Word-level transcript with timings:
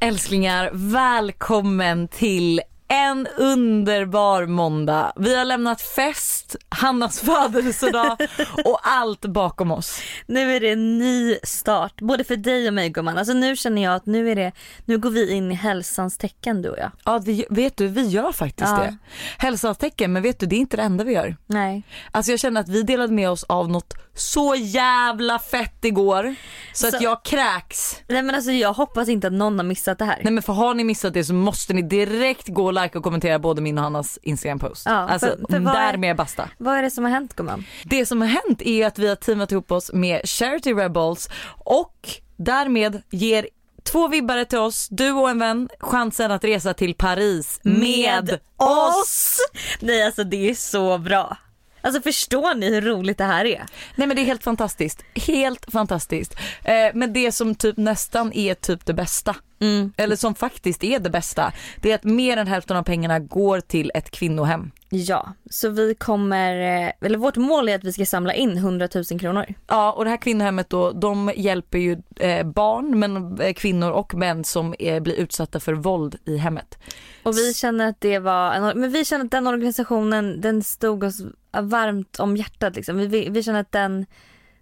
Älsklingar, 0.00 0.70
välkommen 0.72 2.08
till 2.08 2.60
en 2.88 3.26
underbar 3.36 4.46
måndag. 4.46 5.12
Vi 5.16 5.36
har 5.36 5.44
lämnat 5.44 5.80
fest, 5.82 6.56
Hannas 6.68 7.20
födelsedag 7.52 8.16
och 8.64 8.80
allt 8.82 9.20
bakom 9.26 9.70
oss. 9.70 10.00
Nu 10.26 10.56
är 10.56 10.60
det 10.60 10.70
en 10.70 10.98
ny 10.98 11.36
start, 11.42 12.00
både 12.00 12.24
för 12.24 12.36
dig 12.36 12.68
och 12.68 12.74
mig 12.74 12.88
gumman. 12.90 13.18
Alltså 13.18 13.32
nu 13.34 13.56
känner 13.56 13.82
jag 13.82 13.94
att 13.94 14.06
nu 14.06 14.30
är 14.30 14.36
det, 14.36 14.52
nu 14.84 14.98
går 14.98 15.10
vi 15.10 15.32
in 15.32 15.52
i 15.52 15.54
hälsans 15.54 16.18
tecken 16.18 16.62
du 16.62 16.68
och 16.68 16.78
jag. 16.78 16.90
Ja, 17.04 17.18
vi, 17.18 17.44
vet 17.50 17.76
du, 17.76 17.88
vi 17.88 18.06
gör 18.06 18.32
faktiskt 18.32 18.70
Ja. 18.70 18.76
det. 18.76 18.96
Hälsans 19.38 19.78
tecken, 19.78 20.12
men 20.12 20.22
vet 20.22 20.40
du, 20.40 20.46
det 20.46 20.56
är 20.56 20.60
inte 20.60 20.76
det 20.76 20.82
enda 20.82 21.04
vi 21.04 21.12
gör. 21.12 21.36
Nej. 21.46 21.82
Alltså 22.10 22.30
jag 22.32 22.40
känner 22.40 22.60
att 22.60 22.68
vi 22.68 22.82
delade 22.82 23.12
med 23.12 23.30
oss 23.30 23.44
av 23.44 23.68
något 23.70 23.94
så 24.14 24.54
jävla 24.54 25.38
fett 25.38 25.84
igår 25.84 26.34
så, 26.72 26.86
att 26.86 26.94
Så- 26.94 27.04
jag 27.04 27.24
kräks. 27.24 27.96
Nej 28.08 28.22
men 28.22 28.34
alltså 28.34 28.50
jag 28.50 28.72
hoppas 28.72 29.08
inte 29.08 29.26
att 29.26 29.32
någon 29.32 29.58
har 29.58 29.64
missat 29.64 29.98
det 29.98 30.04
här. 30.04 30.20
Nej 30.22 30.32
men 30.32 30.42
för 30.42 30.52
har 30.52 30.74
ni 30.74 30.84
missat 30.84 31.14
det 31.14 31.24
så 31.24 31.34
måste 31.34 31.72
ni 31.72 31.82
direkt 31.82 32.48
gå 32.48 32.64
och 32.64 32.72
like 32.82 32.98
och 32.98 33.04
kommentera 33.04 33.38
både 33.38 33.60
min 33.62 33.78
och 33.78 33.84
Hannas 33.84 34.18
Instagram 34.22 34.58
post. 34.58 34.82
Ja, 34.86 34.92
alltså 34.92 35.26
för- 35.26 35.36
för 35.52 35.60
därmed 35.60 36.16
basta. 36.16 36.48
Vad 36.58 36.74
är 36.78 36.82
det 36.82 36.90
som 36.90 37.04
har 37.04 37.10
hänt 37.10 37.36
gumman? 37.36 37.64
Det 37.84 38.06
som 38.06 38.20
har 38.20 38.28
hänt 38.28 38.62
är 38.62 38.86
att 38.86 38.98
vi 38.98 39.08
har 39.08 39.16
teamat 39.16 39.52
ihop 39.52 39.72
oss 39.72 39.90
med 39.92 40.20
Charity 40.28 40.72
Rebels 40.74 41.28
och 41.64 42.08
därmed 42.36 43.02
ger 43.10 43.48
två 43.82 44.08
vibbare 44.08 44.44
till 44.44 44.58
oss, 44.58 44.88
du 44.90 45.12
och 45.12 45.30
en 45.30 45.38
vän, 45.38 45.68
chansen 45.80 46.30
att 46.30 46.44
resa 46.44 46.74
till 46.74 46.94
Paris 46.94 47.60
med, 47.62 48.38
oss. 48.56 49.38
Nej 49.80 50.02
alltså 50.06 50.24
det 50.24 50.50
är 50.50 50.54
så 50.54 50.98
bra. 50.98 51.36
Alltså 51.80 52.00
förstår 52.02 52.54
ni 52.54 52.70
hur 52.74 52.80
roligt 52.80 53.18
det 53.18 53.24
här 53.24 53.44
är? 53.44 53.64
Nej 53.96 54.06
men 54.08 54.16
det 54.16 54.22
är 54.22 54.24
helt 54.26 54.44
fantastiskt, 54.44 55.02
helt 55.14 55.72
fantastiskt. 55.72 56.34
Eh, 56.64 56.74
men 56.94 57.12
det 57.12 57.32
som 57.32 57.54
typ 57.54 57.76
nästan 57.76 58.32
är 58.32 58.54
typ 58.54 58.86
det 58.86 58.94
bästa, 58.94 59.34
Mm. 59.60 59.92
eller 59.96 60.16
som 60.16 60.34
faktiskt 60.34 60.84
är 60.84 60.98
det 60.98 61.10
bästa, 61.10 61.52
det 61.80 61.90
är 61.90 61.94
att 61.94 62.04
mer 62.04 62.36
än 62.36 62.46
hälften 62.46 62.76
av 62.76 62.82
pengarna 62.82 63.18
går 63.18 63.60
till 63.60 63.90
ett 63.94 64.10
kvinnohem. 64.10 64.70
Ja, 64.90 65.32
så 65.50 65.68
vi 65.68 65.94
kommer, 65.94 66.84
eh, 66.86 66.92
eller 67.00 67.18
vårt 67.18 67.36
mål 67.36 67.68
är 67.68 67.74
att 67.74 67.84
vi 67.84 67.92
ska 67.92 68.06
samla 68.06 68.34
in 68.34 68.56
100 68.56 68.88
000 68.94 69.20
kronor. 69.20 69.46
Ja 69.66 69.92
och 69.92 70.04
det 70.04 70.10
här 70.10 70.16
kvinnohemmet 70.16 70.70
då, 70.70 70.92
de 70.92 71.32
hjälper 71.36 71.78
ju 71.78 71.96
eh, 72.16 72.46
barn, 72.46 72.98
men 72.98 73.40
eh, 73.40 73.52
kvinnor 73.52 73.90
och 73.90 74.14
män 74.14 74.44
som 74.44 74.74
eh, 74.78 75.02
blir 75.02 75.14
utsatta 75.14 75.60
för 75.60 75.72
våld 75.72 76.16
i 76.24 76.36
hemmet. 76.36 76.78
Och 77.22 77.36
vi 77.36 77.54
känner 77.54 77.88
att 77.88 78.00
det 78.00 78.18
var, 78.18 78.52
en, 78.52 78.80
men 78.80 78.92
vi 78.92 79.04
känner 79.04 79.24
att 79.24 79.30
den 79.30 79.46
organisationen 79.46 80.40
den 80.40 80.62
stod 80.62 81.04
oss 81.04 81.20
varmt 81.60 82.20
om 82.20 82.36
hjärtat 82.36 82.76
liksom. 82.76 82.96
Vi, 82.96 83.06
vi, 83.06 83.28
vi 83.30 83.42
känner 83.42 83.60
att 83.60 83.72
den, 83.72 84.06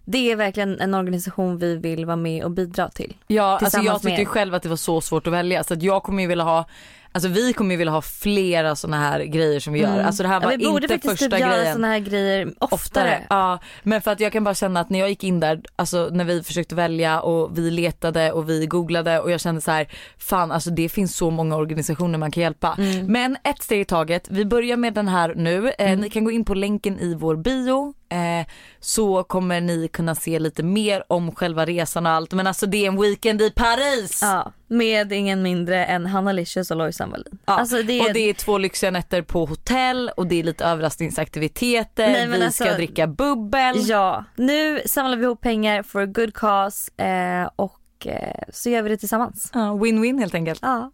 det 0.09 0.31
är 0.31 0.35
verkligen 0.35 0.79
en 0.81 0.93
organisation 0.93 1.57
vi 1.57 1.75
vill 1.75 2.05
vara 2.05 2.15
med 2.15 2.43
och 2.43 2.51
bidra 2.51 2.89
till. 2.89 3.15
Ja, 3.27 3.59
alltså 3.61 3.79
jag 3.79 4.01
tyckte 4.01 4.21
ju 4.21 4.25
själv 4.25 4.53
att 4.53 4.63
det 4.63 4.69
var 4.69 4.75
så 4.75 5.01
svårt 5.01 5.27
att 5.27 5.33
välja 5.33 5.63
så 5.63 5.73
att 5.73 5.83
jag 5.83 6.03
kommer 6.03 6.21
ju 6.23 6.27
vilja 6.29 6.43
ha 6.43 6.65
Alltså 7.11 7.29
vi 7.29 7.53
kommer 7.53 7.71
ju 7.71 7.77
vilja 7.77 7.91
ha 7.91 8.01
flera 8.01 8.75
såna 8.75 8.97
här 8.97 9.19
grejer 9.23 9.59
som 9.59 9.73
vi 9.73 9.79
gör. 9.79 9.99
Alltså 10.03 10.23
det 10.23 10.29
här 10.29 10.39
var 10.39 10.47
Mm. 10.51 10.61
ja, 10.61 10.67
vi 10.67 10.73
borde 10.73 10.93
inte 10.93 11.09
första 11.09 11.25
typ 11.25 11.39
göra 11.39 11.55
grejen. 11.57 11.73
såna 11.73 11.87
här 11.87 11.99
grejer 11.99 12.53
oftare. 12.59 13.23
Ja, 13.29 13.59
men 13.83 14.01
för 14.01 14.11
att 14.11 14.19
jag 14.19 14.31
kan 14.31 14.43
bara 14.43 14.55
känna 14.55 14.79
att 14.79 14.89
när 14.89 14.99
jag 14.99 15.09
gick 15.09 15.23
in 15.23 15.39
där, 15.39 15.61
alltså 15.75 16.09
när 16.11 16.23
vi 16.25 16.43
försökte 16.43 16.75
välja 16.75 17.21
och 17.21 17.57
vi 17.57 17.71
letade 17.71 18.31
och 18.31 18.49
vi 18.49 18.65
googlade 18.67 19.19
och 19.19 19.31
jag 19.31 19.39
kände 19.41 19.61
så 19.61 19.71
här, 19.71 19.87
fan 20.17 20.51
alltså 20.51 20.69
det 20.69 20.89
finns 20.89 21.15
så 21.15 21.29
många 21.31 21.55
organisationer 21.55 22.17
man 22.17 22.31
kan 22.31 22.43
hjälpa. 22.43 22.75
Mm. 22.77 23.05
Men 23.05 23.37
ett 23.43 23.63
steg 23.63 23.81
i 23.81 23.85
taget, 23.85 24.27
vi 24.29 24.45
börjar 24.45 24.77
med 24.77 24.93
den 24.93 25.07
här 25.07 25.33
nu. 25.35 25.67
Eh, 25.77 25.87
Mm. 25.87 25.99
Ni 25.99 26.09
kan 26.09 26.23
gå 26.23 26.31
in 26.31 26.45
på 26.45 26.53
länken 26.53 26.99
i 26.99 27.15
vår 27.15 27.35
bio 27.35 27.93
eh, 28.09 28.47
så 28.79 29.23
kommer 29.23 29.61
ni 29.61 29.87
kunna 29.87 30.15
se 30.15 30.39
lite 30.39 30.63
mer 30.63 31.03
om 31.07 31.35
själva 31.35 31.65
resan 31.65 32.05
och 32.05 32.11
allt. 32.11 32.33
Men 32.33 32.47
alltså 32.47 32.65
det 32.65 32.85
är 32.85 32.87
en 32.87 33.01
weekend 33.01 33.41
i 33.41 33.51
Paris! 33.51 34.19
Ja, 34.21 34.51
med 34.67 35.11
ingen 35.11 35.41
mindre 35.41 35.85
än 35.85 36.05
Hanna 36.05 36.31
Licious 36.31 36.71
och 36.71 36.77
Lojsan 36.77 37.11
Wallin. 37.11 37.39
Ja, 37.45 37.53
Alltså 37.59 37.83
det 37.83 37.99
är, 37.99 38.07
Och 38.07 38.13
det 38.13 38.29
är 38.29 38.33
två 38.33 38.57
lyxiga 38.57 38.91
nätter 38.91 39.21
på 39.21 39.45
hotell 39.45 40.11
och 40.17 40.27
det 40.27 40.35
är 40.39 40.43
lite 40.43 40.65
överraskningsaktiviteter, 40.65 42.07
Nej, 42.11 42.27
men 42.27 42.39
vi 42.39 42.45
alltså- 42.45 42.63
ska 42.63 42.73
dricka 42.73 43.07
bubbel. 43.07 43.75
Ja, 43.89 44.23
nu 44.35 44.81
samlar 44.85 45.17
vi 45.17 45.23
ihop 45.23 45.41
pengar 45.41 45.83
for 45.83 46.01
a 46.01 46.05
good 46.05 46.33
cause 46.33 46.91
eh, 46.97 47.49
och 47.55 48.07
eh, 48.07 48.43
så 48.53 48.69
gör 48.69 48.81
vi 48.81 48.89
det 48.89 48.97
tillsammans. 48.97 49.51
Ja, 49.53 49.59
Win-win 49.59 50.19
helt 50.19 50.35
enkelt. 50.35 50.59
Ja. 50.61 50.91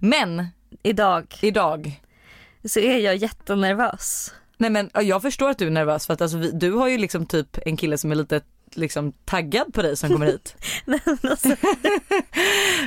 Men 0.00 0.46
Idag 0.82 1.38
idag, 1.42 2.00
så 2.64 2.80
är 2.80 2.98
jag 2.98 3.16
jättenervös. 3.16 4.34
Nej 4.60 4.70
men 4.70 4.90
ja, 4.94 5.02
jag 5.02 5.22
förstår 5.22 5.50
att 5.50 5.58
du 5.58 5.66
är 5.66 5.70
nervös 5.70 6.06
för 6.06 6.14
att 6.14 6.20
alltså, 6.20 6.38
vi, 6.38 6.50
du 6.50 6.72
har 6.72 6.88
ju 6.88 6.98
liksom 6.98 7.26
typ 7.26 7.58
en 7.66 7.76
kille 7.76 7.98
som 7.98 8.10
är 8.12 8.14
lite 8.14 8.40
liksom 8.74 9.12
taggad 9.12 9.74
på 9.74 9.82
dig 9.82 9.96
som 9.96 10.10
kommer 10.10 10.26
hit. 10.26 10.56
Nej, 10.84 11.00
men 11.04 11.30
alltså, 11.30 11.48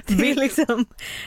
det 0.08 0.32
är 0.32 0.36
liksom, 0.36 0.86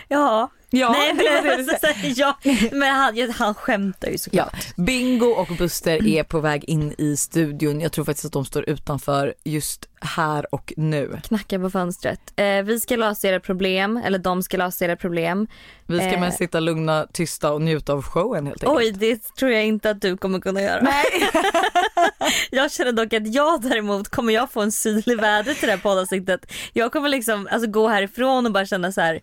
ja. 0.09 0.51
Ja, 0.71 0.91
Nej 0.93 1.13
det 1.13 1.25
var 1.25 1.43
det 1.43 1.57
du 1.57 1.71
alltså, 1.71 1.87
så 1.87 1.93
här, 1.93 2.13
ja, 2.17 2.39
men 2.73 2.95
han, 2.95 3.31
han 3.31 3.55
skämtar 3.55 4.09
ju 4.09 4.13
Ja, 4.13 4.19
såklart. 4.19 4.77
Bingo 4.77 5.27
och 5.27 5.49
Buster 5.59 6.07
är 6.09 6.23
på 6.23 6.41
väg 6.41 6.65
in 6.65 6.95
i 6.99 7.17
studion. 7.17 7.81
Jag 7.81 7.93
tror 7.93 8.05
faktiskt 8.05 8.25
att 8.27 8.33
de 8.33 8.45
står 8.45 8.69
utanför 8.69 9.35
just 9.45 9.89
här 10.01 10.55
och 10.55 10.73
nu. 10.77 11.21
Knackar 11.25 11.59
på 11.59 11.71
fönstret. 11.71 12.21
Eh, 12.37 12.63
vi 12.63 12.81
ska 12.81 12.97
lösa 12.97 13.29
era 13.29 13.41
problem, 13.41 13.97
eller 14.05 14.19
de 14.19 14.43
ska 14.43 14.57
lösa 14.57 14.85
era 14.85 14.97
problem. 14.97 15.47
Vi 15.87 15.99
ska 15.99 16.07
Eh. 16.09 16.21
mest 16.21 16.39
sitta 16.39 16.61
lugna, 16.61 17.07
tysta 17.13 17.53
och 17.53 17.63
njuta 17.63 17.93
av 17.93 18.03
showen 18.03 18.47
helt 18.47 18.65
enkelt. 18.65 18.79
Oj, 18.79 18.93
det 18.93 19.35
tror 19.39 19.51
jag 19.51 19.65
inte 19.67 19.91
att 19.91 20.01
du 20.01 20.17
kommer 20.17 20.41
kunna 20.41 20.63
göra. 20.63 20.81
Nej. 20.83 21.05
Jag 22.51 22.73
känner 22.73 22.93
dock 22.93 23.13
att 23.13 23.35
jag 23.35 23.63
däremot 23.63 24.09
kommer 24.09 24.33
jag 24.33 24.51
få 24.51 24.61
en 24.63 24.73
syl 24.73 25.03
i 25.07 25.15
vädret 25.15 25.59
till 25.59 25.67
det 25.67 25.73
här 25.75 25.81
poddavsnittet. 25.81 26.53
Jag 26.73 26.93
kommer 26.93 27.09
liksom 27.09 27.49
alltså, 27.51 27.71
gå 27.71 27.89
härifrån 27.89 28.47
och 28.47 28.53
bara 28.53 28.67
känna 28.67 28.93
så 28.93 29.01
här. 29.01 29.21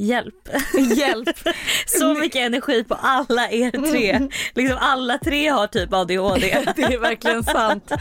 Hjälp. 0.00 0.48
Hjälp. 0.96 1.28
Så 1.86 2.14
mycket 2.14 2.36
energi 2.46 2.84
på 2.84 2.94
alla 2.94 3.50
er 3.50 3.90
tre. 3.90 4.28
Liksom 4.54 4.78
alla 4.80 5.18
tre 5.18 5.48
har 5.48 5.66
typ 5.66 5.92
ADHD. 5.92 6.56
Det 6.76 6.82
är 6.82 6.98
verkligen 6.98 7.44
sant. 7.44 7.92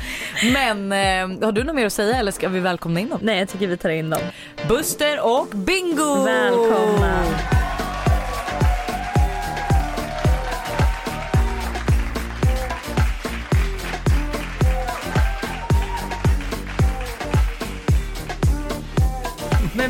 Men 0.53 0.91
eh, 0.91 1.45
har 1.45 1.51
du 1.51 1.63
något 1.63 1.75
mer 1.75 1.85
att 1.85 1.93
säga 1.93 2.17
eller 2.17 2.31
ska 2.31 2.49
vi 2.49 2.59
välkomna 2.59 2.99
in 2.99 3.09
dem? 3.09 3.19
Nej 3.21 3.39
jag 3.39 3.49
tycker 3.49 3.67
vi 3.67 3.77
tar 3.77 3.89
in 3.89 4.09
dem. 4.09 4.21
Buster 4.67 5.19
och 5.19 5.47
Bingo! 5.47 6.23
Välkomna. 6.23 7.23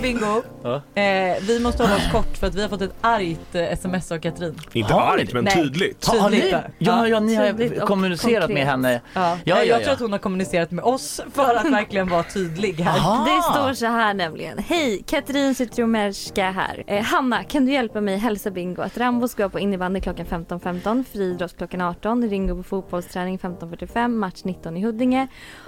Men 0.02 0.14
Bingo, 0.14 0.44
Ja. 0.64 0.76
eh, 1.02 1.38
vi 1.48 1.60
måste 1.60 1.84
hålla 1.84 1.96
oss 1.96 2.12
kort 2.12 2.38
för 2.38 2.48
att 2.48 2.56
vi 2.56 2.62
har 2.62 2.70
fått 2.70 2.82
ett 2.82 2.94
argt 3.02 3.56
eh, 3.56 3.62
sms 3.72 4.12
av 4.12 4.20
Katrin. 4.20 4.56
Inte 4.74 4.94
Har 4.94 5.02
argt 5.18 5.34
men 5.34 5.44
Nej. 5.44 5.54
tydligt. 5.54 6.06
Ha, 6.06 6.20
har 6.20 6.30
ni? 6.30 6.42
Tydligt. 6.42 6.56
Ja, 6.78 7.08
ja, 7.08 7.20
ni 7.20 7.38
Tydligt 7.38 7.74
har 7.76 7.82
och 7.82 7.88
kommunicerat 7.88 8.42
konkret. 8.42 8.50
med 8.54 8.66
henne. 8.66 9.02
Ja. 9.14 9.38
Ja, 9.44 9.58
jag 9.58 9.66
ja, 9.68 9.76
tror 9.76 9.88
ja. 9.88 9.94
att 9.94 10.00
hon 10.00 10.12
har 10.12 10.20
kommunicerat 10.20 10.72
med 10.72 10.84
oss 10.86 11.22
för 11.34 11.56
att 11.56 11.66
verkligen 11.72 12.09
vara 12.09 12.24
tydlig 12.24 12.74
här. 12.74 12.98
Aha. 13.00 13.26
Det 13.26 13.42
står 13.59 13.74
så 13.74 13.86
här 13.86 14.14
nämligen. 14.14 14.58
Hej, 14.58 15.04
Katrin 15.08 15.56
Zytomierska 15.56 16.52
här. 16.52 16.84
Eh, 16.88 17.04
Hanna, 17.04 17.44
kan 17.44 17.66
du 17.66 17.72
hjälpa 17.72 18.02
mig 18.02 18.18
hälsa 18.18 18.52
Bingo 18.52 18.82
att 18.82 18.98
Rambo 18.98 19.28
ska 19.28 19.44
gå 19.44 19.50
på 19.50 19.59
innebandy 19.59 20.02
klockan 20.02 20.26
15.15, 20.26 21.04
friidrott 21.14 21.58
klockan 21.58 21.82
18, 21.82 22.30
Ringo 22.30 22.56
på 22.56 22.64
fotbollsträning 22.64 23.38
15.45, 23.38 24.08
match 24.08 24.42
19 24.44 24.78
i 24.78 24.82
Huddinge. 24.84 25.28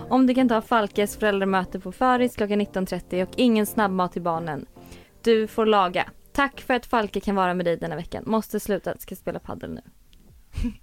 Om 0.10 0.28
du 0.28 0.34
kan 0.36 0.50
ta 0.50 0.62
Falkes 0.62 1.18
föräldramöte 1.18 1.80
på 1.80 1.92
Föris 1.92 2.36
klockan 2.36 2.62
19.30 2.62 3.24
och 3.24 3.30
ingen 3.36 3.66
snabbmat 3.66 4.14
till 4.14 4.21
barnen. 4.22 4.66
Du 5.24 5.48
får 5.48 5.66
laga. 5.66 6.10
Tack 6.34 6.62
för 6.62 6.74
att 6.74 6.86
Falke 6.86 7.20
kan 7.20 7.36
vara 7.36 7.54
med 7.54 7.66
dig 7.66 7.78
denna 7.78 7.96
veckan. 7.96 8.24
Måste 8.28 8.60
sluta, 8.60 8.98
ska 9.00 9.16
spela 9.16 9.40
padel 9.40 9.74
nu. 9.74 9.82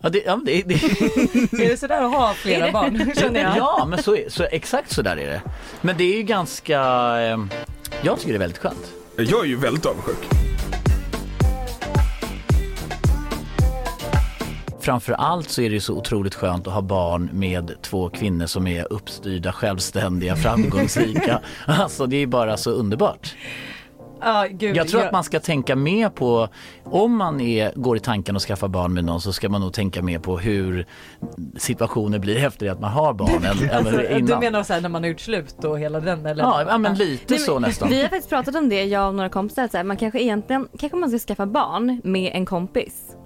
Ja, 0.01 0.09
det, 0.09 0.23
ja, 0.27 0.41
det, 0.47 0.63
det, 0.63 0.75
Är 1.65 1.69
det 1.69 1.77
sådär 1.77 2.03
att 2.03 2.13
ha 2.13 2.35
flera 2.35 2.73
barn? 2.73 3.13
Känner 3.17 3.41
jag. 3.41 3.57
ja 3.57 3.87
men 3.91 4.03
så, 4.03 4.17
är- 4.17 4.29
så 4.29 4.45
exakt 4.45 4.93
så 4.93 5.03
där 5.03 5.17
är 5.17 5.27
det. 5.27 5.43
Men 5.81 5.97
det 5.97 6.05
är 6.05 6.17
ju 6.17 6.23
ganska, 6.23 6.81
eh, 7.21 7.39
jag 8.03 8.19
tycker 8.19 8.33
det 8.33 8.37
är 8.37 8.39
väldigt 8.39 8.59
skönt. 8.59 8.93
Jag 9.17 9.41
är 9.45 9.49
ju 9.49 9.57
väldigt 9.57 9.87
avundsjuk. 9.87 10.48
Framför 14.89 15.13
allt 15.13 15.51
så 15.51 15.63
är 15.63 15.71
det 15.71 15.81
så 15.81 15.95
otroligt 15.95 16.35
skönt 16.35 16.67
att 16.67 16.73
ha 16.73 16.83
barn 16.83 17.31
med 17.33 17.73
två 17.83 18.09
kvinnor 18.09 18.47
som 18.47 18.67
är 18.67 18.93
uppstyrda, 18.93 19.53
självständiga, 19.53 20.37
framgångsrika. 20.45 21.41
Alltså 21.67 22.07
det 22.07 22.17
är 22.17 22.27
bara 22.27 22.57
så 22.57 22.71
underbart. 22.71 23.35
Ja, 24.21 24.47
gud, 24.51 24.77
Jag 24.77 24.89
tror 24.89 25.03
att 25.03 25.13
man 25.13 25.25
ska 25.25 25.41
tänka 25.41 25.77
mer 25.77 26.09
på, 26.09 26.49
om 26.85 27.17
man 27.17 27.41
är, 27.41 27.73
går 27.75 27.97
i 27.97 28.01
tanken 28.01 28.37
att 28.37 28.43
skaffa 28.43 28.69
barn 28.69 28.95
med 28.95 29.05
någon 29.05 29.21
så 29.21 29.33
ska 29.33 29.49
man 29.49 29.61
nog 29.61 29.73
tänka 29.73 30.03
mer 30.03 30.19
på 30.19 30.39
hur 30.39 30.87
situationer 31.57 32.19
blir 32.19 32.45
efter 32.45 32.67
det 32.67 32.73
att 32.73 32.81
man 32.81 32.93
har 32.93 33.13
barn 33.13 33.45
än, 33.45 33.71
än 34.17 34.27
Du 34.27 34.37
menar 34.37 34.63
såhär 34.63 34.81
när 34.81 34.89
man 34.89 35.03
har 35.03 35.09
gjort 35.09 35.21
slut 35.21 35.65
och 35.65 35.79
hela 35.79 36.01
den 36.01 36.27
eller? 36.27 36.45
Ja, 36.45 36.65
ja 36.69 36.79
men 36.79 36.95
lite 36.95 37.25
Nej, 37.35 37.39
så 37.39 37.55
men 37.55 37.63
nästan. 37.63 37.89
Vi 37.89 38.03
har 38.03 38.09
faktiskt 38.09 38.29
pratat 38.29 38.55
om 38.55 38.69
det, 38.69 38.85
jag 38.85 39.09
och 39.09 39.15
några 39.15 39.29
kompisar. 39.29 39.63
att 39.65 39.71
Så 39.71 39.77
här, 39.77 39.85
man 39.85 39.97
kanske 39.97 40.21
egentligen, 40.21 40.69
kanske 40.79 40.99
man 40.99 41.11
ska 41.11 41.19
skaffa 41.19 41.47
barn 41.47 42.01
med 42.05 42.33
en 42.35 42.47
kompis. 42.47 43.18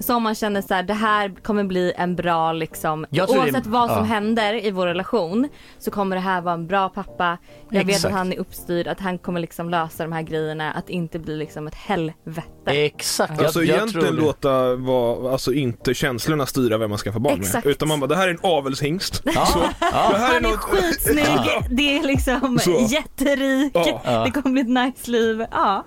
Som 0.00 0.22
man 0.22 0.34
känner 0.34 0.62
så 0.62 0.74
här, 0.74 0.82
det 0.82 0.94
här 0.94 1.32
kommer 1.42 1.64
bli 1.64 1.92
en 1.96 2.16
bra 2.16 2.52
liksom, 2.52 3.06
tror 3.12 3.26
det- 3.26 3.38
oavsett 3.38 3.66
vad 3.66 3.88
som 3.90 3.98
ja. 3.98 4.04
händer 4.04 4.64
i 4.66 4.70
vår 4.70 4.86
relation 4.86 5.48
så 5.78 5.90
kommer 5.90 6.16
det 6.16 6.22
här 6.22 6.40
vara 6.40 6.54
en 6.54 6.66
bra 6.66 6.88
pappa. 6.88 7.38
Jag 7.70 7.84
vet 7.84 7.88
Exakt. 7.96 8.04
att 8.12 8.18
han 8.18 8.32
är 8.32 8.38
uppstyrd, 8.38 8.86
att 8.86 9.00
han 9.00 9.18
kommer 9.18 9.40
liksom 9.40 9.70
lösa 9.70 10.02
de 10.02 10.12
här 10.12 10.22
grejerna, 10.22 10.72
att 10.72 10.90
inte 10.90 11.18
bli 11.18 11.36
liksom 11.36 11.66
ett 11.66 11.74
helvete. 11.74 12.44
Exakt. 12.66 13.40
Alltså 13.42 13.62
jag, 13.62 13.76
egentligen 13.76 14.14
det. 14.16 14.22
låta 14.22 14.74
vara, 14.76 15.32
alltså 15.32 15.52
inte 15.52 15.94
känslorna 15.94 16.46
styra 16.46 16.78
vem 16.78 16.90
man 16.90 16.98
ska 16.98 17.12
få 17.12 17.18
barn 17.20 17.40
Exakt. 17.40 17.64
med. 17.64 17.70
Utan 17.72 17.88
man 17.88 18.00
bara, 18.00 18.06
det 18.06 18.16
här 18.16 18.28
är 18.28 18.32
en 18.32 18.40
avelshingst. 18.42 19.22
Ja, 19.34 19.46
Så, 19.46 19.58
ja. 19.80 19.86
det 20.12 20.18
här 20.18 20.26
Han 20.26 20.36
är 20.36 20.40
något- 20.40 20.56
skitsnygg, 20.60 21.26
det 21.70 21.98
är 21.98 22.02
liksom 22.02 22.58
Så. 22.58 22.86
jätterik, 22.90 23.72
det 24.24 24.30
kommer 24.30 24.50
bli 24.50 24.60
ett 24.60 24.68
nice 24.96 25.10
liv. 25.10 25.44
Ja. 25.50 25.84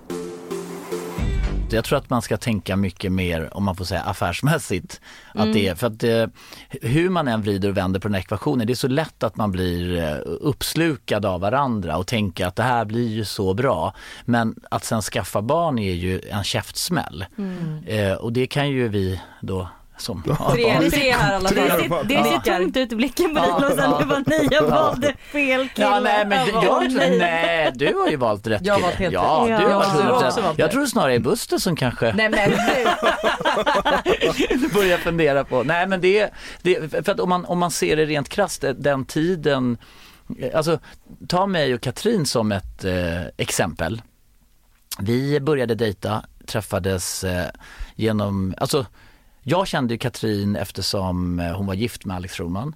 Jag 1.74 1.84
tror 1.84 1.98
att 1.98 2.10
man 2.10 2.22
ska 2.22 2.36
tänka 2.36 2.76
mycket 2.76 3.12
mer, 3.12 3.56
om 3.56 3.64
man 3.64 3.76
får 3.76 3.84
säga 3.84 4.02
affärsmässigt, 4.02 5.00
att 5.34 5.40
Mm. 5.40 5.52
det 5.52 5.68
är, 5.68 5.74
för 5.74 5.86
att 5.86 6.00
det, 6.00 6.30
hur 6.68 7.10
man 7.10 7.28
än 7.28 7.42
vrider 7.42 7.68
och 7.68 7.76
vänder 7.76 8.00
på 8.00 8.08
den 8.08 8.14
här 8.14 8.20
ekvationen, 8.20 8.66
det 8.66 8.72
är 8.72 8.74
så 8.74 8.88
lätt 8.88 9.22
att 9.22 9.36
man 9.36 9.52
blir 9.52 9.98
eh, 9.98 10.16
uppslukad 10.24 11.26
av 11.26 11.40
varandra 11.40 11.96
och 11.96 12.06
tänker 12.06 12.46
att 12.46 12.56
det 12.56 12.62
här 12.62 12.84
blir 12.84 13.08
ju 13.08 13.24
så 13.24 13.54
bra. 13.54 13.94
Men 14.24 14.54
att 14.70 14.84
sen 14.84 15.02
skaffa 15.02 15.42
barn 15.42 15.78
är 15.78 15.92
ju 15.94 16.20
en 16.30 16.44
käftsmäll. 16.44 17.24
Mm. 17.38 17.84
Eh, 17.86 18.12
och 18.12 18.32
det 18.32 18.46
kan 18.46 18.68
ju 18.70 18.88
vi 18.88 19.20
då 19.40 19.68
som 19.96 20.22
Tre, 20.22 20.32
barn. 20.38 20.90
tre 20.90 21.12
här 21.12 21.32
i 21.32 21.36
alla 21.36 21.48
Tre. 21.48 21.68
fall. 21.68 21.78
Det 21.78 21.88
ser, 21.88 22.04
det 22.04 22.14
Ja. 22.14 22.40
ser 22.44 22.58
tomt 22.58 22.76
ut 22.76 22.92
i 22.92 22.96
blicken 22.96 23.34
på 23.34 23.40
Ja. 23.40 23.58
dig 23.58 23.68
och 23.70 23.78
sen 23.78 23.90
du 24.00 24.04
bara 24.06 24.22
nej 24.26 24.48
jag 24.50 24.62
valde 24.62 25.14
fel 25.32 25.68
kille. 25.68 25.86
Ja, 25.86 26.00
nej, 26.00 26.26
men 26.26 26.48
Åh, 26.54 26.64
jag, 26.64 26.92
nej. 26.92 27.18
nej, 27.18 27.72
du 27.74 27.94
har 27.94 28.08
ju 28.08 28.16
valt 28.16 28.46
rätt 28.46 28.60
Jag 28.64 28.74
har 28.74 28.78
kille. 28.78 28.86
valt 28.88 28.98
helt 28.98 29.14
ja, 29.14 29.46
rätt. 29.48 29.58
du 29.60 29.64
har 29.64 29.70
Ja, 29.70 29.78
valt 29.78 29.96
du 29.96 30.02
har 30.02 30.20
100%. 30.22 30.26
också 30.28 30.40
valt 30.40 30.58
Jag 30.58 30.70
tror 30.70 30.86
snarare 30.86 31.14
är 31.14 31.18
Buster 31.18 31.58
som 31.58 31.76
kanske 31.76 32.12
Nej 32.12 32.28
men 32.28 32.50
nu. 32.50 32.56
börjar 34.74 34.98
fundera 34.98 35.44
på. 35.44 35.62
Nej 35.62 35.86
men 35.86 36.00
det, 36.00 36.30
det 36.62 36.90
för 37.06 37.12
att 37.12 37.20
om 37.20 37.28
man, 37.28 37.44
om 37.44 37.58
man 37.58 37.70
ser 37.70 37.96
det 37.96 38.04
rent 38.04 38.28
krasst, 38.28 38.64
den 38.76 39.04
tiden, 39.04 39.78
eh, 40.38 40.56
alltså 40.56 40.78
ta 41.28 41.46
mig 41.46 41.74
och 41.74 41.80
Katrin 41.80 42.26
som 42.26 42.52
ett 42.52 42.84
eh, 42.84 43.22
exempel. 43.36 44.02
Vi 44.98 45.40
började 45.40 45.74
dejta, 45.74 46.24
träffades 46.46 47.24
eh, 47.24 47.46
genom, 47.94 48.54
alltså 48.58 48.86
jag 49.44 49.66
kände 49.66 49.94
ju 49.94 49.98
Katrin 49.98 50.56
eftersom 50.56 51.40
eh, 51.40 51.56
hon 51.56 51.66
var 51.66 51.74
gift 51.74 52.04
med 52.04 52.16
Alex 52.16 52.34
Schulman. 52.34 52.74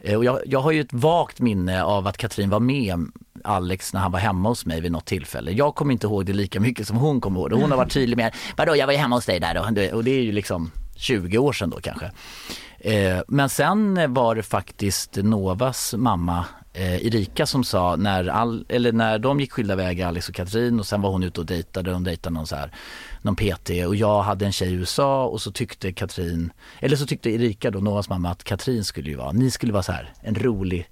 Eh, 0.00 0.16
och 0.16 0.24
jag, 0.24 0.40
jag 0.46 0.60
har 0.60 0.70
ju 0.70 0.80
ett 0.80 0.92
vagt 0.92 1.40
minne 1.40 1.82
av 1.82 2.06
att 2.06 2.16
Katrin 2.16 2.50
var 2.50 2.60
med 2.60 2.96
Alex 3.44 3.92
när 3.92 4.00
han 4.00 4.12
var 4.12 4.18
hemma 4.18 4.48
hos 4.48 4.66
mig 4.66 4.80
vid 4.80 4.92
något 4.92 5.04
tillfälle. 5.04 5.50
Jag 5.50 5.74
kommer 5.74 5.92
inte 5.92 6.06
ihåg 6.06 6.26
det 6.26 6.32
lika 6.32 6.60
mycket 6.60 6.86
som 6.86 6.96
hon 6.96 7.20
kommer 7.20 7.40
ihåg 7.40 7.50
det. 7.50 7.56
Hon 7.56 7.70
har 7.70 7.78
varit 7.78 7.92
tydlig 7.92 8.16
med, 8.16 8.34
vadå 8.56 8.76
jag 8.76 8.86
var 8.86 8.92
ju 8.92 8.98
hemma 8.98 9.16
hos 9.16 9.26
dig 9.26 9.40
där 9.40 9.54
då. 9.54 9.96
Och 9.96 10.04
det 10.04 10.10
är 10.10 10.22
ju 10.22 10.32
liksom 10.32 10.70
20 10.96 11.38
år 11.38 11.52
sedan 11.52 11.70
då 11.70 11.80
kanske. 11.80 12.10
Eh, 12.78 13.20
men 13.28 13.48
sen 13.48 14.14
var 14.14 14.34
det 14.34 14.42
faktiskt 14.42 15.16
Novas 15.16 15.94
mamma 15.98 16.44
eh, 16.72 17.06
Erika 17.06 17.46
som 17.46 17.64
sa 17.64 17.96
när, 17.96 18.28
all, 18.28 18.64
eller 18.68 18.92
när 18.92 19.18
de 19.18 19.40
gick 19.40 19.52
skilda 19.52 19.76
vägar, 19.76 20.08
Alex 20.08 20.28
och 20.28 20.34
Katrin 20.34 20.80
och 20.80 20.86
sen 20.86 21.02
var 21.02 21.10
hon 21.10 21.22
ute 21.22 21.40
och 21.40 21.46
dejtade, 21.46 21.92
hon 21.92 22.04
dejtade 22.04 22.34
någon 22.34 22.46
så 22.46 22.56
här, 22.56 22.72
någon 23.22 23.36
PT 23.36 23.70
och 23.86 23.96
jag 23.96 24.22
hade 24.22 24.46
en 24.46 24.52
tjej 24.52 24.68
i 24.68 24.74
USA 24.74 25.24
och 25.24 25.40
så 25.40 25.52
tyckte 25.52 25.92
Katrin, 25.92 26.52
eller 26.80 26.96
så 26.96 27.06
tyckte 27.06 27.30
Erika 27.30 27.70
då, 27.70 27.78
Novas 27.78 28.08
mamma, 28.08 28.30
att 28.30 28.44
Katrin 28.44 28.84
skulle 28.84 29.10
ju 29.10 29.16
vara, 29.16 29.32
ni 29.32 29.50
skulle 29.50 29.72
vara 29.72 29.82
så 29.82 29.92
här, 29.92 30.12
en 30.22 30.34
rolig 30.34 30.88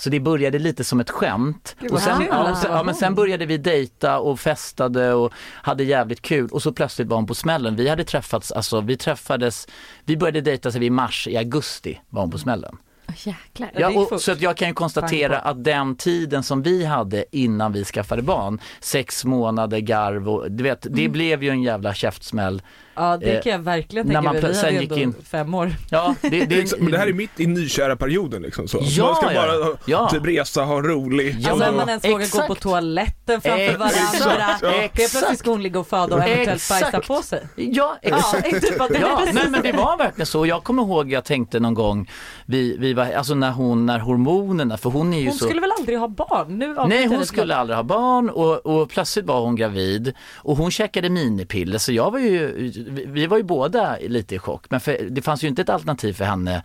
så 0.00 0.10
det 0.10 0.20
började 0.20 0.58
lite 0.58 0.84
som 0.84 1.00
ett 1.00 1.10
skämt. 1.10 1.76
Och 1.90 2.00
sen, 2.00 2.26
ja, 2.30 2.50
och 2.50 2.56
sen, 2.56 2.72
ja, 2.72 2.82
men 2.82 2.94
sen 2.94 3.14
började 3.14 3.46
vi 3.46 3.58
dejta 3.58 4.18
och 4.18 4.40
festade 4.40 5.14
och 5.14 5.32
hade 5.62 5.84
jävligt 5.84 6.22
kul 6.22 6.48
och 6.52 6.62
så 6.62 6.72
plötsligt 6.72 7.08
var 7.08 7.16
hon 7.16 7.26
på 7.26 7.34
smällen. 7.34 7.76
Vi 7.76 7.88
hade 7.88 8.04
träffats, 8.04 8.52
alltså 8.52 8.80
vi 8.80 8.96
träffades, 8.96 9.68
vi 10.04 10.16
började 10.16 10.40
dejta 10.40 10.72
sig 10.72 10.84
i 10.84 10.90
mars, 10.90 11.28
i 11.28 11.36
augusti 11.36 12.00
var 12.08 12.22
hon 12.22 12.30
på 12.30 12.38
smällen. 12.38 12.76
Jäklar. 13.16 13.70
Ja, 13.74 14.06
och, 14.10 14.20
så 14.20 14.32
att 14.32 14.40
jag 14.40 14.56
kan 14.56 14.68
ju 14.68 14.74
konstatera 14.74 15.38
att 15.38 15.64
den 15.64 15.96
tiden 15.96 16.42
som 16.42 16.62
vi 16.62 16.84
hade 16.84 17.24
innan 17.32 17.72
vi 17.72 17.84
skaffade 17.84 18.22
barn, 18.22 18.60
sex 18.80 19.24
månader 19.24 19.78
garv 19.78 20.28
och 20.28 20.52
du 20.52 20.64
vet, 20.64 20.86
det 20.90 21.08
blev 21.08 21.42
ju 21.42 21.50
en 21.50 21.62
jävla 21.62 21.94
käftsmäll. 21.94 22.62
Ja 22.94 23.16
det 23.16 23.36
Eh, 23.36 23.42
kan 23.42 23.52
jag 23.52 23.58
verkligen 23.58 24.06
när 24.06 24.14
tänka 24.14 24.32
man 24.32 24.42
mig. 24.42 24.52
Vi 24.52 24.58
hade 24.58 24.78
ändå 24.78 24.96
in- 24.98 25.14
fem 25.24 25.54
år. 25.54 25.72
Ja, 25.90 26.14
det, 26.22 26.28
det, 26.44 26.72
Men 26.80 26.90
det 26.92 26.98
här 26.98 27.06
är 27.06 27.12
mitt 27.12 27.40
i 27.40 27.46
nykära 27.46 27.96
perioden 27.96 28.42
liksom. 28.42 28.68
Så. 28.68 28.78
Ja, 28.82 29.04
man 29.06 29.14
ska 29.16 29.32
ja. 29.32 29.42
bara 29.42 29.76
Ja. 29.86 30.08
typ 30.10 30.26
resa, 30.26 30.62
ha 30.62 30.80
roligt. 30.82 31.36
Ja, 31.38 31.50
alltså 31.50 31.72
man 31.72 31.88
ens 31.88 32.04
vågar 32.04 32.40
gå 32.40 32.46
på 32.46 32.54
toaletten 32.54 33.40
framför 33.40 33.58
Exakt. 33.60 33.80
varandra. 34.26 34.56
Ja. 34.62 34.68
Helt 34.70 34.94
plötsligt 34.94 35.38
ska 35.38 35.50
hon 35.50 35.62
ligga 35.62 35.80
och 35.80 35.86
föda 35.86 36.16
och 36.16 36.22
eventuellt 36.22 36.68
bajsa 36.68 37.00
på 37.00 37.22
sig. 37.22 37.42
Ja, 37.56 37.98
Ja, 38.02 38.16
exakt. 38.16 38.50
typ 38.66 38.78
Ja, 38.78 38.84
är 38.86 39.16
precis 39.16 39.34
nej 39.34 39.44
men 39.50 39.62
det 39.62 39.72
var 39.72 39.98
verkligen 39.98 40.26
så. 40.26 40.46
Jag 40.46 40.64
kommer 40.64 40.82
ihåg, 40.82 41.12
jag 41.12 41.24
tänkte 41.24 41.60
någon 41.60 41.74
gång, 41.74 42.10
vi, 42.46 42.76
vi 42.78 42.92
var, 42.94 43.12
alltså 43.12 43.34
när 43.34 43.50
hon, 43.50 43.86
när 43.86 43.98
hormonerna, 43.98 44.76
för 44.78 44.90
hon 44.90 45.14
är 45.14 45.18
ju 45.20 45.28
Hon 45.28 45.38
så 45.38 45.44
skulle 45.44 45.60
väl 45.60 45.70
aldrig 45.78 45.98
ha 45.98 46.08
barn? 46.08 46.58
Nu 46.58 46.76
Nej 46.88 47.06
hon 47.06 47.26
skulle 47.26 47.56
aldrig 47.56 47.76
ha 47.76 47.82
barn 47.82 48.30
och, 48.30 48.66
och 48.66 48.90
plötsligt 48.90 49.24
var 49.26 49.40
hon 49.40 49.56
gravid 49.56 50.14
och 50.36 50.56
hon 50.56 50.70
käkade 50.70 51.10
minipiller 51.10 51.78
så 51.78 51.92
jag 51.92 52.10
var 52.10 52.18
ju, 52.18 52.72
vi- 52.88 53.06
vi 53.06 53.26
var 53.26 53.36
ju 53.36 53.42
båda 53.42 53.96
lite 54.08 54.34
i 54.34 54.38
chock 54.38 54.64
men 54.70 54.80
för, 54.80 54.98
det 55.10 55.22
fanns 55.22 55.44
ju 55.44 55.48
inte 55.48 55.62
ett 55.62 55.68
alternativ 55.68 56.12
för 56.12 56.24
henne. 56.24 56.62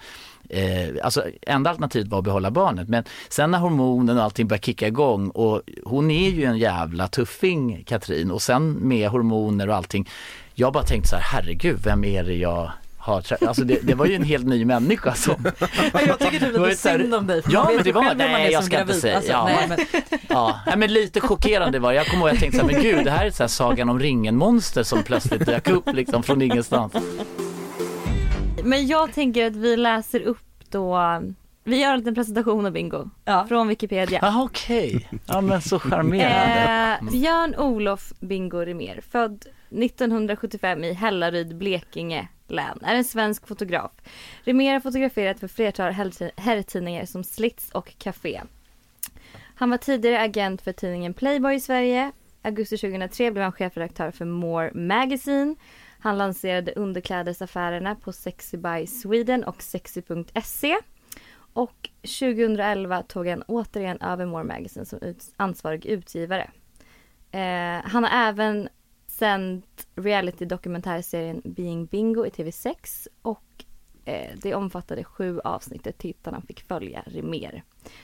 Eh, 0.50 0.90
alltså 1.04 1.24
enda 1.42 1.70
alternativet 1.70 2.08
var 2.08 2.18
att 2.18 2.24
behålla 2.24 2.52
barnet 2.52 2.88
men 2.90 3.04
sen 3.30 3.52
när 3.52 3.60
hormonen 3.60 4.18
och 4.18 4.24
allting 4.24 4.48
började 4.48 4.66
kicka 4.66 4.88
igång 4.88 5.30
och 5.30 5.62
hon 5.84 6.12
är 6.12 6.30
ju 6.30 6.44
en 6.44 6.58
jävla 6.58 7.08
tuffing 7.08 7.84
Katrin 7.88 8.32
och 8.32 8.42
sen 8.42 8.72
med 8.72 9.10
hormoner 9.10 9.70
och 9.70 9.76
allting. 9.76 10.10
Jag 10.54 10.74
bara 10.74 10.84
tänkte 10.84 11.10
så 11.10 11.16
här 11.16 11.24
herregud 11.24 11.80
vem 11.84 12.04
är 12.04 12.24
det 12.24 12.36
jag 12.36 12.72
har 13.06 13.24
Alltså 13.48 13.64
det, 13.64 13.80
det 13.88 13.94
var 13.96 14.06
ju 14.06 14.16
en 14.16 14.24
helt 14.34 14.46
ny 14.46 14.66
människa 14.66 15.14
som 15.14 15.36
jag 16.08 16.20
tycker 16.20 16.40
typ 16.40 16.58
lite 16.60 16.76
synd 16.76 17.14
om 17.16 17.28
dig. 17.28 17.42
Ja, 17.50 17.72
men 17.76 17.84
det 17.84 17.92
var- 17.92 18.16
nej, 18.16 18.48
är 18.48 18.52
jag 18.52 18.64
som 18.64 18.72
ska 18.72 18.80
inte 18.82 18.86
gravid. 18.86 19.02
säga- 19.02 19.16
Alltså, 19.16 19.32
ja. 19.32 19.46
nej, 19.46 19.66
men, 19.70 20.02
Ja, 20.30 20.60
nej, 20.68 20.78
men 20.78 20.94
lite 20.94 21.22
chockerande 21.22 21.80
var 21.80 21.92
det. 21.92 21.96
Jag 21.98 22.06
kommer 22.08 22.20
ihåg 22.22 22.28
att 22.30 22.34
jag 22.34 22.40
tänkte 22.42 22.60
så 22.60 22.66
här, 22.66 22.74
men 22.74 22.82
gud 22.84 23.06
det 23.06 23.12
här 23.12 23.24
är 23.24 23.28
ett 23.28 23.36
så 23.36 23.44
här 23.44 23.48
Sagan 23.48 23.90
om 23.90 24.00
ringen-monster 24.00 24.84
som 24.84 25.04
plötsligt 25.04 25.46
dök 25.46 25.70
upp 25.70 25.94
liksom 25.94 26.24
från 26.24 26.42
ingenstans. 26.42 26.94
Men 28.64 28.88
jag 28.88 29.14
tänker 29.14 29.48
att 29.48 29.56
vi 29.56 29.78
läser 29.78 30.22
upp 30.22 30.40
då, 30.70 31.00
vi 31.64 31.82
gör 31.82 31.92
en 31.92 31.98
liten 32.00 32.16
presentation 32.16 32.66
av 32.66 32.72
Bingo 32.72 33.10
ja. 33.26 33.46
från 33.50 33.68
Wikipedia. 33.68 34.20
Jaha 34.22 34.44
okej, 34.44 35.10
ja 35.26 35.42
men 35.42 35.62
så 35.62 35.80
charmerande. 35.80 36.98
Eh, 37.02 37.12
Björn 37.12 37.56
Olof 37.56 38.14
Bingo 38.20 38.58
Rimér, 38.60 39.02
född 39.12 39.46
1975 39.70 40.84
i 40.84 40.94
Hällaryd, 40.94 41.58
Blekinge 41.58 42.28
län, 42.48 42.80
är 42.82 42.96
en 42.96 43.04
svensk 43.04 43.48
fotograf. 43.48 43.92
Rimér 44.44 44.74
har 44.74 44.80
fotograferat 44.80 45.40
för 45.40 45.48
flertal 45.48 45.92
herrtidningar 46.38 47.06
som 47.06 47.24
Slits 47.24 47.72
och 47.72 47.94
Café. 47.98 48.42
Han 49.56 49.70
var 49.70 49.78
tidigare 49.78 50.22
agent 50.22 50.62
för 50.62 50.72
tidningen 50.72 51.14
Playboy 51.14 51.56
i 51.56 51.60
Sverige. 51.60 52.12
Augusti 52.42 52.78
2003 52.78 53.32
blev 53.32 53.44
han 53.44 53.52
chefredaktör 53.52 54.12
för 54.12 54.26
More 54.26 54.72
Magazine. 54.74 55.56
Han 56.00 56.18
lanserade 56.18 56.72
underklädesaffärerna 56.72 57.96
på 57.96 58.14
Sexy 58.14 58.58
by 58.58 58.88
Sweden 58.88 59.44
och 59.44 59.62
sexy.se. 59.62 60.78
Och 61.54 61.90
2011 62.02 63.04
tog 63.04 63.28
han 63.28 63.42
återigen 63.42 64.02
över 64.02 64.26
More 64.26 64.44
Magazine 64.44 64.86
som 64.86 65.00
ansvarig 65.38 65.86
utgivare. 65.86 66.52
Eh, 67.32 67.82
han 67.84 68.04
har 68.04 68.30
även 68.30 68.70
sänt 69.20 69.88
reality-dokumentärserien 69.96 71.42
Being 71.46 71.86
Bingo 71.86 72.26
i 72.26 72.30
TV6 72.30 73.08
och 73.22 73.44
eh, 74.06 74.30
det 74.42 74.56
omfattade 74.56 75.04
sju 75.04 75.40
avsnitt 75.44 75.84
där 75.84 75.92
tittarna 75.92 76.42
fick 76.48 76.68
följa 76.68 77.04
Rimér. 77.06 77.64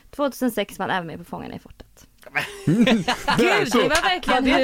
2006 0.10 0.80
var 0.80 0.88
han 0.88 0.96
även 0.98 1.08
med 1.08 1.18
på 1.18 1.24
Fångarna 1.26 1.56
i 1.56 1.60
fortet. 1.60 2.08
Gud, 2.66 2.86
det 3.72 3.76
var 3.76 3.90
verkligen 3.90 4.46
hur, 4.46 4.64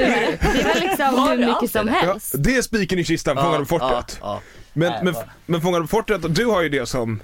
det 0.58 0.64
var 0.64 0.80
liksom 0.80 1.28
hur 1.28 1.46
mycket 1.46 1.70
som 1.70 1.86
Ja, 1.86 1.92
helst. 1.92 2.34
det 2.38 2.56
är 2.56 2.62
spiken 2.62 2.98
i 2.98 3.04
kistan, 3.04 3.36
Fångarna 3.36 3.58
på 3.58 3.64
fortet. 3.64 4.18
Ja, 4.20 4.40
Men, 4.72 5.04
men, 5.04 5.14
men 5.46 5.60
Fångarna 5.60 5.82
på 5.84 5.88
fortet, 5.88 6.34
du 6.34 6.46
har 6.46 6.62
ju 6.62 6.68
det 6.68 6.86
som, 6.86 7.20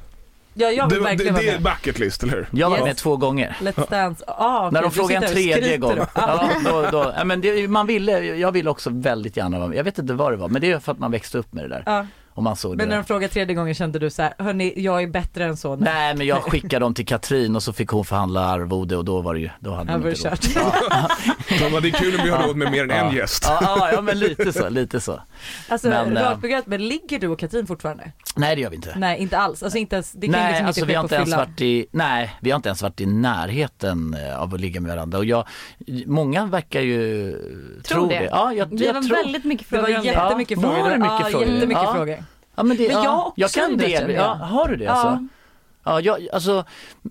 ja, 0.55 0.71
jag 0.71 0.89
vill 0.91 0.99
det, 0.99 1.05
det, 1.05 1.11
verkligen 1.11 1.35
vara 1.35 1.43
det 1.43 1.49
är 1.51 1.53
med. 1.61 1.63
bucket 1.63 1.99
list, 1.99 2.23
eller 2.23 2.33
hur? 2.33 2.49
Jag 2.53 2.71
var 2.71 2.77
Yes. 2.77 2.87
med 2.87 2.97
två 2.97 3.17
gånger. 3.17 3.57
Let's 3.61 3.91
Dance. 3.91 4.25
Ah, 4.27 4.71
När 4.71 4.81
okej, 4.81 4.81
de 4.83 4.89
du 4.89 4.91
frågade 4.95 5.27
en 5.27 5.35
sitter 5.35 5.51
och 5.51 5.55
tredje 5.63 5.79
skryter 5.79 5.79
gång. 5.97 6.07
Ja, 6.15 6.49
då, 6.65 6.89
då, 6.91 7.13
ja, 7.17 7.25
men 7.25 7.41
det, 7.41 7.69
man 7.69 7.87
ville, 7.87 8.21
jag 8.21 8.53
ville 8.53 8.71
också 8.71 8.91
väldigt 8.93 9.37
gärna 9.37 9.59
vara 9.59 9.69
med. 9.69 9.79
Jag 9.79 9.85
vet 9.85 9.99
inte 9.99 10.13
vad 10.15 10.33
det 10.33 10.37
var 10.37 10.49
men 10.49 10.61
det 10.61 10.71
är 10.73 10.79
för 10.79 10.93
att 10.93 10.99
man 10.99 11.11
växte 11.11 11.39
upp 11.39 11.53
med 11.53 11.65
det 11.65 11.69
där. 11.69 11.83
Ja. 11.87 12.07
Och 12.35 12.43
man 12.43 12.57
såg 12.57 12.77
Men 12.77 12.89
när 12.89 12.97
de 12.97 13.05
frågade 13.05 13.33
tredje 13.33 13.55
gången 13.55 13.75
kände 13.75 13.99
du 13.99 14.11
så 14.11 14.23
här, 14.23 14.35
hörni 14.39 14.73
jag 14.77 15.03
är 15.03 15.07
bättre 15.07 15.45
än 15.45 15.57
så 15.57 15.77
nu. 15.77 15.85
Nej 15.85 16.15
men 16.17 16.27
jag 16.27 16.43
skickade 16.43 16.79
dem 16.85 16.95
till 16.95 17.07
Katrin 17.07 17.57
och 17.57 17.63
så 17.63 17.73
fick 17.73 17.89
hon 17.91 18.05
förhandla 18.05 18.41
arvode 18.45 18.97
och 18.97 19.05
då 19.05 19.21
var 19.21 19.35
det 19.35 19.41
ju, 19.41 19.51
då 19.61 19.75
hade 19.75 19.93
Ja, 19.93 19.99
de 19.99 20.03
var 20.03 20.11
inte 20.11 20.29
det 20.29 20.31
råd. 20.31 20.41
kört. 20.41 21.11
Så, 21.73 21.81
det 21.81 21.89
är 21.89 21.93
kul 21.93 22.17
om 22.19 22.25
vi 22.25 22.31
har 22.31 22.43
råd 22.47 22.57
med 22.57 22.71
mer 22.71 22.83
än 22.85 22.91
en 22.91 23.15
gäst. 23.15 23.45
Ja, 23.47 23.59
ja, 23.63 23.93
ja 23.93 24.01
men 24.01 24.19
lite 24.19 24.53
så, 24.53 24.69
lite 24.69 25.01
så. 25.01 25.21
Alltså 25.69 25.89
Men, 25.89 26.17
eh, 26.17 26.23
rakt 26.43 26.67
men 26.67 26.89
ligger 26.89 27.19
du 27.19 27.29
och 27.29 27.39
Katrin 27.39 27.67
fortfarande? 27.67 28.13
Nej 28.37 28.57
det 28.57 28.63
gör 28.63 28.71
vi 28.71 28.77
inte. 28.77 28.95
Nej 28.97 29.19
inte 29.19 29.39
alls, 29.39 29.63
alltså 29.63 29.79
inte 29.79 29.97
ens, 29.97 30.13
det 30.13 30.27
kan 30.27 30.33
nej, 30.33 30.49
liksom 30.53 30.67
alltså 30.67 30.81
inte 30.81 30.89
vi 30.89 30.95
har 30.95 31.03
inte 31.03 31.15
ens 31.15 31.37
varit 31.37 31.61
i, 31.61 31.87
nej, 31.91 32.37
vi 32.41 32.51
har 32.51 32.57
inte 32.57 32.69
ens 32.69 32.83
varit 32.83 33.01
i 33.01 33.07
närheten 33.07 34.15
eh, 34.15 34.41
av 34.43 34.55
att 34.55 34.61
ligga 34.61 34.81
med 34.81 34.91
varandra 34.97 35.19
och 35.19 35.25
jag, 35.25 35.47
många 36.07 36.47
verkar 36.47 36.81
ju 36.81 37.33
tro 37.85 38.07
det. 38.09 38.19
det. 38.19 38.25
Ja, 38.25 38.53
jag, 38.53 38.77
Det 38.77 38.85
jag 38.85 38.95
var 38.95 39.03
tror. 39.03 39.17
väldigt 39.17 39.45
mycket 39.45 39.71
Det 39.71 39.77
var 39.77 39.83
frågor 39.85 39.99
om 39.99 40.05
det. 40.05 40.11
jättemycket 40.13 40.59
Ja, 40.59 40.63
frågor. 40.63 40.83
var 40.83 40.91
det 40.91 40.99
mycket 40.99 41.21
ja, 41.21 41.29
frågor? 41.31 41.49
jättemycket 41.49 41.83
Ja. 41.85 41.95
frågor. 41.95 42.24
Ja, 42.55 42.63
men, 42.63 42.77
det, 42.77 42.89
Men 42.89 42.97
jag 42.97 43.05
ja, 43.05 43.25
också 43.27 43.41
jag 43.41 43.51
kan 43.53 43.77
det. 43.77 44.13
Ja, 44.13 44.35
har 44.35 44.69
du 44.69 44.77
det 44.77 44.87
alltså? 44.87 45.27
Ja, 45.85 46.01
jag, 46.01 46.29
alltså, 46.33 46.65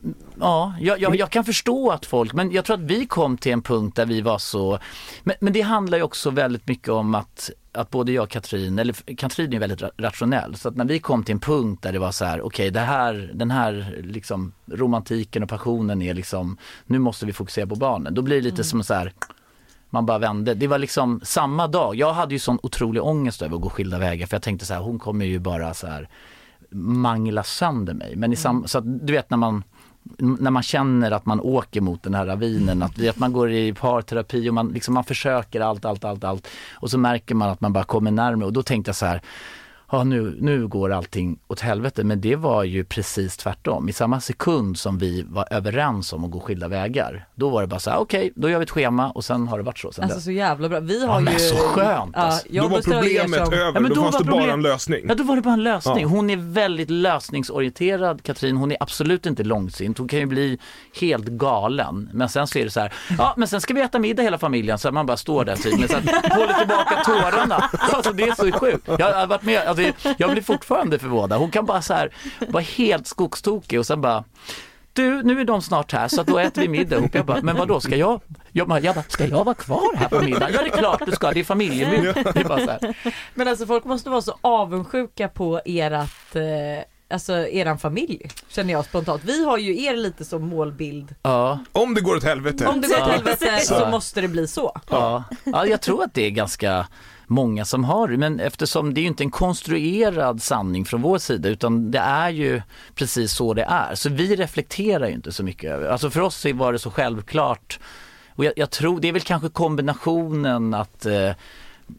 mm, 0.03 0.15
ja 0.39 0.73
jag, 0.79 1.01
jag, 1.01 1.15
jag 1.15 1.29
kan 1.29 1.43
förstå 1.43 1.91
att 1.91 2.05
folk, 2.05 2.33
men 2.33 2.51
jag 2.51 2.65
tror 2.65 2.75
att 2.75 2.81
vi 2.83 3.05
kom 3.05 3.37
till 3.37 3.51
en 3.51 3.61
punkt 3.61 3.95
där 3.95 4.05
vi 4.05 4.21
var 4.21 4.37
så, 4.37 4.79
men, 5.23 5.35
men 5.39 5.53
det 5.53 5.61
handlar 5.61 5.97
ju 5.97 6.03
också 6.03 6.29
väldigt 6.29 6.67
mycket 6.67 6.89
om 6.89 7.15
att, 7.15 7.49
att 7.71 7.89
både 7.89 8.11
jag 8.11 8.23
och 8.23 8.29
Katrin, 8.29 8.79
eller 8.79 9.15
Katrin 9.15 9.53
är 9.53 9.59
väldigt 9.59 9.81
ra- 9.81 9.91
rationell, 9.97 10.55
så 10.55 10.69
att 10.69 10.75
när 10.75 10.85
vi 10.85 10.99
kom 10.99 11.23
till 11.23 11.33
en 11.33 11.39
punkt 11.39 11.83
där 11.83 11.91
det 11.91 11.99
var 11.99 12.11
så 12.11 12.25
här, 12.25 12.41
okej 12.41 12.71
det 12.71 12.79
här, 12.79 13.31
den 13.33 13.51
här 13.51 14.01
liksom 14.03 14.53
romantiken 14.71 15.43
och 15.43 15.49
passionen 15.49 16.01
är 16.01 16.13
liksom, 16.13 16.57
nu 16.85 16.99
måste 16.99 17.25
vi 17.25 17.33
fokusera 17.33 17.67
på 17.67 17.75
barnen, 17.75 18.13
då 18.13 18.21
blir 18.21 18.35
det 18.35 18.41
lite 18.41 18.63
som 18.63 18.83
så 18.83 18.93
här, 18.93 19.13
man 19.93 20.05
bara 20.05 20.17
vände. 20.17 20.53
Det 20.53 20.67
var 20.67 20.77
liksom 20.77 21.21
samma 21.23 21.67
dag. 21.67 21.95
Jag 21.95 22.13
hade 22.13 22.33
ju 22.33 22.39
sån 22.39 22.59
otrolig 22.63 23.03
ångest 23.03 23.41
över 23.41 23.55
att 23.55 23.61
gå 23.61 23.69
skilda 23.69 23.99
vägar 23.99 24.27
för 24.27 24.35
jag 24.35 24.43
tänkte 24.43 24.65
så 24.65 24.73
här, 24.73 24.81
hon 24.81 24.99
kommer 24.99 25.25
ju 25.25 25.39
bara 25.39 25.73
så 25.73 25.87
här 25.87 26.09
mangla 26.75 27.43
sönder 27.43 27.93
mig. 27.93 28.15
Men 28.15 28.33
i 28.33 28.35
sam- 28.35 28.67
så 28.67 28.77
att, 28.77 29.07
du 29.07 29.13
vet 29.13 29.29
när 29.29 29.37
man 29.37 29.63
när 30.17 30.51
man 30.51 30.63
känner 30.63 31.11
att 31.11 31.25
man 31.25 31.39
åker 31.39 31.81
mot 31.81 32.03
den 32.03 32.13
här 32.13 32.25
ravinen, 32.25 32.83
att, 32.83 33.07
att 33.07 33.17
man 33.19 33.33
går 33.33 33.51
i 33.51 33.73
parterapi 33.73 34.49
och 34.49 34.53
man, 34.53 34.67
liksom, 34.67 34.93
man 34.93 35.03
försöker 35.03 35.61
allt, 35.61 35.85
allt, 35.85 36.03
allt, 36.03 36.23
allt 36.23 36.47
och 36.73 36.91
så 36.91 36.97
märker 36.97 37.35
man 37.35 37.49
att 37.49 37.61
man 37.61 37.73
bara 37.73 37.83
kommer 37.83 38.11
närmare 38.11 38.45
och 38.45 38.53
då 38.53 38.63
tänkte 38.63 38.89
jag 38.89 38.95
så 38.95 39.05
här, 39.05 39.21
ja 39.93 40.03
nu, 40.03 40.37
nu 40.39 40.67
går 40.67 40.91
allting 40.91 41.39
åt 41.47 41.59
helvete. 41.59 42.03
Men 42.03 42.21
det 42.21 42.35
var 42.35 42.63
ju 42.63 42.83
precis 42.83 43.37
tvärtom. 43.37 43.89
I 43.89 43.93
samma 43.93 44.21
sekund 44.21 44.77
som 44.77 44.97
vi 44.97 45.25
var 45.29 45.47
överens 45.51 46.13
om 46.13 46.23
att 46.25 46.31
gå 46.31 46.39
skilda 46.39 46.67
vägar, 46.67 47.27
då 47.35 47.49
var 47.49 47.61
det 47.61 47.67
bara 47.67 47.79
så 47.79 47.89
här, 47.89 47.97
okej, 47.99 48.31
då 48.35 48.49
gör 48.49 48.59
vi 48.59 48.63
ett 48.63 48.69
schema 48.69 49.09
och 49.11 49.25
sen 49.25 49.47
har 49.47 49.57
det 49.57 49.63
varit 49.63 49.79
så 49.79 49.91
sen 49.91 50.03
Alltså 50.03 50.17
dess. 50.17 50.25
så 50.25 50.31
jävla 50.31 50.69
bra. 50.69 50.79
Vi 50.79 51.01
Ja, 51.03 51.11
har 51.11 51.21
men 51.21 51.33
ju... 51.33 51.39
så 51.39 51.55
skönt, 51.55 52.15
alltså. 52.17 52.47
jag 52.49 52.65
Då 52.65 52.69
var 52.69 52.81
problemet 52.81 53.45
som- 53.45 53.53
över, 53.53 53.65
Ja, 53.65 53.71
men 53.79 53.83
då 53.83 53.95
då 53.95 54.01
fanns 54.01 54.13
var 54.15 54.19
det 54.23 54.29
bara 54.31 54.39
problem- 54.39 54.53
en 54.53 54.61
lösning. 54.61 55.05
Ja, 55.07 55.15
då 55.15 55.23
var 55.23 55.35
det 55.35 55.41
bara 55.41 55.53
en 55.53 55.63
lösning. 55.63 55.99
Ja. 56.01 56.07
Hon 56.07 56.29
är 56.29 56.37
väldigt 56.37 56.89
lösningsorienterad, 56.89 58.23
Katrin. 58.23 58.57
Hon 58.57 58.71
är 58.71 58.77
absolut 58.79 59.25
inte 59.25 59.43
långsint. 59.43 59.97
Hon 59.97 60.07
kan 60.07 60.19
ju 60.19 60.25
bli 60.25 60.57
helt 61.01 61.25
galen. 61.25 62.09
Men 62.13 62.29
sen 62.29 62.47
så 62.47 62.59
är 62.59 62.63
det 62.63 62.69
så 62.71 62.79
här, 62.79 62.93
ja 63.17 63.33
men 63.37 63.47
sen 63.47 63.61
ska 63.61 63.73
vi 63.73 63.81
äta 63.81 63.99
middag 63.99 64.23
hela 64.23 64.37
familjen 64.37 64.77
så 64.79 64.87
att 64.87 64.93
man 64.93 65.05
bara 65.05 65.17
står 65.17 65.45
där 65.45 65.79
med 65.79 65.89
så 65.89 65.97
här, 65.97 66.35
håller 66.39 66.53
tillbaka 66.53 66.95
tårarna. 67.05 67.69
Alltså 67.93 68.13
det 68.13 68.23
är 68.23 68.35
så 68.35 68.51
sjukt. 68.59 68.89
Jag 68.99 69.13
har 69.13 69.27
varit 69.27 69.43
med, 69.43 69.61
alltså, 69.67 69.82
jag 70.17 70.31
blir 70.31 70.41
fortfarande 70.41 70.99
förvånad. 70.99 71.39
Hon 71.39 71.51
kan 71.51 71.65
bara 71.65 71.81
så 71.81 71.93
här, 71.93 72.15
vara 72.47 72.63
helt 72.63 73.07
skogstokig 73.07 73.79
och 73.79 73.85
sen 73.85 74.01
bara 74.01 74.23
du, 74.93 75.23
nu 75.23 75.41
är 75.41 75.45
de 75.45 75.61
snart 75.61 75.91
här 75.91 76.07
så 76.07 76.21
att 76.21 76.27
då 76.27 76.39
äter 76.39 76.61
vi 76.61 76.67
middag 76.67 76.97
ihop. 76.97 77.15
Jag 77.15 77.25
bara, 77.25 77.41
men 77.41 77.55
vadå, 77.55 77.79
ska 77.79 77.95
jag, 77.95 78.21
jag 78.51 78.67
bara, 78.67 78.79
jag 78.79 78.95
bara, 78.95 79.05
ska 79.07 79.25
jag 79.27 79.43
vara 79.43 79.55
kvar 79.55 79.95
här 79.95 80.09
på 80.09 80.21
middag? 80.21 80.49
Ja 80.49 80.61
det 80.61 80.67
är 80.67 80.77
klart 80.77 81.05
du 81.05 81.11
ska, 81.11 81.31
det 81.31 81.39
är 81.39 81.43
familjemiddag. 81.43 82.79
Men 83.33 83.47
alltså 83.47 83.65
folk 83.65 83.83
måste 83.83 84.09
vara 84.09 84.21
så 84.21 84.37
avundsjuka 84.41 85.27
på 85.27 85.61
ert, 85.65 86.35
eh, 86.35 86.43
alltså 87.09 87.33
eran 87.33 87.77
familj. 87.77 88.27
Känner 88.47 88.73
jag 88.73 88.85
spontant. 88.85 89.21
Vi 89.23 89.45
har 89.45 89.57
ju 89.57 89.83
er 89.83 89.95
lite 89.95 90.25
som 90.25 90.47
målbild. 90.47 91.15
Ja. 91.21 91.59
Om 91.71 91.93
det 91.93 92.01
går 92.01 92.15
åt 92.15 92.23
helvete. 92.23 92.67
Om 92.67 92.81
det 92.81 92.87
går 92.87 93.01
åt 93.01 93.07
helvete 93.07 93.59
så 93.59 93.87
måste 93.89 94.21
det 94.21 94.27
bli 94.27 94.47
så. 94.47 94.81
Ja. 94.89 95.23
ja, 95.43 95.65
jag 95.65 95.81
tror 95.81 96.03
att 96.03 96.13
det 96.13 96.25
är 96.25 96.29
ganska 96.29 96.87
många 97.27 97.65
som 97.65 97.83
har 97.83 98.07
det, 98.07 98.17
men 98.17 98.39
eftersom 98.39 98.93
det 98.93 99.01
är 99.01 99.05
inte 99.05 99.23
en 99.23 99.31
konstruerad 99.31 100.41
sanning 100.41 100.85
från 100.85 101.01
vår 101.01 101.17
sida 101.17 101.49
utan 101.49 101.91
det 101.91 101.99
är 101.99 102.29
ju 102.29 102.61
precis 102.95 103.31
så 103.31 103.53
det 103.53 103.63
är. 103.63 103.95
Så 103.95 104.09
vi 104.09 104.35
reflekterar 104.35 105.07
ju 105.07 105.13
inte 105.13 105.31
så 105.31 105.43
mycket 105.43 105.71
över 105.71 105.89
Alltså 105.89 106.09
för 106.09 106.21
oss 106.21 106.45
var 106.53 106.73
det 106.73 106.79
så 106.79 106.91
självklart 106.91 107.79
och 108.35 108.45
jag, 108.45 108.53
jag 108.55 108.69
tror 108.69 108.99
det 108.99 109.07
är 109.07 109.13
väl 109.13 109.21
kanske 109.21 109.49
kombinationen 109.49 110.73
att 110.73 111.05
eh, 111.05 111.31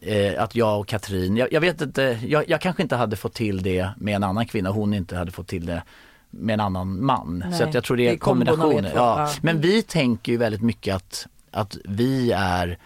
eh, 0.01 0.43
att 0.43 0.55
jag 0.55 0.79
och 0.79 0.87
Katrin, 0.87 1.37
jag, 1.37 1.53
jag 1.53 1.61
vet 1.61 1.81
inte, 1.81 2.19
jag, 2.27 2.49
jag 2.49 2.61
kanske 2.61 2.83
inte 2.83 2.95
hade 2.95 3.15
fått 3.15 3.33
till 3.33 3.63
det 3.63 3.89
med 3.97 4.15
en 4.15 4.23
annan 4.23 4.45
kvinna, 4.45 4.69
hon 4.69 4.93
inte 4.93 5.17
hade 5.17 5.31
fått 5.31 5.47
till 5.47 5.65
det 5.65 5.83
med 6.29 6.53
en 6.53 6.59
annan 6.59 7.05
man. 7.05 7.43
Nej, 7.49 7.57
så 7.57 7.63
att 7.63 7.73
jag 7.73 7.83
tror 7.83 7.97
det 7.97 8.03
det 8.03 8.09
är 8.09 8.13
er 8.13 8.55
två, 8.55 8.81
Ja. 8.81 8.91
ja. 8.95 9.31
Men 9.41 9.61
vi 9.61 9.81
tänker 9.81 10.31
ju 10.31 10.37
väldigt 10.37 10.61
mycket 10.61 10.95
att, 10.95 11.27
att 11.51 11.77
vi 11.85 12.31
är 12.31 12.77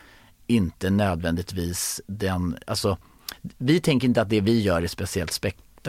inte 0.49 0.89
nödvändigtvis 0.89 2.01
den, 2.07 2.57
alltså 2.67 2.97
vi 3.57 3.79
tänker 3.79 4.07
inte 4.07 4.21
att 4.21 4.29
det 4.29 4.41
vi 4.41 4.61
gör 4.61 4.81
är 4.81 4.87
speciellt 4.87 5.31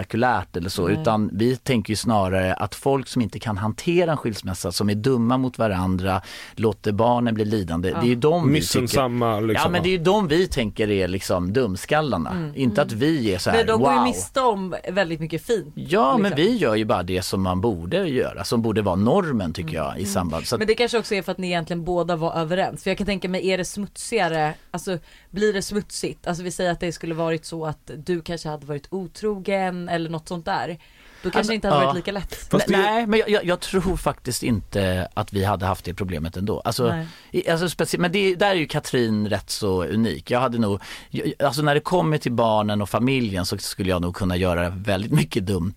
spektakulärt 0.00 0.56
eller 0.56 0.68
så 0.68 0.88
Nej. 0.88 0.96
utan 1.00 1.30
vi 1.32 1.56
tänker 1.56 1.90
ju 1.90 1.96
snarare 1.96 2.54
att 2.54 2.74
folk 2.74 3.08
som 3.08 3.22
inte 3.22 3.38
kan 3.38 3.56
hantera 3.56 4.10
en 4.10 4.16
skilsmässa, 4.16 4.72
som 4.72 4.90
är 4.90 4.94
dumma 4.94 5.38
mot 5.38 5.58
varandra, 5.58 6.22
låter 6.56 6.92
barnen 6.92 7.34
bli 7.34 7.44
lidande, 7.44 7.90
det 7.90 7.96
är 7.96 8.04
ju 8.04 8.14
de 8.14 8.52
vi 8.52 8.60
tycker 8.60 8.80
Missunnsamma 8.80 9.40
liksom. 9.40 9.62
Ja 9.64 9.70
men 9.70 9.82
det 9.82 9.88
är 9.88 9.98
ju 9.98 10.04
de 10.04 10.28
vi 10.28 10.46
tänker 10.46 10.90
är 10.90 11.08
liksom 11.08 11.52
dumskallarna, 11.52 12.52
inte 12.54 12.82
att 12.82 12.92
vi 12.92 13.34
är 13.34 13.38
så 13.38 13.50
här, 13.50 13.58
Men 13.58 13.66
de 13.66 13.80
går 13.80 13.90
ju 13.90 13.96
wow. 13.96 14.04
miste 14.04 14.40
om 14.40 14.74
väldigt 14.92 15.20
mycket 15.20 15.46
fint. 15.46 15.72
Ja 15.74 16.18
men 16.18 16.22
liksom. 16.22 16.36
vi 16.36 16.56
gör 16.56 16.74
ju 16.76 16.84
bara 16.84 17.02
det 17.02 17.22
som 17.22 17.42
man 17.42 17.60
borde 17.60 18.08
göra, 18.08 18.44
som 18.44 18.62
borde 18.62 18.82
vara 18.82 18.96
normen 18.96 19.52
tycker 19.52 19.76
jag 19.76 19.98
i 19.98 20.04
samband. 20.04 20.46
Så 20.46 20.54
att, 20.54 20.58
Men 20.58 20.68
det 20.68 20.74
kanske 20.74 20.98
också 20.98 21.14
är 21.14 21.22
för 21.22 21.32
att 21.32 21.38
ni 21.38 21.46
egentligen 21.46 21.84
båda 21.84 22.16
var 22.16 22.34
överens. 22.34 22.82
För 22.82 22.90
jag 22.90 22.98
kan 22.98 23.06
tänka 23.06 23.28
mig, 23.28 23.50
är 23.50 23.58
det 23.58 23.64
smutsigare, 23.64 24.54
alltså 24.70 24.98
blir 25.30 25.52
det 25.52 25.62
smutsigt? 25.62 26.26
Alltså 26.26 26.42
vi 26.42 26.50
säger 26.50 26.70
att 26.70 26.80
det 26.80 26.92
skulle 26.92 27.14
varit 27.14 27.44
så 27.44 27.66
att 27.66 27.90
du 27.96 28.20
kanske 28.22 28.48
hade 28.48 28.66
varit 28.66 28.86
otrogen 28.90 29.88
eller 29.88 30.10
något 30.10 30.28
sånt 30.28 30.44
där. 30.44 30.78
Då 31.22 31.30
kanske 31.30 31.38
Alltså, 31.38 31.50
det 31.50 31.54
inte 31.54 31.68
hade 31.68 31.80
ja. 31.80 31.86
varit 31.86 31.96
lika 31.96 32.12
lätt. 32.12 32.34
Fast 32.50 32.66
det- 32.66 32.76
Nej, 32.76 33.06
men 33.06 33.22
jag, 33.28 33.44
jag, 33.44 33.60
tror 33.60 33.96
faktiskt 33.96 34.42
inte 34.42 35.08
att 35.14 35.32
vi 35.32 35.44
hade 35.44 35.66
haft 35.66 35.84
det 35.84 35.94
problemet 35.94 36.36
ändå. 36.36 36.60
Alltså, 36.60 37.04
i, 37.30 37.50
alltså 37.50 37.66
specie- 37.68 37.98
men 38.00 38.12
det, 38.12 38.34
där 38.34 38.50
är 38.50 38.54
ju 38.54 38.66
Katrin 38.66 39.28
rätt 39.28 39.50
så 39.50 39.84
unik. 39.84 40.30
Jag 40.30 40.40
hade 40.40 40.58
nog, 40.58 40.80
jag, 41.10 41.32
alltså 41.38 41.62
när 41.62 41.74
det 41.74 41.80
kommer 41.80 42.18
till 42.18 42.32
barnen 42.32 42.82
och 42.82 42.88
familjen 42.90 43.46
så 43.46 43.58
skulle 43.58 43.90
jag 43.90 44.02
nog 44.02 44.14
kunna 44.14 44.36
göra 44.36 44.68
väldigt 44.70 45.12
mycket 45.12 45.46
dumt 45.46 45.74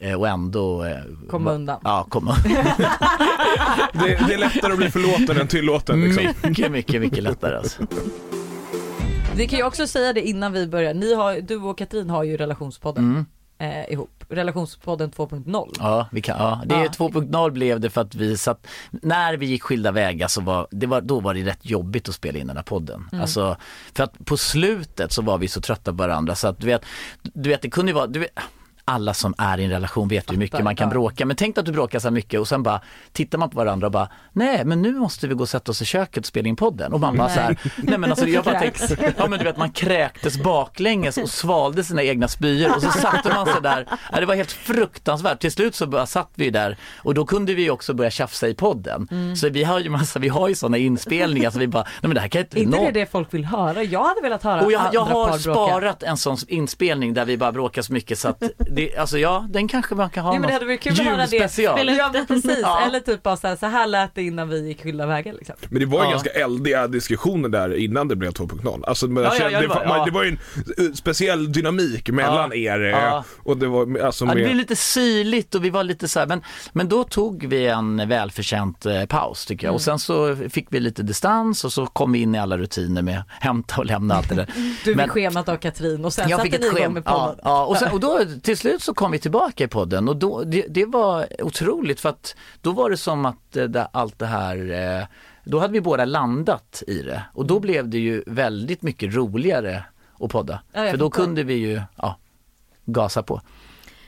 eh, 0.00 0.14
och 0.14 0.28
ändå 0.28 0.84
eh, 0.84 0.96
Komma 1.30 1.52
undan. 1.52 1.80
Ja, 1.84 2.06
komma 2.08 2.36
det, 3.92 4.26
det 4.26 4.34
är 4.34 4.38
lättare 4.38 4.72
att 4.72 4.78
bli 4.78 4.90
förlåten 4.90 5.40
än 5.40 5.48
tillåten 5.48 6.00
liksom. 6.00 6.24
Mycket, 6.48 6.72
mycket, 6.72 7.00
mycket 7.00 7.22
lättare 7.22 7.56
alltså. 7.56 7.82
Vi 9.36 9.46
kan 9.48 9.58
ju 9.58 9.64
också 9.64 9.86
säga 9.86 10.12
det 10.12 10.20
innan 10.28 10.52
vi 10.52 10.66
börjar. 10.66 10.94
Ni 10.94 11.14
har, 11.14 11.40
du 11.40 11.56
och 11.56 11.78
Katrin 11.78 12.10
har 12.10 12.24
ju 12.24 12.36
relationspodden 12.36 13.04
Mm. 13.04 13.26
eh, 13.84 13.92
ihop. 13.92 14.10
Relationspodden 14.28 15.10
2.0. 15.10 15.74
Ja, 15.78 16.06
vi 16.12 16.20
kan, 16.22 16.36
ja. 16.38 16.62
Det 16.66 16.74
är 16.74 16.82
Ja. 16.84 16.88
2.0 16.90 17.50
blev 17.50 17.80
det 17.80 17.90
för 17.90 18.00
att 18.00 18.14
vi 18.14 18.36
satt, 18.38 18.66
när 18.90 19.36
vi 19.36 19.46
gick 19.46 19.62
skilda 19.62 19.92
vägar 19.92 20.28
så 20.28 20.40
var, 20.40 20.66
det 20.70 20.86
var, 20.86 21.00
då 21.00 21.20
var 21.20 21.34
det 21.34 21.42
rätt 21.44 21.58
jobbigt 21.66 22.08
att 22.08 22.14
spela 22.14 22.38
in 22.38 22.46
den 22.46 22.56
här 22.56 22.64
podden. 22.64 23.08
Mm. 23.12 23.22
Alltså, 23.22 23.56
för 23.94 24.04
att 24.04 24.24
på 24.24 24.36
slutet 24.36 25.12
så 25.12 25.22
var 25.22 25.38
vi 25.38 25.48
så 25.48 25.60
trötta 25.60 25.90
på 25.90 25.96
varandra 25.96 26.34
så 26.34 26.48
att 26.48 26.60
du 26.60 26.66
vet, 26.66 26.82
du 27.22 27.48
vet 27.48 27.62
det 27.62 27.70
kunde 27.70 27.90
ju 27.92 27.94
vara, 27.94 28.06
du 28.06 28.18
vet, 28.20 28.30
alla 28.84 29.14
som 29.14 29.34
är 29.38 29.60
i 29.60 29.64
en 29.64 29.70
relation 29.70 30.08
vet 30.08 30.32
hur 30.32 30.36
mycket 30.36 30.64
man 30.64 30.76
kan 30.76 30.88
bråka. 30.90 31.26
Men 31.26 31.36
tänk 31.36 31.58
att 31.58 31.66
du 31.66 31.72
bråkar 31.72 31.98
så 31.98 32.08
här 32.08 32.12
mycket 32.12 32.40
och 32.40 32.48
sen 32.48 32.62
bara 32.62 32.80
tittar 33.12 33.38
man 33.38 33.50
på 33.50 33.56
varandra 33.56 33.86
och 33.86 33.92
bara 33.92 34.08
nej 34.32 34.64
men 34.64 34.82
nu 34.82 34.92
måste 34.92 35.28
vi 35.28 35.34
gå 35.34 35.42
och 35.42 35.48
sätta 35.48 35.72
oss 35.72 35.82
i 35.82 35.84
köket 35.84 36.18
och 36.18 36.26
spela 36.26 36.48
in 36.48 36.56
podden. 36.56 36.92
Och 36.92 37.00
man 37.00 37.16
bara 37.16 37.28
så 37.28 37.40
här, 37.40 37.58
nej 37.76 37.98
men 37.98 38.10
alltså 38.10 38.26
jag 38.26 38.44
bara 38.44 38.60
tänkte, 38.60 39.14
ja 39.16 39.26
men 39.28 39.38
du 39.38 39.44
vet 39.44 39.56
man 39.56 39.70
kräktes 39.70 40.42
baklänges 40.42 41.18
och 41.18 41.30
svalde 41.30 41.84
sina 41.84 42.02
egna 42.02 42.28
spyor 42.28 42.76
och 42.76 42.82
så 42.82 42.90
satte 42.90 43.28
man 43.28 43.46
sig 43.46 43.62
där. 43.62 43.88
Ja, 44.12 44.20
det 44.20 44.26
var 44.26 44.34
helt 44.34 44.52
fruktansvärt. 44.52 45.40
Till 45.40 45.52
slut 45.52 45.74
så 45.74 45.86
bara 45.86 46.06
satt 46.06 46.30
vi 46.34 46.50
där 46.50 46.76
och 46.96 47.14
då 47.14 47.24
kunde 47.24 47.54
vi 47.54 47.70
också 47.70 47.94
börja 47.94 48.10
tjafsa 48.10 48.48
i 48.48 48.54
podden. 48.54 49.08
Mm. 49.10 49.36
Så 49.36 49.48
vi 49.48 49.64
har 49.64 49.80
ju 49.80 49.90
massa, 49.90 50.18
vi 50.18 50.28
har 50.28 50.48
ju 50.48 50.54
sådana 50.54 50.78
inspelningar 50.78 51.50
så 51.50 51.58
vi 51.58 51.68
bara, 51.68 51.82
nej 51.82 51.92
men 52.00 52.14
det 52.14 52.20
här 52.20 52.28
kan 52.28 52.40
inte 52.40 52.60
Inte 52.60 52.78
det 52.78 52.90
det 52.90 53.10
folk 53.10 53.34
vill 53.34 53.44
höra? 53.44 53.82
Jag 53.82 54.04
hade 54.04 54.20
velat 54.20 54.42
höra 54.42 54.64
och 54.64 54.72
jag, 54.72 54.88
jag 54.92 55.04
har 55.04 55.38
sparat 55.38 56.02
en 56.02 56.16
sån 56.16 56.36
inspelning 56.48 57.14
där 57.14 57.24
vi 57.24 57.36
bara 57.36 57.52
bråkar 57.52 57.82
så 57.82 57.92
mycket 57.92 58.18
så 58.18 58.28
att 58.28 58.42
det, 58.74 58.96
alltså 58.96 59.18
ja, 59.18 59.46
den 59.50 59.68
kanske 59.68 59.94
man 59.94 60.10
kan 60.10 60.24
ha 60.24 60.34
Jo, 60.34 60.40
men 60.40 60.46
det 60.48 60.52
hade 60.52 60.64
varit 60.66 60.80
kul 60.80 60.92
att 60.92 60.98
höra 60.98 61.26
det. 61.26 61.92
Ja 61.96 62.10
men 62.12 62.26
precis, 62.26 62.58
Ja. 62.62 62.80
eller 62.86 63.00
typ 63.00 63.22
bara 63.22 63.36
så 63.36 63.46
här, 63.48 63.56
så 63.56 63.66
här 63.66 63.86
lät 63.86 64.14
det 64.14 64.22
innan 64.22 64.48
vi 64.48 64.68
gick 64.68 64.82
skilda 64.82 65.06
vägar 65.06 65.32
liksom. 65.32 65.54
Men 65.68 65.80
det 65.80 65.86
var 65.86 65.98
ju 65.98 66.04
Ja. 66.04 66.10
ganska 66.10 66.30
eldiga 66.30 66.86
diskussioner 66.88 67.48
där 67.48 67.76
innan 67.76 68.08
det 68.08 68.16
blev 68.16 68.30
2.0. 68.32 68.84
Alltså, 68.86 69.06
men 69.06 69.22
Ja, 69.24 69.34
ja, 69.50 69.60
det 69.60 69.66
var- 69.66 70.04
det 70.04 70.10
var 70.10 70.22
ju 70.24 70.28
en 70.28 70.38
eh, 70.86 70.92
speciell 70.92 71.52
dynamik 71.52 72.08
mellan 72.10 72.50
Ja. 72.54 72.74
er. 72.74 72.80
eh, 72.84 72.88
Ja. 72.90 73.24
Och 73.42 73.56
det 73.56 73.66
var 73.66 73.98
alltså 74.00 74.24
Ja, 74.24 74.28
det 74.30 74.34
med... 74.34 74.44
blev 74.44 74.56
lite 74.56 74.76
syrligt 74.76 75.54
och 75.54 75.64
vi 75.64 75.70
var 75.70 75.84
lite 75.84 76.08
så 76.08 76.18
här, 76.18 76.26
men, 76.26 76.42
men 76.72 76.88
då 76.88 77.04
tog 77.04 77.46
vi 77.46 77.66
en 77.66 78.08
välförtjänt 78.08 78.86
eh, 78.86 79.04
paus 79.04 79.46
tycker 79.46 79.66
jag 79.66 79.70
Mm. 79.70 79.74
och 79.74 79.82
sen 79.82 79.98
så 79.98 80.36
fick 80.50 80.66
vi 80.70 80.80
lite 80.80 81.02
distans 81.02 81.64
och 81.64 81.72
så 81.72 81.86
kom 81.86 82.12
vi 82.12 82.18
in 82.22 82.34
i 82.34 82.38
alla 82.38 82.58
rutiner 82.58 83.02
med 83.02 83.22
hämta 83.40 83.74
och 83.78 83.86
lämna 83.86 84.14
allt 84.14 84.28
det 84.28 84.34
där. 84.34 84.46
Du 84.56 84.62
fick 84.84 84.96
Men- 84.96 85.08
schemat 85.08 85.48
av 85.48 85.56
Katrin 85.56 86.04
och 86.04 86.12
sen 86.12 86.28
Jag 86.28 86.38
satte 86.38 86.50
fick 86.50 86.60
ni 86.60 86.66
igång 86.80 86.92
med 86.94 87.02
Ja, 87.06 87.12
podden. 87.26 87.40
ja, 87.44 87.64
och, 87.64 87.76
sen, 87.76 87.92
och 87.92 88.00
då 88.00 88.20
till 88.42 88.56
slut 88.64 88.82
så 88.82 88.94
kom 88.94 89.12
vi 89.12 89.18
tillbaka 89.18 89.64
i 89.64 89.68
podden 89.68 90.08
och 90.08 90.16
då, 90.16 90.44
det, 90.44 90.66
det 90.68 90.84
var 90.84 91.42
otroligt 91.42 92.00
för 92.00 92.08
att 92.08 92.36
då 92.60 92.72
var 92.72 92.90
det 92.90 92.96
som 92.96 93.26
att 93.26 93.56
eh, 93.56 93.64
det, 93.64 93.84
allt 93.92 94.18
det 94.18 94.26
här, 94.26 94.56
eh, 95.00 95.06
då 95.44 95.58
hade 95.58 95.72
vi 95.72 95.80
båda 95.80 96.04
landat 96.04 96.82
i 96.86 97.02
det 97.02 97.22
och 97.32 97.46
då 97.46 97.60
blev 97.60 97.88
det 97.88 97.98
ju 97.98 98.22
väldigt 98.26 98.82
mycket 98.82 99.14
roligare 99.14 99.84
att 100.20 100.30
podda. 100.30 100.62
Ja, 100.72 100.90
för 100.90 100.96
då 100.96 101.10
kunde 101.10 101.42
vi 101.42 101.54
ju 101.54 101.80
ja, 101.96 102.18
gasa 102.84 103.22
på. 103.22 103.40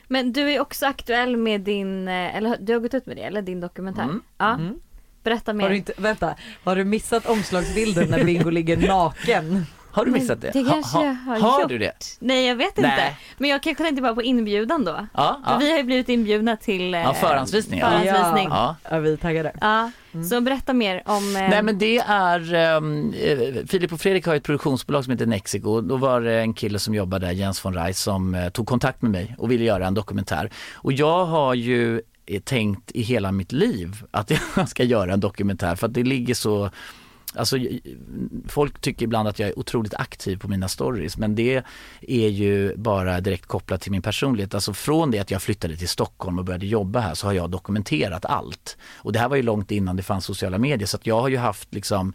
Men 0.09 0.33
du 0.33 0.53
är 0.53 0.61
också 0.61 0.87
aktuell 0.87 1.37
med 1.37 1.61
din, 1.61 2.09
eh, 2.09 2.37
eller 2.37 2.57
du 2.61 2.73
har 2.73 2.81
gått 2.81 2.95
ut 2.95 3.07
med 3.07 3.17
det, 3.17 3.23
eller 3.23 3.43
din 3.43 3.61
dokumentär? 3.61 4.03
Mm. 4.03 4.23
Ja. 4.39 4.55
Mm. 4.55 4.81
Berätta 5.23 5.53
mer. 5.53 5.65
Har 5.65 5.71
du 5.71 5.77
inte, 5.77 5.93
vänta, 5.97 6.35
har 6.65 6.77
du 6.77 6.85
missat 6.85 7.27
omslagsbilden 7.27 8.09
när 8.11 8.25
Bingo 8.25 8.51
ligger 8.51 8.77
naken? 8.89 9.67
Har 9.97 10.05
du 10.05 10.11
missat 10.11 10.41
det? 10.41 10.51
Det 10.53 10.63
Ha- 10.63 10.73
kanske 10.73 10.97
ha- 10.97 11.05
jag 11.05 11.15
har 11.15 11.41
Har 11.41 11.61
gjort. 11.61 11.69
du 11.69 11.79
det? 11.79 12.17
Nej 12.19 12.47
jag 12.47 12.57
vet 12.57 12.69
inte. 12.79 12.81
Nej. 12.97 13.17
Men 13.39 13.51
jag 13.51 13.63
kanske 13.63 13.85
tänkte 13.85 14.03
bara 14.03 14.15
på 14.15 14.23
inbjudan 14.23 14.85
då. 14.85 15.07
Ja, 15.15 15.41
För 15.45 15.53
ja. 15.53 15.59
vi 15.59 15.71
har 15.71 15.79
ju 15.79 15.85
blivit 15.85 16.09
inbjudna 16.09 16.57
till 16.57 16.95
eh, 16.95 17.01
Ja, 17.01 17.15
förhandsvisning, 17.15 17.81
ja. 17.81 17.87
förhandsvisning. 17.87 18.49
Ja. 18.51 18.77
ja. 18.83 18.91
Ja, 18.91 18.99
vi 18.99 19.13
är 19.13 19.17
taggade. 19.17 19.53
Så 20.31 20.41
berätta 20.41 20.73
mer 20.73 21.03
om... 21.07 21.37
eh, 21.37 21.43
Nej 21.49 21.63
men 21.63 21.79
det 21.79 21.99
är, 21.99 22.55
ehm, 22.55 23.13
eh, 23.23 23.67
Filip 23.67 23.93
och 23.93 24.01
Fredrik 24.01 24.27
har 24.27 24.35
ett 24.35 24.43
produktionsbolag 24.43 25.05
som 25.05 25.11
heter 25.11 25.27
Nexico. 25.27 25.81
Då 25.81 25.97
var 25.97 26.21
det 26.21 26.41
en 26.41 26.55
kille 26.55 26.79
som 26.79 26.95
jobbade 26.95 27.27
där, 27.27 27.33
Jens 27.33 27.65
von 27.65 27.75
Reis, 27.75 28.01
som 28.01 28.35
eh, 28.35 28.49
tog 28.49 28.67
kontakt 28.67 29.03
med 29.03 29.11
mig 29.11 29.35
och 29.39 29.51
ville 29.51 29.65
göra 29.65 29.87
en 29.87 29.95
dokumentär. 29.95 30.51
Och 30.75 30.93
jag 30.93 31.25
har 31.27 31.55
ju 31.55 32.01
eh, 32.27 32.41
tänkt 32.41 32.91
i 32.93 33.03
hela 33.03 33.33
mitt 33.33 33.53
liv 33.53 34.03
att 34.11 34.31
jag 34.57 34.69
ska 34.69 34.83
göra 34.85 35.13
en 35.13 35.21
dokumentär 35.21 35.77
för 35.77 35.87
att 35.87 35.95
det 35.95 36.03
ligger 36.03 36.35
så 36.35 36.71
Alltså 37.37 37.57
folk 38.49 38.81
tycker 38.81 39.05
ibland 39.05 39.29
att 39.29 39.39
jag 39.39 39.49
är 39.49 39.59
otroligt 39.59 39.95
aktiv 39.95 40.39
på 40.39 40.49
mina 40.49 40.69
stories 40.69 41.17
men 41.17 41.35
det 41.35 41.63
är 42.01 42.29
ju 42.29 42.77
bara 42.77 43.21
direkt 43.21 43.47
kopplat 43.47 43.81
till 43.81 43.93
min 43.93 44.03
personlighet. 44.03 44.55
Alltså 44.55 44.73
från 44.73 45.11
det 45.11 45.19
att 45.19 45.31
jag 45.31 45.43
flyttade 45.43 45.77
till 45.77 45.89
Stockholm 45.89 46.39
och 46.39 46.45
började 46.45 46.67
jobba 46.67 47.01
här 47.01 47.15
så 47.15 47.27
har 47.27 47.33
jag 47.33 47.51
dokumenterat 47.51 48.25
allt. 48.25 48.77
Och 48.97 49.13
det 49.13 49.19
här 49.19 49.29
var 49.29 49.37
ju 49.37 49.43
långt 49.43 49.71
innan 49.71 49.97
det 49.97 50.03
fanns 50.03 50.25
sociala 50.25 50.59
medier 50.59 50.87
så 50.87 50.97
att 50.97 51.07
jag 51.07 51.21
har 51.21 51.29
ju 51.29 51.37
haft 51.37 51.75
liksom 51.75 52.13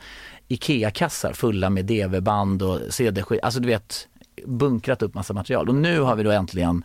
IKEA-kassar 0.47 1.33
fulla 1.33 1.69
med 1.69 1.85
DV-band 1.85 2.61
och 2.61 2.79
CD-skivor, 2.89 3.45
alltså 3.45 3.59
du 3.59 3.67
vet 3.67 4.07
bunkrat 4.45 5.01
upp 5.01 5.13
massa 5.13 5.33
material 5.33 5.69
och 5.69 5.75
nu 5.75 5.99
har 5.99 6.15
vi 6.15 6.23
då 6.23 6.31
äntligen 6.31 6.83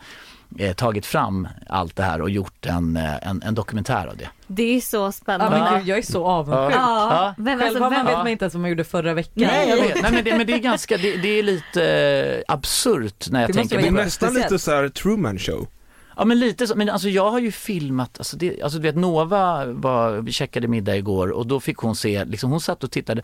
eh, 0.59 0.73
tagit 0.73 1.05
fram 1.05 1.47
allt 1.69 1.95
det 1.95 2.03
här 2.03 2.21
och 2.21 2.29
gjort 2.29 2.65
en, 2.65 2.97
eh, 2.97 3.27
en, 3.29 3.41
en 3.45 3.55
dokumentär 3.55 4.07
av 4.07 4.17
det. 4.17 4.29
Det 4.47 4.63
är 4.77 4.81
så 4.81 4.97
Ja, 4.97 5.11
spännande. 5.11 5.59
men 5.59 5.79
gud, 5.79 5.87
jag 5.87 5.97
är 5.97 6.01
så 6.01 6.25
avundsjuk. 6.25 6.75
Ja, 6.79 7.13
Ja. 7.25 7.33
Vem, 7.37 7.59
Själv 7.59 7.61
alltså, 7.83 7.89
vem, 7.89 8.05
vet 8.05 8.13
Ja. 8.13 8.17
man 8.17 8.27
inte 8.27 8.45
ens 8.45 8.53
vad 8.53 8.61
man 8.61 8.69
gjorde 8.69 8.83
förra 8.83 9.13
veckan. 9.13 9.33
Nej, 9.35 9.69
jag 9.69 9.77
vet. 9.77 10.01
Nej 10.01 10.11
men 10.11 10.23
det, 10.23 10.37
men 10.37 10.47
det 10.47 10.53
är 10.53 10.57
ganska, 10.59 10.97
det, 10.97 11.17
det 11.17 11.27
är 11.39 11.43
lite 11.43 11.83
eh, 12.47 12.53
absurt 12.53 13.29
när 13.31 13.41
jag 13.41 13.49
Det 13.49 13.53
tänker 13.53 13.77
Det 13.77 13.81
är 13.87 13.91
vara 13.91 14.01
på 14.01 14.05
nästan 14.05 14.33
lite 14.33 14.59
så 14.59 14.71
här 14.71 14.89
Truman 14.89 15.37
show. 15.39 15.67
Ja 16.19 16.25
men 16.25 16.39
lite 16.39 16.67
så, 16.67 16.75
men 16.75 16.89
alltså 16.89 17.09
jag 17.09 17.31
har 17.31 17.39
ju 17.39 17.51
filmat, 17.51 18.17
alltså, 18.17 18.37
det, 18.37 18.61
alltså 18.61 18.79
du 18.79 18.83
vet 18.83 18.95
Nova 18.95 19.65
var, 19.65 20.11
vi 20.21 20.31
checkade 20.31 20.67
middag 20.67 20.95
igår 20.97 21.29
och 21.29 21.47
då 21.47 21.59
fick 21.59 21.77
hon 21.77 21.95
se, 21.95 22.25
liksom 22.25 22.51
hon 22.51 22.61
satt 22.61 22.83
och 22.83 22.91
tittade 22.91 23.21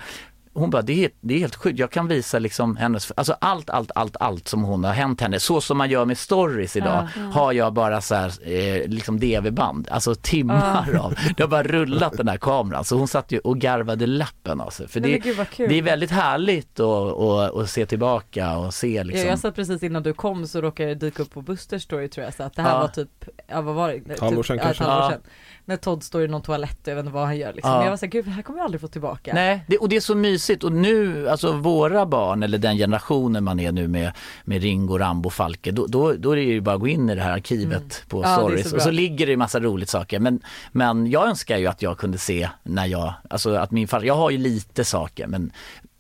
hon 0.54 0.70
bara, 0.70 0.82
det 0.82 1.06
är, 1.06 1.12
det 1.22 1.34
är 1.34 1.40
helt 1.40 1.56
sjukt, 1.56 1.80
jag 1.80 1.92
kan 1.92 2.08
visa 2.08 2.40
liksom 2.40 2.76
hennes, 2.78 3.12
alltså 3.12 3.36
allt, 3.42 3.70
allt, 3.70 3.92
allt, 3.96 4.18
allt 4.20 4.48
som 4.48 4.64
hon 4.64 4.84
har 4.84 4.94
hänt 4.94 5.22
henne, 5.22 5.40
så 5.40 5.62
som 5.62 5.78
man 5.78 5.90
gör 5.90 6.06
med 6.06 6.18
stories 6.18 6.76
idag, 6.76 7.08
har 7.32 7.54
jag 7.54 7.74
bara 7.74 8.02
så 8.02 8.16
här, 8.16 8.32
eh, 8.52 8.88
liksom 8.88 9.20
DV-band, 9.20 9.88
alltså 9.92 10.16
timmar 10.16 10.96
av, 10.96 11.16
det 11.38 11.44
har 11.44 11.48
bara 11.48 11.64
rullat 11.64 12.18
den 12.18 12.28
här 12.28 12.38
kameran, 12.38 12.84
så 12.84 12.98
hon 12.98 13.08
satt 13.08 13.32
ju 13.32 13.40
och 13.40 13.58
garvade 13.58 14.08
lappen 14.08 14.62
av 14.62 14.70
sig. 14.70 14.88
För 14.88 15.00
det, 15.00 15.20
det 15.58 15.78
är 15.78 15.82
väldigt 15.82 16.12
härligt 16.12 16.80
att, 16.80 17.70
se 17.70 17.86
tillbaka 17.86 18.58
och 18.58 18.74
se 18.74 19.04
liksom. 19.04 19.26
Ja, 19.26 19.30
jag 19.30 19.40
satt 19.40 19.56
precis 19.56 19.84
innan 19.84 20.04
du 20.04 20.14
kom 20.14 20.48
så 20.48 20.62
råkade 20.62 20.90
det 20.90 20.96
dyka 20.96 21.24
upp 21.24 21.34
på 21.34 21.42
Busters 21.42 21.84
story 21.84 22.10
tror 22.10 22.26
jag 22.26 22.34
så 22.34 22.44
att 22.44 22.56
det 22.56 22.62
här 22.62 22.80
var 22.80 22.88
typ, 22.88 23.10
ja 23.48 23.62
vad 23.62 23.76
var 23.76 23.90
det? 24.06 24.20
Halvår 24.20 24.44
typ, 24.44 24.48
sedan 24.48 24.58
ja, 24.58 24.64
kanske. 24.64 24.84
Ja. 24.84 25.10
sedan. 25.12 25.22
När 25.66 25.78
Todd 25.78 26.04
står 26.04 26.24
i 26.24 26.28
någon 26.28 26.42
toalett 26.42 26.80
jag 26.84 26.96
vet 26.96 27.06
inte 27.06 27.14
vad 27.14 27.26
han 27.26 27.38
gör 27.38 27.54
liksom. 27.54 27.72
Ja. 27.72 27.78
Men 27.78 27.86
jag 27.86 27.92
var 27.92 27.98
såhär, 27.98 28.12
gud 28.12 28.26
det 28.26 28.32
här 28.32 28.42
kommer 28.42 28.60
jag 28.60 28.66
aldrig 28.66 28.82
få 28.82 28.88
tillbaka. 28.88 29.32
Nej, 29.34 29.66
det, 29.68 29.78
och 29.78 29.90
det 29.90 29.96
är 29.96 30.00
så 30.00 30.16
mysigt 30.16 30.43
och 30.64 30.72
nu, 30.72 31.30
alltså 31.30 31.52
våra 31.52 32.06
barn 32.06 32.44
eller 32.44 32.58
den 32.58 32.78
generationen 32.78 33.44
man 33.44 33.60
är 33.60 33.72
nu 33.72 33.88
med, 33.88 34.12
med 34.44 34.62
Ringo, 34.62 34.98
Rambo, 34.98 35.30
Falke, 35.30 35.72
då, 35.72 35.88
då, 35.88 36.14
då 36.14 36.32
är 36.32 36.36
det 36.36 36.42
ju 36.42 36.62
bara 36.62 36.76
att 36.76 36.82
gå 36.82 36.88
in 36.88 37.10
i 37.10 37.16
det 37.16 37.22
här 37.22 37.32
arkivet 37.32 38.04
på 38.08 38.24
Ja, 38.24 38.36
så 38.64 38.76
och 38.76 38.82
så 38.82 38.92
ligger 38.92 39.28
det 39.28 39.34
en 39.34 39.40
massa 39.40 39.60
roligt 39.60 39.90
saker. 39.90 40.20
Men, 40.20 40.42
men 40.72 41.08
jag 41.08 41.28
önskar 41.28 41.58
ju 41.58 41.68
att 41.68 41.82
jag 41.82 41.98
kunde 41.98 42.18
se 42.18 42.50
när 42.64 42.86
jag, 42.86 43.14
alltså 43.30 43.56
att 43.56 43.72
min 43.72 43.88
far, 43.88 44.02
jag 44.02 44.16
har 44.16 44.30
ju 44.30 44.38
lite 44.38 44.84
saker 44.84 45.28
men 45.28 45.52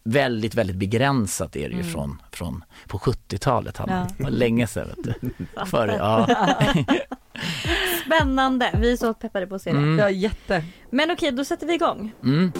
väldigt, 0.03 0.55
väldigt 0.55 0.75
begränsat 0.75 1.55
är 1.55 1.69
det 1.69 1.75
ju 1.75 1.83
från, 1.83 2.21
från 2.31 2.63
på 2.87 2.97
70-talet, 2.97 3.77
Hanna. 3.77 4.07
Ja. 4.09 4.15
Det 4.17 4.23
var 4.23 4.31
länge 4.31 4.67
sedan 4.67 4.87
vet 4.87 5.03
du. 5.03 5.33
För, 5.65 5.87
ja. 5.87 6.27
Spännande, 8.05 8.71
vi 8.81 8.91
är 8.91 8.97
så 8.97 9.13
peppade 9.13 9.47
på 9.47 9.55
att 9.55 9.61
se 9.61 9.71
det. 9.71 9.77
Mm. 9.77 9.99
Ja 9.99 10.09
jätte. 10.09 10.63
Men 10.89 11.11
okej, 11.11 11.31
då 11.31 11.45
sätter 11.45 11.67
vi 11.67 11.73
igång. 11.73 12.11
Mm. 12.23 12.51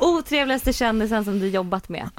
Otrevligaste 0.00 0.72
kändisen 0.72 1.24
som 1.24 1.38
du 1.38 1.48
jobbat 1.48 1.88
med? 1.88 2.08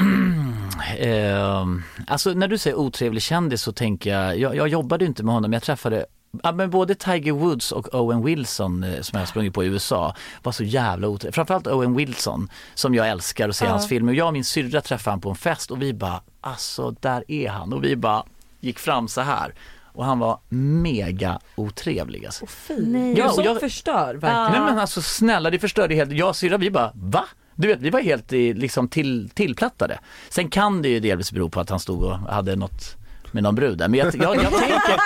Eh, 0.98 1.66
alltså 2.08 2.30
när 2.34 2.48
du 2.48 2.58
säger 2.58 2.78
otrevlig 2.80 3.22
kändis 3.24 3.62
så 3.62 3.72
tänker 3.72 4.10
jag, 4.10 4.40
jag, 4.40 4.56
jag 4.56 4.68
jobbade 4.68 5.06
inte 5.06 5.24
med 5.24 5.34
honom, 5.34 5.54
jag 5.54 5.64
träffade 5.64 6.06
Ja, 6.44 6.52
men 6.52 6.70
både 6.70 6.96
Tiger 6.96 7.32
Woods 7.32 7.72
och 7.72 7.96
Owen 7.96 8.24
Wilson 8.26 8.84
eh, 8.84 9.02
som 9.02 9.18
jag 9.18 9.22
har 9.22 9.26
sprungit 9.26 9.54
på 9.54 9.64
i 9.64 9.68
USA 9.68 10.16
var 10.44 10.52
så 10.52 10.64
jävla 10.64 11.08
otrevliga. 11.08 11.32
Framförallt 11.34 11.68
Owen 11.68 11.96
Wilson 11.96 12.50
som 12.74 12.96
jag 12.96 13.10
älskar 13.10 13.50
att 13.50 13.56
se 13.56 13.66
Ja. 13.66 13.72
hans 13.72 13.88
filmer. 13.88 14.14
Jag 14.14 14.28
och 14.28 14.34
min 14.34 14.44
syrra 14.44 14.82
träffade 14.82 15.12
han 15.12 15.22
på 15.22 15.30
en 15.30 15.36
fest 15.36 15.72
och 15.72 15.82
vi 15.82 15.94
bara, 15.94 16.22
alltså 16.42 16.92
där 17.00 17.24
är 17.28 17.50
han. 17.50 17.74
Och 17.74 17.84
vi 17.84 17.96
bara 17.96 18.24
gick 18.60 18.80
fram 18.80 19.08
så 19.08 19.22
här. 19.22 19.54
Och 19.94 20.06
han 20.06 20.20
var 20.20 20.40
mega 20.50 21.40
otrevlig 21.56 22.26
alltså. 22.26 22.46
Fy. 22.46 22.86
Nej. 22.86 23.18
Ja, 23.18 23.32
och 23.32 23.46
jag- 23.46 23.60
förstör 23.60 24.16
verkligen. 24.16 24.52
Nej 24.52 24.72
men 24.72 24.80
alltså 24.80 25.02
snälla, 25.02 25.50
det 25.50 25.60
förstörde 25.60 25.96
helt. 25.96 26.12
Jag 26.12 26.30
och 26.30 26.36
syrra 26.36 26.58
vi 26.58 26.72
bara, 26.72 26.92
va? 26.96 27.26
Du 27.62 27.68
vet, 27.68 27.82
vi 27.82 27.90
var 27.90 28.00
helt 28.00 28.34
i, 28.34 28.54
liksom 28.54 28.88
till, 28.88 29.30
tillplattade. 29.30 30.00
Sen 30.30 30.50
kan 30.50 30.82
det 30.82 30.90
ju 30.90 31.00
delvis 31.00 31.32
bero 31.32 31.50
på 31.50 31.60
att 31.60 31.70
han 31.70 31.80
stod 31.80 32.04
och 32.04 32.18
hade 32.18 32.56
något 32.56 32.96
med 33.32 33.44
någon 33.44 33.56
brud 33.56 33.78
där. 33.78 33.88
Men 33.88 34.00
jag, 34.00 34.16
jag, 34.16 34.36
jag 34.36 34.52
tänker... 34.60 35.00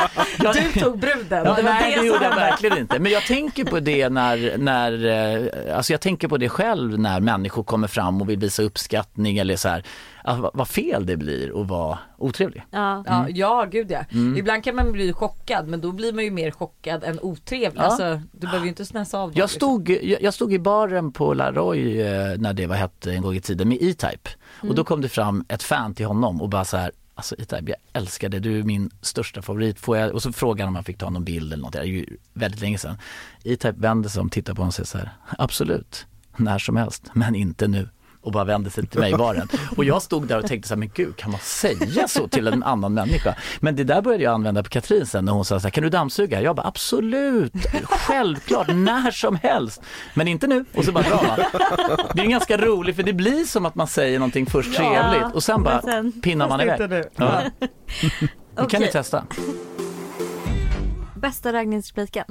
Jag, 0.44 0.56
Du 0.56 0.80
tog 0.80 1.00
bruden. 1.00 1.46
Ja, 1.46 1.54
det 1.54 1.63
nej 1.63 1.98
det 2.00 2.06
gjorde 2.06 2.24
jag 2.24 2.36
verkligen 2.36 2.78
inte. 2.78 3.00
Men 3.00 3.12
jag 3.12 3.24
tänker 3.24 3.63
på 3.63 3.80
det 3.80 4.10
när, 4.10 4.58
när, 4.58 5.06
eh, 5.06 5.78
alltså 5.78 5.94
jag 5.94 6.02
tänker 6.02 6.28
på 6.28 6.38
det 6.38 6.50
själv 6.50 7.00
när 7.00 7.20
människor 7.20 7.63
kommer 7.63 7.88
fram 7.88 8.22
och 8.22 8.30
vill 8.30 8.39
visa 8.39 8.63
uppskattning 8.63 9.38
eller 9.38 9.56
så 9.56 9.70
här, 9.70 9.84
alltså, 10.24 10.52
vad- 10.54 10.68
fel 10.68 11.06
det 11.06 11.18
blir 11.18 11.62
att 11.62 11.68
vara 11.68 12.00
otrevlig. 12.18 12.64
Ja. 12.72 13.04
Ja, 13.08 13.30
ja 13.30 13.68
gud 13.72 13.92
ja. 13.92 14.06
Mm. 14.12 14.38
Ibland 14.38 14.64
kan 14.64 14.76
man 14.76 14.92
bli 14.92 15.14
chockad 15.14 15.68
men 15.68 15.82
då 15.82 15.92
blir 15.92 16.14
man 16.14 16.24
ju 16.24 16.32
mer 16.32 16.52
chockad 16.52 17.04
än 17.04 17.20
otrevlig. 17.22 17.80
Ja. 17.80 17.84
Alltså, 17.84 18.22
du 18.32 18.40
behöver 18.40 18.64
ju 18.64 18.70
inte 18.70 18.86
snäsa 18.86 19.20
av 19.20 19.30
Jag 19.30 19.44
liksom. 19.44 19.58
stod, 19.60 19.90
jag, 19.90 20.22
jag 20.22 20.34
stod 20.34 20.54
i 20.54 20.60
baren 20.60 21.12
på 21.12 21.34
La 21.34 21.52
Roy 21.52 22.02
eh, 22.02 22.38
när 22.38 22.54
det 22.54 22.68
var 22.68 22.76
hett 22.76 23.08
en 23.08 23.22
gång 23.22 23.36
i 23.36 23.42
tiden 23.42 23.70
med 23.70 23.78
E-Type 23.82 24.30
och 24.62 24.76
då 24.76 24.84
kom 24.84 25.02
det 25.02 25.10
fram 25.10 25.46
ett 25.48 25.64
fan 25.64 25.94
till 25.94 26.06
honom 26.06 26.42
och 26.42 26.50
bara 26.50 26.66
så 26.66 26.78
här 26.78 26.92
Alltså 27.16 27.36
E-Type, 27.36 27.64
jag 27.72 27.78
älskar 28.02 28.30
dig, 28.30 28.40
du 28.40 28.60
är 28.60 28.64
min 28.64 28.90
största 29.02 29.42
favorit. 29.42 29.80
Får 29.80 29.98
jag? 29.98 30.12
Och 30.14 30.22
så 30.22 30.32
frågade 30.32 30.62
han 30.64 30.68
om 30.68 30.74
man 30.74 30.84
fick 30.84 30.98
ta 30.98 31.10
någon 31.10 31.24
bild 31.24 31.54
eller 31.54 31.64
något, 31.64 31.74
det 31.74 31.80
är 31.80 31.84
ju 31.84 32.06
väldigt 32.34 32.62
länge 32.62 32.78
sedan. 32.78 32.98
E-Type 33.44 33.74
vänder 33.78 34.10
sig 34.10 34.22
om, 34.22 34.30
tittar 34.30 34.54
på 34.54 34.62
honom 34.62 34.68
och 34.68 34.74
säger 34.74 34.88
så 34.88 34.98
här, 34.98 35.10
absolut, 35.38 36.06
när 36.38 36.60
som 36.60 36.76
helst, 36.76 37.04
men 37.14 37.36
inte 37.36 37.68
nu. 37.68 37.90
Och 38.24 38.32
bara 38.32 38.44
vände 38.44 38.70
sig 38.70 38.88
till 38.88 39.00
mig 39.00 39.12
i 39.14 39.16
baren. 39.16 39.48
Och 39.78 39.86
jag 39.86 40.02
stod 40.02 40.28
där 40.28 40.38
och 40.40 40.48
tänkte 40.48 40.68
så 40.68 40.74
här, 40.74 40.80
men 40.80 40.92
gud 40.96 41.16
kan 41.16 41.32
man 41.32 41.40
säga 41.40 42.08
så 42.08 42.28
till 42.28 42.48
en 42.48 42.64
annan 42.64 42.94
människa? 42.94 43.36
Men 43.60 43.76
det 43.76 43.84
där 43.84 44.02
började 44.02 44.24
jag 44.24 44.34
använda 44.34 44.64
på 44.64 44.70
Katrin 44.70 45.06
sen 45.06 45.26
när 45.26 45.32
hon 45.32 45.46
sa 45.46 45.60
så 45.60 45.64
här, 45.64 45.72
kan 45.72 45.84
du 45.84 45.90
dammsuga? 45.90 46.42
Jag 46.42 46.56
bara 46.56 46.68
absolut, 46.68 47.54
självklart, 47.84 48.68
när 48.68 49.12
som 49.12 49.36
helst. 49.36 49.82
Men 50.14 50.28
inte 50.28 50.48
nu. 50.48 50.66
Och 50.76 50.86
så 50.86 50.92
bara 50.92 51.04
drar 51.04 51.24
man. 51.28 51.40
Det 52.16 52.22
är 52.22 52.26
ganska 52.28 52.58
roligt 52.58 52.96
för 52.96 53.04
det 53.04 53.14
blir 53.14 53.44
som 53.46 53.66
att 53.66 53.76
man 53.76 53.88
säger 53.88 54.20
någonting 54.20 54.46
först 54.46 54.76
trevligt 54.76 55.34
och 55.34 55.44
sen 55.44 55.64
bara 55.64 55.82
sen- 55.82 56.12
pinnar 56.22 56.50
man 56.50 56.62
iväg. 56.62 57.04
Ja. 57.16 57.42
Det 58.56 58.66
kan 58.70 58.82
ni 58.82 58.88
testa. 58.88 59.24
Bästa 61.16 61.54
raggningsrepliken? 61.54 62.26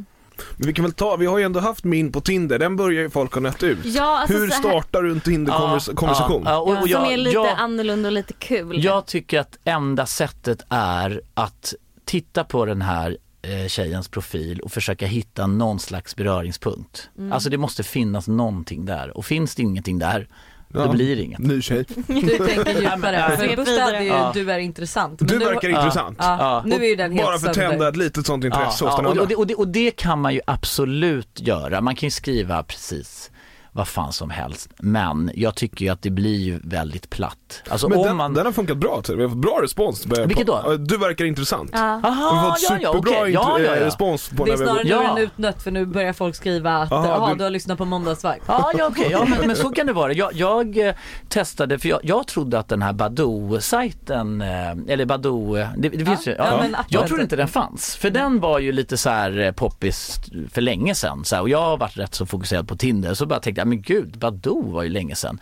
Men 0.56 0.66
vi 0.66 0.72
kan 0.72 0.84
väl 0.84 0.92
ta, 0.92 1.16
vi 1.16 1.26
har 1.26 1.38
ju 1.38 1.44
ändå 1.44 1.60
haft 1.60 1.84
min 1.84 2.12
på 2.12 2.20
Tinder, 2.20 2.58
den 2.58 2.76
börjar 2.76 3.02
ju 3.02 3.10
folk 3.10 3.32
ha 3.34 3.40
nött 3.40 3.62
ut. 3.62 3.78
Ja, 3.84 4.18
alltså 4.18 4.36
Hur 4.38 4.48
så 4.48 4.54
här- 4.54 4.60
startar 4.60 5.02
du 5.02 5.10
en 5.12 5.20
Tinder-konversation? 5.20 6.42
Ja, 6.44 6.50
ja, 6.50 6.58
och, 6.58 6.68
och 6.70 6.78
Som 6.78 6.88
jag, 6.90 7.12
är 7.12 7.16
lite 7.16 7.34
jag, 7.34 7.46
annorlunda 7.58 8.08
och 8.08 8.12
lite 8.12 8.32
kul. 8.32 8.84
jag 8.84 9.06
tycker 9.06 9.40
att 9.40 9.58
enda 9.64 10.06
sättet 10.06 10.62
är 10.68 11.20
att 11.34 11.74
titta 12.04 12.44
på 12.44 12.64
den 12.64 12.82
här 12.82 13.16
eh, 13.42 13.68
tjejens 13.68 14.08
profil 14.08 14.60
och 14.60 14.72
försöka 14.72 15.06
hitta 15.06 15.46
någon 15.46 15.78
slags 15.80 16.16
beröringspunkt. 16.16 17.10
Mm. 17.18 17.32
Alltså 17.32 17.50
det 17.50 17.58
måste 17.58 17.82
finnas 17.82 18.28
någonting 18.28 18.84
där 18.86 19.16
och 19.16 19.24
finns 19.26 19.54
det 19.54 19.62
ingenting 19.62 19.98
där, 19.98 20.28
Ja. 20.74 20.88
blir 20.92 21.16
det 21.16 21.22
inget. 21.22 21.38
Ny 21.38 21.62
tjej. 21.62 21.84
Du 22.06 22.20
tänker 22.20 22.82
Ja, 22.82 22.94
djupare. 22.96 23.36
För 23.36 23.36
Svep 23.46 23.56
Buster 23.56 23.80
hade 23.80 23.98
ju 23.98 24.04
vidare. 24.04 24.30
du 24.34 24.50
är 24.52 24.58
intressant. 24.58 25.20
Men 25.20 25.28
Du 25.28 25.38
verkar 25.38 25.68
Ja. 25.68 25.78
intressant. 25.78 26.16
Ja, 26.20 26.36
Ja. 26.38 26.62
nu 26.66 26.84
är 26.84 26.88
ju 26.88 26.96
den 26.96 27.12
helt 27.12 27.24
Bara 27.24 27.38
för 27.38 27.48
att 27.48 27.54
tända 27.54 27.88
ett 27.88 27.96
litet 27.96 28.26
sånt 28.26 28.44
intresse 28.44 28.84
hos 28.84 28.96
den 28.96 29.04
och, 29.06 29.10
andra. 29.10 29.22
och, 29.22 29.28
det, 29.28 29.34
och, 29.36 29.46
det, 29.46 29.54
och 29.54 29.68
det 29.68 29.90
kan 29.90 30.20
man 30.20 30.34
ju 30.34 30.40
absolut 30.46 31.40
göra. 31.40 31.80
Man 31.80 31.94
kan 31.96 32.06
ju 32.06 32.10
skriva 32.10 32.62
precis 32.62 33.30
vad 33.74 33.88
fan 33.88 34.12
som 34.12 34.30
helst. 34.30 34.70
Men 34.78 35.30
jag 35.34 35.54
tycker 35.54 35.84
ju 35.84 35.92
att 35.92 36.02
det 36.02 36.10
blir 36.10 36.38
ju 36.40 36.60
väldigt 36.64 37.10
platt. 37.10 37.62
Alltså 37.68 37.88
Men 37.88 37.98
om 37.98 38.04
den, 38.04 38.16
man... 38.16 38.34
den 38.34 38.46
har 38.46 38.52
funkat 38.52 38.76
bra, 38.76 39.02
till. 39.02 39.16
vi 39.16 39.22
har 39.22 39.28
fått 39.28 39.38
bra 39.38 39.58
respons. 39.62 40.06
Vilket 40.26 40.46
då? 40.46 40.76
Du 40.76 40.96
verkar 40.98 41.24
intressant. 41.24 41.70
Ja. 41.72 42.00
Vi 42.02 42.08
har 42.08 42.16
Aha, 42.16 42.50
fått 42.50 42.62
ja, 42.70 42.78
ja, 42.80 42.92
superbra 42.92 43.20
okej. 43.20 43.32
ja, 43.32 43.40
int- 43.58 43.64
ja, 43.64 43.72
eh, 43.72 43.78
ja. 43.80 43.86
respons 43.86 44.28
på 44.28 44.44
Det 44.44 44.52
är 44.52 44.56
när 44.56 44.64
vi 44.64 44.70
snarare 44.70 44.88
Ja. 44.88 45.14
nu 45.14 45.20
en 45.20 45.26
utnött 45.26 45.62
för 45.62 45.70
nu 45.70 45.86
börjar 45.86 46.12
folk 46.12 46.34
skriva 46.36 46.76
att 46.76 46.92
Aha, 46.92 47.28
du- 47.28 47.34
du 47.38 47.44
har 47.44 47.50
lyssnat 47.50 47.78
på 47.78 47.84
måndagsvakt. 47.84 48.42
Ja, 48.46 48.70
ja 48.78 48.86
okej, 48.86 49.08
ja, 49.10 49.24
men, 49.28 49.46
men 49.46 49.56
så 49.56 49.70
kan 49.70 49.86
det 49.86 49.92
vara. 49.92 50.12
Jag, 50.12 50.30
jag 50.34 50.88
eh, 50.88 50.94
testade, 51.28 51.78
för 51.78 51.88
jag, 51.88 52.00
jag 52.02 52.26
trodde 52.26 52.58
att 52.58 52.68
den 52.68 52.82
här 52.82 52.92
Badoo-sajten, 52.92 54.40
eh, 54.42 54.92
eller 54.92 55.04
Badoo, 55.04 55.54
det, 55.76 55.88
det 55.88 56.04
finns 56.04 56.26
ju, 56.28 56.34
ja, 56.38 56.64
ja, 56.72 56.78
jag 56.88 57.06
trodde 57.06 57.22
inte 57.22 57.36
den 57.36 57.48
fanns. 57.48 57.96
För 57.96 58.10
den 58.10 58.40
var 58.40 58.58
ju 58.58 58.72
lite 58.72 58.96
så 58.96 59.10
här 59.10 59.52
poppis 59.56 60.20
för 60.52 60.60
länge 60.60 60.94
sedan. 60.94 61.24
Så 61.24 61.34
här, 61.34 61.42
och 61.42 61.48
jag 61.48 61.60
har 61.62 61.76
varit 61.76 61.96
rätt 61.98 62.14
så 62.14 62.26
fokuserad 62.26 62.68
på 62.68 62.76
Tinder, 62.76 63.14
så 63.14 63.26
bara 63.26 63.40
tänkte 63.40 63.61
jag, 63.62 63.68
men 63.68 63.82
gud, 63.82 64.18
Badoo 64.18 64.70
var 64.70 64.82
ju 64.82 64.88
länge 64.88 65.14
sedan. 65.14 65.38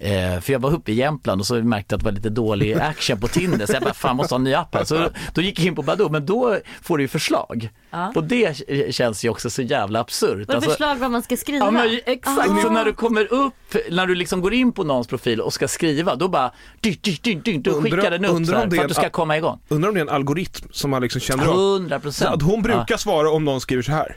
Eh, 0.00 0.40
för 0.40 0.52
jag 0.52 0.60
var 0.60 0.72
uppe 0.74 0.92
i 0.92 0.94
Jämtland 0.94 1.40
och 1.40 1.46
så 1.46 1.54
märkte 1.54 1.92
jag 1.94 1.96
att 1.98 2.00
det 2.00 2.04
var 2.04 2.12
lite 2.12 2.28
dålig 2.30 2.72
action 2.80 3.20
på 3.20 3.28
Tinder 3.28 3.66
så 3.66 3.72
jag 3.72 3.82
bara 3.82 3.94
fan 3.94 4.16
måste 4.16 4.34
ha 4.34 4.38
en 4.38 4.44
ny 4.44 4.54
app 4.54 4.74
här. 4.74 4.84
Så 4.84 5.08
då 5.34 5.40
gick 5.40 5.58
jag 5.58 5.66
in 5.66 5.74
på 5.74 5.82
Badoo 5.82 6.08
men 6.08 6.26
då 6.26 6.58
får 6.82 6.98
du 6.98 7.04
ju 7.04 7.08
förslag. 7.08 7.68
Ja. 7.90 8.12
Och 8.16 8.24
det 8.24 8.56
känns 8.94 9.24
ju 9.24 9.28
också 9.28 9.50
så 9.50 9.62
jävla 9.62 10.00
absurt. 10.00 10.46
Vad 10.48 10.56
Alltså- 10.56 10.70
förslag 10.70 10.96
vad 10.96 11.10
man 11.10 11.22
ska 11.22 11.36
skriva? 11.36 11.64
Ja 11.64 11.70
men 11.70 12.00
exakt, 12.06 12.50
Ah. 12.50 12.62
så 12.62 12.70
när 12.70 12.84
du 12.84 12.92
kommer 12.92 13.32
upp, 13.32 13.54
när 13.90 14.06
du 14.06 14.14
liksom 14.14 14.40
går 14.40 14.54
in 14.54 14.72
på 14.72 14.84
någons 14.84 15.06
profil 15.06 15.40
och 15.40 15.52
ska 15.52 15.68
skriva, 15.68 16.14
då 16.16 16.28
bara 16.28 16.52
dyrt, 16.80 17.02
dyrt, 17.02 17.22
dyrt, 17.22 17.44
dyrt, 17.44 17.64
då 17.64 17.70
Undrar- 17.70 17.90
skickar 17.96 18.10
den 18.10 18.24
upp 18.24 18.30
om 18.36 18.44
här, 18.48 18.70
för 18.70 18.82
att 18.82 18.88
du 18.88 18.94
ska 18.94 19.10
komma 19.10 19.36
igång. 19.36 19.58
Undrar 19.68 19.88
om 19.88 19.94
det 19.94 20.00
är 20.00 20.02
en 20.02 20.08
algoritm 20.08 20.68
som 20.72 20.90
man 20.90 21.02
liksom 21.02 21.20
känner 21.20 21.46
av. 21.46 21.54
100 21.54 21.96
Så 21.96 22.00
procent. 22.02 22.34
att 22.34 22.42
hon 22.42 22.62
brukar 22.62 22.84
Ja, 22.88 22.98
svara 22.98 23.30
om 23.30 23.44
någon 23.44 23.60
skriver 23.60 23.82
så 23.82 23.92
här. 23.92 24.16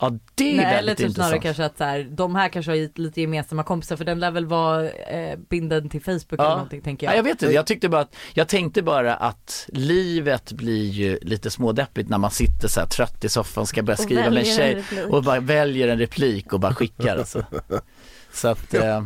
Ja 0.00 0.10
det 0.34 0.52
är 0.52 0.56
Nej, 0.56 0.64
eller 0.64 0.74
väldigt 0.76 0.98
typ 0.98 1.12
snarare 1.14 1.36
intressant. 1.36 1.42
kanske 1.42 1.64
att 1.64 1.78
så 1.78 1.84
här, 1.84 2.08
de 2.10 2.34
här 2.34 2.48
kanske 2.48 2.72
har 2.72 2.98
lite 3.00 3.20
gemensamma 3.20 3.62
kompisar 3.62 3.96
för 3.96 4.04
den 4.04 4.20
lär 4.20 4.30
väl 4.30 4.46
vara 4.46 4.90
eh, 4.90 5.38
binden 5.50 5.88
till 5.88 6.00
Facebook 6.00 6.32
eller 6.32 6.50
någonting 6.50 6.80
tänker 6.82 7.06
Ja, 7.06 7.12
jag. 7.12 7.18
jag 7.18 7.22
vet 7.22 7.42
inte, 7.42 7.54
jag 7.54 7.66
tyckte 7.66 7.88
bara 7.88 8.00
att, 8.00 8.14
jag 8.34 8.48
tänkte 8.48 8.82
bara 8.82 9.14
att 9.14 9.66
livet 9.68 10.52
blir 10.52 10.88
ju 10.88 11.18
lite 11.22 11.50
smådeppigt 11.50 12.08
när 12.08 12.18
man 12.18 12.30
sitter 12.30 12.68
så 12.68 12.80
här 12.80 12.86
trött 12.86 13.24
i 13.24 13.28
soffan 13.28 13.66
ska 13.66 13.82
börja 13.82 13.96
skriva 13.96 14.22
med 14.22 14.32
en 14.32 14.36
en 14.38 14.44
tjej 14.44 14.74
replik. 14.74 15.06
och 15.12 15.22
bara 15.24 15.40
väljer 15.40 15.88
en 15.88 15.98
replik 15.98 16.52
och 16.52 16.60
bara 16.60 16.74
skickar 16.74 17.16
alltså. 17.16 17.44
Så 18.32 18.48
att, 18.48 18.74
eh, 18.74 19.04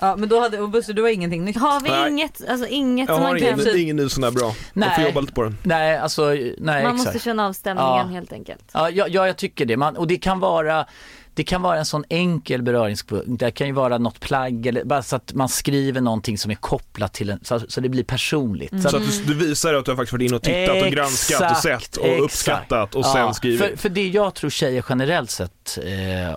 Ja 0.00 0.16
men 0.16 0.28
då 0.28 0.40
hade, 0.40 0.58
och 0.60 0.68
Buster 0.68 0.92
du 0.92 1.02
har 1.02 1.08
ingenting 1.08 1.44
nytt. 1.44 1.56
Har 1.56 1.80
vi 1.80 1.88
Nej. 1.90 2.10
inget, 2.10 2.48
alltså 2.48 2.66
inget 2.66 3.08
Jag 3.08 3.16
som 3.16 3.24
har 3.24 3.30
man 3.32 3.38
ingen, 3.42 3.58
kan... 3.58 3.76
ingen 3.78 3.96
ny 3.96 4.08
sån 4.08 4.22
där 4.22 4.30
bra. 4.30 4.46
Jag 4.46 4.54
får 4.54 4.80
Nej. 4.80 5.04
jobba 5.04 5.20
lite 5.20 5.32
på 5.32 5.42
den. 5.42 5.56
nej 5.62 5.96
alltså, 5.98 6.24
nej 6.28 6.54
Man 6.58 6.76
exakt. 6.78 6.96
måste 6.96 7.18
känna 7.18 7.46
av 7.46 7.52
stämningen 7.52 7.90
Ja. 7.96 8.02
helt 8.12 8.32
enkelt. 8.32 8.64
Ja, 8.72 8.90
ja, 8.90 9.06
ja, 9.08 9.26
jag 9.26 9.36
tycker 9.36 9.64
det. 9.66 9.76
Man, 9.76 9.96
och 9.96 10.06
det 10.06 10.16
kan 10.16 10.40
vara 10.40 10.86
det 11.34 11.44
kan 11.44 11.62
vara 11.62 11.78
en 11.78 11.84
sån 11.84 12.04
enkel 12.08 12.62
beröringspunkt, 12.62 13.26
det 13.40 13.50
kan 13.50 13.66
ju 13.66 13.72
vara 13.72 13.98
något 13.98 14.20
plagg 14.20 14.66
eller 14.66 14.84
bara 14.84 15.02
så 15.02 15.16
att 15.16 15.32
man 15.34 15.48
skriver 15.48 16.00
någonting 16.00 16.38
som 16.38 16.50
är 16.50 16.54
kopplat 16.54 17.12
till 17.14 17.30
en, 17.30 17.40
så, 17.44 17.60
så 17.68 17.80
det 17.80 17.88
blir 17.88 18.04
personligt. 18.04 18.82
Så 18.82 18.88
Så 18.88 18.96
att, 18.96 19.02
du, 19.26 19.34
du 19.34 19.46
visar 19.48 19.74
att 19.74 19.84
du 19.84 19.90
har 19.90 19.96
faktiskt 19.96 20.12
varit 20.12 20.22
inne 20.26 20.36
och 20.36 20.42
tittat 20.42 20.82
och 20.82 20.88
granskat 20.92 21.40
och 21.40 21.46
Exakt, 21.46 21.62
sett 21.62 21.96
och 21.96 22.06
exakt. 22.06 22.22
uppskattat 22.24 22.94
och 22.94 23.00
Ja, 23.04 23.12
sen 23.12 23.34
skrivit. 23.34 23.60
För, 23.60 23.76
för 23.76 23.88
det 23.88 24.08
jag 24.08 24.34
tror 24.34 24.50
tjejer 24.50 24.84
generellt 24.88 25.30
sett 25.30 25.78
eh, 25.84 26.30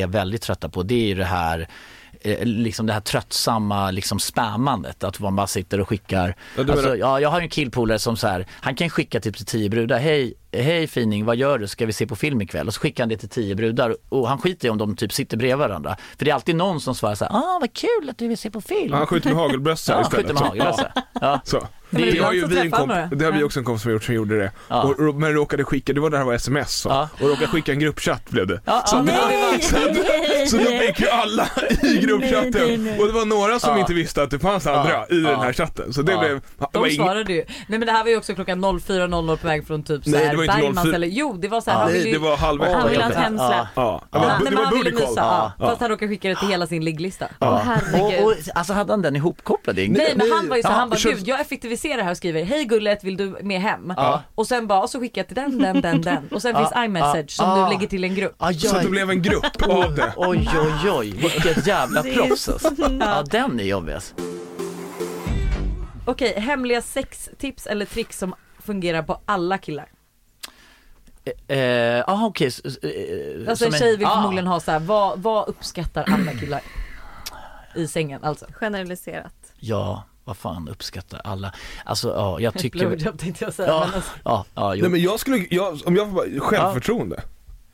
är 0.00 0.06
väldigt 0.06 0.42
trötta 0.42 0.68
på, 0.68 0.82
det 0.82 0.94
är 0.94 1.06
ju 1.06 1.14
det 1.14 1.24
här 1.24 1.68
liksom 2.44 2.86
det 2.86 2.92
här 2.92 3.00
tröttsamma 3.00 3.90
liksom 3.90 4.18
spammandet, 4.18 5.04
att 5.04 5.20
man 5.20 5.36
bara 5.36 5.46
sitter 5.46 5.80
och 5.80 5.88
skickar. 5.88 6.34
Ja, 6.56 6.62
alltså, 6.62 6.76
menar- 6.76 6.96
ja, 6.96 7.20
jag 7.20 7.28
har 7.28 7.40
en 7.40 7.48
killpolare 7.48 7.98
som 7.98 8.16
så 8.16 8.26
här, 8.26 8.46
han 8.50 8.74
kan 8.74 8.90
skicka 8.90 9.20
typ 9.20 9.36
till 9.36 9.46
tio 9.46 9.68
brudar, 9.68 9.98
hej, 9.98 10.34
hej 10.52 10.86
fining, 10.86 11.24
vad 11.24 11.36
gör 11.36 11.58
du, 11.58 11.68
ska 11.68 11.86
vi 11.86 11.92
se 11.92 12.06
på 12.06 12.16
film 12.16 12.42
ikväll? 12.42 12.66
Och 12.68 12.74
så 12.74 12.80
skickar 12.80 13.02
han 13.02 13.08
det 13.08 13.16
till 13.16 13.28
tio 13.28 13.54
brudar 13.54 13.96
och 14.08 14.28
han 14.28 14.38
skiter 14.38 14.68
i 14.68 14.70
om 14.70 14.78
de 14.78 14.96
typ 14.96 15.12
sitter 15.12 15.36
bredvid 15.36 15.58
varandra. 15.58 15.96
För 16.18 16.24
det 16.24 16.30
är 16.30 16.34
alltid 16.34 16.56
någon 16.56 16.80
som 16.80 16.94
svarar 16.94 17.14
så 17.14 17.24
här, 17.24 17.32
ah 17.32 17.58
vad 17.60 17.72
kul 17.72 18.10
att 18.10 18.18
du 18.18 18.28
vill 18.28 18.38
se 18.38 18.50
på 18.50 18.60
film. 18.60 18.92
Han 18.92 19.06
skjuter 19.06 19.28
med 19.28 19.38
hagelbössa 19.38 19.92
Ja, 19.92 19.96
han 19.96 20.02
istället. 20.04 20.26
skjuter 20.26 20.34
med 20.34 20.48
hagelbössa. 20.48 20.92
Ja. 21.20 21.40
Så. 21.44 21.66
Det, 21.90 22.08
ibland 22.08 22.26
har 22.26 22.32
ju 22.32 22.40
så 22.40 22.46
vi 22.46 22.58
en 22.58 22.72
komp- 22.72 23.08
det. 23.10 23.16
det 23.16 23.24
har 23.24 23.32
vi 23.32 23.42
också 23.44 23.58
en 23.58 23.64
kompis 23.64 23.82
som 23.82 23.92
gjort 23.92 24.04
som 24.04 24.14
gjorde 24.14 24.38
det. 24.38 24.52
Ja. 24.68 24.82
Och, 24.82 25.00
och, 25.00 25.14
men 25.14 25.32
råkade 25.32 25.64
skicka, 25.64 25.92
det 25.92 26.00
var 26.00 26.10
det 26.10 26.18
här 26.18 26.24
var 26.24 26.34
sms 26.34 26.74
så. 26.80 26.88
Ja. 26.88 27.08
Och 27.20 27.28
råkade 27.28 27.46
skicka 27.46 27.72
en 27.72 27.78
gruppchatt 27.78 28.30
blev 28.30 28.46
det. 28.46 28.60
Ja, 28.64 28.82
så, 28.86 28.96
ja, 28.96 29.00
det 29.02 29.12
Nej, 29.12 29.62
så, 29.62 29.76
nej, 29.76 30.46
så 30.46 30.56
då 30.56 30.64
fick 30.64 31.00
ju 31.00 31.08
alla 31.08 31.48
i 31.82 31.98
gruppchatten 31.98 32.50
Nej, 32.52 32.68
nej, 32.68 32.78
nej. 32.78 32.98
och 33.00 33.06
det 33.06 33.12
var 33.12 33.24
några 33.24 33.58
som 33.58 33.70
Ja. 33.74 33.78
inte 33.80 33.94
visste 33.94 34.22
att 34.22 34.30
det 34.30 34.38
fanns 34.38 34.66
andra 34.66 34.92
Ja. 34.92 35.06
i 35.16 35.20
den 35.20 35.40
här 35.40 35.52
chatten. 35.52 35.92
Så 35.92 36.02
det 36.02 36.12
Ja. 36.12 36.18
blev, 36.20 36.34
det 36.58 36.66
De 36.72 36.86
ing- 36.86 36.96
svarade 36.96 37.32
ju. 37.32 37.44
Nej 37.48 37.78
men 37.78 37.80
det 37.86 37.92
här 37.92 38.04
var 38.04 38.10
ju 38.10 38.16
också 38.16 38.34
klockan 38.34 38.60
04.00 38.64 39.36
på 39.36 39.46
väg 39.46 39.66
från 39.66 39.82
typ 39.82 40.04
såhär 40.04 40.30
det 40.30 40.36
var 40.38 40.44
inte 40.44 40.56
Bergmans 40.56 40.84
04. 40.86 40.94
eller 40.94 41.06
jo 41.06 41.36
det 41.36 41.48
var 41.48 41.60
såhär 41.60 41.78
Ja. 41.78 41.82
han 41.82 41.92
Nej 41.92 41.98
ville 41.98 42.10
det 42.18 42.22
ju 42.24 42.30
var 42.30 42.36
halv 42.36 42.62
ett. 42.62 42.72
Han 42.74 42.88
vill 42.90 43.00
ha 43.00 43.08
Ja. 43.08 43.10
ett 43.10 43.16
hemsläpp. 43.16 43.66
Ja, 43.74 44.02
Ja, 44.12 44.18
nej, 44.18 44.28
det 44.38 44.44
men 44.44 44.54
var 44.54 44.64
han 44.64 44.74
ville 44.74 44.90
booty 44.90 45.06
mysa, 45.06 45.20
call. 45.20 45.50
ja. 45.58 45.66
Fast 45.68 45.80
han 45.80 45.90
råkade 45.90 46.08
skicka 46.08 46.28
det 46.28 46.36
till 46.36 46.48
hela 46.48 46.66
sin 46.66 46.84
ligglista. 46.84 47.28
Åh 47.40 47.48
Och, 47.48 47.58
herregud. 47.58 48.24
och, 48.24 48.34
alltså 48.54 48.72
hade 48.72 48.92
han 48.92 49.02
den 49.02 49.16
ihopkopplad? 49.16 49.76
Nej 49.76 49.88
men 50.16 50.30
han 50.32 50.48
var 50.48 50.56
ju 50.56 50.62
så 50.62 50.68
ja, 50.68 50.72
han 50.72 50.90
bara 50.90 51.00
gud 51.02 51.28
jag 51.28 51.40
effektiviserar 51.40 52.02
här 52.02 52.10
och 52.10 52.16
skriver 52.16 52.44
hej 52.44 52.64
gullet 52.64 53.04
vill 53.04 53.16
du 53.16 53.38
med 53.42 53.60
hem? 53.60 53.92
Ja. 53.96 54.22
Och 54.34 54.46
sen 54.46 54.66
bara 54.66 54.80
och 54.82 54.90
så 54.90 55.00
skickar 55.00 55.20
jag 55.20 55.26
till 55.26 55.36
den, 55.36 55.58
den, 55.58 55.80
den, 55.80 56.02
den 56.02 56.28
och 56.32 56.42
sen 56.42 56.52
Ja, 56.54 56.58
finns 56.58 56.84
iMessage 56.84 57.30
som 57.30 57.48
ja. 57.48 57.64
du 57.64 57.74
lägger 57.74 57.86
till 57.88 58.04
en 58.04 58.14
grupp. 58.14 58.34
Ah, 58.38 58.52
Så 58.52 58.76
att 58.76 58.82
det 58.82 58.88
blev 58.88 59.10
en 59.10 59.22
grupp 59.22 59.62
av 59.68 59.94
det. 59.94 60.12
Oj, 60.16 60.48
oj, 60.84 60.90
oj, 60.90 61.10
vilket 61.10 61.66
jävla 61.66 62.02
proffs 62.14 62.48
alltså. 62.48 62.70
Ja, 63.00 63.24
den 63.30 63.60
är 63.60 63.64
jobbig 63.64 63.92
alltså. 63.92 64.14
Okej, 66.06 66.40
hemliga 66.40 66.82
sextips 66.82 67.66
eller 67.66 67.84
tricks 67.86 68.18
som 68.18 68.34
fungerar 68.66 69.02
på 69.02 69.20
alla 69.26 69.58
killar. 69.58 69.88
Eh, 71.48 71.58
Jaha 72.06 72.26
okej. 72.26 72.50
så- 72.50 72.68
eh, 72.68 73.48
Alltså 73.50 73.64
en 73.66 73.72
tjej 73.72 73.96
vill 73.96 74.06
ah, 74.06 74.14
förmodligen 74.14 74.46
ha 74.46 74.60
så 74.60 74.70
här, 74.70 74.80
vad, 74.80 75.18
vad 75.22 75.48
uppskattar 75.48 76.04
alla 76.12 76.32
killar? 76.32 76.60
I 77.74 77.86
sängen 77.88 78.24
alltså. 78.24 78.46
Generaliserat. 78.52 79.34
Ja, 79.58 80.04
vad 80.24 80.36
fan 80.36 80.68
uppskattar 80.68 81.20
alla. 81.24 81.52
Alltså 81.84 82.08
ja, 82.08 82.40
jag 82.40 82.54
tycker... 82.54 82.78
blowjob 82.78 83.18
tänkte 83.18 83.44
jag 83.44 83.54
säga. 83.54 83.68
Ja, 83.68 83.80
Men 83.86 83.94
alltså, 83.94 84.10
ja, 84.24 84.44
ja, 84.54 84.74
jo. 84.74 84.80
Nej 84.82 84.90
men 84.90 85.00
jag 85.02 85.20
skulle, 85.20 85.46
jag, 85.50 85.78
om 85.86 85.96
jag 85.96 86.06
får 86.08 86.14
bara, 86.14 86.40
självförtroende. 86.40 87.22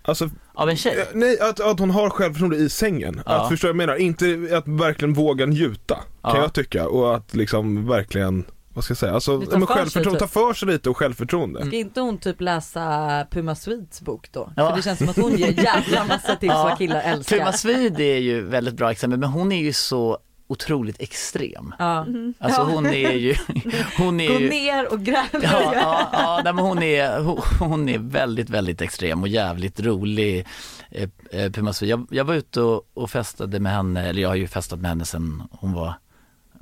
Alltså, 0.07 0.31
Av 0.55 0.71
en 0.71 0.77
tjej? 0.77 0.99
eh, 1.01 1.07
nej 1.15 1.41
att, 1.41 1.61
att 1.61 1.79
hon 1.79 1.91
har 1.91 2.11
självförtroende 2.11 2.57
i 2.57 2.69
sängen. 2.69 3.23
Ja. 3.27 3.33
Att 3.33 3.49
förstå 3.49 3.67
vad 3.67 3.69
jag 3.71 3.77
menar, 3.77 3.97
inte 3.97 4.49
att 4.57 4.69
verkligen 4.69 5.15
våga 5.15 5.47
njuta. 5.47 5.95
Kan 5.95 6.05
Ja. 6.23 6.37
jag 6.41 6.53
tycka. 6.53 6.89
Och 6.89 7.17
att 7.17 7.35
liksom 7.35 7.89
verkligen, 7.89 8.45
vad 8.75 8.85
ska 8.85 8.91
jag 8.93 8.99
säga, 8.99 9.13
alltså 9.13 9.33
ja, 9.33 9.39
men 9.59 9.67
för 9.67 9.67
sig, 9.67 9.77
självförtroende, 9.77 10.21
ta 10.21 10.27
för 10.27 10.55
sig 10.55 10.69
lite 10.69 10.91
och 10.91 10.97
självförtroende. 10.97 11.67
Ska 11.67 11.77
inte 11.77 12.01
hon 12.01 12.19
typ 12.19 12.41
läsa 12.41 13.27
Puma 13.31 13.55
Swedes 13.55 14.01
bok 14.01 14.33
då? 14.33 14.53
Ja. 14.57 14.69
För 14.69 14.77
det 14.77 14.83
känns 14.83 14.99
som 14.99 15.09
att 15.09 15.17
hon 15.17 15.37
ger 15.37 15.53
jävla 15.65 16.05
massa 16.05 16.37
tips 16.37 16.55
vad 16.55 16.79
killar 16.79 17.01
älskar. 17.01 17.39
Tuma 17.39 17.53
Swede 17.53 18.03
är 18.05 18.19
ju 18.19 18.41
väldigt 18.43 18.75
bra 18.75 18.91
exempel, 18.91 19.21
men 19.21 19.29
hon 19.29 19.53
är 19.53 19.63
ju 19.63 19.73
så 19.73 20.19
otroligt 20.47 21.01
extrem. 21.01 21.75
Ja. 21.79 22.07
Alltså 22.39 22.61
Ja. 22.61 22.65
hon 22.65 22.87
är 22.87 23.13
ju, 23.13 23.35
hon 23.99 24.21
är 24.21 24.29
Gå 24.29 24.41
ju 24.41 24.49
ner 24.49 24.93
och 24.93 25.01
gräv. 25.01 25.25
Ja, 25.33 25.41
ja, 25.75 26.09
ja 26.13 26.41
nej, 26.45 26.53
men 26.53 26.65
hon, 26.65 26.83
är, 26.83 27.21
hon, 27.21 27.41
hon 27.61 27.89
är 27.89 27.99
väldigt, 27.99 28.51
väldigt 28.51 28.81
extrem 28.83 29.23
och 29.23 29.29
jävligt 29.29 29.81
rolig. 29.81 30.47
Eh, 30.91 31.09
eh, 31.31 31.51
Puma 31.53 31.73
Swede. 31.73 31.91
jag, 31.91 32.07
jag 32.11 32.25
var 32.25 32.35
ute 32.35 32.61
och, 32.61 32.83
och 32.95 33.11
festade 33.11 33.61
med 33.61 33.73
henne, 33.73 34.09
eller 34.09 34.23
jag 34.23 34.29
har 34.29 34.37
ju 34.37 34.49
festat 34.49 34.79
med 34.81 34.89
henne 34.89 35.05
sen 35.05 35.43
hon 35.51 35.73
var, 35.73 35.95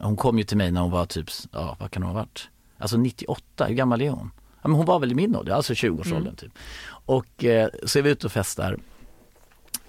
hon 0.03 0.17
kom 0.17 0.39
ju 0.39 0.45
till 0.45 0.57
mig 0.57 0.71
när 0.71 0.81
hon 0.81 0.91
var 0.91 1.07
typ, 1.07 1.27
ja 1.53 1.77
vad 1.81 1.91
kan 1.91 2.03
hon 2.03 2.13
ha 2.15 2.21
varit? 2.21 2.49
Alltså 2.79 2.97
98, 2.97 3.65
hur 3.65 3.75
gammal 3.75 4.03
är 4.03 4.11
hon? 4.11 4.31
Ja, 4.63 4.69
men 4.69 4.73
hon 4.77 4.87
var 4.87 4.99
väl 4.99 5.13
i 5.13 5.15
min 5.15 5.37
ålder, 5.37 5.53
alltså 5.53 5.73
20-årsåldern 5.73 6.23
Mm. 6.23 6.37
typ. 6.37 6.53
Och 7.07 7.45
eh, 7.45 7.69
så 7.85 7.99
är 7.99 8.03
vi 8.03 8.11
ute 8.11 8.27
och 8.27 8.33
festar 8.33 8.77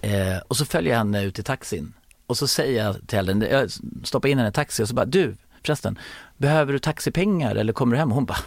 eh, 0.00 0.38
och 0.48 0.56
så 0.56 0.64
följer 0.64 0.90
jag 0.92 0.98
henne 0.98 1.22
ut 1.22 1.38
i 1.38 1.42
taxin 1.42 1.92
och 2.26 2.36
så 2.38 2.46
säger 2.46 2.84
jag 2.84 3.06
till 3.08 3.18
henne, 3.28 3.46
jag 3.48 3.70
stoppar 4.04 4.28
in 4.28 4.38
henne 4.38 4.48
i 4.50 4.52
taxi 4.52 4.82
och 4.82 4.88
så 4.88 4.94
bara 4.94 5.04
du 5.06 5.36
förresten, 5.64 5.98
behöver 6.36 6.72
du 6.72 6.78
taxipengar 6.78 7.54
eller 7.56 7.72
kommer 7.72 7.92
du 7.96 7.98
hem? 8.00 8.08
Och 8.08 8.14
hon 8.14 8.24
bara 8.24 8.38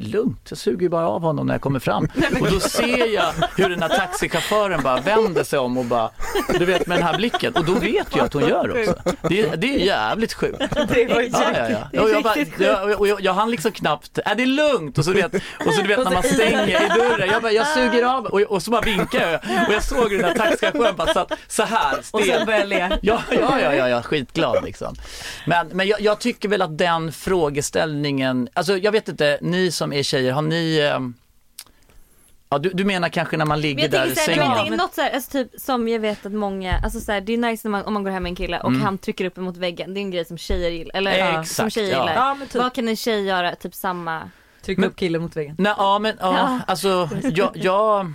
det 0.00 0.06
är 0.06 0.10
lugnt, 0.10 0.46
jag 0.48 0.58
suger 0.58 0.82
ju 0.82 0.88
bara 0.88 1.08
av 1.08 1.22
honom 1.22 1.46
när 1.46 1.54
jag 1.54 1.60
kommer 1.60 1.78
fram. 1.80 2.08
Och 2.40 2.50
då 2.50 2.60
ser 2.60 3.14
jag 3.14 3.32
hur 3.56 3.68
den 3.68 3.82
här 3.82 3.88
taxichauffören 3.88 4.82
bara 4.82 5.00
vänder 5.00 5.44
sig 5.44 5.58
om 5.58 5.78
och 5.78 5.84
bara, 5.84 6.10
du 6.58 6.64
vet 6.64 6.86
med 6.86 6.96
den 6.98 7.06
här 7.06 7.16
blicken. 7.16 7.52
Och 7.56 7.64
då 7.64 7.72
vet 7.74 8.06
jag 8.16 8.24
att 8.24 8.32
hon 8.32 8.48
gör 8.48 8.80
också. 8.80 8.94
Det, 9.28 9.40
är- 9.40 9.56
det 9.56 9.74
är 9.74 9.78
jävligt 9.78 10.32
sjukt. 10.34 10.58
Det 10.88 11.06
var 11.14 11.20
Ja, 11.20 11.28
ja, 11.54 11.68
ja. 11.70 11.78
Är 11.92 12.02
Och 12.02 12.10
jag, 12.10 12.22
bara, 12.22 12.34
jag, 12.58 13.00
och 13.00 13.08
jag, 13.08 13.20
jag 13.20 13.34
hann 13.34 13.50
liksom 13.50 13.72
knappt, 13.72 14.18
äh, 14.26 14.32
det 14.36 14.42
är 14.42 14.46
lugnt 14.46 14.98
och 14.98 15.04
så, 15.04 15.12
vet, 15.12 15.34
och 15.34 15.74
så 15.74 15.82
du 15.82 15.88
vet 15.88 16.04
när 16.04 16.10
man 16.10 16.22
stänger 16.22 16.68
i 16.68 16.88
dörren, 16.98 17.28
jag 17.32 17.42
bara, 17.42 17.52
jag 17.52 17.66
suger 17.66 18.02
av 18.04 18.26
och, 18.26 18.40
och 18.40 18.62
så 18.62 18.70
bara 18.70 18.80
vinkar 18.80 19.30
jag 19.30 19.40
och 19.68 19.74
jag 19.74 19.82
såg 19.84 20.10
hur 20.12 20.22
den 20.22 20.28
där 20.36 20.44
taxichauffören 20.44 20.96
bara 20.96 21.14
satt 21.14 21.32
så 21.48 21.62
här 21.62 21.98
Och 22.10 22.20
sen 22.20 22.28
stel. 22.34 22.46
börjar 22.46 22.60
jag 22.60 22.68
le. 22.68 22.98
Ja, 23.02 23.20
ja, 23.30 23.60
ja, 23.60 23.74
ja, 23.74 23.88
ja 23.88 24.02
skitglad 24.02 24.64
liksom. 24.64 24.94
Men, 25.46 25.68
men 25.68 25.86
jag, 25.86 26.00
jag 26.00 26.18
tycker 26.18 26.48
väl 26.48 26.62
att 26.62 26.78
den 26.78 27.12
frågeställningen, 27.12 28.48
alltså 28.54 28.76
jag 28.78 28.92
vet 28.92 29.08
inte, 29.08 29.38
ni 29.42 29.70
som 29.70 29.83
är 29.92 30.02
tjejer, 30.02 30.32
har 30.32 30.42
ni 30.42 30.78
ehm, 30.92 31.14
Ja, 32.48 32.58
du, 32.58 32.70
du 32.70 32.84
menar 32.84 33.08
kanske 33.08 33.36
när 33.36 33.44
man 33.44 33.58
Men 33.58 33.60
ligger 33.62 33.82
jag 33.82 33.90
där 33.90 34.06
i 34.06 34.14
sängen? 34.14 34.38
jag 34.46 34.56
tänker 34.56 34.76
något 34.76 34.94
såhär, 34.94 35.10
alltså 35.10 35.30
typ 35.30 35.60
som 35.60 35.88
jag 35.88 35.98
vet 36.00 36.26
att 36.26 36.32
många, 36.32 36.78
alltså 36.84 37.00
såhär, 37.00 37.20
det 37.20 37.32
är 37.32 37.36
nice 37.38 37.68
när 37.68 37.70
man, 37.70 37.84
om 37.84 37.94
man 37.94 38.04
går 38.04 38.10
hem 38.10 38.22
med 38.22 38.30
en 38.30 38.36
kille 38.36 38.60
och 38.60 38.68
Mm. 38.68 38.82
han 38.82 38.98
trycker 38.98 39.24
upp 39.24 39.38
emot 39.38 39.56
väggen, 39.56 39.94
det 39.94 40.00
är 40.00 40.02
en 40.02 40.10
grej 40.10 40.24
som 40.24 40.38
tjejer 40.38 40.70
gillar, 40.70 40.96
eller 40.96 41.10
Exakt, 41.30 41.48
som 41.50 41.70
tjejer 41.70 41.92
ja. 41.92 41.98
gillar. 42.00 42.14
Ja 42.14 42.34
men 42.34 42.48
typ. 42.48 42.62
Vad 42.62 42.72
kan 42.74 42.88
en 42.88 42.96
tjej 42.96 43.24
göra, 43.24 43.54
typ 43.54 43.74
samma? 43.74 44.30
Trycka 44.62 44.80
Men- 44.80 44.90
upp 44.90 44.96
killen 44.96 45.22
mot 45.22 45.36
väggen. 45.36 45.54
Nej, 45.58 45.74
ja 45.76 45.98
men 45.98 46.16
ja, 46.20 46.36
Ja. 46.38 46.60
alltså 46.66 47.08
jag, 47.22 47.50
jag, 47.54 48.12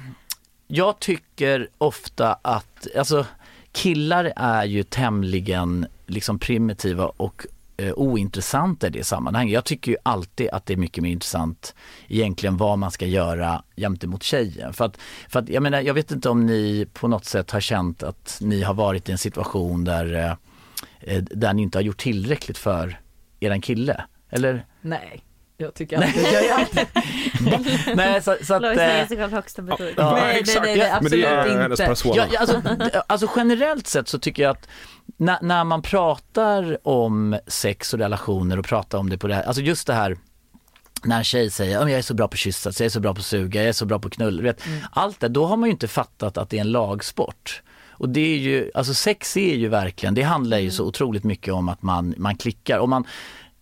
jag 0.68 1.00
tycker 1.00 1.68
ofta 1.78 2.34
att, 2.42 2.88
alltså 2.98 3.26
killar 3.72 4.34
är 4.36 4.64
ju 4.66 4.84
tämligen 4.84 5.88
liksom 6.08 6.40
primitiva 6.40 7.06
och 7.18 7.46
eh, 7.80 7.94
ointressanta 7.96 8.88
i 8.88 8.89
det 8.89 9.04
sammanhanget. 9.04 9.54
Jag 9.54 9.65
tycker 9.65 9.92
ju 9.92 9.98
alltid 10.04 10.50
att 10.50 10.65
det 10.65 10.74
är 10.74 10.78
mycket 10.78 11.04
mer 11.04 11.12
intressant 11.12 11.76
egentligen 12.08 12.58
vad 12.58 12.80
man 12.80 12.92
ska 12.92 13.06
göra 13.06 13.63
gentemot 13.78 14.24
tjejen. 14.24 14.74
För 14.74 14.86
att, 14.86 14.98
för 15.30 15.39
att 15.39 15.50
jag 15.50 15.63
menar, 15.63 15.82
jag 15.82 15.94
vet 15.94 16.12
inte 16.12 16.30
om 16.30 16.46
ni 16.46 16.88
på 16.94 17.08
något 17.08 17.26
sätt 17.26 17.52
har 17.52 17.60
känt 17.60 18.04
att 18.04 18.38
ni 18.42 18.62
har 18.62 18.74
varit 18.74 19.10
i 19.10 19.12
en 19.12 19.18
situation 19.18 19.84
där, 19.84 20.13
eh, 20.13 20.32
eh 21.02 21.24
där 21.24 21.54
ni 21.54 21.62
inte 21.62 21.78
har 21.78 21.84
gjort 21.84 21.98
tillräckligt 21.98 22.58
för 22.58 23.00
eran 23.39 23.62
kille. 23.62 24.04
Eller? 24.30 24.65
Nej. 24.82 25.24
Jag 25.62 25.74
tycker 25.74 25.98
alltid, 25.98 26.24
jag 26.24 26.43
gör 26.45 26.54
alltid. 26.54 26.88
Nej, 27.95 28.22
så, 28.24 28.36
så 28.41 28.54
att... 28.54 28.62
Lovis 28.62 28.78
ger 28.80 29.02
eh, 29.02 29.08
sig 29.08 29.17
själv 29.17 29.32
högsta 29.32 29.62
betyg. 29.62 29.93
Ja, 29.98 30.12
nej, 30.13 30.24
nej, 30.24 30.39
exakt. 30.39 30.62
nej, 30.65 30.78
nej, 30.78 31.00
Men 31.02 31.12
det 31.12 31.26
är 31.26 31.38
absolut 31.39 31.62
hennes 31.62 31.80
inte. 31.80 31.86
persona. 31.89 32.28
Ja, 32.32 32.39
alltså, 32.39 32.62
alltså 33.08 33.28
generellt 33.36 33.88
sett 33.88 34.08
så 34.08 34.19
tycker 34.19 34.43
jag 34.43 34.50
att 34.52 34.67
när, 35.17 35.38
när 35.41 35.63
man 35.63 35.82
pratar 35.82 36.88
om 36.88 37.39
sex 37.48 37.93
och 37.93 38.00
relationer 38.00 38.60
och 38.60 38.65
pratar 38.65 38.98
om 38.98 39.10
det 39.10 39.17
på 39.17 39.28
det 39.28 39.36
här, 39.36 39.43
alltså 39.43 39.62
just 39.62 39.88
det 39.88 39.93
här 39.93 40.17
när 41.04 41.17
en 41.17 41.24
tjej 41.24 41.50
säger 41.50 41.74
"Ja, 41.74 41.80
men 41.80 41.89
jag 41.89 41.98
är 41.98 42.02
så 42.04 42.13
bra 42.13 42.28
på 42.28 42.34
att 42.34 42.39
kyssa, 42.39 42.72
jag 42.78 42.86
är 42.86 42.89
så 42.89 43.00
bra 43.00 43.13
på 43.13 43.19
att 43.19 43.26
suga, 43.26 43.62
jag 43.62 43.69
är 43.69 43.74
så 43.74 43.86
bra 43.86 44.00
på 44.00 44.08
att 44.08 44.13
knulla. 44.13 44.41
Vet, 44.41 44.62
Allt 44.91 45.19
det, 45.19 45.28
då 45.28 45.45
har 45.45 45.58
man 45.58 45.69
ju 45.69 45.72
inte 45.72 45.88
fattat 45.88 46.38
att 46.38 46.50
det 46.50 46.58
är 46.58 46.62
en 46.62 46.72
lagsport. 46.72 47.62
Och 47.91 48.10
det 48.10 48.22
är 48.34 48.38
ju, 48.38 48.72
alltså 48.74 48.93
sex 48.93 49.38
är 49.38 49.56
ju 49.56 49.67
verkligen, 49.67 50.13
det 50.15 50.22
handlar 50.22 50.58
ju 50.58 50.72
så 50.72 50.86
otroligt 50.86 51.24
mycket 51.24 51.54
om 51.54 51.69
att 51.69 51.82
man, 51.82 52.13
man 52.17 52.36
klickar. 52.36 52.80
Om 52.80 52.89
man, 52.89 53.04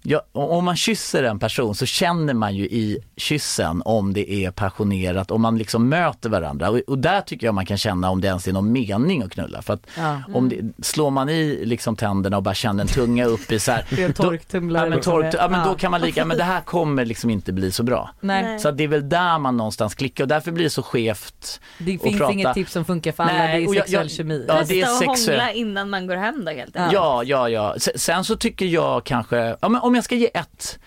ja, 0.04 0.22
om 0.32 0.66
man 0.66 0.76
kysser 0.76 1.24
en 1.24 1.40
person 1.40 1.76
så 1.76 1.86
känner 1.86 2.34
man 2.34 2.56
ju 2.56 2.64
i 2.64 3.00
kyssen 3.18 3.82
om 3.86 4.14
det 4.14 4.32
är 4.32 4.52
passionerat, 4.52 5.32
om 5.32 5.42
man 5.42 5.58
liksom 5.58 5.90
möter 5.90 6.30
varandra. 6.30 6.70
Och, 6.70 6.80
och 6.88 6.98
där 6.98 7.22
tycker 7.22 7.48
jag 7.48 7.54
man 7.56 7.66
kan 7.66 7.78
känna 7.78 8.10
om 8.10 8.22
det 8.22 8.28
ens 8.28 8.48
är 8.48 8.54
någon 8.54 8.72
mening 8.72 9.22
att 9.24 9.32
knulla. 9.32 9.62
För 9.62 9.74
att 9.74 9.88
Ja. 9.98 10.22
om 10.34 10.50
det, 10.50 10.58
slår 10.86 11.10
man 11.10 11.30
i 11.30 11.66
liksom 11.66 11.96
tänderna 11.96 12.38
och 12.38 12.44
bara 12.44 12.54
känner 12.56 12.82
en 12.82 12.88
tunga 12.88 13.26
upp 13.26 13.52
i 13.52 13.60
så 13.60 13.72
här, 13.72 13.86
Det 13.96 14.04
är 14.04 14.14
torktumlare. 14.14 14.84
Ja 14.86 14.90
men, 14.90 14.96
liksom. 14.98 15.14
tork, 15.14 15.34
ja, 15.38 15.48
men 15.50 15.68
då 15.68 15.76
kan 15.76 15.92
man 15.92 16.02
lika, 16.02 16.26
men 16.26 16.38
det 16.38 16.44
här 16.44 16.62
kommer 16.62 17.06
liksom 17.06 17.30
inte 17.30 17.54
bli 17.54 17.72
så 17.72 17.84
bra. 17.84 18.10
Nej. 18.22 18.60
Så 18.60 18.70
att 18.70 18.78
det 18.78 18.84
är 18.84 18.88
väl 18.88 19.10
där 19.10 19.40
man 19.40 19.58
någonstans 19.58 19.96
klickar 19.96 20.24
och 20.24 20.28
därför 20.28 20.52
blir 20.52 20.64
det 20.64 20.70
så 20.70 20.84
skevt. 20.84 21.60
det 21.78 21.98
finns 21.98 22.18
prata. 22.18 22.34
inget 22.34 22.54
tips 22.54 22.72
som 22.72 22.86
funkar 22.86 23.12
för 23.12 23.24
alla, 23.24 23.34
Nej, 23.34 23.66
det 23.66 23.72
är 23.72 23.80
sexuell 23.82 24.02
jag- 24.08 24.12
kemi. 24.12 24.46
Ja, 24.48 24.62
det 24.68 24.82
är 24.82 24.86
sexuell- 24.86 25.28
hångla 25.30 25.52
innan 25.54 25.90
man 25.90 26.08
går 26.08 26.16
hem 26.16 26.46
då 26.46 26.52
helt 26.52 26.72
Ja. 26.76 26.82
enkelt. 26.82 26.94
Ja, 26.94 27.24
ja, 27.24 27.50
ja. 27.50 27.76
Sen- 27.78 27.94
Sen 28.00 28.24
så 28.24 28.36
tycker 28.36 28.66
jag 28.66 29.04
kanske, 29.04 29.56
ja, 29.62 29.70
men 29.70 29.82
om 29.82 29.96
jag 29.98 30.04
ska 30.04 30.16
ge 30.16 30.30
ett, 30.34 30.80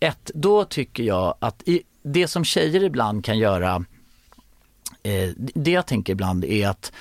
ett 0.00 0.30
då 0.34 0.64
tycker 0.64 1.02
jag 1.02 1.34
att 1.38 1.62
i, 1.68 1.82
det 2.02 2.28
som 2.28 2.44
tjejer 2.44 2.84
ibland 2.84 3.24
kan 3.24 3.38
göra, 3.38 3.84
eh, 5.02 5.30
det 5.36 5.70
jag 5.70 5.86
tänker 5.86 6.12
ibland 6.12 6.44
är 6.44 6.68
att 6.68 6.92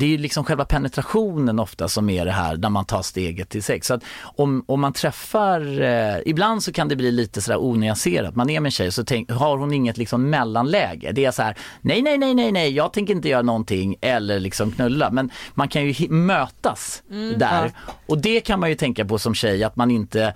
det 0.00 0.06
är 0.06 0.10
ju 0.10 0.18
liksom 0.18 0.44
själva 0.44 0.64
penetrationen 0.64 1.58
ofta 1.58 1.88
som 1.88 2.10
är 2.10 2.24
det 2.24 2.30
här 2.30 2.56
när 2.56 2.68
man 2.70 2.84
tar 2.84 3.02
steget 3.02 3.48
till 3.48 3.62
sex. 3.62 3.86
Så 3.86 3.94
att 3.94 4.02
om, 4.22 4.64
om 4.66 4.80
man 4.80 4.92
träffar, 4.92 5.80
eh, 5.82 6.16
ibland 6.26 6.62
så 6.62 6.72
kan 6.72 6.88
det 6.88 6.96
bli 6.96 7.12
lite 7.12 7.40
sådär 7.40 7.64
onyanserat. 7.64 8.36
Man 8.36 8.50
är 8.50 8.60
med 8.60 8.68
en 8.68 8.72
tjej 8.72 8.92
så 8.92 9.04
tänk, 9.04 9.30
har 9.30 9.56
hon 9.56 9.72
inget 9.72 9.96
liksom 9.98 10.30
mellanläge. 10.30 11.12
Det 11.12 11.24
är 11.24 11.30
så 11.30 11.42
här, 11.42 11.56
nej, 11.80 12.02
nej, 12.02 12.18
nej, 12.18 12.34
nej, 12.34 12.52
nej, 12.52 12.70
jag 12.72 12.92
tänker 12.92 13.14
inte 13.14 13.28
göra 13.28 13.42
någonting 13.42 13.96
eller 14.00 14.40
liksom 14.40 14.72
knulla. 14.72 15.10
Men 15.10 15.30
man 15.54 15.68
kan 15.68 15.84
ju 15.86 16.08
mötas 16.08 17.02
där. 17.36 17.72
Och 18.06 18.18
det 18.18 18.40
kan 18.40 18.60
man 18.60 18.68
ju 18.68 18.74
tänka 18.74 19.04
på 19.04 19.18
som 19.18 19.34
tjej 19.34 19.64
att 19.64 19.76
man 19.76 19.90
inte, 19.90 20.34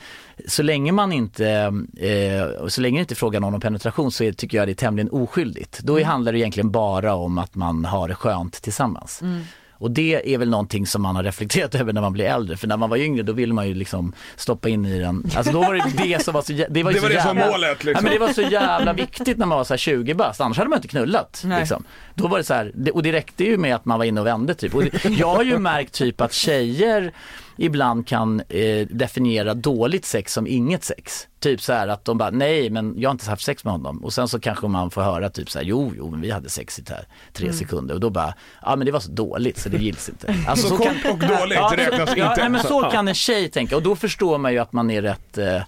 så 0.48 0.62
länge 0.62 0.92
man 0.92 1.12
inte, 1.12 1.48
eh, 1.96 2.66
så 2.68 2.80
länge 2.80 2.98
det 2.98 3.00
inte 3.00 3.14
är 3.14 3.16
frågan 3.16 3.44
om 3.44 3.60
penetration 3.60 4.12
så 4.12 4.24
är, 4.24 4.32
tycker 4.32 4.58
jag 4.58 4.68
det 4.68 4.72
är 4.72 4.74
tämligen 4.74 5.10
oskyldigt. 5.10 5.78
Då 5.78 5.94
Mm. 5.96 6.08
handlar 6.08 6.32
det 6.32 6.38
egentligen 6.38 6.70
bara 6.70 7.14
om 7.14 7.38
att 7.38 7.54
man 7.54 7.84
har 7.84 8.08
det 8.08 8.14
skönt 8.14 8.62
tillsammans. 8.62 9.22
Mm. 9.22 9.40
Och 9.78 9.90
det 9.90 10.34
är 10.34 10.38
väl 10.38 10.50
någonting 10.50 10.86
som 10.86 11.02
man 11.02 11.16
har 11.16 11.22
reflekterat 11.22 11.74
över 11.80 11.92
när 11.92 12.00
man 12.00 12.12
blir 12.12 12.24
äldre. 12.24 12.56
För 12.56 12.66
när 12.68 12.76
man 12.76 12.90
var 12.90 12.96
yngre 12.96 13.22
då 13.22 13.32
ville 13.32 13.54
man 13.54 13.68
ju 13.68 13.74
liksom 13.74 14.12
stoppa 14.36 14.68
in 14.68 14.86
i 14.86 15.00
den. 15.00 15.30
Alltså 15.36 15.52
då 15.52 15.60
var 15.60 15.74
det 15.74 16.02
det 16.04 16.24
som 16.24 16.34
var 16.34 16.42
så, 16.42 16.52
jä- 16.52 16.66
det 16.70 16.82
var 16.82 16.92
Det 16.92 17.00
var 17.00 17.08
så 17.08 17.14
det 17.14 17.22
som 17.22 17.36
målet 17.36 17.60
Ja, 17.62 17.74
liksom. 17.86 18.04
men 18.04 18.12
det 18.12 18.18
var 18.18 18.28
så 18.32 18.42
jävla 18.42 18.92
viktigt 18.92 19.38
när 19.38 19.46
man 19.46 19.58
var 19.58 19.64
så 19.64 19.72
här 19.72 19.78
20 19.78 20.14
bast, 20.14 20.40
annars 20.40 20.56
hade 20.58 20.70
man 20.70 20.76
inte 20.78 20.88
knullat. 20.88 21.42
Nej. 21.44 21.58
Liksom. 21.60 21.84
Då 22.14 22.28
var 22.28 22.38
det 22.38 22.44
så 22.44 22.54
här, 22.54 22.72
och 22.94 23.02
det 23.02 23.12
räckte 23.12 23.44
ju 23.44 23.58
med 23.58 23.74
att 23.74 23.84
man 23.84 23.98
var 23.98 24.04
inne 24.04 24.20
och 24.20 24.26
vände 24.26 24.54
typ. 24.54 24.74
Och 24.74 24.82
jag 25.18 25.34
har 25.34 25.42
ju 25.42 25.58
märkt 25.58 25.92
typ 25.92 26.20
att 26.20 26.32
tjejer 26.32 27.12
ibland 27.56 28.06
kan 28.06 28.40
eh, 28.48 28.86
definiera 28.90 29.54
dåligt 29.54 30.04
sex 30.04 30.32
som 30.32 30.46
inget 30.46 30.84
sex. 30.84 31.28
Typ 31.40 31.60
så 31.62 31.72
här 31.72 31.88
att 31.88 32.04
de 32.04 32.18
bara, 32.18 32.30
nej 32.30 32.70
men 32.70 32.94
jag 32.98 33.08
har 33.08 33.12
inte 33.12 33.30
haft 33.30 33.44
sex 33.44 33.64
med 33.64 33.72
honom. 33.72 34.04
Och 34.04 34.12
sen 34.12 34.28
så 34.28 34.40
kanske 34.40 34.68
man 34.68 34.90
får 34.90 35.02
höra 35.02 35.30
typ 35.30 35.50
så 35.50 35.58
här, 35.58 35.66
jo 35.66 35.92
jo 35.96 36.10
men 36.10 36.20
vi 36.20 36.30
hade 36.30 36.48
sex 36.48 36.78
i 36.78 36.82
här 36.88 37.06
tre 37.32 37.52
sekunder. 37.52 37.94
Och 37.94 38.00
då 38.00 38.10
bara, 38.10 38.34
ja 38.62 38.76
men 38.76 38.86
det 38.86 38.92
var 38.92 39.00
så 39.00 39.10
dåligt 39.10 39.58
så 39.58 39.68
det 39.68 39.78
gills 39.78 40.08
inte. 40.08 40.34
Alltså, 40.48 40.68
Så 40.68 40.76
kort 40.76 41.04
och 41.10 41.18
dåligt 41.18 41.54
Ja, 41.58 41.72
räknas 41.76 42.10
ja, 42.16 42.30
inte. 42.30 42.40
nej, 42.40 42.48
men 42.50 42.62
så 42.62 42.80
Ja. 42.82 42.90
kan 42.90 43.08
en 43.08 43.14
tjej 43.14 43.48
tänka 43.48 43.76
och 43.76 43.82
då 43.82 43.96
förstår 43.96 44.38
man 44.38 44.52
ju 44.52 44.58
att 44.58 44.72
man 44.72 44.90
är 44.90 45.02
rätt 45.02 45.38
eh, 45.38 45.62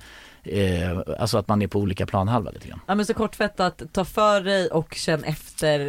Eh, 0.49 0.99
alltså 1.19 1.39
att 1.39 1.49
man 1.49 1.63
är 1.63 1.67
på 1.67 1.79
olika 1.79 2.07
planhalva 2.07 2.51
lite 2.51 2.69
grann. 2.69 2.81
Ja 2.87 2.95
men 2.95 3.07
så 3.07 3.15
kortfattat, 3.15 3.83
ta 3.93 4.05
för 4.05 4.41
dig 4.41 4.69
och 4.69 4.95
känn 4.95 5.25
efter 5.25 5.81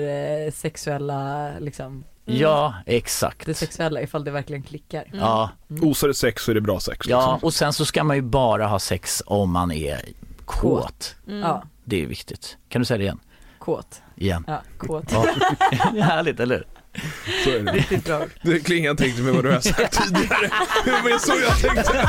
eh, 0.46 0.52
sexuella, 0.52 1.52
liksom, 1.60 2.04
Ja, 2.30 2.74
exakt. 2.86 3.46
det 3.46 3.54
sexuella 3.54 4.02
ifall 4.02 4.24
det 4.24 4.32
verkligen 4.32 4.64
klickar. 4.64 5.04
Ja, 5.14 5.50
Osar 5.82 6.08
det 6.08 6.14
sex 6.14 6.44
så 6.44 6.52
är 6.52 6.56
det 6.56 6.62
bra 6.62 6.80
sex. 6.80 7.08
ja, 7.10 7.32
Liksom. 7.34 7.48
och 7.48 7.54
sen 7.54 7.74
så 7.74 7.86
ska 7.86 8.04
man 8.04 8.16
ju 8.16 8.22
bara 8.22 8.68
ha 8.68 8.80
sex 8.80 9.24
om 9.26 9.52
man 9.52 9.72
är 9.72 10.02
kåt. 10.46 11.16
Ja, 11.26 11.64
Det 11.84 12.04
är 12.04 12.08
viktigt. 12.08 12.58
Kan 12.70 12.82
du 12.82 12.86
säga 12.86 12.98
det 12.98 13.04
igen? 13.04 13.20
kåt. 13.60 14.02
Igen. 14.16 14.44
Ja, 14.48 14.62
kåt. 14.78 15.12
Ja. 15.12 15.26
Det 15.94 16.00
är 16.00 16.02
Härligt, 16.04 16.40
eller 16.40 16.56
hur? 16.56 16.66
Så 17.44 17.50
är 17.50 17.60
det. 17.64 17.72
Riktigt 17.72 18.06
bra. 18.06 18.22
Det 18.42 18.60
klingar 18.60 18.92
inte 18.92 19.04
riktigt 19.04 19.26
med 19.26 19.34
vad 19.34 19.44
du 19.44 19.52
har 19.52 19.60
sagt 19.60 20.04
tidigare. 20.04 20.50
Men 21.04 21.20
så 21.20 21.34
jag 21.42 21.60
tänkte. 21.60 22.08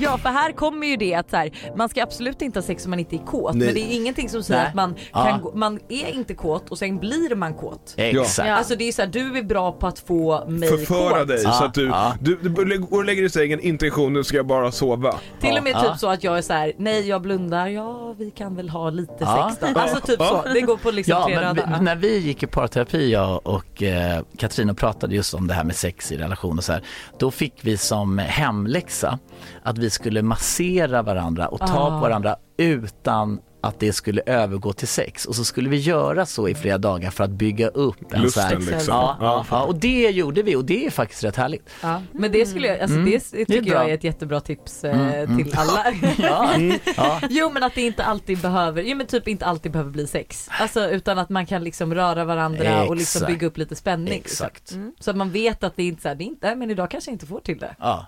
Ja 0.00 0.18
för 0.18 0.28
här 0.28 0.52
kommer 0.52 0.86
ju 0.86 0.96
det 0.96 1.14
att 1.14 1.30
så 1.30 1.36
här, 1.36 1.50
man 1.76 1.88
ska 1.88 2.02
absolut 2.02 2.42
inte 2.42 2.58
ha 2.58 2.64
sex 2.64 2.84
om 2.84 2.90
man 2.90 2.98
inte 2.98 3.16
är 3.16 3.24
kåt 3.26 3.54
Nej. 3.54 3.66
men 3.66 3.74
det 3.74 3.80
är 3.80 3.96
ingenting 3.96 4.28
som 4.28 4.42
säger 4.42 4.60
Nej. 4.60 4.68
att 4.68 4.74
man, 4.74 4.94
Ja. 5.12 5.24
kan 5.24 5.40
gå, 5.40 5.52
man 5.54 5.80
är 5.88 6.14
inte 6.14 6.34
kåt 6.34 6.70
och 6.70 6.78
sen 6.78 6.98
blir 6.98 7.34
man 7.34 7.54
kåt. 7.54 7.94
Exakt. 7.96 8.48
Ja. 8.48 8.54
Alltså 8.54 8.76
det 8.76 8.88
är 8.88 8.92
så 8.92 9.02
här, 9.02 9.08
du 9.08 9.38
är 9.38 9.42
bra 9.42 9.72
på 9.72 9.86
att 9.86 9.98
få 9.98 10.44
mig 10.48 10.68
Förföra 10.68 11.18
kåt. 11.18 11.28
dig 11.28 11.40
Ja, 11.44 11.52
så 11.52 11.64
att 11.64 11.74
du, 11.74 11.86
ja. 11.86 12.14
du, 12.20 12.36
du 12.36 12.78
går 12.78 12.98
och 12.98 13.04
lägger 13.04 13.22
dig 13.22 13.26
i 13.26 13.30
sängen, 13.30 13.60
intention 13.60 14.12
nu 14.12 14.24
ska 14.24 14.36
jag 14.36 14.46
bara 14.46 14.72
sova. 14.72 15.14
Till 15.40 15.56
och 15.56 15.64
med 15.64 15.72
Ja. 15.72 15.82
typ 15.90 15.98
så 16.00 16.08
att 16.08 16.24
jag 16.24 16.38
är 16.38 16.42
så 16.42 16.52
här: 16.52 16.72
nej 16.78 17.08
jag 17.08 17.22
blundar, 17.22 17.66
ja 17.66 18.14
vi 18.18 18.30
kan 18.30 18.56
väl 18.56 18.68
ha 18.68 18.90
lite 18.90 19.14
Ja. 19.20 19.50
sex 19.60 19.72
då. 19.74 19.80
Alltså 19.80 20.00
typ 20.00 20.18
så, 20.22 20.44
det 20.54 20.60
går 20.60 20.76
på 20.76 20.90
liksom 20.90 21.12
Ja, 21.18 21.24
tre 21.26 21.34
men 21.40 21.54
vi, 21.54 21.60
röda. 21.62 21.80
när 21.80 21.96
vi 21.96 22.18
gick 22.18 22.42
i 22.42 22.46
parterapi 22.46 23.12
jag 23.12 23.40
och 23.46 23.82
eh, 23.82 24.22
Katrin 24.38 24.70
och 24.70 24.76
pratade 24.76 25.14
just 25.14 25.34
om 25.34 25.46
det 25.46 25.54
här 25.54 25.64
med 25.64 25.76
sex 25.76 26.12
i 26.12 26.16
relation 26.16 26.58
och 26.58 26.64
så 26.64 26.72
här. 26.72 26.82
Då 27.18 27.30
fick 27.30 27.54
vi 27.60 27.76
som 27.76 28.18
hemläxa 28.18 29.18
att 29.62 29.78
vi 29.78 29.83
skulle 29.90 30.22
massera 30.22 31.02
varandra 31.02 31.48
och 31.48 31.58
ta 31.58 31.78
Ah. 31.78 31.90
på 31.90 31.98
varandra 31.98 32.36
utan 32.56 33.40
att 33.60 33.80
det 33.80 33.92
skulle 33.92 34.22
övergå 34.26 34.72
till 34.72 34.88
sex 34.88 35.24
och 35.26 35.34
så 35.34 35.44
skulle 35.44 35.68
vi 35.68 35.76
göra 35.76 36.26
så 36.26 36.48
i 36.48 36.54
flera 36.54 36.78
dagar 36.78 37.10
för 37.10 37.24
att 37.24 37.30
bygga 37.30 37.68
upp 37.68 38.12
en 38.12 38.30
så 38.30 38.40
här, 38.40 38.54
Lusten 38.56 38.74
liksom. 38.74 38.94
Ja, 38.94 39.16
ja, 39.20 39.46
ja, 39.50 39.62
och 39.64 39.74
det 39.76 40.10
gjorde 40.10 40.42
vi 40.42 40.56
och 40.56 40.64
det 40.64 40.86
är 40.86 40.90
faktiskt 40.90 41.24
rätt 41.24 41.36
härligt. 41.36 41.68
Ja, 41.82 42.02
men 42.12 42.32
det 42.32 42.46
skulle 42.46 42.66
jag, 42.68 42.80
alltså 42.80 42.96
Mm. 42.96 43.10
det 43.10 43.20
tycker 43.44 43.62
bra. 43.62 43.72
jag 43.72 43.90
är 43.90 43.94
ett 43.94 44.04
jättebra 44.04 44.40
tips 44.40 44.84
eh, 44.84 45.00
Mm, 45.00 45.30
mm. 45.30 45.44
till 45.44 45.54
alla. 45.58 45.84
Ja, 46.18 46.50
ja. 46.96 47.20
Jo 47.30 47.50
men 47.54 47.62
att 47.62 47.74
det 47.74 47.82
inte 47.82 48.04
alltid 48.04 48.38
behöver, 48.38 48.82
jo 48.82 48.96
men 48.96 49.06
typ 49.06 49.28
inte 49.28 49.46
alltid 49.46 49.72
behöver 49.72 49.90
bli 49.90 50.06
sex. 50.06 50.48
Alltså 50.60 50.90
utan 50.90 51.18
att 51.18 51.28
man 51.28 51.46
kan 51.46 51.64
liksom 51.64 51.94
röra 51.94 52.24
varandra 52.24 52.84
och 52.84 52.96
liksom 52.96 53.18
Exakt. 53.18 53.32
bygga 53.32 53.46
upp 53.46 53.58
lite 53.58 53.74
spänning. 53.76 54.08
liksom. 54.14 54.46
Exakt. 54.46 54.72
Mm. 54.72 54.92
Så 55.00 55.10
att 55.10 55.16
man 55.16 55.30
vet 55.30 55.64
att 55.64 55.76
det 55.76 55.82
inte 55.84 56.00
är 56.00 56.02
så 56.02 56.08
här, 56.08 56.14
det 56.14 56.24
är 56.24 56.26
inte, 56.26 56.54
men 56.54 56.70
idag 56.70 56.90
kanske 56.90 57.10
jag 57.10 57.14
inte 57.14 57.26
får 57.26 57.40
till 57.40 57.58
det. 57.58 57.76
Ja, 57.78 58.06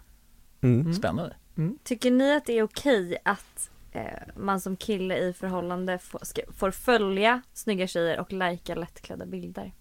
Mm. 1.57 1.79
Tycker 1.85 2.11
ni 2.11 2.37
att 2.37 2.45
det 2.45 2.59
är 2.59 2.63
okej 2.63 3.19
att 3.25 3.71
eh, 3.93 4.03
man 4.37 4.61
som 4.61 4.77
kille 4.77 5.19
i 5.19 5.33
förhållande 5.33 5.99
får, 5.99 6.21
ska, 6.23 6.43
får 6.57 6.71
följa 6.71 7.43
snygga 7.53 7.87
tjejer 7.87 8.21
och 8.21 8.33
lajka 8.33 8.75
lättklädda 8.75 9.27
bilder? 9.27 9.73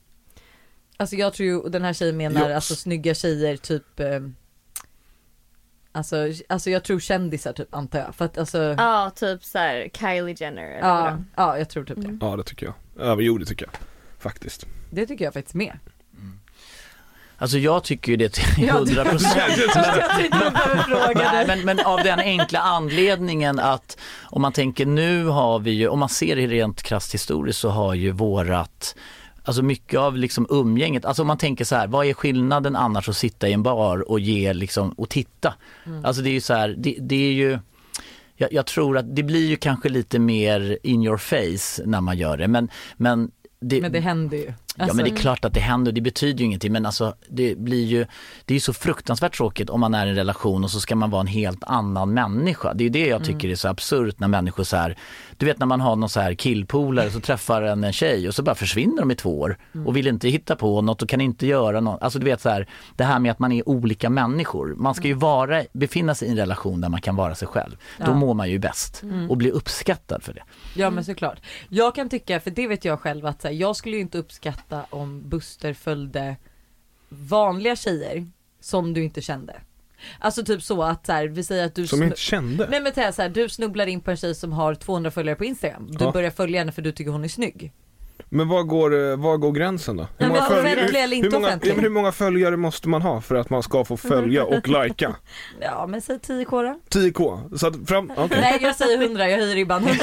Alltså 0.97 1.15
jag 1.15 1.33
tror 1.33 1.47
ju, 1.47 1.69
den 1.69 1.81
här 1.83 1.93
tjejen 1.93 2.17
menar 2.17 2.49
Jo. 2.49 2.55
alltså 2.55 2.75
snygga 2.75 3.13
tjejer 3.13 3.57
typ 3.57 3.99
eh, 3.99 4.19
Alltså, 5.91 6.15
alltså 6.49 6.69
jag 6.69 6.83
tror 6.83 6.99
kändisar 6.99 7.53
typ 7.53 7.75
antar 7.75 7.99
jag. 7.99 8.15
För 8.15 8.25
att 8.25 8.37
alltså, 8.37 8.57
ja, 8.57 8.75
Ja, 8.77 9.11
typ 9.15 9.43
så 9.43 9.57
här 9.57 9.89
Kylie 9.93 10.35
Jenner 10.39 10.63
eller 10.63 10.87
ja, 10.87 11.17
vadå? 11.35 11.57
jag 11.59 11.69
tror 11.69 11.83
typ 11.83 12.01
det. 12.01 12.17
Ja 12.21 12.35
det 12.35 12.43
tycker 12.43 12.65
jag. 12.65 12.75
Ja, 12.97 13.17
jo 13.19 13.37
det 13.37 13.45
tycker 13.45 13.65
jag. 13.65 13.73
Faktiskt. 14.19 14.65
Det 14.89 15.05
tycker 15.05 15.25
jag 15.25 15.33
faktiskt 15.33 15.55
med. 15.55 15.79
Alltså 17.45 17.57
jag 17.57 17.83
tycker 17.83 18.11
ju 18.11 18.17
det 18.17 18.29
till 18.29 18.65
Ja, 18.67 18.73
det- 18.73 18.91
100 18.91 19.05
procent. 19.05 19.35
Men, 21.47 21.65
men 21.65 21.79
av 21.79 21.99
den 22.03 22.19
enkla 22.19 22.59
anledningen 22.59 23.59
att 23.59 23.97
om 24.23 24.41
man 24.41 24.51
tänker 24.51 24.85
nu 24.85 25.25
har 25.25 25.59
vi 25.59 25.71
ju, 25.71 25.87
om 25.87 25.99
man 25.99 26.09
ser 26.09 26.35
det 26.35 26.47
rent 26.47 26.83
krasst 26.83 27.13
historiskt 27.13 27.59
så 27.59 27.69
har 27.69 27.93
ju 27.93 28.11
vårat 28.11 28.95
Alltså 29.43 29.61
mycket 29.61 29.99
av 29.99 30.17
liksom 30.17 30.47
umgänget, 30.49 31.05
alltså 31.05 31.21
om 31.21 31.27
man 31.27 31.37
tänker 31.37 31.65
så 31.65 31.75
här, 31.75 31.87
vad 31.87 32.05
är 32.05 32.13
skillnaden 32.13 32.75
annars 32.75 33.09
att 33.09 33.17
sitta 33.17 33.47
i 33.47 33.53
en 33.53 33.63
bar 33.63 34.11
och 34.11 34.19
ge 34.19 34.53
liksom, 34.53 34.89
och 34.89 35.09
titta? 35.09 35.53
Alltså 36.03 36.21
det 36.21 36.29
är 36.29 36.33
ju 36.33 36.41
så 36.41 36.53
här, 36.53 36.75
det, 36.77 36.95
det 36.99 37.15
är 37.27 37.31
ju 37.33 37.59
jag, 38.35 38.53
jag 38.53 38.65
tror 38.65 38.97
att 38.97 39.15
det 39.15 39.23
blir 39.23 39.47
ju 39.47 39.55
kanske 39.55 39.89
lite 39.89 40.19
mer 40.19 40.77
in 40.83 41.03
your 41.03 41.17
face 41.17 41.83
när 41.85 42.01
man 42.01 42.17
gör 42.17 42.37
det 42.37 42.47
men, 42.47 42.69
men 42.97 43.31
det, 43.59 43.81
Men 43.81 43.91
det 43.91 43.99
händer 43.99 44.37
ju. 44.37 44.53
Ja 44.75 44.83
Alltså- 44.83 44.95
men 44.97 45.05
det 45.05 45.11
är 45.11 45.15
klart 45.15 45.45
att 45.45 45.53
det 45.53 45.59
händer, 45.59 45.91
det 45.91 46.01
betyder 46.01 46.39
ju 46.39 46.45
ingenting 46.45 46.71
men 46.71 46.85
alltså 46.85 47.15
det 47.29 47.57
blir 47.57 47.85
ju, 47.85 48.05
det 48.45 48.53
är 48.53 48.55
ju 48.55 48.59
så 48.59 48.73
fruktansvärt 48.73 49.37
tråkigt 49.37 49.69
om 49.69 49.79
man 49.79 49.93
är 49.93 50.05
i 50.07 50.09
en 50.09 50.15
relation 50.15 50.63
och 50.63 50.71
så 50.71 50.79
ska 50.79 50.95
man 50.95 51.09
vara 51.09 51.21
en 51.21 51.27
helt 51.27 51.63
annan 51.63 52.13
människa. 52.13 52.73
Det 52.73 52.81
är 52.81 52.85
ju 52.85 52.89
det 52.89 53.07
jag 53.07 53.23
tycker 53.23 53.49
är 53.49 53.55
så 53.55 53.67
absurt 53.67 54.19
när 54.19 54.27
människor 54.27 54.63
så 54.63 54.77
här, 54.77 54.97
du 55.37 55.45
vet 55.45 55.59
när 55.59 55.65
man 55.65 55.81
har 55.81 55.95
någon 55.95 56.09
så 56.09 56.19
här 56.19 56.33
killpolare 56.33 57.11
så 57.11 57.19
träffar 57.19 57.61
en 57.61 57.83
en 57.83 57.93
tjej 57.93 58.27
och 58.27 58.35
så 58.35 58.43
bara 58.43 58.55
försvinner 58.55 58.99
de 58.99 59.11
i 59.11 59.15
två 59.15 59.39
år 59.39 59.57
och 59.85 59.95
vill 59.97 60.07
inte 60.07 60.29
hitta 60.29 60.55
på 60.55 60.81
något 60.81 61.01
och 61.01 61.09
kan 61.09 61.21
inte 61.21 61.47
göra 61.47 61.79
något. 61.79 62.01
Alltså 62.01 62.19
du 62.19 62.25
vet 62.25 62.41
så 62.41 62.49
här, 62.49 62.67
det 62.95 63.03
här 63.03 63.19
med 63.19 63.31
att 63.31 63.39
man 63.39 63.51
är 63.51 63.69
olika 63.69 64.09
människor. 64.09 64.75
Man 64.77 64.95
ska 64.95 65.07
ju 65.07 65.13
vara, 65.13 65.63
befinna 65.73 66.15
sig 66.15 66.27
i 66.27 66.31
en 66.31 66.37
relation 66.37 66.81
där 66.81 66.89
man 66.89 67.01
kan 67.01 67.15
vara 67.15 67.35
sig 67.35 67.47
själv. 67.47 67.75
Då 67.97 68.05
Ja. 68.05 68.13
mår 68.13 68.33
man 68.33 68.49
ju 68.49 68.59
bäst 68.59 69.03
och 69.29 69.37
blir 69.37 69.51
uppskattad 69.51 70.23
för 70.23 70.33
det. 70.33 70.43
Ja 70.75 70.89
men 70.89 71.03
såklart. 71.05 71.39
Jag 71.69 71.95
kan 71.95 72.09
tycka, 72.09 72.39
för 72.39 72.51
det 72.51 72.67
vet 72.67 72.85
jag 72.85 72.99
själv 72.99 73.25
att 73.25 73.41
så 73.41 73.47
här, 73.47 73.55
jag 73.55 73.75
skulle 73.75 73.95
ju 73.95 74.01
inte 74.01 74.17
uppskatta 74.17 74.61
om 74.89 75.29
Buster 75.29 75.73
följde 75.73 76.35
vanliga 77.09 77.75
tjejer 77.75 78.27
som 78.59 78.93
du 78.93 79.03
inte 79.03 79.21
kände. 79.21 79.61
Alltså 80.19 80.45
typ 80.45 80.63
så 80.63 80.83
att 80.83 81.05
så 81.05 81.11
här, 81.11 81.27
vi 81.27 81.43
säger 81.43 81.65
att 81.65 81.75
du 81.75 81.87
Som 81.87 81.99
jag 82.01 82.07
inte 82.07 82.19
kände. 82.19 82.67
Nej 82.69 82.81
men 82.81 83.13
så 83.13 83.21
här, 83.21 83.29
du 83.29 83.49
snubblar 83.49 83.87
in 83.87 84.01
på 84.01 84.11
en 84.11 84.17
tjej 84.17 84.35
som 84.35 84.51
har 84.53 84.75
200 84.75 85.11
följare 85.11 85.35
på 85.35 85.45
Instagram. 85.45 85.87
Du 85.91 86.05
Ja. 86.05 86.11
börjar 86.11 86.31
följa 86.31 86.59
henne 86.61 86.71
för 86.71 86.81
du 86.81 86.91
tycker 86.91 87.11
hon 87.11 87.23
är 87.23 87.27
snygg. 87.27 87.71
Men 88.35 88.47
var 88.47 88.63
går, 88.63 89.09
eh, 89.11 89.15
var 89.17 89.37
går 89.37 89.51
gränsen 89.51 89.97
då? 89.97 90.07
men 90.17 90.27
många 90.29 90.41
offentlig 90.41 90.69
hur, 90.71 90.95
eller 90.95 91.17
inte 91.17 91.27
hur, 91.29 91.41
många, 91.41 91.51
ja, 91.63 91.73
men 91.75 91.79
hur 91.83 91.89
många 91.89 92.11
följare 92.11 92.57
måste 92.57 92.89
man 92.89 93.01
ha 93.01 93.21
för 93.21 93.35
att 93.35 93.49
man 93.49 93.63
ska 93.63 93.85
få 93.85 93.97
följa 93.97 94.43
och 94.43 94.67
lajka? 94.67 95.15
Ja 95.61 95.87
men 95.87 96.01
säg 96.01 96.17
10k 96.17 96.49
då. 96.89 96.99
10k? 96.99 97.57
Så 97.57 97.67
att 97.67 97.75
fram, 97.89 98.11
okej. 98.17 98.37
Nej 98.41 98.59
jag 98.61 98.75
säger 98.75 99.01
100, 99.03 99.29
jag 99.29 99.37
höjer 99.37 99.55
ribban 99.55 99.83
100k. 99.83 99.97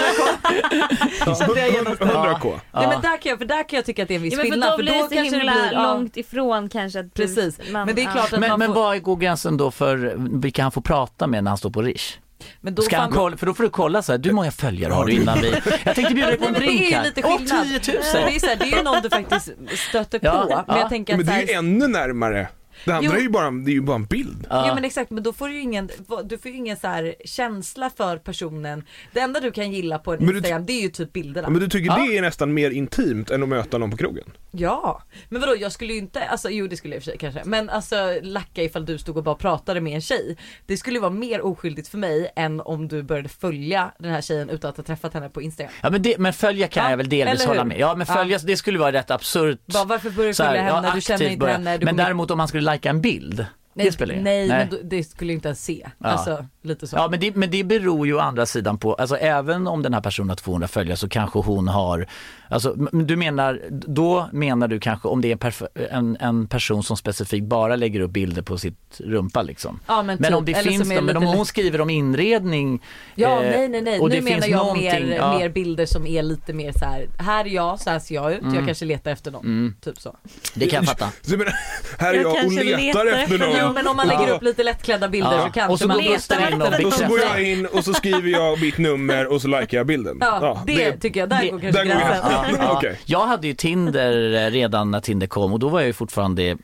Ja, 1.26 1.34
så 1.34 1.44
att 1.52 1.56
jag 1.58 1.68
genast- 1.70 1.98
100k. 2.00 2.60
Nej 2.72 2.86
men 2.88 3.00
där 3.00 3.16
kan 3.22 3.30
jag, 3.30 3.38
för 3.38 3.44
där 3.46 3.68
kan 3.68 3.76
jag 3.76 3.84
tycka 3.84 4.02
att 4.02 4.08
det 4.08 4.14
är 4.14 4.16
en 4.16 4.22
viss 4.22 4.32
Ja, 4.32 4.36
men 4.36 4.46
för 4.46 4.50
skillnad. 4.52 4.70
då 4.72 4.76
blir 4.76 4.92
det 4.92 4.98
så 5.08 5.14
kanske 5.14 5.36
himla 5.36 5.52
blir, 5.52 5.72
ja, 5.72 5.94
långt 5.94 6.16
ifrån 6.16 6.68
kanske 6.68 7.02
Precis. 7.14 7.58
man- 7.72 7.86
Men 7.86 7.94
det 7.94 8.02
är 8.02 8.04
ja. 8.04 8.10
klart 8.12 8.32
att 8.32 8.40
Men, 8.40 8.50
man 8.50 8.58
men 8.58 8.68
får, 8.68 8.74
vad 8.74 9.02
går 9.02 9.16
gränsen 9.16 9.56
då 9.56 9.70
för 9.70 10.14
vilka 10.40 10.62
han 10.62 10.72
får 10.72 10.80
prata 10.82 11.26
med 11.26 11.44
när 11.44 11.50
han 11.50 11.58
står 11.58 11.70
på 11.70 11.82
Rish? 11.82 12.18
Men 12.60 12.74
då 12.74 12.82
Ska 12.82 12.96
fan- 12.96 13.10
kolla, 13.12 13.36
för 13.36 13.46
då 13.46 13.54
får 13.54 13.62
du 13.64 13.70
kolla 13.70 14.02
så 14.02 14.12
här, 14.12 14.18
du 14.18 14.32
många 14.32 14.50
följare 14.50 14.92
har 14.92 15.06
du 15.06 15.12
innan 15.12 15.40
vi, 15.40 15.54
jag 15.84 15.94
tänkte 15.94 16.14
bjuda 16.14 16.28
dig 16.28 16.38
på 16.38 16.44
en 16.44 16.52
men 16.52 16.60
det 16.60 16.66
drink 16.66 16.92
är 16.92 17.02
lite 17.04 17.22
Åh, 17.24 17.36
skillnad. 17.38 17.66
10 17.84 17.92
000! 17.94 18.02
Det 18.12 18.36
är, 18.36 18.40
så 18.40 18.46
här, 18.46 18.56
det 18.56 18.64
är 18.64 18.76
ju 18.76 18.82
någon 18.82 19.02
du 19.02 19.10
faktiskt 19.10 19.48
stöter 19.88 20.18
på. 20.18 20.26
Ja, 20.26 20.46
men 20.48 20.76
ja. 20.76 20.80
jag 20.80 20.88
tänker 20.88 21.12
att 21.12 21.16
Men 21.18 21.26
det 21.26 21.32
är 21.32 21.46
ju 21.46 21.52
ännu 21.52 21.88
närmare. 21.88 22.48
Det 22.84 22.92
andra 22.92 23.10
Jo. 23.12 23.18
är 23.18 23.22
ju 23.22 23.28
bara, 23.28 23.50
det 23.50 23.70
är 23.70 23.74
ju 23.74 23.80
bara 23.80 23.96
en 23.96 24.04
bild. 24.04 24.46
Ja. 24.50 24.66
Ja 24.66 24.74
men 24.74 24.84
exakt 24.84 25.10
men 25.10 25.22
då 25.22 25.32
får 25.32 25.48
du 25.48 25.54
ju 25.54 25.60
ingen, 25.60 25.90
du 26.24 26.38
får 26.38 26.50
ju 26.50 26.56
ingen 26.56 26.76
så 26.76 26.86
här 26.86 27.14
känsla 27.24 27.90
för 27.96 28.16
personen. 28.16 28.84
Det 29.12 29.20
enda 29.20 29.40
du 29.40 29.50
kan 29.50 29.72
gilla 29.72 29.98
på 29.98 30.12
en 30.12 30.24
Men 30.26 30.36
Instagram 30.36 30.66
det 30.66 30.72
är 30.72 30.82
ju 30.82 30.88
typ 30.88 31.12
bilderna. 31.12 31.48
Men 31.50 31.60
du 31.60 31.68
tycker 31.68 31.86
Ja. 31.90 31.96
det 32.06 32.16
är 32.18 32.22
nästan 32.22 32.54
mer 32.54 32.70
intimt 32.70 33.30
än 33.30 33.42
att 33.42 33.48
möta 33.48 33.78
någon 33.78 33.90
på 33.90 33.96
krogen? 33.96 34.24
Ja, 34.50 35.02
men 35.28 35.40
vadå 35.40 35.56
jag 35.56 35.72
skulle 35.72 35.92
ju 35.92 35.98
inte, 35.98 36.24
alltså 36.24 36.50
jo 36.50 36.66
det 36.66 36.76
skulle 36.76 36.94
jag 36.94 36.98
i 36.98 37.00
och 37.00 37.04
för 37.04 37.10
sig 37.10 37.18
kanske, 37.18 37.40
men 37.44 37.70
alltså 37.70 38.18
lacka 38.22 38.62
ifall 38.62 38.86
du 38.86 38.98
stod 38.98 39.16
och 39.16 39.22
bara 39.24 39.34
pratade 39.34 39.80
med 39.80 39.94
en 39.94 40.00
tjej. 40.00 40.36
Det 40.66 40.76
skulle 40.76 41.00
vara 41.00 41.10
mer 41.10 41.40
oskyldigt 41.40 41.88
för 41.88 41.98
mig 41.98 42.32
än 42.36 42.60
om 42.60 42.88
du 42.88 43.02
började 43.02 43.28
följa 43.28 43.92
den 43.98 44.10
här 44.12 44.20
tjejen 44.20 44.50
utan 44.50 44.70
att 44.70 44.76
ha 44.76 44.84
träffat 44.84 45.14
henne 45.14 45.28
på 45.28 45.42
Instagram. 45.42 45.72
Ja 45.82 45.90
men, 45.90 46.02
det, 46.02 46.18
men 46.18 46.32
följa 46.32 46.68
kan 46.68 46.84
Ja, 46.84 46.90
jag 46.90 46.96
väl 46.96 47.08
delvis 47.08 47.34
eller 47.34 47.40
hur? 47.44 47.48
hålla 47.48 47.64
med. 47.64 47.78
Ja 47.78 47.94
men 47.96 48.06
följa, 48.06 48.38
det 48.38 48.56
skulle 48.56 48.78
vara 48.78 48.92
rätt 48.92 49.10
absurt. 49.10 49.58
Bara, 49.66 49.84
varför 49.84 50.10
börjar 50.10 50.28
du 50.28 50.34
följa 50.34 50.62
henne? 50.62 50.92
du 50.94 51.00
känner 51.00 51.24
inte 51.26 51.36
börja. 51.38 51.52
henne. 51.52 51.78
Du 51.78 51.84
Men 51.84 51.96
däremot 51.96 52.30
om 52.30 52.38
man 52.38 52.48
skulle 52.48 52.62
lajka 52.72 52.90
en 52.90 53.00
bild, 53.00 53.46
nej, 53.74 53.86
det 53.86 53.92
spelar 53.92 54.14
ingen 54.14 54.24
nej, 54.24 54.48
men 54.48 54.68
då, 54.70 54.76
det 54.84 55.04
skulle 55.04 55.32
jag 55.32 55.36
inte 55.36 55.48
ens 55.48 55.64
se. 55.64 55.90
Ja. 55.98 56.06
Alltså 56.06 56.46
lite 56.62 56.86
så. 56.86 56.96
Ja 56.96 57.08
men 57.08 57.20
det, 57.20 57.36
men 57.36 57.50
det 57.50 57.64
beror 57.64 58.06
ju 58.06 58.14
å 58.14 58.18
andra 58.18 58.46
sidan 58.46 58.78
på, 58.78 58.94
alltså 58.94 59.16
även 59.16 59.66
om 59.66 59.82
den 59.82 59.94
här 59.94 60.00
personen 60.00 60.28
har 60.28 60.36
200 60.36 60.68
följare 60.68 60.96
så 60.96 61.08
kanske 61.08 61.38
hon 61.38 61.68
har, 61.68 62.06
alltså 62.48 62.72
du 62.92 63.16
menar, 63.16 63.60
då 63.70 64.28
menar 64.32 64.68
du 64.68 64.80
kanske 64.80 65.08
om 65.08 65.20
det 65.20 65.32
är 65.44 65.68
en, 65.90 66.16
en, 66.20 66.46
person 66.46 66.82
som 66.82 66.96
specifikt 66.96 67.46
bara 67.46 67.76
lägger 67.76 68.00
upp 68.00 68.10
bilder 68.10 68.42
på 68.42 68.58
sitt 68.58 69.00
rumpa 69.04 69.42
liksom. 69.42 69.80
Ja, 69.86 70.02
men 70.02 70.16
Men 70.20 70.28
typ, 70.30 70.38
om 70.38 70.44
det 70.44 70.52
eller 70.52 70.70
finns, 70.70 70.88
då, 70.88 71.00
men 71.00 71.16
om 71.16 71.24
hon 71.24 71.46
skriver 71.46 71.80
om 71.80 71.90
inredning 71.90 72.82
Ja 73.14 73.42
eh, 73.42 73.50
nej 73.50 73.68
nej 73.68 73.82
nej, 73.82 74.00
och 74.00 74.08
nu 74.08 74.14
det 74.16 74.22
menar 74.22 74.40
finns 74.40 74.48
jag 74.48 74.76
mer, 74.76 75.16
ja. 75.16 75.38
mer 75.38 75.48
bilder 75.48 75.86
som 75.86 76.06
är 76.06 76.22
lite 76.22 76.52
mer 76.52 76.72
så 76.72 76.84
här. 76.84 77.06
här 77.18 77.44
är 77.44 77.48
jag, 77.48 77.80
så 77.80 77.90
här 77.90 77.98
ser 77.98 78.14
jag 78.14 78.32
ut, 78.32 78.42
Mm. 78.42 78.54
jag 78.54 78.66
kanske 78.66 78.84
letar 78.84 79.10
efter 79.10 79.30
någon. 79.30 79.76
Typ 79.80 80.00
så. 80.00 80.16
Det 80.54 80.66
kan 80.66 80.84
jag 80.84 80.98
fatta. 80.98 81.12
Jag 81.26 81.38
menar, 81.38 81.54
här 81.98 82.14
är 82.14 82.14
Jag 82.14 82.24
jag, 82.24 82.30
och 82.32 82.38
kanske 82.38 82.64
letar 82.64 82.78
letar 82.78 83.06
efter 83.06 83.22
efter 83.22 83.38
någon. 83.38 83.56
Jo 83.60 83.72
men 83.72 83.86
om 83.86 83.96
man 83.96 84.08
lägger 84.08 84.28
Ja. 84.28 84.34
upp 84.34 84.42
lite 84.42 84.62
lättklädda 84.62 85.08
bilder 85.08 85.32
Ja, 85.32 85.46
så 85.46 85.52
kanske 85.52 85.72
och 85.72 85.78
så 85.78 85.88
man 85.88 85.96
går 85.96 86.18
Och 86.60 86.72
så 86.72 86.78
bitchar. 86.82 87.08
går 87.08 87.18
jag 87.20 87.42
in 87.42 87.66
och 87.66 87.84
så 87.84 87.94
skriver 87.94 88.28
jag 88.30 88.60
mitt 88.60 88.78
nummer 88.78 89.26
och 89.32 89.42
så 89.42 89.48
likar 89.48 89.76
jag 89.78 89.86
bilden. 89.86 90.18
Ja, 90.20 90.62
det, 90.66 90.92
tycker 90.96 91.20
jag, 91.20 91.28
där 91.28 91.40
det- 91.42 91.48
går 91.50 91.60
kanske 91.60 91.82
där 91.82 91.84
går 91.88 92.00
gränsen. 92.00 92.30
gränsen. 92.30 92.56
Ja, 92.60 92.64
ja. 92.66 92.76
Okej. 92.76 92.98
Jag 93.04 93.26
hade 93.26 93.46
ju 93.46 93.54
Tinder 93.54 94.46
eh, 94.46 94.50
redan 94.50 94.90
när 94.90 95.00
Tinder 95.00 95.26
kom 95.26 95.52
och 95.52 95.58
då 95.58 95.68
var 95.68 95.80
jag 95.80 95.86
ju 95.86 95.92
fortfarande 95.92 96.42
eh, 96.48 96.56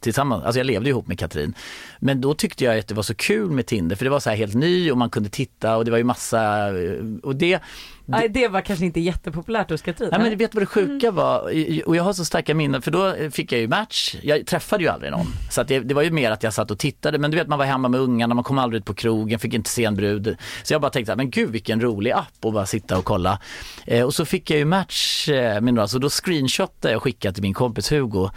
tillsammans, 0.00 0.44
alltså 0.44 0.58
jag 0.58 0.66
levde 0.66 0.88
ihop 0.88 1.06
med 1.06 1.18
Katrin. 1.18 1.54
Men 2.04 2.20
då 2.20 2.34
tyckte 2.34 2.64
jag 2.64 2.78
att 2.78 2.88
det 2.88 2.94
var 2.94 3.02
så 3.02 3.14
kul 3.14 3.50
med 3.50 3.66
Tinder 3.66 3.96
för 3.96 4.04
det 4.04 4.10
var 4.10 4.20
så 4.20 4.30
här 4.30 4.36
helt 4.36 4.54
ny 4.54 4.90
och 4.90 4.98
man 4.98 5.10
kunde 5.10 5.28
titta 5.28 5.76
och 5.76 5.84
det 5.84 5.90
var 5.90 5.98
ju 5.98 6.04
massa, 6.04 6.68
eh, 6.82 6.92
och 7.22 7.36
det, 7.36 7.60
Nej 8.06 8.28
det 8.28 8.48
var 8.48 8.60
kanske 8.60 8.84
inte 8.84 9.00
jättepopulärt 9.00 9.70
hos 9.70 9.82
Katrin. 9.82 10.08
Nej 10.12 10.20
men 10.20 10.30
du 10.30 10.36
vet 10.36 10.54
vad 10.54 10.62
det 10.62 10.66
sjuka 10.66 11.10
var? 11.10 11.50
I- 11.50 11.82
Och 11.86 11.96
jag 11.96 12.02
har 12.02 12.12
så 12.12 12.24
starka 12.24 12.54
minnen 12.54 12.82
för 12.82 12.90
då 12.90 13.14
fick 13.30 13.52
jag 13.52 13.60
ju 13.60 13.68
match. 13.68 14.16
Jag 14.22 14.46
träffade 14.46 14.84
ju 14.84 14.88
aldrig 14.90 15.10
någon. 15.12 15.26
Så 15.50 15.60
att 15.60 15.68
det, 15.68 15.80
det 15.80 15.94
var 15.94 16.02
ju 16.02 16.10
mer 16.10 16.30
att 16.30 16.42
jag 16.42 16.54
satt 16.54 16.70
och 16.70 16.78
tittade. 16.78 17.18
Men 17.18 17.30
du 17.30 17.36
vet 17.36 17.48
man 17.48 17.58
var 17.58 17.66
hemma 17.66 17.88
med 17.88 18.00
ungarna, 18.00 18.34
man 18.34 18.44
kom 18.44 18.58
aldrig 18.58 18.80
ut 18.80 18.84
på 18.86 18.94
krogen, 18.94 19.38
fick 19.38 19.54
inte 19.54 19.70
se 19.70 19.84
en 19.84 19.94
brud. 19.96 20.36
Så 20.62 20.74
jag 20.74 20.80
bara 20.80 20.90
tänkte, 20.90 21.16
men 21.16 21.30
gud 21.30 21.50
vilken 21.50 21.80
rolig 21.80 22.10
app 22.10 22.32
och 22.40 22.52
bara 22.52 22.66
sitta 22.66 22.98
och 22.98 23.04
kolla. 23.04 23.38
Eh, 23.86 24.04
och 24.04 24.14
så 24.14 24.24
fick 24.24 24.50
jag 24.50 24.58
ju 24.58 24.64
match 24.64 25.28
eh, 25.28 25.60
med 25.60 25.74
några, 25.74 25.88
så 25.88 25.98
då 25.98 26.08
screenshotade 26.10 26.92
jag 26.92 26.96
och 26.96 27.02
skickade 27.02 27.34
till 27.34 27.42
min 27.42 27.54
kompis 27.54 27.92
Hugo. 27.92 28.30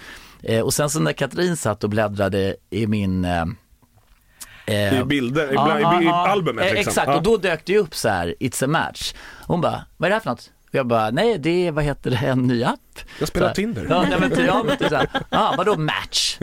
Eh, 0.45 0.61
och 0.61 0.73
sen 0.73 0.89
så 0.89 0.99
när 0.99 1.13
Katrin 1.13 1.57
satt 1.57 1.83
och 1.83 1.89
bläddrade 1.89 2.55
i 2.69 2.87
min 2.87 3.25
eh, 3.25 3.45
eh, 4.65 4.99
I 4.99 5.03
bilder, 5.03 5.51
i, 5.51 5.55
Ja, 5.55 5.65
bland, 5.65 5.81
ja, 5.81 6.01
i, 6.01 6.05
i 6.05 6.07
albumet 6.09 6.65
Eh, 6.65 6.73
liksom. 6.73 6.89
Exakt, 6.89 7.07
Ja. 7.07 7.15
och 7.15 7.23
då 7.23 7.37
dök 7.37 7.65
det 7.65 7.73
ju 7.73 7.79
upp 7.79 7.95
så 7.95 8.09
här, 8.09 8.35
it's 8.39 8.63
a 8.63 8.67
match. 8.67 9.13
Hon 9.47 9.61
bara, 9.61 9.85
vad 9.97 10.07
är 10.07 10.09
det 10.09 10.15
här 10.15 10.21
för 10.21 10.29
något? 10.29 10.51
Och 10.69 10.75
jag 10.75 10.87
bara, 10.87 11.11
nej 11.11 11.37
det 11.39 11.67
är, 11.67 11.71
vad 11.71 11.83
heter 11.83 12.09
det, 12.11 12.17
en 12.17 12.47
ny 12.47 12.63
app. 12.63 12.79
Jag 13.19 13.27
spelar 13.27 13.47
här, 13.47 13.55
Tinder. 13.55 13.87
Ja, 13.89 14.05
nej, 14.09 14.19
men, 14.19 14.45
ja, 14.45 14.63
men 14.67 14.77
typ 14.77 14.89
så 14.89 14.95
här, 14.95 15.09
ja, 15.29 15.53
vadå 15.57 15.77
match? 15.77 16.37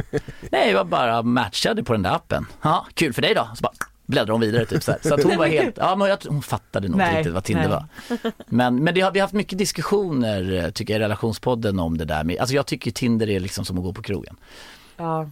Nej, 0.50 0.70
jag 0.70 0.86
bara 0.86 1.22
matchade 1.22 1.84
på 1.84 1.92
den 1.92 2.02
där 2.02 2.10
appen. 2.14 2.46
Ja, 2.62 2.86
kul 2.94 3.12
för 3.12 3.22
dig 3.22 3.34
då. 3.34 3.48
Så 3.54 3.62
bara 3.62 3.72
bläddrar 4.12 4.32
hon 4.32 4.40
vidare 4.40 4.66
typ 4.66 4.82
så 4.82 4.92
här. 4.92 4.98
Så 5.02 5.14
att 5.14 5.22
hon 5.22 5.36
var 5.36 5.46
helt, 5.46 5.76
ja 5.76 5.96
men 5.96 6.08
jag, 6.08 6.18
hon 6.28 6.42
fattade 6.42 6.88
nog 6.88 7.00
inte 7.00 7.16
riktigt 7.18 7.32
vad 7.32 7.44
Tinder 7.44 7.68
nej. 7.68 7.70
var. 7.70 8.32
Men, 8.46 8.84
men 8.84 8.94
det 8.94 9.00
har, 9.00 9.12
vi 9.12 9.18
har 9.18 9.24
haft 9.24 9.34
mycket 9.34 9.58
diskussioner 9.58 10.52
eh, 10.52 10.70
tycker 10.70 10.94
jag 10.94 11.00
i 11.00 11.04
relationspodden 11.04 11.78
om 11.78 11.98
det 11.98 12.04
där 12.04 12.24
med, 12.24 12.38
alltså 12.38 12.54
jag 12.54 12.66
tycker 12.66 12.90
Tinder 12.90 13.30
är 13.30 13.40
liksom 13.40 13.64
som 13.64 13.78
att 13.78 13.84
gå 13.84 13.92
på 13.92 14.02
krogen. 14.02 14.36
Ja. 14.96 15.30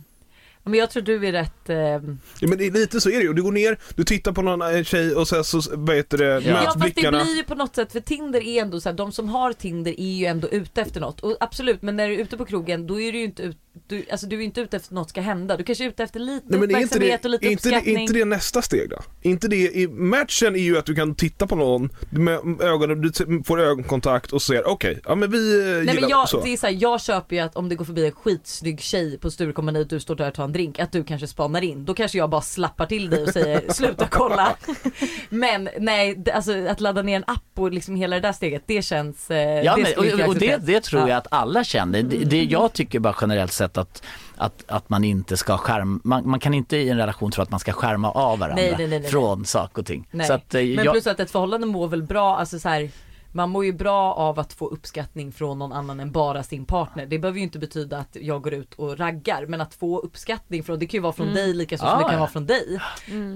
Men 0.63 0.75
jag 0.75 0.91
tror 0.91 1.03
du 1.03 1.27
är 1.27 1.33
rätt, 1.33 1.69
eh, 1.69 1.77
Ja, 1.77 2.49
men 2.49 2.59
lite 2.59 3.01
så 3.01 3.11
är 3.11 3.19
det 3.19 3.23
ju. 3.23 3.33
Du 3.33 3.43
går 3.43 3.53
ner, 3.53 3.79
du 3.95 4.05
tittar 4.05 4.33
på 4.33 4.43
någon 4.43 4.77
eh, 4.77 4.83
tjej 4.83 5.15
och 5.15 5.29
sen 5.29 5.45
så, 5.45 5.61
vad 5.73 5.97
heter 5.97 6.19
det, 6.19 6.25
Ja. 6.25 6.41
Ja 6.41 6.55
möts 6.55 6.67
fast 6.67 6.95
det 6.95 7.11
blir 7.11 7.37
ju 7.37 7.45
på 7.45 7.55
något 7.55 7.75
sätt, 7.75 7.93
för 7.93 8.01
Tinder 8.01 8.41
är 8.41 8.63
ändå 8.63 8.81
så 8.81 8.89
här, 8.89 8.97
de 8.97 9.13
som 9.13 9.29
har 9.29 9.53
Tinder 9.53 10.01
är 10.01 10.13
ju 10.13 10.27
ändå 10.27 10.49
ute 10.49 10.81
efter 10.83 11.01
något. 11.01 11.21
Och 11.21 11.37
absolut, 11.41 11.83
men 11.83 11.97
när 11.97 12.09
du 12.09 12.15
är 12.15 12.19
ute 12.19 12.37
på 12.37 12.45
krogen 12.45 12.87
då 12.87 13.01
är 13.01 13.13
du 13.13 13.19
ju 13.19 13.25
inte 13.25 13.43
ute, 13.43 13.59
du, 13.87 14.05
alltså 14.11 14.27
du 14.27 14.37
är 14.37 14.41
inte 14.45 14.61
ute 14.61 14.77
efter 14.77 14.89
att 14.89 14.95
något 14.95 15.09
ska 15.11 15.21
hända. 15.21 15.57
Du 15.57 15.65
kanske 15.65 15.85
är 15.85 15.89
ute 15.89 16.03
efter 16.03 16.21
lite 16.21 16.47
Nej, 16.49 16.61
men 16.61 16.71
är 16.75 16.81
inte 16.81 16.99
uppmärksamhet 16.99 17.23
det, 17.23 17.29
och 17.29 17.31
lite 17.31 17.47
inte, 17.47 17.69
det, 17.71 17.77
uppskattning. 17.77 17.99
inte 17.99 18.13
det 18.13 18.25
nästa 18.25 18.63
steg 18.63 18.91
då? 18.91 18.97
Inte 19.23 19.49
det, 19.49 19.57
i, 19.57 19.89
matchen 19.89 20.55
är 20.57 20.61
ju 20.61 20.79
att 20.79 20.87
du 20.87 20.95
kan 20.95 21.15
titta 21.15 21.47
på 21.47 21.57
någon 21.57 21.91
med 22.11 22.61
ögonen, 22.61 23.01
du 23.01 23.43
får 23.47 23.61
ögonkontakt 23.61 24.33
och 24.33 24.43
säger 24.43 24.67
okej, 24.69 25.01
ja 25.05 25.15
men 25.15 25.31
vi 25.31 25.61
eh, 25.61 25.65
Nej 25.67 25.79
gillar 25.81 26.01
men 26.01 26.11
jag, 26.11 26.29
så. 26.29 26.41
det 26.41 26.53
är 26.53 26.57
så 26.57 26.67
här, 26.67 26.77
jag 26.81 27.01
köper 27.01 27.37
ju 27.37 27.43
att 27.43 27.57
om 27.57 27.69
det 27.69 27.75
går 27.75 27.85
förbi 27.85 28.07
en 28.07 28.13
skitsnygg 28.13 28.81
tjej 28.81 29.19
på 29.19 29.31
Sturecompagniet 29.31 29.85
och 29.85 29.89
du 29.97 30.01
står 30.01 30.17
där 30.17 30.29
och 30.29 30.35
tar 30.35 30.45
en 30.45 30.53
drink, 30.53 30.79
att 30.79 30.93
du 30.93 31.05
kanske 31.05 31.27
spanar 31.27 31.63
in. 31.63 31.85
Då 31.85 31.95
kanske 31.95 32.19
jag 32.19 32.31
bara 32.31 32.43
slappar 32.43 32.87
till 32.87 33.11
dig 33.11 33.23
och 33.23 33.29
säger 33.29 33.63
sluta 33.73 34.07
kolla. 34.11 34.57
Men 35.29 35.69
nej, 35.79 36.15
det- 36.15 36.33
alltså 36.33 36.67
att 36.67 36.81
ladda 36.81 37.03
ner 37.03 37.17
en 37.17 37.25
app 37.27 37.43
och 37.55 37.73
liksom 37.73 37.97
hela 37.97 38.17
det 38.17 38.23
där 38.23 38.33
steget, 38.33 38.63
det 38.67 38.83
känns... 38.83 39.31
Eh, 39.31 39.63
Ja, 39.65 39.77
det 39.77 39.83
men, 39.99 40.21
och, 40.23 40.29
och 40.29 40.35
det, 40.37 40.57
det 40.57 40.81
tror 40.81 41.01
Ja. 41.03 41.09
jag 41.09 41.17
att 41.17 41.27
alla 41.31 41.65
känner. 41.65 42.03
Det, 42.03 42.17
det, 42.17 42.43
jag 42.45 42.73
tycker 42.73 42.99
bara 42.99 43.17
generellt 43.21 43.53
sett 43.61 43.79
att, 43.79 44.03
att, 44.37 44.65
att 44.67 44.89
man 44.89 45.05
inte 45.05 45.37
ska 45.37 45.57
skärma, 45.57 46.01
man, 46.05 46.29
man 46.29 46.41
kan 46.41 46.55
inte 46.55 46.77
i 46.77 46.89
en 46.89 46.97
relation 46.97 47.31
tro 47.31 47.43
att 47.43 47.51
man 47.51 47.61
ska 47.61 47.73
skärma 47.73 48.11
av 48.11 48.39
varandra 48.39 48.63
Nej, 48.63 48.75
nej, 48.79 48.87
nej, 48.89 49.01
nej. 49.01 49.11
från 49.11 49.45
sak 49.45 49.79
och 49.79 49.87
ting. 49.87 50.09
Så 50.27 50.33
att, 50.33 50.55
eh, 50.55 50.61
Men 50.61 50.85
jag, 50.85 50.93
plus 50.93 51.07
att 51.07 51.21
ett 51.21 51.31
förhållande 51.31 51.67
mår 51.67 51.89
väl 51.89 52.03
bra, 52.03 52.37
alltså 52.37 52.59
så 52.59 52.69
här, 52.69 52.91
man 53.33 53.51
mår 53.51 53.65
ju 53.65 53.73
bra 53.73 54.15
av 54.15 54.39
att 54.39 54.53
få 54.53 54.69
uppskattning 54.69 55.33
från 55.33 55.59
någon 55.59 55.73
annan 55.73 56.01
än 56.01 56.13
bara 56.13 56.43
sin 56.43 56.65
partner. 56.65 57.07
Det 57.07 57.19
behöver 57.19 57.39
ju 57.39 57.45
inte 57.45 57.59
betyda 57.59 57.99
att 57.99 58.17
jag 58.21 58.43
går 58.43 58.55
ut 58.55 58.75
och 58.75 58.99
raggar 58.99 59.47
men 59.47 59.61
att 59.61 59.75
få 59.75 59.99
uppskattning 59.99 60.63
från, 60.65 60.79
det 60.79 60.87
kan 60.87 60.99
ju 60.99 61.03
vara 61.03 61.13
från 61.13 61.35
dig 61.35 61.55
lika 61.55 61.79
så 61.79 61.87
som 61.87 61.99
det 61.99 62.05
kan 62.05 62.13
ja. 62.13 62.19
vara 62.19 62.31
från 62.31 62.47
dig. 62.47 62.81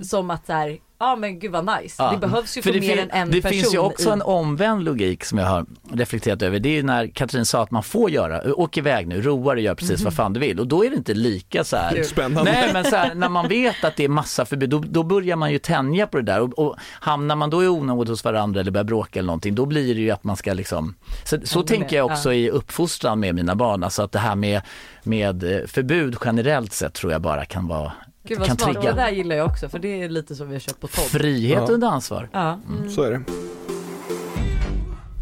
Som 0.03 0.31
att 0.31 0.47
så 0.47 0.53
här, 0.53 0.79
Ja 1.05 1.17
men 1.17 1.38
gud 1.38 1.53
vad 1.53 1.64
nice. 1.83 2.03
Ja. 2.03 2.11
Det 2.11 2.19
behövs 2.19 2.57
ju 2.59 2.62
För 2.62 2.73
för 2.73 2.81
det 2.81 2.87
mer 2.87 2.99
än 3.03 3.11
en 3.11 3.31
Det 3.31 3.43
person. 3.43 3.51
finns 3.59 3.75
ju 3.75 3.79
också 3.79 4.09
i- 4.09 4.12
en 4.12 4.23
omvänd 4.23 4.85
logik 4.85 5.25
som 5.25 5.38
jag 5.38 5.47
har 5.47 5.67
reflekterat 5.93 6.43
över. 6.43 6.59
Det 6.59 6.69
är 6.69 6.73
ju 6.73 6.83
när 6.83 7.07
Katrin 7.07 7.47
sa 7.47 7.62
att 7.62 7.71
man 7.71 7.83
får 7.83 8.11
göra, 8.11 8.55
åk 8.55 8.77
iväg 8.77 9.07
nu, 9.09 9.23
roa 9.23 9.55
dig, 9.55 9.64
gör 9.64 9.75
precis 9.75 10.05
vad 10.05 10.14
fan 10.14 10.33
du 10.33 10.40
vill. 10.40 10.61
Och 10.61 10.67
då 10.67 10.85
är 10.85 10.90
det 10.90 10.97
inte 10.97 11.14
lika 11.14 11.64
så 11.64 11.77
här. 11.77 12.03
Spännande. 12.03 12.53
Nej 12.53 12.71
men 12.73 12.85
så 12.85 12.97
här, 12.97 13.14
när 13.14 13.29
man 13.29 13.49
vet 13.49 13.85
att 13.85 13.97
det 13.97 14.05
är 14.05 14.09
massa 14.09 14.45
förbud, 14.45 14.71
då, 14.71 14.79
då 14.87 15.03
börjar 15.03 15.37
man 15.37 15.53
ju 15.53 15.59
tänja 15.59 16.07
på 16.07 16.17
det 16.17 16.23
där. 16.23 16.40
Och, 16.40 16.59
och 16.59 16.77
hamnar 17.01 17.37
man 17.37 17.51
då 17.51 17.64
i 17.64 17.69
onåd 17.69 18.09
hos 18.09 18.25
varandra 18.25 18.61
eller 18.61 18.71
börjar 18.71 18.85
bråka 18.85 19.19
eller 19.19 19.27
någonting, 19.27 19.55
då 19.55 19.67
blir 19.67 19.95
det 19.95 20.01
ju 20.01 20.11
att 20.11 20.25
man 20.25 20.37
ska 20.37 20.53
liksom, 20.53 20.95
så, 21.25 21.37
så 21.45 21.59
Ännu 21.59 21.67
tänker 21.69 21.97
jag 21.97 22.07
också 22.07 22.33
i 22.33 22.51
uppfostran 22.51 23.21
med 23.21 23.35
mina 23.35 23.55
barn. 23.55 23.83
Alltså 23.85 24.03
att 24.03 24.12
det 24.12 24.18
här 24.18 24.35
med, 24.35 24.61
med 25.03 25.45
eh, 25.45 25.66
förbud 25.66 26.16
generellt 26.24 26.72
sett 26.72 26.95
tror 26.95 27.12
jag 27.12 27.20
bara 27.22 27.45
kan 27.45 27.66
vara, 27.68 27.93
Gud 28.25 28.39
vad 28.39 28.47
kan 28.49 28.57
smart, 28.59 28.68
det 28.75 28.81
trigga. 28.81 28.95
där 28.95 29.11
gillar 29.11 29.37
jag 29.37 29.47
också 29.47 29.68
för 29.68 29.79
det 29.79 30.03
är 30.03 30.09
lite 30.09 30.35
som 30.35 30.49
vi 30.49 30.55
har 30.55 30.61
köpt 30.61 30.81
på 30.81 30.87
Todd. 30.89 31.05
frihet 31.05 31.62
Ja. 31.68 31.72
under 31.75 31.89
ansvar. 31.89 32.29
Ja. 32.33 32.61
Så 32.91 33.03
är 33.03 33.11
det. 33.11 33.22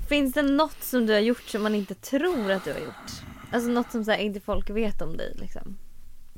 Finns 0.08 0.34
det 0.34 0.42
något 0.42 0.76
som 0.82 1.06
du 1.06 1.12
har 1.12 1.20
gjort 1.20 1.42
som 1.46 1.62
man 1.62 1.74
inte 1.74 1.94
tror 1.94 2.50
att 2.50 2.64
du 2.64 2.72
har 2.72 2.78
gjort? 2.80 3.12
Alltså 3.52 3.70
något 3.70 3.92
som 3.92 4.04
så 4.04 4.10
här, 4.10 4.18
inte 4.18 4.40
folk 4.40 4.70
vet 4.70 5.02
om 5.02 5.16
dig 5.16 5.36
liksom. 5.40 5.76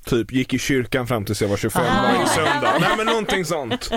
Typ 0.05 0.33
gick 0.33 0.55
i 0.55 0.59
kyrkan 0.59 1.07
fram 1.07 1.25
tills 1.25 1.43
jag 1.43 1.49
var 1.49 1.57
25 1.57 1.83
Ah. 1.83 2.03
varje 2.03 2.27
söndag. 2.27 2.75
Nej 2.81 2.91
men 2.97 3.07
någonting 3.07 3.45
sånt. 3.45 3.91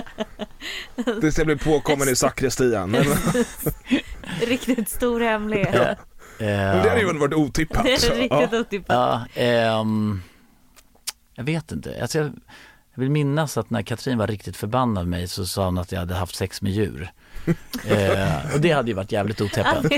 Tills 1.20 1.38
jag 1.38 1.46
blev 1.46 1.64
påkommen 1.64 2.08
i 2.08 2.16
sakristian. 2.16 2.96
Riktigt 4.46 4.88
stor 4.88 5.20
hemlighet. 5.20 5.74
Ja. 5.74 5.94
men 6.38 6.82
det 6.82 6.88
hade 6.88 7.00
ju 7.00 7.06
väl 7.06 7.18
varit 7.18 7.34
otippat. 7.34 7.84
Det 7.84 7.92
är 8.06 8.14
riktigt 8.14 8.60
otippat. 8.60 8.96
Ja, 8.96 9.42
ehm, 9.42 10.22
jag 11.38 11.44
vet 11.44 11.72
inte. 11.72 12.02
Alltså 12.02 12.18
jag, 12.18 12.26
jag 12.94 13.00
vill 13.00 13.10
minnas 13.10 13.58
att 13.58 13.70
när 13.70 13.82
Katrin 13.82 14.18
var 14.18 14.26
riktigt 14.26 14.56
förbannad 14.56 15.06
med 15.06 15.18
mig 15.20 15.28
så 15.28 15.46
sa 15.46 15.64
hon 15.64 15.78
att 15.78 15.92
jag 15.92 15.98
hade 15.98 16.14
haft 16.14 16.34
sex 16.34 16.62
med 16.62 16.72
djur 16.72 17.12
eh, 17.88 18.54
och 18.54 18.60
det 18.60 18.70
hade 18.70 18.88
ju 18.88 18.94
varit 18.94 19.12
jävligt 19.12 19.40
otippat. 19.40 19.84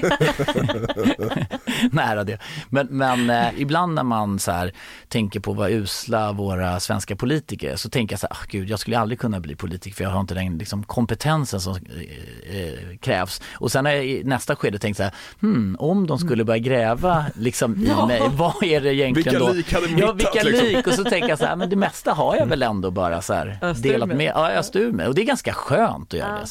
Nära 1.92 2.24
det. 2.24 2.38
Men, 2.68 2.86
men 2.90 3.30
eh, 3.30 3.48
ibland 3.56 3.94
när 3.94 4.02
man 4.02 4.38
så 4.38 4.52
här, 4.52 4.72
tänker 5.08 5.40
på 5.40 5.52
vad 5.52 5.70
usla 5.70 6.32
våra 6.32 6.80
svenska 6.80 7.16
politiker 7.16 7.70
är, 7.72 7.76
så 7.76 7.88
tänker 7.90 8.12
jag 8.12 8.20
så 8.20 8.26
här, 8.30 8.36
ah, 8.36 8.44
gud 8.48 8.70
jag 8.70 8.78
skulle 8.78 8.98
aldrig 8.98 9.18
kunna 9.20 9.40
bli 9.40 9.56
politiker 9.56 9.96
för 9.96 10.04
jag 10.04 10.10
har 10.10 10.20
inte 10.20 10.34
den 10.34 10.58
liksom, 10.58 10.82
kompetensen 10.82 11.60
som 11.60 11.76
eh, 11.76 12.60
eh, 12.60 12.96
krävs. 13.00 13.42
Och 13.52 13.72
sen 13.72 13.84
har 13.84 13.92
jag 13.92 14.06
i 14.06 14.24
nästa 14.24 14.56
skede 14.56 14.78
tänkt 14.78 14.96
så 14.96 15.02
här, 15.02 15.12
hmm, 15.40 15.76
om 15.78 16.06
de 16.06 16.18
skulle 16.18 16.44
börja 16.44 16.58
gräva 16.58 17.24
liksom, 17.34 17.84
i 17.84 17.88
Ja. 17.88 18.06
mig, 18.06 18.22
vad 18.32 18.62
är 18.64 18.80
det 18.80 18.94
egentligen 18.94 19.32
Vilka 19.32 19.46
då? 19.46 19.52
lik 19.52 19.72
hade 19.72 19.86
Ja, 19.86 19.94
mittat, 19.94 20.16
vilka 20.16 20.42
liksom? 20.50 20.66
lik 20.66 20.86
och 20.86 20.92
så 20.94 21.04
tänker 21.04 21.28
jag 21.28 21.38
så 21.38 21.46
här, 21.46 21.56
men 21.56 21.70
det 21.70 21.76
mesta 21.76 22.12
har 22.12 22.36
jag 22.36 22.46
väl 22.46 22.62
ändå 22.62 22.90
bara 22.90 23.22
så 23.22 23.34
här 23.34 23.58
Öst 23.62 23.82
delat 23.82 24.08
med. 24.08 24.16
med. 24.16 24.32
Ja, 24.34 24.52
jag 24.52 24.64
ur 24.74 24.92
med. 24.92 25.08
Och 25.08 25.14
det 25.14 25.22
är 25.22 25.26
ganska 25.26 25.52
skönt 25.52 26.14
att 26.14 26.18
göra 26.20 26.28
Ja. 26.28 26.34
det. 26.44 26.50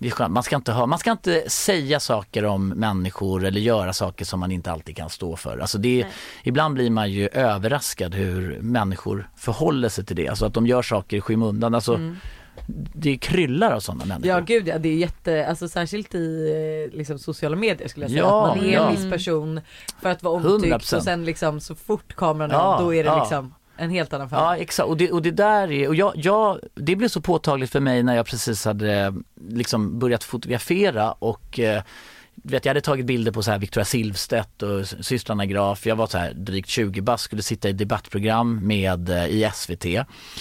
Det 0.00 0.06
är 0.06 0.10
skönt. 0.10 0.32
Man 0.32 0.42
ska, 0.42 0.56
inte 0.56 0.72
ha, 0.72 0.86
man 0.86 0.98
ska 0.98 1.10
inte 1.10 1.50
säga 1.50 2.00
saker 2.00 2.44
om 2.44 2.68
människor 2.68 3.44
eller 3.44 3.60
göra 3.60 3.92
saker 3.92 4.24
som 4.24 4.40
man 4.40 4.50
inte 4.52 4.72
alltid 4.72 4.96
kan 4.96 5.10
stå 5.10 5.36
för. 5.36 5.58
Alltså 5.58 5.78
det, 5.78 6.02
Nej. 6.02 6.12
ibland 6.42 6.74
blir 6.74 6.90
man 6.90 7.10
ju 7.10 7.28
överraskad 7.28 8.14
hur 8.14 8.58
människor 8.60 9.30
förhåller 9.36 9.88
sig 9.88 10.04
till 10.04 10.16
det. 10.16 10.28
Alltså 10.28 10.46
att 10.46 10.54
de 10.54 10.66
gör 10.66 10.82
saker 10.82 11.16
i 11.16 11.20
skymundan. 11.20 11.74
Alltså, 11.74 11.94
Mm. 11.94 12.16
Det 12.94 13.16
kryllar 13.16 13.72
av 13.72 13.80
sådana 13.80 14.04
människor. 14.04 14.28
Ja 14.28 14.40
gud 14.40 14.68
ja, 14.68 14.78
det 14.78 14.88
är 14.88 14.94
jätte, 14.96 15.46
alltså 15.46 15.68
särskilt 15.68 16.14
i 16.14 16.52
eh, 16.92 16.98
liksom, 16.98 17.18
sociala 17.18 17.56
medier 17.56 17.88
skulle 17.88 18.04
jag 18.04 18.10
säga. 18.10 18.22
Ja, 18.22 18.50
att 18.50 18.56
man 18.56 18.66
är 18.66 18.72
ja. 18.72 18.88
en 18.88 18.96
viss 18.96 19.10
person 19.10 19.60
för 20.02 20.08
att 20.08 20.22
vara 20.22 20.34
omtyckt 20.34 20.74
100%. 20.74 20.96
och 20.96 21.02
sen 21.02 21.24
liksom 21.24 21.60
så 21.60 21.74
fort 21.74 22.14
kameran 22.16 22.50
är 22.50 22.54
Ja, 22.54 22.78
då 22.80 22.94
är 22.94 23.04
det 23.04 23.10
ja. 23.10 23.20
liksom 23.20 23.54
en 23.80 23.90
helt 23.90 24.12
annan 24.12 24.28
Ja 24.30 24.56
exakt 24.56 24.88
och 24.88 24.96
det, 24.96 25.12
och 25.12 25.22
det 25.22 25.30
där 25.30 25.72
är, 25.72 25.88
och 25.88 25.94
jag, 25.94 26.12
jag, 26.16 26.60
det 26.74 26.96
blev 26.96 27.08
så 27.08 27.20
påtagligt 27.20 27.70
för 27.70 27.80
mig 27.80 28.02
när 28.02 28.16
jag 28.16 28.26
precis 28.26 28.64
hade 28.64 28.94
eh, 28.94 29.12
liksom 29.48 29.98
börjat 29.98 30.24
fotografera 30.24 31.12
och 31.12 31.58
eh, 31.58 31.82
vet, 32.34 32.64
jag 32.64 32.70
hade 32.70 32.80
tagit 32.80 33.06
bilder 33.06 33.32
på 33.32 33.42
så 33.42 33.50
här 33.50 33.58
Victoria 33.58 33.84
Silvstedt 33.84 34.62
och 34.62 34.86
systrarna 34.86 35.46
Graf. 35.46 35.86
Jag 35.86 35.96
var 35.96 36.06
så 36.06 36.18
här 36.18 36.32
drygt 36.32 36.68
20 36.68 37.00
bast, 37.00 37.24
skulle 37.24 37.42
sitta 37.42 37.68
i 37.68 37.72
debattprogram 37.72 38.66
med, 38.66 39.08
eh, 39.08 39.26
i 39.26 39.50
SVT. 39.54 39.86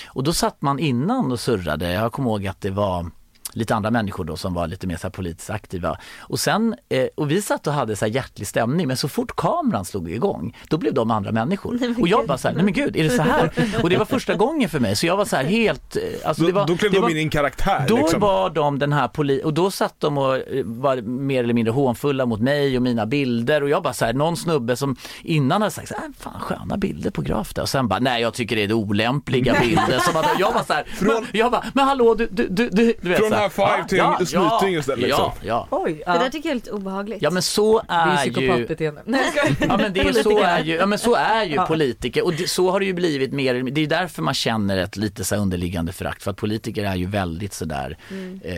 Och 0.08 0.24
då 0.24 0.34
satt 0.34 0.62
man 0.62 0.80
innan 0.80 1.32
och 1.32 1.40
surrade. 1.40 1.92
Jag 1.92 2.12
kommer 2.12 2.30
ihåg 2.30 2.48
att 2.48 2.62
det 2.62 2.72
var 2.72 3.12
lite 3.54 3.76
andra 3.76 3.92
människor 3.92 4.24
då 4.26 4.38
som 4.38 4.54
var 4.54 4.68
lite 4.68 4.88
mer 4.88 4.98
så 4.98 5.04
här 5.04 5.10
politiskt 5.12 5.50
aktiva. 5.50 5.98
Och 6.20 6.40
sen, 6.40 6.76
eh, 6.90 7.06
och 7.16 7.32
vi 7.32 7.42
satt 7.42 7.68
och 7.68 7.74
hade 7.74 7.96
så 7.96 8.06
här 8.06 8.12
hjärtlig 8.12 8.48
stämning 8.48 8.88
men 8.88 8.98
så 8.98 9.08
fort 9.08 9.36
kameran 9.36 9.86
slog 9.86 10.12
igång 10.12 10.58
då 10.70 10.78
blev 10.78 10.94
de 10.94 11.12
andra 11.12 11.32
människor. 11.32 11.78
Nej, 11.80 11.96
och 12.02 12.08
jag 12.08 12.20
gud. 12.20 12.28
bara 12.28 12.38
så 12.38 12.48
här, 12.48 12.56
nej 12.56 12.64
men 12.64 12.74
gud 12.74 12.96
är 12.98 13.04
det 13.04 13.10
så 13.10 13.22
här? 13.22 13.52
Och 13.84 13.90
det 13.90 13.98
var 13.98 14.06
första 14.06 14.36
gången 14.36 14.70
för 14.70 14.80
mig 14.80 14.96
så 14.96 15.06
jag 15.06 15.18
var 15.18 15.26
så 15.26 15.36
här 15.36 15.44
helt, 15.44 15.96
eh, 15.96 16.02
alltså 16.26 16.44
det 16.44 16.52
Då, 16.52 16.60
var, 16.60 16.68
då 16.68 16.78
klev 16.78 16.92
de 16.92 17.00
var, 17.02 17.10
in 17.10 17.18
i 17.18 17.22
en 17.22 17.30
karaktär 17.30 17.86
då 17.88 17.98
liksom. 17.98 18.20
var 18.20 18.50
de 18.50 18.80
den 18.80 18.94
här 18.94 19.08
poli 19.08 19.42
och 19.44 19.54
då 19.54 19.72
satt 19.72 20.00
de 20.00 20.18
och 20.18 20.36
eh, 20.36 20.66
var 20.66 21.02
mer 21.02 21.44
eller 21.44 21.54
mindre 21.54 21.72
hånfulla 21.72 22.26
mot 22.26 22.40
mig 22.40 22.78
och 22.78 22.84
mina 22.84 23.06
bilder 23.06 23.64
och 23.64 23.70
jag 23.70 23.84
bara 23.84 23.94
så 23.94 24.06
här, 24.06 24.14
någon 24.14 24.38
snubbe 24.38 24.76
som 24.76 24.96
innan 25.24 25.62
hade 25.62 25.72
sagt 25.72 25.88
så 25.88 25.96
här, 25.96 26.04
"Äh, 26.06 26.10
fan 26.20 26.40
sköna 26.40 26.78
bilder 26.78 27.12
på 27.12 27.22
graf 27.22 27.54
där 27.54 27.62
och 27.62 27.70
sen 27.70 27.88
bara, 27.88 28.00
nej 28.00 28.22
jag 28.22 28.34
tycker 28.34 28.56
det 28.56 28.64
är 28.64 28.74
olämpliga 28.74 29.56
bilder. 29.62 30.00
Som 30.00 30.18
att, 30.18 30.40
jag 30.40 30.54
var 30.54 30.64
så 30.64 30.74
här, 30.74 30.86
men, 31.00 31.26
jag 31.32 31.52
bara, 31.52 31.66
men 31.74 31.86
hallå 31.86 32.14
du, 32.14 32.28
du, 32.32 32.48
du, 32.48 32.70
du, 32.70 32.94
du 33.02 33.10
vet 33.10 33.18
Från 33.20 33.30
så 33.30 33.36
här, 33.40 33.78
high 33.78 33.88
five 33.88 33.98
"Ja, 33.98 34.18
till 34.18 34.28
snyting 34.28 34.76
istället, 34.80 35.00
liksom." 35.00 35.32
Ja, 35.42 35.68
ja. 35.70 35.78
Oj, 35.86 35.94
Det 35.94 36.04
ja. 36.06 36.14
där 36.20 36.30
tycker 36.30 36.50
jag 36.50 36.52
är 36.52 36.56
lite 36.56 36.72
obehagligt. 36.72 37.22
Ja 37.22 37.30
men 37.32 37.42
så 37.44 37.80
det 37.80 37.86
är 37.94 38.08
är 38.18 38.26
ju 38.26 38.32
psykopatbeteende. 38.34 39.02
Nej 39.06 39.22
jag 39.36 39.46
skojar. 39.56 39.72
Ja 39.72 39.78
men, 39.78 39.94
det 39.94 40.00
är, 40.00 40.14
så 40.14 40.24
Politiker. 40.24 40.48
är 40.50 40.64
ju, 40.64 40.76
ja 40.76 40.86
men 40.86 41.00
så 41.00 41.16
är 41.16 41.44
ju 41.44 41.56
Ja. 41.56 41.66
politiker 41.66 42.26
och 42.26 42.34
det, 42.34 42.50
så 42.50 42.72
har 42.72 42.80
det 42.80 42.86
ju 42.86 42.94
blivit 42.94 43.34
mer, 43.34 43.54
det 43.72 43.82
är 43.82 43.88
därför 43.88 44.22
man 44.22 44.34
känner 44.34 44.78
ett 44.78 44.98
lite 44.98 45.24
så 45.24 45.36
här 45.36 45.42
underliggande 45.42 45.92
förakt 45.92 46.24
för 46.24 46.32
att 46.32 46.38
politiker 46.38 46.84
är 46.84 46.96
ju 46.96 47.06
väldigt 47.06 47.54
sådär 47.54 47.98
eh, 48.44 48.56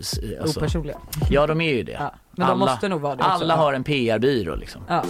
s- 0.00 0.18
alltså, 0.42 0.60
Opersonliga. 0.60 0.96
Ja 1.30 1.46
de 1.46 1.60
är 1.60 1.72
ju 1.74 1.82
det. 1.82 1.92
Ja. 2.00 2.14
Men 2.36 2.48
de 2.48 2.58
måste 2.58 2.88
nog 2.88 3.00
vara 3.00 3.14
det 3.16 3.22
också. 3.22 3.30
Alla 3.32 3.54
Ja. 3.54 3.58
har 3.58 3.72
en 3.72 3.84
PR-byrå 3.84 4.54
liksom. 4.56 4.82
Ja. 4.88 5.04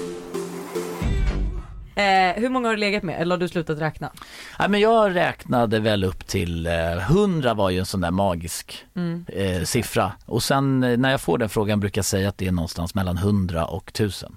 Eh, 1.97 2.41
hur 2.41 2.49
många 2.49 2.69
har 2.69 2.75
du 2.75 2.81
legat 2.81 3.03
med 3.03 3.21
eller 3.21 3.35
har 3.35 3.41
du 3.41 3.49
slutat 3.49 3.79
räkna? 3.81 4.11
Ja, 4.59 4.69
men 4.69 4.81
jag 4.81 5.15
räknade 5.15 5.81
väl 5.81 6.05
upp 6.05 6.27
till 6.27 6.67
eh, 6.67 7.11
100 7.11 7.55
var 7.55 7.71
ju 7.71 7.79
en 7.79 7.87
sån 7.87 8.01
där 8.01 8.11
magisk 8.11 8.85
Mm. 8.97 9.25
eh, 9.29 9.63
siffra 9.63 10.13
och 10.27 10.43
sen 10.43 10.85
eh, 10.85 10.97
när 10.99 11.11
jag 11.11 11.21
får 11.21 11.39
den 11.39 11.49
frågan 11.49 11.81
brukar 11.81 11.99
jag 11.99 12.05
säga 12.07 12.29
att 12.29 12.39
det 12.39 12.47
är 12.47 12.53
någonstans 12.53 12.95
mellan 12.95 13.17
100 13.19 13.65
och 13.65 13.89
1000. 13.91 14.37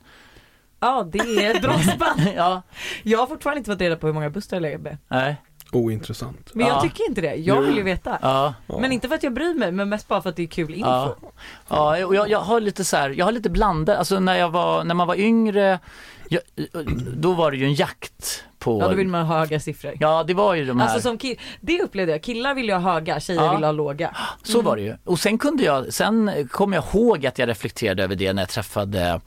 Ja 0.79 1.07
det 1.11 1.19
är 1.19 1.55
ett 1.55 1.61
bra 1.61 1.79
spann. 1.95 2.27
ja, 2.35 2.61
Jag 3.03 3.19
har 3.19 3.27
fortfarande 3.27 3.57
inte 3.57 3.71
fått 3.71 3.81
reda 3.81 3.95
på 3.95 4.07
hur 4.07 4.13
många 4.13 4.29
bussar 4.29 4.55
jag 4.57 4.61
legat 4.61 4.81
med. 4.81 4.97
nej, 5.07 5.35
Ointressant. 5.71 6.49
Men 6.53 6.67
jag 6.67 6.75
Ja. 6.77 6.81
tycker 6.81 7.09
inte 7.09 7.21
det. 7.21 7.35
Jag 7.35 7.61
vill 7.61 7.77
ju 7.77 7.83
veta. 7.83 8.17
ja. 8.21 8.53
Ja. 8.67 8.79
Men 8.79 8.91
inte 8.91 9.07
för 9.07 9.15
att 9.15 9.23
jag 9.23 9.33
bryr 9.33 9.53
mig 9.53 9.71
men 9.71 9.89
mest 9.89 10.07
bara 10.07 10.21
för 10.21 10.29
att 10.29 10.35
det 10.35 10.43
är 10.43 10.47
kul 10.47 10.73
info. 10.73 10.89
Ja, 10.89 11.15
ja 11.69 12.05
och 12.05 12.15
jag, 12.15 12.29
jag 12.29 12.39
har 12.39 12.59
lite 12.59 12.85
så 12.85 12.97
här, 12.97 13.09
jag 13.09 13.25
har 13.25 13.31
lite 13.31 13.49
blandat, 13.49 13.97
alltså 13.97 14.19
när 14.19 14.35
jag 14.37 14.49
var, 14.49 14.83
när 14.83 14.95
man 14.95 15.07
var 15.07 15.15
yngre, 15.15 15.79
jag, 16.29 16.41
då 17.17 17.33
var 17.33 17.51
det 17.51 17.57
ju 17.57 17.65
en 17.65 17.73
jakt 17.73 18.43
på, 18.59 18.79
Ja 18.81 18.87
då 18.89 18.95
vill 18.95 19.07
man 19.07 19.25
ha 19.25 19.39
höga 19.39 19.59
siffror. 19.59 19.93
ja 19.99 20.23
det 20.23 20.33
var 20.33 20.53
ju 20.55 20.65
de 20.65 20.79
här, 20.79 20.87
Alltså 20.87 21.01
som 21.01 21.17
kill, 21.17 21.39
det 21.61 21.81
upplevde 21.81 22.11
jag, 22.11 22.23
killar 22.23 22.53
vill 22.55 22.65
ju 22.65 22.73
ha 22.73 22.93
höga, 22.93 23.19
tjejer 23.19 23.41
Ja. 23.43 23.55
vill 23.55 23.63
ha 23.63 23.71
låga. 23.71 24.15
så 24.43 24.61
var 24.61 24.75
det 24.75 24.81
ju. 24.81 24.95
Och 25.03 25.19
sen 25.19 25.37
kunde 25.37 25.63
jag, 25.63 25.93
sen 25.93 26.47
kom 26.51 26.73
jag 26.73 26.83
ihåg 26.93 27.25
att 27.25 27.39
jag 27.39 27.49
reflekterade 27.49 28.03
över 28.03 28.15
det 28.15 28.33
när 28.33 28.41
jag 28.41 28.49
träffade 28.49 29.21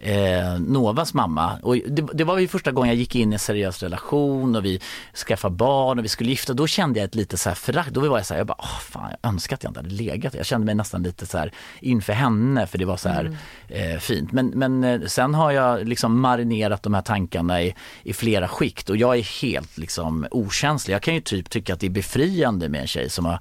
eh, 0.00 0.60
Novas 0.60 1.14
mamma. 1.14 1.58
Och 1.62 1.76
det, 1.76 2.06
det 2.14 2.24
var 2.24 2.38
ju 2.38 2.48
första 2.48 2.72
gången 2.72 2.88
jag 2.88 2.96
gick 2.96 3.14
in 3.14 3.32
i 3.32 3.34
en 3.34 3.38
seriös 3.38 3.82
relation 3.82 4.56
och 4.56 4.64
vi 4.64 4.80
skaffade 5.26 5.54
barn 5.54 5.98
och 5.98 6.04
vi 6.04 6.08
skulle 6.08 6.30
gifta. 6.30 6.52
Då 6.52 6.66
kände 6.66 7.00
jag 7.00 7.04
ett 7.04 7.14
lite 7.14 7.36
så 7.36 7.48
här 7.48 7.56
förakt. 7.56 7.90
Då 7.90 8.00
var 8.00 8.18
jag 8.18 8.26
så 8.26 8.34
här, 8.34 8.38
jag 8.40 8.46
bara, 8.46 8.58
åh 8.58 8.80
fan 8.80 9.10
jag 9.10 9.28
önskar 9.30 9.56
att 9.56 9.62
jag 9.62 9.70
inte 9.70 9.80
hade 9.80 9.90
legat. 9.90 10.34
Jag 10.34 10.46
kände 10.46 10.64
mig 10.64 10.74
nästan 10.74 11.02
lite 11.02 11.26
så 11.26 11.38
här 11.38 11.52
inför 11.80 12.12
henne 12.12 12.66
för 12.66 12.78
det 12.78 12.84
var 12.84 12.96
så 12.96 13.08
här 13.08 13.36
eh, 13.68 13.98
fint. 13.98 14.32
Men, 14.32 14.46
men 14.46 14.84
eh, 14.84 15.00
sen 15.06 15.34
har 15.34 15.50
jag 15.50 15.88
liksom 15.88 16.20
marinerat 16.20 16.82
de 16.82 16.94
här 16.94 17.02
tankarna 17.02 17.62
i, 17.62 17.74
i 18.02 18.12
flera 18.12 18.48
skikt 18.48 18.90
och 18.90 18.96
jag 18.96 19.18
är 19.18 19.42
helt 19.42 19.78
liksom 19.78 20.26
okänslig. 20.30 20.94
Jag 20.94 21.02
kan 21.02 21.14
ju 21.14 21.20
typ 21.20 21.50
tycka 21.50 21.74
att 21.74 21.80
det 21.80 21.86
är 21.86 21.90
befriande 21.90 22.68
med 22.68 22.80
en 22.80 22.86
tjej 22.86 23.10
som 23.10 23.24
har 23.24 23.38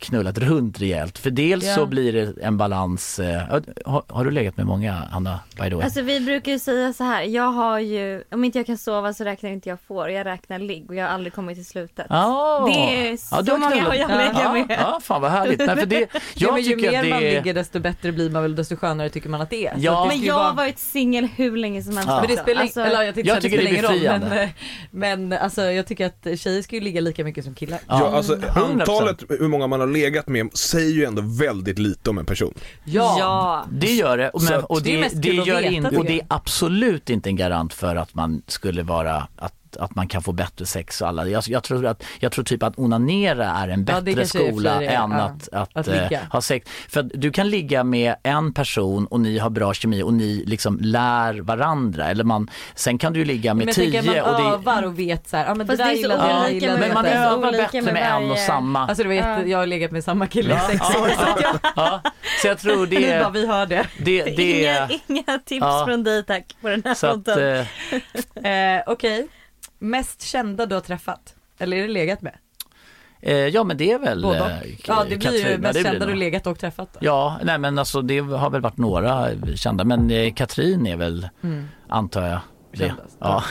knullat 0.00 0.38
runt 0.38 0.80
rejält. 0.80 1.18
För 1.18 1.30
dels 1.30 1.64
Ja. 1.64 1.74
så 1.74 1.86
blir 1.86 2.12
det 2.12 2.42
en 2.42 2.56
balans. 2.58 3.18
Eh, 3.18 3.42
har, 3.86 4.02
har 4.08 4.24
du 4.24 4.30
legat 4.30 4.56
med 4.56 4.66
många 4.66 4.92
Hanna, 4.92 5.40
by 5.56 5.68
the 5.68 5.74
way? 5.74 5.84
Alltså 5.84 6.02
vi 6.02 6.20
brukar 6.20 6.52
ju 6.52 6.58
säga 6.58 6.92
så 6.92 7.04
här, 7.04 7.22
jag 7.22 7.52
har 7.52 7.78
ju, 7.78 8.24
om 8.30 8.44
inte 8.44 8.58
jag 8.58 8.66
kan 8.66 8.78
sova 8.78 9.12
så 9.14 9.24
räknar 9.24 9.50
inte 9.50 9.68
jag 9.68 9.78
får, 9.88 10.10
jag 10.10 10.26
räknar 10.26 10.58
ligg 10.58 10.84
och 10.90 10.94
jag 10.96 11.04
har 11.04 11.10
aldrig 11.10 11.32
kommit 11.32 11.56
till 11.56 11.66
slutet. 11.66 12.06
Ja. 12.08 12.64
Det 12.74 13.08
är 13.08 13.16
så 13.16 13.42
du 13.42 13.50
har 13.52 13.58
många 13.58 13.82
har 13.82 13.94
jag 13.94 14.10
Ja. 14.10 14.16
legat 14.18 14.40
ja, 14.42 14.52
med. 14.52 14.66
ja, 14.80 15.00
fan 15.02 15.22
vad 15.22 15.30
härligt. 15.30 15.58
Nej, 15.58 15.76
för 15.76 15.86
det, 15.86 15.96
jag 16.00 16.08
ja, 16.34 16.52
men 16.52 16.62
ju 16.62 16.74
tycker 16.74 16.90
mer 16.90 16.98
att 16.98 17.04
det 17.04 17.10
man 17.10 17.20
ligger 17.22 17.54
desto 17.54 17.80
bättre 17.80 18.12
blir 18.12 18.30
man 18.30 18.42
väl, 18.42 18.56
desto 18.56 18.76
skönare 18.76 19.08
tycker 19.10 19.28
man 19.28 19.40
att 19.40 19.50
det 19.50 19.66
är. 19.66 19.74
Ja. 19.78 20.02
det 20.02 20.08
Men 20.08 20.24
jag 20.24 20.34
vara- 20.34 20.44
har 20.46 20.54
varit 20.54 20.78
singel 20.78 21.28
hur 21.36 21.56
länge 21.56 21.82
som 21.82 21.96
helst. 21.96 22.08
Ja. 22.10 22.20
Men 22.20 22.30
det 22.36 22.42
spelar, 22.42 22.62
Alltså, 22.62 22.80
eller 22.80 23.02
jag, 23.02 23.06
Jag 23.06 23.14
det 23.14 23.40
tycker 23.40 23.56
spelar 23.58 23.62
det 23.62 23.68
är 23.68 23.72
ingen 23.72 23.84
roll 23.84 24.20
men, 24.20 24.20
befriande. 24.30 24.52
men 24.90 25.32
alltså 25.32 25.62
jag 25.62 25.86
tycker 25.86 26.06
att 26.06 26.40
tjejer 26.40 26.62
ska 26.62 26.76
ju 26.76 26.80
ligga 26.82 27.00
lika 27.00 27.24
mycket 27.24 27.44
som 27.44 27.54
killar. 27.54 27.78
Ja, 27.88 28.16
alltså 28.16 28.34
100%. 28.34 28.80
antalet, 28.80 29.22
hur 29.28 29.48
många 29.52 29.66
man 29.66 29.80
har 29.80 29.86
legat 29.86 30.28
med 30.28 30.56
säger 30.56 30.90
ju 30.90 31.04
ändå 31.04 31.22
väldigt 31.22 31.78
lite 31.78 32.10
om 32.10 32.18
en 32.18 32.26
person. 32.26 32.54
Ja. 32.84 33.16
ja. 33.18 33.64
Det 33.72 33.92
gör 33.94 34.18
det, 34.18 34.30
men, 34.34 34.58
att- 34.58 34.64
och 34.64 34.82
Det 34.82 34.94
är 34.94 35.02
det, 35.02 35.08
det, 35.22 35.28
gör 35.34 35.62
in, 35.62 35.86
och 35.86 36.04
det 36.04 36.20
är 36.20 36.26
absolut 36.28 37.10
inte 37.10 37.28
en 37.30 37.36
garant 37.36 37.74
för 37.74 37.96
att 37.96 38.14
man 38.14 38.42
skulle 38.46 38.82
vara, 38.82 39.28
att 39.36 39.54
att, 39.76 39.90
att 39.90 39.94
man 39.94 40.08
kan 40.08 40.22
få 40.22 40.32
bättre 40.32 40.66
sex 40.66 41.00
och 41.00 41.08
alla. 41.08 41.28
Jag, 41.28 41.42
jag, 41.46 41.62
tror, 41.62 41.86
att, 41.86 42.02
jag 42.20 42.32
tror 42.32 42.44
typ 42.44 42.62
att 42.62 42.78
onanera 42.78 43.46
är 43.50 43.68
en 43.68 43.86
Ja, 43.88 44.00
bättre 44.00 44.10
är 44.22 44.24
för 44.24 44.24
skola 44.24 44.78
det, 44.80 44.86
än 44.86 45.10
ja. 45.10 45.16
att, 45.18 45.48
att, 45.52 45.76
Att 45.76 45.88
eh, 45.88 46.18
ha 46.30 46.40
sex. 46.40 46.70
För 46.88 47.00
att 47.00 47.06
du 47.14 47.30
kan 47.30 47.50
ligga 47.50 47.84
med 47.84 48.14
en 48.22 48.52
person 48.54 49.06
och 49.06 49.20
ni 49.20 49.38
har 49.38 49.50
bra 49.50 49.74
kemi 49.74 50.02
och 50.02 50.14
ni 50.14 50.44
liksom 50.46 50.78
lär 50.80 51.40
varandra. 51.40 52.10
Eller 52.10 52.24
man, 52.24 52.50
sen 52.74 52.98
kan 52.98 53.12
du 53.12 53.18
ju 53.18 53.24
ligga 53.24 53.54
med 53.54 53.66
Men 53.66 53.74
tio 53.74 54.02
man 54.02 54.34
och 54.34 54.42
det, 54.42 54.48
övar 54.48 54.82
och 54.82 54.98
vet 54.98 55.28
så 55.28 55.36
här, 55.36 55.46
ja 55.46 55.54
men 55.54 55.66
Fast 55.66 55.78
det 55.78 55.84
där 55.84 55.90
det 55.90 55.98
är 55.98 56.02
så 56.48 56.52
gillade 56.52 56.52
jag, 56.66 56.80
men 56.80 56.94
man 56.94 57.04
är 57.06 57.26
övar 57.32 57.52
bättre 57.52 57.82
med 57.82 57.94
med 57.94 58.16
en 58.16 58.30
och 58.30 58.38
samma. 58.38 58.86
Alltså 58.86 59.02
du 59.02 59.08
vet, 59.08 59.24
Ja. 59.24 59.42
jag 59.42 59.58
har 59.58 59.66
legat 59.66 59.90
med 59.90 60.04
samma 60.04 60.26
kille 60.26 60.54
i 60.54 60.56
Ja, 60.56 60.68
sex 60.68 60.80
ja, 60.94 61.00
år 61.02 61.08
så 61.08 61.42
jag, 61.42 61.58
ja, 61.76 62.00
så 62.42 62.46
jag 62.48 62.58
tror 62.58 62.86
det, 62.86 63.26
vi 63.32 63.46
hör 63.46 63.66
det. 63.66 63.86
det, 63.98 64.22
det 64.24 64.60
Inga, 64.60 64.88
inga 65.06 65.38
tips 65.46 65.60
Ja. 65.60 65.84
från 65.86 66.04
dig 66.04 66.24
tack 66.24 66.56
på 66.60 66.68
den 66.68 66.82
här 66.84 67.10
podden. 67.12 67.56
eh, 67.58 67.66
Eh, 68.76 68.82
Okej, 68.86 69.28
mest 69.82 70.22
kända 70.22 70.66
du 70.66 70.74
har 70.74 70.82
träffat? 70.82 71.34
Eller 71.58 71.76
är 71.76 71.82
det 71.82 71.88
legat 71.88 72.22
med? 72.22 72.34
eh, 73.20 73.32
ja 73.36 73.64
men 73.64 73.76
det 73.76 73.92
är 73.92 73.98
väl 73.98 74.22
Både 74.22 74.38
eh. 74.38 74.70
Ja 74.86 75.04
det 75.08 75.16
blir 75.16 75.32
ju 75.50 75.58
mest 75.58 75.74
det 75.74 75.80
blir 75.80 75.90
kända 75.90 76.06
du 76.06 76.14
legat 76.14 76.46
och 76.46 76.58
träffat 76.58 76.88
då. 76.92 76.98
Ja, 77.02 77.38
nej 77.44 77.58
men 77.58 77.78
alltså 77.78 78.02
det 78.02 78.18
har 78.18 78.50
väl 78.50 78.60
varit 78.60 78.76
några 78.76 79.28
kända 79.56 79.84
men 79.84 80.10
eh, 80.10 80.34
Katrin 80.34 80.86
är 80.86 80.96
väl, 80.96 81.28
Mm. 81.42 81.68
antar 81.88 82.22
jag, 82.26 82.40
det. 82.72 82.78
Kändast. 82.78 83.16
Ja. 83.20 83.44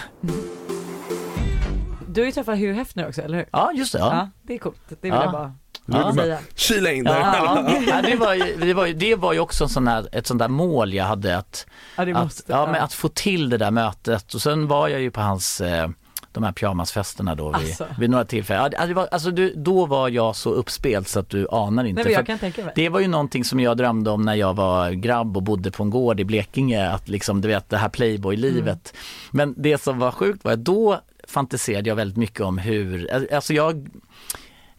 Du 2.07 2.21
har 2.21 2.25
ju 2.25 2.32
träffat 2.32 2.57
Hugh 2.59 2.73
Hefner 2.73 3.07
också 3.07 3.21
eller 3.21 3.38
hur? 3.38 3.45
ja, 3.51 3.71
just 3.75 3.93
det. 3.93 3.99
Ja, 3.99 4.13
Ja. 4.15 4.29
det 4.43 4.53
är 4.53 4.57
coolt, 4.57 4.82
det 4.89 4.95
vill 5.01 5.11
Ja. 5.11 5.23
jag 5.23 5.32
bara 5.32 5.53
Ja. 5.86 6.13
bara 6.15 6.38
kila 6.55 6.91
in 6.91 7.03
där. 7.03 7.19
Ja, 7.19 7.69
ja, 7.88 8.01
det, 8.01 8.15
var 8.15 8.34
ju, 8.34 8.55
det, 8.61 8.73
var 8.73 8.86
ju, 8.86 8.93
det 8.93 9.15
var 9.15 9.34
ju 9.34 9.39
också 9.39 9.63
en 9.63 9.69
sån 9.69 9.86
där, 9.86 10.07
ett 10.11 10.27
sånt 10.27 10.39
där 10.39 10.47
mål 10.47 10.93
jag 10.93 11.05
hade 11.05 11.38
att, 11.38 11.65
Ja 11.97 12.05
det 12.05 12.11
att, 12.13 12.23
måste. 12.23 12.43
ja, 12.51 12.65
men 12.71 12.82
att 12.84 12.93
få 12.93 13.07
till 13.07 13.49
det 13.49 13.57
där 13.57 13.71
mötet 13.71 14.34
och 14.34 14.41
sen 14.41 14.67
var 14.67 14.88
jag 14.88 15.01
ju 15.01 15.11
på 15.11 15.21
hans 15.21 15.61
eh, 15.61 15.89
de 16.34 16.43
här 16.43 16.51
pyjamasfesterna 16.51 17.36
då 17.36 17.45
vid, 17.47 17.55
Alltså. 17.55 17.86
vid 17.99 18.09
några 18.09 18.25
tillfällen. 18.25 18.71
Ja, 18.79 18.86
det- 18.86 18.93
var, 18.93 19.07
alltså 19.11 19.32
du, 19.32 19.53
då 19.55 19.86
var 19.86 20.09
jag 20.09 20.36
så 20.36 20.49
uppspelt 20.51 21.07
så 21.07 21.19
att 21.19 21.29
du 21.29 21.47
anar 21.51 21.84
inte. 21.84 22.03
Nej 22.03 22.13
jag 22.13 22.25
kan 22.25 22.39
tänka 22.39 22.63
mig. 22.65 22.73
det 22.75 22.89
var 22.89 22.99
ju 22.99 23.07
någonting 23.07 23.43
som 23.45 23.59
jag 23.59 23.77
drömde 23.77 24.09
om 24.09 24.21
när 24.21 24.36
jag 24.36 24.53
var 24.53 24.91
grabb 24.91 25.38
och 25.38 25.43
bodde 25.43 25.71
på 25.71 25.84
en 25.84 25.89
gård 25.89 26.19
i 26.19 26.23
Blekinge, 26.25 26.89
att 26.89 27.09
liksom 27.09 27.41
du 27.41 27.47
vet 27.47 27.69
det 27.69 27.77
här 27.77 27.89
playboy-livet. 27.89 28.93
Mm. 28.93 29.32
Men 29.32 29.53
det 29.57 29.82
som 29.82 29.99
var 29.99 30.11
sjukt 30.11 30.43
var 30.43 30.51
att 30.51 30.65
då 30.65 30.99
fantiserade 31.27 31.89
jag 31.89 31.95
väldigt 31.95 32.17
mycket 32.17 32.41
om 32.41 32.57
hur, 32.57 33.11
alltså 33.34 33.53
jag 33.53 33.89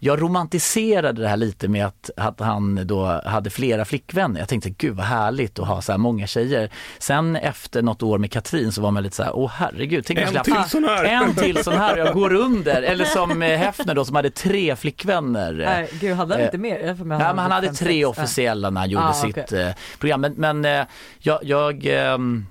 jag 0.05 0.23
romantiserade 0.23 1.23
det 1.23 1.29
här 1.29 1.37
lite 1.37 1.69
med 1.69 1.87
att, 1.87 2.11
att 2.17 2.41
han 2.41 2.87
då 2.87 3.21
hade 3.25 3.51
flera 3.51 3.85
flickvänner. 3.85 4.41
Jag 4.41 4.49
tänkte 4.49 4.71
gud 4.71 4.97
vad 4.97 5.07
härligt 5.07 5.59
att 5.59 5.67
ha 5.69 5.83
så 5.83 5.93
här 5.93 5.99
många 5.99 6.27
tjejer. 6.27 6.71
Sen 6.99 7.37
efter 7.37 7.83
något 7.83 8.03
år 8.03 8.19
med 8.19 8.31
Katrin 8.33 8.73
så 8.73 8.83
var 8.83 8.91
man 8.91 9.03
lite 9.03 9.17
så 9.17 9.23
här, 9.23 9.37
åh 9.37 9.51
herregud, 9.55 10.05
tänk 10.07 10.19
En 10.19 10.43
till 10.43 10.55
sån 10.69 10.85
här. 10.85 11.05
en 11.05 11.35
till 11.35 11.65
sån 11.65 11.75
här 11.75 11.97
jag 11.97 12.15
går 12.15 12.33
under. 12.35 12.83
Eller 12.83 13.05
som 13.05 13.43
eh, 13.43 13.59
Hefner 13.59 13.95
då 13.95 14.05
som 14.05 14.17
hade 14.17 14.31
tre 14.31 14.77
flickvänner. 14.77 15.53
Nej 15.53 15.89
gud 16.01 16.17
hade 16.17 16.35
han 16.35 16.41
Eh, 16.41 16.45
inte 16.47 16.59
mer? 16.59 16.79
Jag 16.79 16.99
Ja, 16.99 17.05
men 17.05 17.39
han 17.39 17.51
hade 17.51 17.67
fem, 17.67 17.75
tre 17.75 18.05
officiella 18.05 18.71
när 18.71 18.81
han 18.81 18.91
gjorde 18.91 19.05
Ah, 19.05 19.13
sitt 19.13 19.39
okej. 19.39 19.63
eh, 19.63 19.75
program. 19.99 20.21
Men, 20.21 20.33
men 20.37 20.65
eh, 20.65 20.87
jag, 21.19 21.39
jag, 21.43 21.87
ehm, 21.87 22.47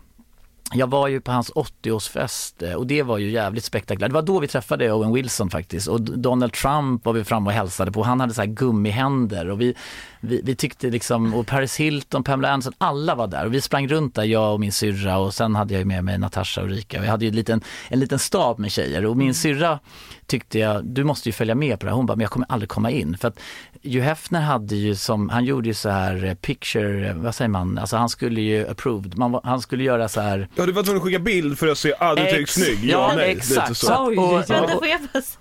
jag 0.74 0.90
var 0.90 1.08
ju 1.08 1.22
på 1.22 1.32
hans 1.32 1.52
80-årsfest 1.52 2.70
eh, 2.70 2.74
och 2.74 2.88
det 2.88 3.04
var 3.04 3.18
ju 3.18 3.32
jävligt 3.32 3.64
spektakulärt. 3.64 4.10
Det 4.10 4.14
var 4.14 4.22
då 4.22 4.40
vi 4.40 4.48
träffade 4.48 4.92
Owen 4.92 5.14
Wilson 5.14 5.50
faktiskt 5.50 5.88
och 5.88 6.02
Donald 6.02 6.54
Trump 6.54 7.06
var 7.06 7.14
vi 7.14 7.24
framme 7.24 7.50
och 7.50 7.54
hälsade 7.54 7.92
på. 7.92 8.04
Han 8.04 8.20
hade 8.20 8.34
så 8.34 8.42
här 8.42 8.48
gummihänder 8.48 9.50
och 9.50 9.62
vi, 9.62 9.76
vi, 10.22 10.42
vi 10.44 10.56
tyckte 10.56 10.90
liksom, 10.90 11.34
och 11.34 11.48
Paris 11.48 11.78
Hilton, 11.80 12.24
Pamela 12.24 12.52
Anderson, 12.52 12.74
alla 12.78 13.16
var 13.16 13.28
där. 13.28 13.46
Och 13.46 13.54
vi 13.54 13.62
sprang 13.62 13.88
runt 13.88 14.16
där, 14.16 14.24
jag 14.24 14.54
och 14.54 14.60
min 14.60 14.72
syrra. 14.72 15.18
Och 15.18 15.34
sen 15.34 15.56
hade 15.56 15.74
jag 15.74 15.88
med 15.88 16.04
mig 16.04 16.18
Natasha 16.18 16.62
och 16.62 16.68
Rika. 16.70 17.00
Och 17.00 17.06
jag 17.06 17.12
hade 17.12 17.26
ju 17.26 17.30
en 17.30 17.36
liten, 17.36 17.62
en 17.90 18.00
liten 18.00 18.20
stab 18.20 18.60
med 18.60 18.72
tjejer. 18.72 19.06
Och 19.06 19.18
min 19.18 19.34
syrra 19.34 19.80
tyckte 20.28 20.60
jag, 20.60 20.86
du 20.86 21.04
måste 21.04 21.30
ju 21.30 21.34
följa 21.34 21.56
med 21.56 21.80
på 21.80 21.86
det 21.86 21.92
här. 21.92 21.96
Hon 21.98 22.06
bara, 22.06 22.16
men 22.16 22.22
jag 22.22 22.32
kommer 22.32 22.48
aldrig 22.50 22.70
komma 22.70 22.92
in. 22.92 23.18
För 23.18 23.28
att 23.28 23.40
Hugh 23.84 24.02
Hefner 24.02 24.42
hade 24.42 24.76
ju 24.76 24.96
som, 24.96 25.30
han 25.30 25.46
gjorde 25.46 25.68
ju 25.68 25.74
så 25.74 25.90
här 25.90 26.24
eh, 26.26 26.34
picture, 26.34 27.10
eh, 27.10 27.16
vad 27.16 27.36
säger 27.36 27.50
man, 27.50 27.78
alltså 27.78 27.98
han 27.98 28.10
skulle 28.10 28.42
ju 28.42 28.68
approved, 28.68 29.18
man, 29.18 29.40
han 29.44 29.62
skulle 29.62 29.84
göra 29.84 30.10
så 30.10 30.22
här 30.22 30.48
Ja 30.56 30.66
du 30.66 30.72
var 30.72 30.84
tvungen 30.84 30.98
att 30.98 31.04
skicka 31.04 31.20
bild 31.20 31.60
för 31.60 31.68
att 31.68 31.78
se, 31.78 31.94
ah 32.00 32.16
du 32.16 32.22
är 32.22 32.46
snygg, 32.46 32.80
ja, 32.84 32.90
ja, 33.10 33.16
nej. 33.16 33.32
exakt. 33.32 33.78
Så. 33.78 33.94
Att- 33.94 34.00
Oj, 34.08 34.18
och- 34.18 34.46
säga 34.46 34.80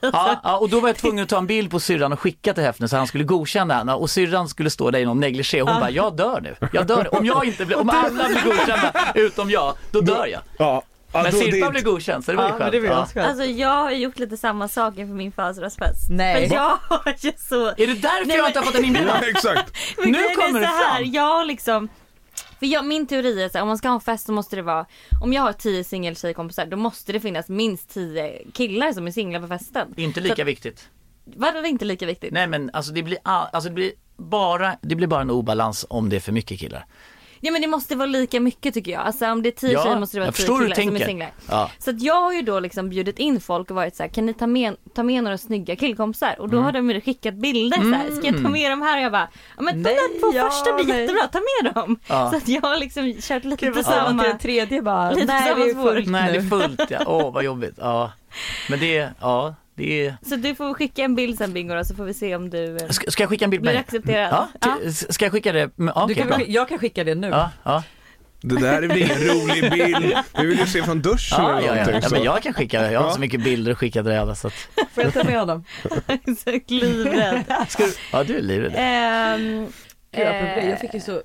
Ja, 0.00 0.40
ja, 0.44 0.56
och 0.58 0.68
då 0.68 0.80
var 0.80 0.88
jag 0.88 0.96
tvungen 0.96 1.22
att 1.22 1.28
ta 1.28 1.38
en 1.38 1.46
bild 1.46 1.70
på 1.70 1.80
syrran 1.80 2.12
och 2.12 2.20
skicka 2.20 2.54
till 2.54 2.62
Hefner 2.62 2.86
så 2.86 2.96
han 2.96 3.06
skulle 3.06 3.24
godkänna 3.24 3.74
henne. 3.74 3.94
Och 3.94 4.10
syrran 4.10 4.48
skulle 4.48 4.69
stå 4.70 4.90
där 4.90 4.98
i 4.98 5.04
någon 5.04 5.20
negligé 5.20 5.62
och 5.62 5.68
hon 5.68 5.80
bara, 5.80 5.90
jag 5.90 6.16
dör 6.16 6.40
nu, 6.40 6.56
jag 6.72 6.86
dör, 6.86 7.14
om 7.14 7.26
jag 7.26 7.44
inte 7.44 7.66
blir, 7.66 7.78
om 7.78 7.90
alla 7.90 8.28
blir 8.28 8.42
godkända 8.44 9.12
utom 9.14 9.50
jag, 9.50 9.74
då 9.90 10.00
dör 10.00 10.26
jag. 10.26 10.40
Ja. 10.58 10.82
Ja, 11.12 11.22
Men 11.22 11.32
Sirpa 11.32 11.66
det, 11.66 11.70
blev 11.70 11.84
godkänd 11.84 12.24
så 12.24 12.30
det 12.30 12.36
var 12.36 12.46
ju 12.46 12.52
skönt. 12.52 12.84
Ja. 12.84 13.02
asskönt. 13.02 13.28
Alltså 13.28 13.44
jag 13.44 13.68
har 13.68 13.90
gjort 13.90 14.18
lite 14.18 14.36
samma 14.36 14.68
sak 14.68 14.98
inför 14.98 15.14
min 15.14 15.32
födelsedagsfest. 15.32 16.10
Nej. 16.10 16.48
För 16.48 16.54
jag 16.54 16.78
har 16.82 17.14
ju 17.18 17.32
så... 17.36 17.66
Är 17.66 17.74
det 17.76 17.86
därför 17.86 18.26
Nej, 18.26 18.36
jag 18.36 18.46
inte 18.46 18.58
har 18.58 18.66
fått 18.66 18.74
en 18.74 18.84
inbjudan? 18.84 19.16
ja, 19.22 19.28
exakt. 19.28 19.76
Men 19.98 20.10
Nu 20.12 20.34
kommer 20.34 20.60
det 20.60 20.66
så 20.66 20.72
här, 20.72 20.96
fram. 20.96 21.12
Jag 21.12 21.46
liksom 21.46 21.88
för 22.58 22.66
jag, 22.66 22.84
min 22.84 23.06
teori 23.06 23.42
är 23.42 23.48
så 23.48 23.58
här, 23.58 23.62
om 23.62 23.68
man 23.68 23.78
ska 23.78 23.88
ha 23.88 23.94
en 23.94 24.00
fest 24.00 24.26
så 24.26 24.32
måste 24.32 24.56
det 24.56 24.62
vara 24.62 24.86
Om 25.20 25.32
jag 25.32 25.42
har 25.42 25.52
tio 25.52 25.84
singeltjejkompisar 25.84 26.66
då 26.66 26.76
måste 26.76 27.12
det 27.12 27.20
finnas 27.20 27.48
minst 27.48 27.94
tio 27.94 28.44
killar 28.52 28.92
som 28.92 29.06
är 29.06 29.10
singlar 29.10 29.40
på 29.40 29.46
festen. 29.46 29.94
Inte 29.96 30.20
lika 30.20 30.44
viktigt. 30.44 30.88
Var 31.24 31.52
det 31.52 31.68
inte 31.68 31.84
lika 31.84 32.06
viktigt? 32.06 32.32
Nej 32.32 32.46
men 32.46 32.70
alltså 32.72 32.92
det 32.92 33.02
blir, 33.02 33.18
all, 33.22 33.48
alltså 33.52 33.68
det 33.68 33.74
blir 33.74 33.92
bara, 34.20 34.76
det 34.82 34.94
blir 34.94 35.06
bara 35.06 35.20
en 35.20 35.30
obalans 35.30 35.86
om 35.90 36.08
det 36.08 36.16
är 36.16 36.20
för 36.20 36.32
mycket 36.32 36.60
killar. 36.60 36.84
Ja 37.42 37.52
men 37.52 37.62
det 37.62 37.68
måste 37.68 37.96
vara 37.96 38.06
lika 38.06 38.40
mycket 38.40 38.74
tycker 38.74 38.92
jag. 38.92 39.00
Alltså 39.00 39.26
om 39.26 39.42
det 39.42 39.48
är 39.48 39.50
tio 39.50 39.72
Ja, 39.72 39.82
tjejer 39.84 39.98
måste 40.00 40.16
det 40.16 40.20
vara 40.20 40.32
tio 40.32 40.46
killar 40.46 40.58
du 40.60 40.64
som 40.64 40.72
är 40.72 40.74
tänker. 40.74 41.06
singlar. 41.06 41.30
Ja. 41.50 41.70
Så 41.78 41.90
att 41.90 42.02
jag 42.02 42.14
har 42.22 42.32
ju 42.32 42.42
då 42.42 42.60
liksom 42.60 42.88
bjudit 42.88 43.18
in 43.18 43.40
folk 43.40 43.70
och 43.70 43.76
varit 43.76 43.96
så 43.96 44.02
här, 44.02 44.10
kan 44.10 44.26
ni 44.26 44.34
ta 44.34 44.46
med, 44.46 44.76
ta 44.94 45.02
med 45.02 45.24
några 45.24 45.38
snygga 45.38 45.76
killkompisar? 45.76 46.34
Och 46.38 46.48
då 46.48 46.56
Mm. 46.56 46.64
har 46.64 46.72
de 46.72 46.90
ju 46.90 47.00
skickat 47.00 47.34
bilder 47.34 47.76
så 47.76 47.82
här, 47.94 48.10
ska 48.16 48.26
jag 48.26 48.42
ta 48.42 48.48
med 48.48 48.70
dem 48.70 48.82
här? 48.82 48.96
Och 48.98 49.02
jag 49.04 49.12
bara, 49.12 49.28
ja 49.56 49.62
men 49.62 49.82
de 49.82 49.90
där 49.90 50.20
två 50.20 50.38
ja, 50.38 50.50
första 50.50 50.72
blir 50.74 50.86
nej. 50.86 51.00
jättebra, 51.00 51.26
ta 51.28 51.38
med 51.64 51.74
dem. 51.74 51.98
Ja. 52.08 52.30
Så 52.30 52.36
att 52.36 52.48
jag 52.48 52.62
har 52.62 52.76
liksom 52.76 53.14
kört 53.20 53.44
lite 53.44 53.66
Gud 53.66 53.74
vad 53.74 53.84
samma 53.84 54.22
till 54.22 54.30
den 54.30 54.38
tredje 54.38 54.82
bara, 54.82 55.10
Lite 55.10 55.26
nej 55.26 55.54
det 55.56 55.62
är 55.70 55.82
fullt 55.82 56.08
Nej 56.08 56.32
det 56.32 56.38
är 56.38 56.42
nu. 56.42 56.48
fullt 56.48 56.90
ja, 56.90 56.98
åh 57.06 57.32
vad 57.32 57.44
jobbigt. 57.44 57.74
Ja. 57.78 58.12
Men 58.70 58.78
det, 58.80 59.08
ja, 59.20 59.54
det 59.80 60.06
är... 60.06 60.16
Så 60.22 60.36
du 60.36 60.54
får 60.54 60.74
skicka 60.74 61.02
en 61.02 61.14
bild 61.14 61.38
sen 61.38 61.52
Bingo 61.52 61.74
då, 61.74 61.84
så 61.84 61.94
får 61.94 62.04
vi 62.04 62.14
se 62.14 62.36
om 62.36 62.50
du 62.50 62.76
eh, 62.76 62.88
Ska, 62.88 63.10
ska 63.10 63.22
jag 63.22 63.30
skicka 63.30 63.44
en 63.44 63.50
bild 63.50 63.62
blir 63.62 63.72
med 63.72 63.80
accepterad. 63.80 64.46
Ja, 64.60 64.78
t- 64.82 65.12
ska 65.12 65.24
jag 65.24 65.32
skicka 65.32 65.52
det? 65.52 65.70
Men, 65.76 65.92
ja, 65.96 66.00
Du 66.06 66.12
okej, 66.12 66.16
kan, 66.16 66.26
bra. 66.28 66.40
jag 66.46 66.68
kan 66.68 66.78
skicka 66.78 67.04
det 67.04 67.14
nu. 67.14 67.28
Ja, 67.28 67.50
ja. 67.62 67.82
Det 68.42 68.60
där 68.60 68.82
är 68.82 68.88
väl 68.88 68.98
ingen 69.02 69.18
rolig 69.18 69.70
bild. 69.72 70.14
Vi 70.38 70.46
vill 70.46 70.58
ju 70.58 70.66
se 70.66 70.82
från 70.82 71.02
duschen 71.02 71.38
Ja, 71.44 71.58
eller 71.58 71.68
ja, 71.68 71.76
ja. 71.76 71.84
någonting. 71.84 71.94
ja, 72.02 72.08
så. 72.08 72.14
men 72.14 72.24
jag 72.24 72.42
kan 72.42 72.54
skicka, 72.54 72.92
jag 72.92 73.00
har 73.00 73.06
Ja. 73.08 73.14
så 73.14 73.20
mycket 73.20 73.44
bilder 73.44 73.72
att 73.72 73.78
skicka 73.78 74.02
till 74.02 74.08
dig 74.10 74.18
alla 74.18 74.34
så 74.34 74.46
att, 74.46 74.52
Får 74.94 75.04
jag 75.04 75.12
ta 75.14 75.24
med 75.24 75.38
honom? 75.38 75.64
så 76.44 76.58
livrädd. 76.66 77.44
ska 77.68 77.84
du, 77.84 77.92
Ja 78.12 78.24
du 78.24 78.36
är 78.38 78.42
livrädd. 78.42 78.72
Ehm, 78.76 79.66
Gud, 80.12 80.26
apropå 80.26 80.44
det, 80.54 80.60
eh, 80.60 80.70
jag 80.70 80.80
fick 80.80 80.94
ju 80.94 81.00
så 81.00 81.22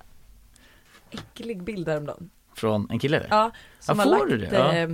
äcklig 1.12 1.64
bild 1.64 1.88
häromdagen. 1.90 2.30
Från 2.56 2.88
en 2.92 3.00
kille? 3.00 3.26
Ja, 3.30 3.52
som 3.80 4.00
Ja, 4.00 4.04
har 4.06 4.12
får 4.12 4.20
lagt 4.28 4.30
du 4.32 4.38
det? 4.38 4.56
Ja. 4.58 4.74
eh, 4.74 4.90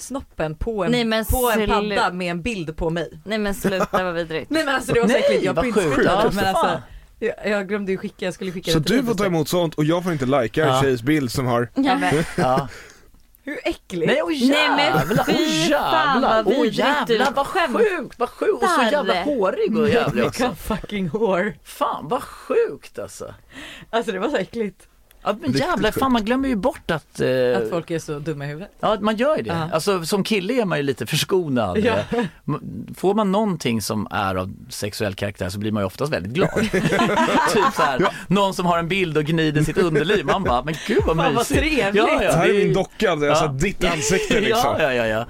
snoppen 0.00 0.54
på 0.54 0.84
en, 0.84 0.90
Nej, 0.92 1.04
men 1.04 1.24
på 1.24 1.50
en 1.56 1.68
padda 1.68 2.12
med 2.12 2.30
en 2.30 2.42
bild 2.42 2.76
på 2.76 2.90
mig. 2.90 3.10
Nej 3.24 3.38
men 3.38 3.54
sluta 3.54 4.04
vad 4.04 4.14
vidrigt. 4.14 4.50
Nej 4.50 4.64
men 4.64 4.74
alltså 4.74 4.92
det 4.92 5.00
var 5.00 5.08
så 5.08 5.12
Nej, 5.12 5.22
äckligt, 5.24 5.44
jag 5.44 5.56
printscreenade 5.56 6.30
men 6.34 6.44
alltså 6.46 6.82
jag, 7.18 7.34
jag 7.44 7.68
glömde 7.68 7.92
ju 7.92 7.98
skicka, 7.98 8.24
jag 8.24 8.34
skulle 8.34 8.52
skicka 8.52 8.72
Så 8.72 8.78
det 8.78 8.84
till 8.84 8.96
du 8.96 9.02
dig 9.02 9.06
får 9.06 9.12
ta 9.14 9.14
istället. 9.14 9.32
emot 9.32 9.48
sånt 9.48 9.74
och 9.74 9.84
jag 9.84 10.02
får 10.04 10.12
inte 10.12 10.26
likea 10.26 10.66
en 10.66 10.74
Ja. 10.74 10.82
tjejs 10.82 11.02
bild 11.02 11.32
som 11.32 11.46
har 11.46 11.68
Ja, 11.74 11.96
men, 11.98 12.14
Ja. 12.36 12.68
Hur 13.44 13.58
äckligt? 13.64 14.12
Nej, 14.12 14.22
åh 14.22 14.28
Nej, 14.28 14.68
men 14.68 14.78
jävlar, 14.96 15.24
fy 15.24 15.32
åh 15.32 15.78
fan, 15.80 16.14
jävlar, 16.14 16.42
vad 16.42 16.54
vidrigt 16.54 16.78
jävlar, 16.78 17.26
du 17.26 17.32
vad 17.34 17.46
skämtar. 17.46 17.80
sjukt, 17.98 18.18
vad 18.18 18.28
sjukt 18.28 18.62
och 18.62 18.68
så 18.68 18.82
jävla 18.92 19.22
hårig 19.22 19.76
och 19.78 19.88
jävlig 19.88 20.24
också. 20.24 20.42
Vilka 20.42 20.56
fucking 20.56 21.08
hår. 21.08 21.54
Fan 21.64 22.08
vad 22.08 22.22
sjukt 22.22 22.98
alltså. 22.98 23.34
Alltså 23.90 24.12
det 24.12 24.18
var 24.18 24.28
så 24.28 24.36
äckligt. 24.36 24.88
Ja, 25.28 25.34
men 25.34 25.42
Riktigt 25.52 25.60
jävlar, 25.68 25.90
fan 25.90 26.12
man 26.12 26.24
glömmer 26.24 26.48
ju 26.48 26.56
bort 26.56 26.90
att, 26.90 27.20
eh, 27.20 27.28
Att 27.56 27.70
folk 27.70 27.90
är 27.90 27.98
så 27.98 28.18
dumma 28.18 28.44
i 28.44 28.48
huvudet. 28.48 28.70
ja 28.80 28.96
man 29.00 29.16
gör 29.16 29.36
ju 29.36 29.42
det. 29.42 29.50
Ja. 29.50 29.68
Alltså 29.72 30.04
som 30.04 30.24
kille 30.24 30.54
är 30.60 30.64
man 30.64 30.78
ju 30.78 30.82
lite 30.84 31.06
förskonad. 31.06 31.78
Ja. 31.78 31.94
Får 32.96 33.14
man 33.14 33.32
någonting 33.32 33.82
som 33.82 34.08
är 34.10 34.34
av 34.34 34.52
sexuell 34.68 35.14
karaktär 35.14 35.48
så 35.48 35.58
blir 35.58 35.72
man 35.72 35.82
ju 35.82 35.86
oftast 35.86 36.12
väldigt 36.12 36.32
glad. 36.32 36.50
typ 37.52 37.64
så 37.76 37.82
här, 37.82 38.08
någon 38.26 38.54
som 38.54 38.66
har 38.66 38.78
en 38.78 38.88
bild 38.88 39.16
och 39.18 39.24
gnider 39.24 39.62
sitt 39.62 39.78
underliv, 39.78 40.24
man 40.26 40.44
bara, 40.44 40.62
men 40.62 40.74
gud 40.86 40.98
vad 41.06 41.16
Fan, 41.16 41.16
vad 41.16 41.34
mysigt. 41.34 41.60
trevligt. 41.60 41.94
Ja, 41.94 42.22
ja, 42.22 42.30
Det 42.30 42.36
här 42.36 42.48
är 42.48 42.54
min 42.64 42.74
docka, 42.74 43.10
alltså 43.10 43.26
Ja. 43.44 43.46
ditt 43.60 43.84
ansikte 43.84 44.40
liksom. 44.40 44.76
Ja, 44.78 44.92
ja, 44.92 45.06
ja, 45.06 45.06
ja. 45.06 45.26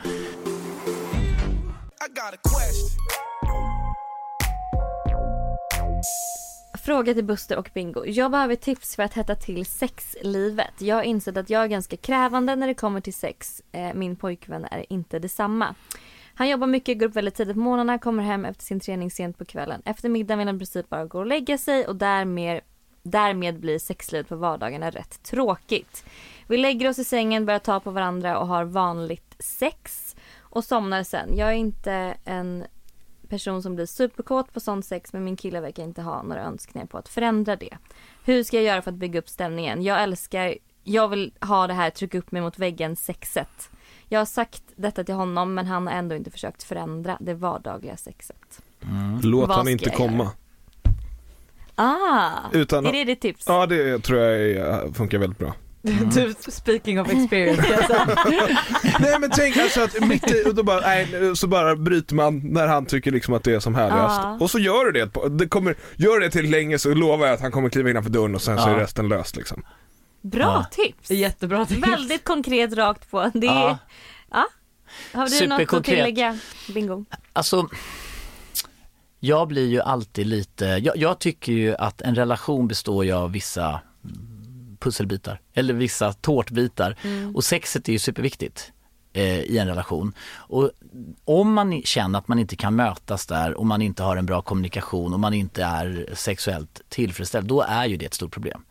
Fråga 6.88 7.14
till 7.14 7.24
Buster 7.24 7.58
och 7.58 7.70
Bingo. 7.74 8.06
Jag 8.06 8.30
behöver 8.30 8.54
tips 8.54 8.96
för 8.96 9.02
att 9.02 9.14
hetta 9.14 9.34
till 9.34 9.66
sexlivet. 9.66 10.82
Jag 10.82 10.96
har 10.96 11.02
insett 11.02 11.36
att 11.36 11.50
jag 11.50 11.62
är 11.62 11.66
ganska 11.66 11.96
krävande 11.96 12.56
när 12.56 12.66
det 12.66 12.74
kommer 12.74 13.00
till 13.00 13.14
sex. 13.14 13.62
Eh, 13.72 13.94
min 13.94 14.16
pojkvän 14.16 14.64
är 14.64 14.92
inte 14.92 15.18
detsamma. 15.18 15.74
Han 16.34 16.48
jobbar 16.48 16.66
mycket, 16.66 16.98
går 16.98 17.06
upp 17.06 17.16
väldigt 17.16 17.34
tidigt 17.34 17.54
på 17.54 17.60
morgnarna, 17.60 17.98
kommer 17.98 18.22
hem 18.22 18.44
efter 18.44 18.64
sin 18.64 18.80
träning 18.80 19.10
sent 19.10 19.38
på 19.38 19.44
kvällen. 19.44 19.82
Efter 19.84 20.08
middagen 20.08 20.38
vill 20.38 20.48
han 20.48 20.56
i 20.56 20.58
princip 20.58 20.88
bara 20.88 21.04
gå 21.04 21.18
och 21.18 21.26
lägga 21.26 21.58
sig 21.58 21.86
och 21.86 21.96
därmed, 21.96 22.60
därmed 23.02 23.60
blir 23.60 23.78
sexlivet 23.78 24.28
på 24.28 24.36
vardagarna 24.36 24.90
rätt 24.90 25.22
tråkigt. 25.22 26.04
Vi 26.46 26.56
lägger 26.56 26.88
oss 26.88 26.98
i 26.98 27.04
sängen, 27.04 27.46
börjar 27.46 27.60
ta 27.60 27.80
på 27.80 27.90
varandra 27.90 28.38
och 28.38 28.46
har 28.46 28.64
vanligt 28.64 29.36
sex. 29.38 30.16
och 30.38 30.64
somnar 30.64 31.02
sen. 31.02 31.36
Jag 31.36 31.48
är 31.48 31.56
inte 31.56 32.14
en 32.24 32.64
person 33.28 33.62
som 33.62 33.74
blir 33.74 33.86
superkåt 33.86 34.52
på 34.52 34.60
sån 34.60 34.82
sex 34.82 35.12
men 35.12 35.24
min 35.24 35.36
kille 35.36 35.60
verkar 35.60 35.82
inte 35.82 36.02
ha 36.02 36.22
några 36.22 36.42
önskningar 36.42 36.86
på 36.86 36.98
att 36.98 37.08
förändra 37.08 37.56
det. 37.56 37.76
Hur 38.24 38.42
ska 38.42 38.56
jag 38.56 38.64
göra 38.64 38.82
för 38.82 38.90
att 38.90 38.96
bygga 38.96 39.18
upp 39.18 39.28
stämningen? 39.28 39.82
Jag 39.82 40.02
älskar, 40.02 40.54
jag 40.84 41.08
vill 41.08 41.32
ha 41.40 41.66
det 41.66 41.74
här 41.74 41.90
trycka 41.90 42.18
upp 42.18 42.32
mig 42.32 42.42
mot 42.42 42.58
väggen 42.58 42.96
sexet. 42.96 43.70
Jag 44.08 44.20
har 44.20 44.26
sagt 44.26 44.62
detta 44.76 45.04
till 45.04 45.14
honom 45.14 45.54
men 45.54 45.66
han 45.66 45.86
har 45.86 45.94
ändå 45.94 46.16
inte 46.16 46.30
försökt 46.30 46.62
förändra 46.62 47.16
det 47.20 47.34
vardagliga 47.34 47.96
sexet. 47.96 48.62
Låt 49.22 49.48
Vad 49.48 49.58
han 49.58 49.68
inte 49.68 49.90
komma. 49.90 50.30
Ah! 51.74 52.30
Utan, 52.52 52.86
Är 52.86 52.92
det 52.92 53.04
ditt 53.04 53.20
tips? 53.20 53.44
Ja 53.48 53.66
det 53.66 53.98
tror 53.98 54.20
jag 54.20 54.96
funkar 54.96 55.18
väldigt 55.18 55.38
bra. 55.38 55.54
Du, 56.14 56.34
speaking 56.52 57.00
of 57.00 57.08
experience 57.12 57.62
säga. 57.86 58.18
Nej 59.00 59.18
men 59.20 59.30
tänk 59.30 59.56
alltså 59.56 59.80
att 59.82 60.00
mitt 60.00 60.30
i, 60.30 60.44
och 60.48 60.54
då 60.54 60.62
bara, 60.62 60.80
nej, 60.80 61.36
så 61.36 61.46
bara 61.46 61.76
bryter 61.76 62.14
man 62.14 62.38
när 62.52 62.66
han 62.66 62.86
tycker 62.86 63.10
liksom 63.10 63.34
att 63.34 63.44
det 63.44 63.54
är 63.54 63.60
som 63.60 63.74
härligast. 63.74 64.20
Ja. 64.22 64.38
Och 64.40 64.50
så 64.50 64.58
gör 64.58 64.84
du 64.84 64.92
det, 64.92 65.28
det 65.38 65.48
kommer, 65.48 65.76
gör 65.96 66.20
det 66.20 66.30
till 66.30 66.50
länge 66.50 66.78
så 66.78 66.94
lovar 66.94 67.26
jag 67.26 67.34
att 67.34 67.40
han 67.40 67.52
kommer 67.52 67.68
kliva 67.68 67.90
innanför 67.90 68.10
dörren 68.10 68.34
och 68.34 68.42
sen 68.42 68.58
så 68.58 68.68
är 68.68 68.72
Ja. 68.72 68.78
resten 68.80 69.08
löst 69.08 69.36
liksom. 69.36 69.62
Bra 70.22 70.42
Ja. 70.44 70.66
tips! 70.84 71.10
Jättebra 71.10 71.66
tips. 71.66 71.86
Väldigt 71.88 72.24
konkret 72.24 72.72
rakt 72.72 73.10
på. 73.10 73.30
Det 73.34 73.46
är, 73.46 73.50
Ja. 73.52 73.78
ja. 74.30 74.46
Har 75.12 75.40
du 75.40 75.46
något 75.46 75.72
att 75.74 75.84
tillägga? 75.84 76.38
Bingo. 76.74 77.04
Alltså, 77.32 77.68
jag 79.20 79.48
blir 79.48 79.66
ju 79.68 79.80
alltid 79.80 80.26
lite, 80.26 80.64
jag, 80.64 80.96
jag 80.96 81.18
tycker 81.18 81.52
ju 81.52 81.74
att 81.76 82.00
en 82.00 82.14
relation 82.14 82.68
består 82.68 83.04
ju 83.04 83.12
av 83.12 83.32
vissa 83.32 83.80
mm, 84.04 84.37
pusselbitar 84.78 85.40
eller 85.54 85.74
vissa 85.74 86.12
tårtbitar 86.12 86.96
och 87.34 87.44
sexet 87.44 87.88
är 87.88 87.92
ju 87.92 87.98
superviktigt 87.98 88.72
eh, 89.12 89.40
i 89.40 89.58
en 89.58 89.66
relation. 89.68 90.12
Och 90.36 90.70
om 91.24 91.52
man 91.52 91.82
känner 91.82 92.18
att 92.18 92.28
man 92.28 92.38
inte 92.38 92.56
kan 92.56 92.76
mötas 92.76 93.26
där 93.26 93.54
och 93.54 93.66
man 93.66 93.82
inte 93.82 94.02
har 94.02 94.16
en 94.16 94.26
bra 94.26 94.42
kommunikation 94.42 95.12
och 95.14 95.20
man 95.20 95.34
inte 95.34 95.64
är 95.64 96.08
sexuellt 96.14 96.80
tillfredsställd, 96.88 97.46
då 97.46 97.62
är 97.62 97.86
ju 97.86 97.96
det 97.96 98.06
ett 98.06 98.14
stort 98.14 98.32
problem. 98.32 98.62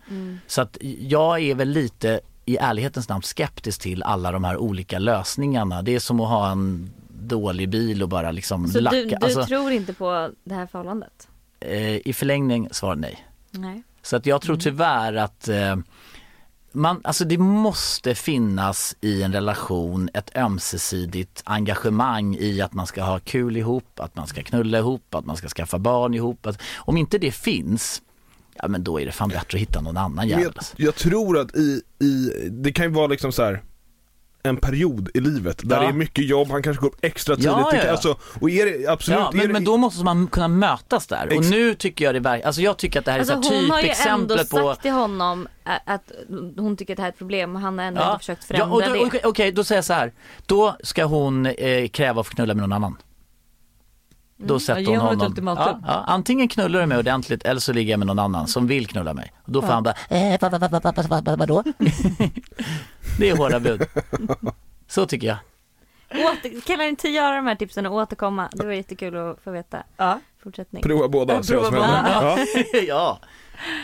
Så 0.47 0.61
att 0.61 0.77
jag 0.99 1.39
är 1.41 1.55
väl 1.55 1.69
lite 1.69 2.19
i 2.45 2.57
ärlighetens 2.57 3.09
namn 3.09 3.21
skeptisk 3.23 3.81
till 3.81 4.03
alla 4.03 4.31
de 4.31 4.43
här 4.43 4.57
olika 4.57 4.99
lösningarna. 4.99 5.81
Det 5.81 5.95
är 5.95 5.99
som 5.99 6.19
att 6.19 6.27
ha 6.29 6.51
en 6.51 6.89
dålig 7.09 7.69
bil 7.69 8.03
och 8.03 8.09
bara 8.09 8.31
liksom 8.31 8.67
Så 8.67 8.79
lacka. 8.79 8.97
du, 8.97 9.05
du 9.05 9.15
alltså, 9.15 9.45
tror 9.45 9.71
inte 9.71 9.93
på 9.93 10.29
det 10.43 10.55
här 10.55 10.67
förhållandet? 10.67 11.27
eh, 11.59 12.07
I 12.07 12.13
förlängning 12.13 12.67
svar 12.71 12.95
nej. 12.95 13.25
Nej. 13.51 13.83
Så 14.01 14.15
att 14.15 14.25
jag 14.25 14.41
tror 14.41 14.57
tyvärr 14.57 15.13
att 15.13 15.47
eh, 15.47 15.75
man, 16.71 17.01
alltså 17.03 17.25
det 17.25 17.37
måste 17.37 18.15
finnas 18.15 18.95
i 19.01 19.23
en 19.23 19.33
relation 19.33 20.09
ett 20.13 20.35
ömsesidigt 20.35 21.41
engagemang 21.45 22.35
i 22.35 22.61
att 22.61 22.73
man 22.73 22.87
ska 22.87 23.03
ha 23.03 23.19
kul 23.19 23.57
ihop, 23.57 23.99
att 23.99 24.15
man 24.15 24.27
ska 24.27 24.43
knulla 24.43 24.77
ihop, 24.77 25.15
att 25.15 25.25
man 25.25 25.37
ska 25.37 25.47
skaffa 25.47 25.79
barn 25.79 26.13
ihop. 26.13 26.45
Att, 26.45 26.61
om 26.77 26.97
inte 26.97 27.17
det 27.17 27.31
finns, 27.31 28.01
ja 28.55 28.67
men 28.67 28.83
då 28.83 29.01
är 29.01 29.05
det 29.05 29.11
fan 29.11 29.29
bättre 29.29 29.57
att 29.57 29.61
hitta 29.61 29.81
någon 29.81 29.97
annan 29.97 30.27
jävel. 30.27 30.53
jag, 30.55 30.87
jag 30.87 30.95
tror 30.95 31.37
att 31.37 31.55
i, 31.55 31.81
i, 31.99 32.29
det 32.49 32.71
kan 32.71 32.85
ju 32.85 32.91
vara 32.91 33.07
liksom 33.07 33.31
så 33.31 33.43
här 33.43 33.63
en 34.47 34.57
period 34.57 35.09
i 35.13 35.19
livet 35.19 35.61
där 35.63 35.75
Ja. 35.75 35.81
det 35.81 35.87
är 35.87 35.93
mycket 35.93 36.25
jobb, 36.25 36.47
han 36.51 36.63
kanske 36.63 36.81
går 36.81 36.87
upp 36.87 36.97
extra 37.01 37.35
tidigt. 37.35 37.51
Ja, 37.51 37.69
ja, 37.73 37.83
ja. 37.85 37.91
Alltså, 37.91 38.17
och 38.41 38.49
är 38.49 38.65
det 38.65 38.87
absolut, 38.87 39.19
Ja, 39.19 39.29
är 39.29 39.33
men, 39.33 39.47
det, 39.47 39.53
men 39.53 39.63
då 39.63 39.77
måste 39.77 40.03
man 40.03 40.27
kunna 40.27 40.47
mötas 40.47 41.07
där. 41.07 41.37
Och 41.37 41.45
nu 41.45 41.75
tycker 41.75 42.05
jag 42.05 42.15
det 42.15 42.19
verkar, 42.19 42.47
alltså 42.47 42.61
jag 42.61 42.77
tycker 42.77 42.99
att 42.99 43.05
det 43.05 43.11
här 43.11 43.19
är 43.19 43.21
Alltså 43.21 43.41
så 43.43 43.53
här 43.53 43.61
hon 43.61 43.71
har 43.71 43.81
ju 43.81 43.87
ändå 43.87 44.35
typexemplet 44.35 44.39
sagt 44.39 44.49
på 44.49 44.75
till 44.81 44.91
honom 44.91 45.47
att 45.85 46.11
hon 46.57 46.77
tycker 46.77 46.93
att 46.93 46.97
det 46.97 47.03
här 47.03 47.09
är 47.09 47.13
ett 47.13 47.17
problem 47.17 47.55
och 47.55 47.61
han 47.61 47.77
har 47.79 47.85
ändå 47.85 48.01
inte 48.01 48.17
försökt 48.19 48.43
förändra 48.43 48.75
och 48.75 48.81
då, 48.81 48.93
det. 48.93 49.05
Okej, 49.05 49.21
okej, 49.23 49.51
då 49.51 49.63
säger 49.63 49.77
jag 49.77 49.85
så 49.85 49.93
här. 49.93 50.11
Då 50.45 50.75
ska 50.83 51.05
hon 51.05 51.45
eh, 51.45 51.87
kräva 51.87 52.21
att 52.21 52.27
få 52.27 52.33
knulla 52.33 52.53
med 52.53 52.61
någon 52.61 52.73
annan. 52.73 52.97
Då 54.39 54.59
sätter 54.59 54.85
hon 54.85 54.97
honom. 54.97 55.33
Ja, 55.45 55.79
ja, 55.87 56.03
antingen 56.07 56.47
knullar 56.47 56.79
du 56.79 56.85
mig 56.85 56.97
ordentligt 56.97 57.43
eller 57.43 57.61
så 57.61 57.73
ligger 57.73 57.91
jag 57.93 57.97
med 57.97 58.07
någon 58.07 58.19
annan 58.19 58.47
som 58.47 58.67
vill 58.67 58.87
knulla 58.87 59.13
mig. 59.13 59.33
Och 59.43 59.51
då 59.51 59.61
får 59.61 59.67
han 59.67 59.83
bara, 59.83 59.95
eh, 60.09 60.41
va, 60.41 60.49
va, 60.49 60.67
va, 60.67 61.45
va, 61.45 61.63
det 63.17 63.29
är 63.29 63.37
hårda 63.37 63.59
bud. 63.59 63.85
Så 64.87 65.05
tycker 65.05 65.27
jag. 65.27 65.37
Åter, 66.11 66.61
kan 66.61 66.79
han 66.79 66.87
inte 66.87 67.09
göra 67.09 67.35
de 67.35 67.47
här 67.47 67.55
tipsen 67.55 67.85
och 67.85 67.93
återkomma? 67.93 68.49
Det 68.53 68.65
var 68.65 68.73
jättekul 68.73 69.17
att 69.17 69.39
få 69.43 69.51
veta. 69.51 69.83
Ja. 69.97 70.19
Fortsättning. 70.43 70.83
prova 70.83 71.07
båda, 71.07 71.43
se 71.43 71.55
vad 71.55 71.65
som 71.65 71.73
prova 71.73 71.85
händer. 71.87 72.45
Ja, 72.71 72.79
ja. 72.87 73.19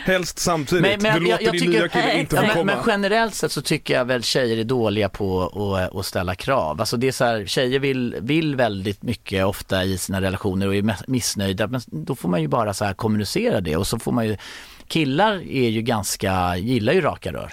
helst 0.04 0.38
samtidigt, 0.38 0.82
Men- 0.82 1.02
men 1.02 1.22
du 1.22 1.28
jag- 1.28 1.32
låter 1.32 1.44
jag 1.44 1.52
din 1.54 1.60
tycker- 1.60 1.78
nya 1.78 1.88
kille 1.88 2.04
Nej, 2.06 2.20
inte 2.20 2.36
få 2.36 2.42
men, 2.42 2.50
komma. 2.50 2.64
men 2.76 2.84
generellt 2.86 3.34
sett 3.34 3.52
så 3.52 3.62
tycker 3.62 3.94
jag 3.94 4.04
väl 4.04 4.22
tjejer 4.22 4.56
är 4.58 4.64
dåliga 4.64 5.08
på 5.08 5.42
att, 5.76 5.96
att 5.96 6.06
ställa 6.06 6.34
krav. 6.34 6.80
Alltså 6.80 6.96
det 6.96 7.08
är 7.08 7.12
så 7.12 7.24
här, 7.24 7.46
tjejer 7.46 7.78
vill, 7.78 8.16
vill 8.20 8.56
väldigt 8.56 9.02
mycket 9.02 9.44
ofta 9.46 9.84
i 9.84 9.98
sina 9.98 10.20
relationer 10.20 10.68
och 10.68 10.74
är 10.74 10.96
missnöjda. 11.10 11.66
Men 11.66 11.80
då 11.86 12.14
får 12.14 12.28
man 12.28 12.40
ju 12.42 12.48
bara 12.48 12.74
så 12.74 12.84
här 12.84 12.94
kommunicera 12.94 13.60
det 13.60 13.76
och 13.76 13.86
så 13.86 13.98
får 13.98 14.12
man 14.12 14.26
ju 14.26 14.36
Killar 14.88 15.32
är 15.50 15.68
ju 15.68 15.82
ganska, 15.82 16.56
gillar 16.56 16.92
ju 16.92 17.00
raka 17.00 17.32
rör. 17.32 17.50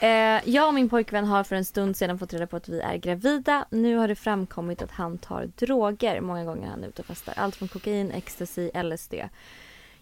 Eh, 0.00 0.48
jag 0.50 0.68
och 0.68 0.74
min 0.74 0.88
pojkvän 0.88 1.24
har 1.24 1.44
för 1.44 1.56
en 1.56 1.64
stund 1.64 1.96
sedan 1.96 2.18
fått 2.18 2.32
reda 2.32 2.46
på 2.46 2.56
att 2.56 2.68
vi 2.68 2.80
är 2.80 2.96
gravida. 2.96 3.66
Nu 3.70 3.96
har 3.96 4.08
det 4.08 4.14
framkommit 4.14 4.82
att 4.82 4.90
han 4.90 5.18
tar 5.18 5.46
droger 5.56 6.20
många 6.20 6.44
gånger 6.44 6.68
han 6.68 6.84
är 6.84 6.88
ute 6.88 7.02
och 7.02 7.06
festar. 7.06 7.34
Allt 7.36 7.56
från 7.56 7.68
kokain, 7.68 8.10
ecstasy, 8.10 8.70
LSD. 8.82 9.14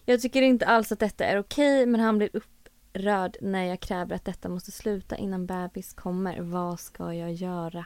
Jag 0.05 0.21
tycker 0.21 0.41
inte 0.41 0.65
alls 0.65 0.91
att 0.91 0.99
detta 0.99 1.25
är 1.25 1.39
okej 1.39 1.85
men 1.85 2.01
han 2.01 2.17
blir 2.17 2.29
upprörd 2.33 3.37
när 3.41 3.63
jag 3.63 3.79
kräver 3.79 4.15
att 4.15 4.25
detta 4.25 4.49
måste 4.49 4.71
sluta 4.71 5.15
innan 5.17 5.45
bebis 5.45 5.93
kommer. 5.93 6.39
Vad 6.41 6.79
ska 6.79 7.13
jag 7.13 7.33
göra? 7.33 7.85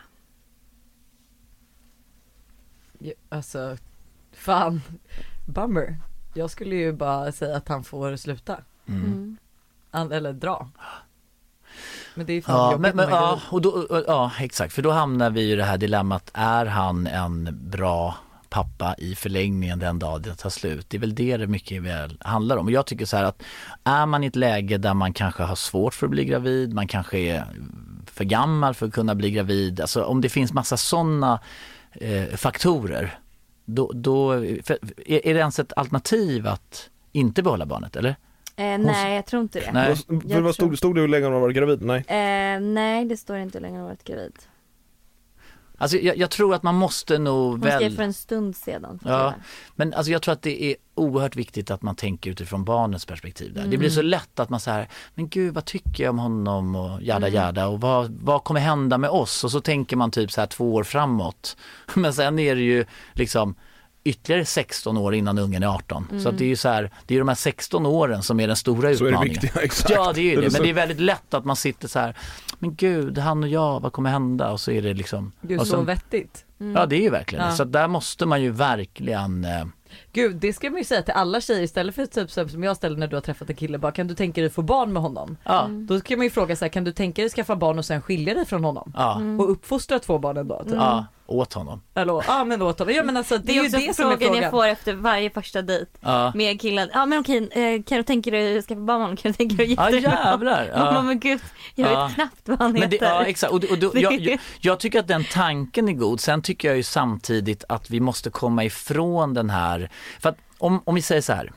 Ja, 3.00 3.14
Alltså, 3.30 3.78
fan. 4.32 4.82
Bummer. 5.48 5.98
Jag 6.34 6.50
skulle 6.52 6.76
ju 6.76 6.92
bara 6.94 7.32
säga 7.32 7.58
att 7.58 7.68
han 7.68 7.84
får 7.84 8.16
sluta. 8.16 8.64
Mm. 8.88 9.38
An- 9.92 10.12
eller 10.12 10.34
dra. 10.34 10.70
Men 12.16 12.26
det 12.26 12.34
är 12.34 12.42
fan 12.42 12.72
Ja, 12.72 12.78
men, 12.78 12.96
men, 12.96 13.10
ja, 13.10 13.42
och 13.50 13.62
då, 13.62 14.04
ja, 14.08 14.32
exakt. 14.40 14.74
För 14.74 14.82
då 14.82 14.92
hamnar 14.92 15.30
vi 15.30 15.52
i 15.52 15.56
det 15.56 15.64
här 15.64 15.78
dilemmat. 15.78 16.32
Är 16.34 16.66
han 16.66 17.08
en 17.08 17.58
bra 17.62 18.16
pappa 18.50 18.96
i 18.98 19.16
förlängningen 19.16 19.80
den 19.80 20.00
dag 20.00 20.22
det 20.22 20.36
tar 20.36 20.50
slut? 20.50 20.86
Det 20.90 20.98
är 20.98 21.02
väl 21.02 21.16
det 21.16 21.38
det 21.38 21.48
mycket 21.48 21.82
väl 21.82 22.18
handlar 22.20 22.58
om. 22.58 22.66
Och 22.66 22.72
jag 22.72 22.86
tycker 22.86 23.06
så 23.06 23.18
här 23.18 23.24
att 23.24 23.44
är 23.84 24.06
man 24.06 24.24
i 24.24 24.28
ett 24.28 24.36
läge 24.36 24.78
där 24.78 24.94
man 24.94 25.14
kanske 25.14 25.44
har 25.44 25.56
svårt 25.56 25.94
för 25.94 26.06
att 26.06 26.12
bli 26.12 26.26
gravid, 26.26 26.74
man 26.74 26.88
kanske 26.88 27.18
är 27.20 27.46
för 28.06 28.24
gammal 28.24 28.74
för 28.74 28.88
att 28.88 28.94
kunna 28.94 29.16
bli 29.16 29.32
gravid. 29.32 29.82
Alltså 29.82 30.04
om 30.04 30.22
det 30.22 30.30
finns 30.30 30.54
massa 30.54 30.78
sådana 30.78 31.40
eh, 31.92 32.36
faktorer, 32.36 33.20
då, 33.66 33.92
då 33.94 34.32
för, 34.64 34.78
är, 35.06 35.28
är 35.28 35.34
det 35.34 35.40
ens 35.40 35.60
ett 35.60 35.74
alternativ 35.76 36.48
att 36.48 36.90
inte 37.12 37.44
behålla 37.44 37.66
barnet 37.66 37.96
eller? 37.96 38.16
Eh, 38.62 38.78
nej, 38.78 39.16
jag 39.16 39.26
tror 39.26 39.42
inte 39.42 39.60
det. 39.60 39.72
Nej. 39.72 39.96
Vad- 40.08 40.24
Jag 40.28 40.42
vad 40.42 40.56
stod, 40.56 40.78
stod 40.78 40.96
det 40.96 41.02
hur 41.02 41.08
länge 41.08 41.26
hon 41.26 41.34
har 41.34 41.40
varit 41.42 41.56
gravid? 41.56 41.82
Nej. 41.82 42.00
Eh, 42.08 42.60
nej, 42.62 43.06
det 43.06 43.18
står 43.18 43.38
inte 43.38 43.58
hur 43.58 43.62
länge 43.62 43.74
hon 43.76 43.82
har 43.82 43.90
varit 43.90 44.04
gravid. 44.04 44.34
Alltså 45.78 45.98
jag, 45.98 46.18
jag 46.18 46.30
tror 46.30 46.56
att 46.56 46.64
man 46.64 46.76
måste 46.76 47.18
nog 47.18 47.52
Hon 47.52 47.60
väl... 47.60 47.76
skrev 47.80 47.96
för 47.96 48.04
en 48.04 48.14
stund 48.14 48.56
sedan. 48.56 49.00
Ja, 49.06 49.34
men 49.76 49.94
alltså 49.94 50.12
jag 50.12 50.22
tror 50.22 50.34
att 50.34 50.42
det 50.42 50.64
är 50.64 50.76
oerhört 50.96 51.36
viktigt 51.36 51.72
att 51.72 51.82
man 51.82 51.96
tänker 51.96 52.32
utifrån 52.32 52.64
barnets 52.64 53.06
perspektiv 53.06 53.54
där. 53.54 53.62
Det 53.62 53.68
blir 53.68 53.80
Mm. 53.80 53.92
så 53.92 54.02
lätt 54.02 54.40
att 54.40 54.50
man 54.50 54.60
säger, 54.60 54.88
men 55.16 55.30
gud 55.30 55.54
vad 55.54 55.66
tycker 55.66 56.04
jag 56.04 56.10
om 56.12 56.20
honom 56.20 56.76
och 56.76 57.02
jada 57.02 57.28
Mm. 57.28 57.34
jada 57.42 57.68
och 57.68 57.82
vad, 57.82 58.12
vad 58.22 58.44
kommer 58.44 58.60
hända 58.60 58.98
med 58.98 59.10
oss? 59.10 59.44
Och 59.44 59.52
så 59.52 59.62
tänker 59.62 59.96
man 59.96 60.12
typ 60.12 60.32
så 60.32 60.42
här 60.42 60.48
två 60.48 60.74
år 60.74 60.84
framåt. 60.84 61.58
Men 61.96 62.14
sen 62.14 62.40
är 62.40 62.56
det 62.56 62.62
ju 62.62 62.86
liksom 63.14 63.56
ytterligare 64.04 64.46
16 64.46 64.98
år 64.98 65.16
innan 65.16 65.38
ungen 65.38 65.64
är 65.64 65.68
18. 65.68 66.06
Så 66.10 66.16
Mm. 66.16 66.28
att 66.28 66.38
det 66.38 66.44
är 66.46 66.48
ju 66.50 66.56
så 66.56 66.70
här, 66.70 66.92
det 67.06 67.16
är 67.16 67.20
de 67.20 67.28
här 67.28 67.36
16 67.36 67.86
åren 67.86 68.24
som 68.24 68.40
är 68.40 68.48
den 68.48 68.56
stora 68.56 68.82
Så 68.82 68.88
är 68.88 68.90
det 68.90 68.94
utmaningen. 69.10 69.42
viktiga, 69.42 69.62
exakt. 69.64 69.90
Ja 69.96 70.12
det 70.16 70.22
är 70.22 70.36
ju 70.36 70.42
det, 70.42 70.52
så- 70.52 70.58
men 70.58 70.64
det 70.64 70.70
är 70.70 70.74
väldigt 70.74 71.00
lätt 71.00 71.34
att 71.34 71.46
man 71.46 71.56
sitter 71.56 71.88
så 71.88 72.00
här, 72.00 72.18
men 72.60 72.76
gud 72.76 73.18
han 73.18 73.44
och 73.44 73.50
jag, 73.50 73.80
vad 73.80 73.94
kommer 73.94 74.10
hända? 74.10 74.52
Och 74.52 74.60
så 74.60 74.72
är 74.72 74.82
det 74.82 74.94
liksom, 74.94 75.32
Gud 75.42 75.60
och 75.60 75.68
så 75.68 75.82
vettigt. 75.82 76.46
ja 76.76 76.86
det 76.86 76.96
är 76.96 77.02
ju 77.02 77.10
verkligen 77.10 77.44
Ja. 77.46 77.52
det. 77.52 77.56
Så 77.58 77.64
där 77.64 77.88
måste 77.88 78.26
man 78.26 78.42
ju 78.42 78.50
verkligen 78.52 79.46
eh, 79.46 79.66
Gud 80.14 80.36
det 80.36 80.54
ska 80.54 80.70
man 80.70 80.78
ju 80.80 80.84
säga 80.86 81.02
till 81.02 81.14
alla 81.14 81.42
tjejer 81.42 81.62
istället 81.62 81.96
för 81.96 82.06
typ 82.06 82.32
så 82.32 82.48
som 82.50 82.64
jag 82.64 82.76
ställer 82.78 82.98
när 82.98 83.08
du 83.08 83.16
har 83.16 83.22
träffat 83.22 83.50
en 83.50 83.56
kille 83.56 83.78
bara 83.78 83.92
kan 83.92 84.08
du 84.08 84.16
tänka 84.16 84.42
dig 84.42 84.50
få 84.50 84.62
barn 84.62 84.94
med 84.94 85.02
honom? 85.02 85.38
Ja, 85.44 85.68
Då 85.88 86.02
kan 86.02 86.18
man 86.18 86.24
ju 86.26 86.30
fråga 86.32 86.56
så 86.56 86.66
här, 86.66 86.70
kan 86.70 86.84
du 86.84 86.92
tänka 86.92 87.22
dig 87.22 87.30
skaffa 87.30 87.56
barn 87.56 87.80
och 87.80 87.86
sen 87.86 88.02
skilja 88.02 88.34
dig 88.34 88.46
från 88.46 88.64
honom? 88.64 88.94
ja, 88.96 89.22
Och 89.40 89.52
uppfostra 89.52 90.00
två 90.00 90.20
barn 90.20 90.38
ändå? 90.38 90.64
Typ. 90.64 90.74
ja, 90.76 91.06
åt 91.28 91.54
honom. 91.54 91.82
Eller 91.96 92.24
ja 92.28 92.44
men 92.44 92.62
åt 92.62 92.80
honom. 92.80 92.94
Ja 92.96 93.04
men 93.04 93.18
alltså 93.18 93.38
det, 93.38 93.44
Det 93.44 93.52
är 93.58 93.64
ju 93.64 93.70
det 93.70 93.70
som 93.70 93.80
är 93.82 93.94
frågan 93.94 94.18
frågan. 94.20 94.42
jag 94.44 94.52
får 94.52 94.66
efter 94.66 94.94
varje 94.94 95.30
första 95.30 95.62
dejt. 95.62 95.92
Ja. 96.00 96.32
Med 96.36 96.62
killen. 96.62 96.90
Ja 96.94 97.06
men 97.06 97.20
okej, 97.20 97.50
eh, 97.52 97.84
kan 97.84 97.98
du 97.98 98.04
tänka 98.04 98.32
dig 98.32 98.58
att 98.58 98.66
skaffa 98.66 98.82
barn 98.82 98.86
med 99.00 99.02
honom? 99.08 99.18
Kan 99.18 99.32
du 99.32 99.36
tänka 99.38 99.56
dig 99.56 99.64
att 99.64 99.70
gifta 99.70 99.84
Ja 99.86 99.92
dig 99.92 100.02
med 100.02 100.12
honom? 100.12 100.28
jävlar. 100.48 100.70
Man 100.86 100.96
Ja. 100.96 101.02
men 101.02 101.20
gud, 101.20 101.40
jag 101.76 101.92
Ja. 101.92 102.06
vet 102.06 102.16
knappt 102.16 102.42
vad 102.50 102.60
han 102.60 102.72
Men 102.72 102.82
det, 102.82 102.88
heter. 102.96 103.06
ja 103.06 103.26
exakt, 103.26 103.54
och, 103.54 103.64
och, 103.72 103.78
då, 103.80 103.92
jag, 103.96 104.14
jag, 104.22 104.40
jag 104.60 104.80
tycker 104.80 105.00
att 105.00 105.08
den 105.08 105.24
tanken 105.34 105.88
är 105.90 105.94
god. 105.94 106.20
Sen 106.20 106.42
tycker 106.42 106.68
jag 106.68 106.78
ju 106.78 106.84
samtidigt 106.84 107.64
att 107.70 107.90
vi 107.90 108.00
måste 108.00 108.30
komma 108.30 108.64
ifrån 108.64 109.34
den 109.34 109.50
här, 109.50 109.90
för 110.20 110.30
att 110.30 110.38
om, 110.58 110.82
om 110.86 110.96
vi 110.96 111.02
säger 111.02 111.22
så 111.22 111.34
här. 111.34 111.52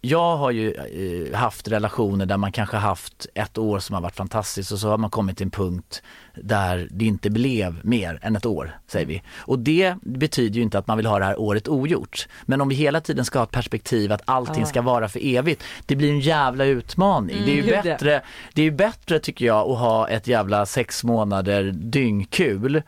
jag 0.00 0.36
har 0.36 0.50
ju 0.50 0.72
eh, 0.72 1.36
haft 1.36 1.68
relationer 1.68 2.26
där 2.26 2.36
man 2.36 2.52
kanske 2.52 2.76
haft 2.76 3.26
ett 3.34 3.58
år 3.58 3.78
som 3.78 3.94
har 3.94 4.02
varit 4.02 4.16
fantastiskt 4.16 4.72
och 4.72 4.78
så 4.78 4.88
har 4.88 4.98
man 4.98 5.10
kommit 5.10 5.36
till 5.36 5.44
en 5.46 5.50
punkt 5.50 6.02
där 6.34 6.88
det 6.90 7.04
inte 7.04 7.30
blev 7.30 7.80
mer 7.84 8.18
än 8.22 8.36
ett 8.36 8.46
år, 8.46 8.78
säger 8.86 9.06
vi. 9.06 9.22
Och 9.36 9.58
det 9.58 9.94
betyder 10.02 10.56
ju 10.56 10.62
inte 10.62 10.78
att 10.78 10.86
man 10.86 10.96
vill 10.96 11.06
ha 11.06 11.18
det 11.18 11.24
här 11.24 11.40
året 11.40 11.68
ogjort. 11.68 12.28
Men 12.42 12.60
om 12.60 12.68
vi 12.68 12.74
hela 12.74 13.00
tiden 13.00 13.24
ska 13.24 13.38
ha 13.38 13.44
ett 13.44 13.50
perspektiv 13.50 14.12
att 14.12 14.22
allting 14.24 14.66
ska 14.66 14.82
vara 14.82 15.08
för 15.08 15.20
evigt, 15.24 15.62
det 15.86 15.96
blir 15.96 16.10
en 16.10 16.20
jävla 16.20 16.64
utmaning. 16.64 17.42
det 17.44 17.52
är 17.52 17.62
ju 17.62 17.70
ja. 17.70 17.82
bättre, 17.82 18.22
det 18.52 18.62
är 18.62 18.64
ju 18.64 18.70
bättre 18.70 19.18
tycker 19.18 19.46
jag 19.46 19.70
att 19.70 19.78
ha 19.78 20.08
ett 20.08 20.26
jävla 20.26 20.66
sex 20.66 21.04
månader 21.04 21.72
dyngkul 21.72 22.82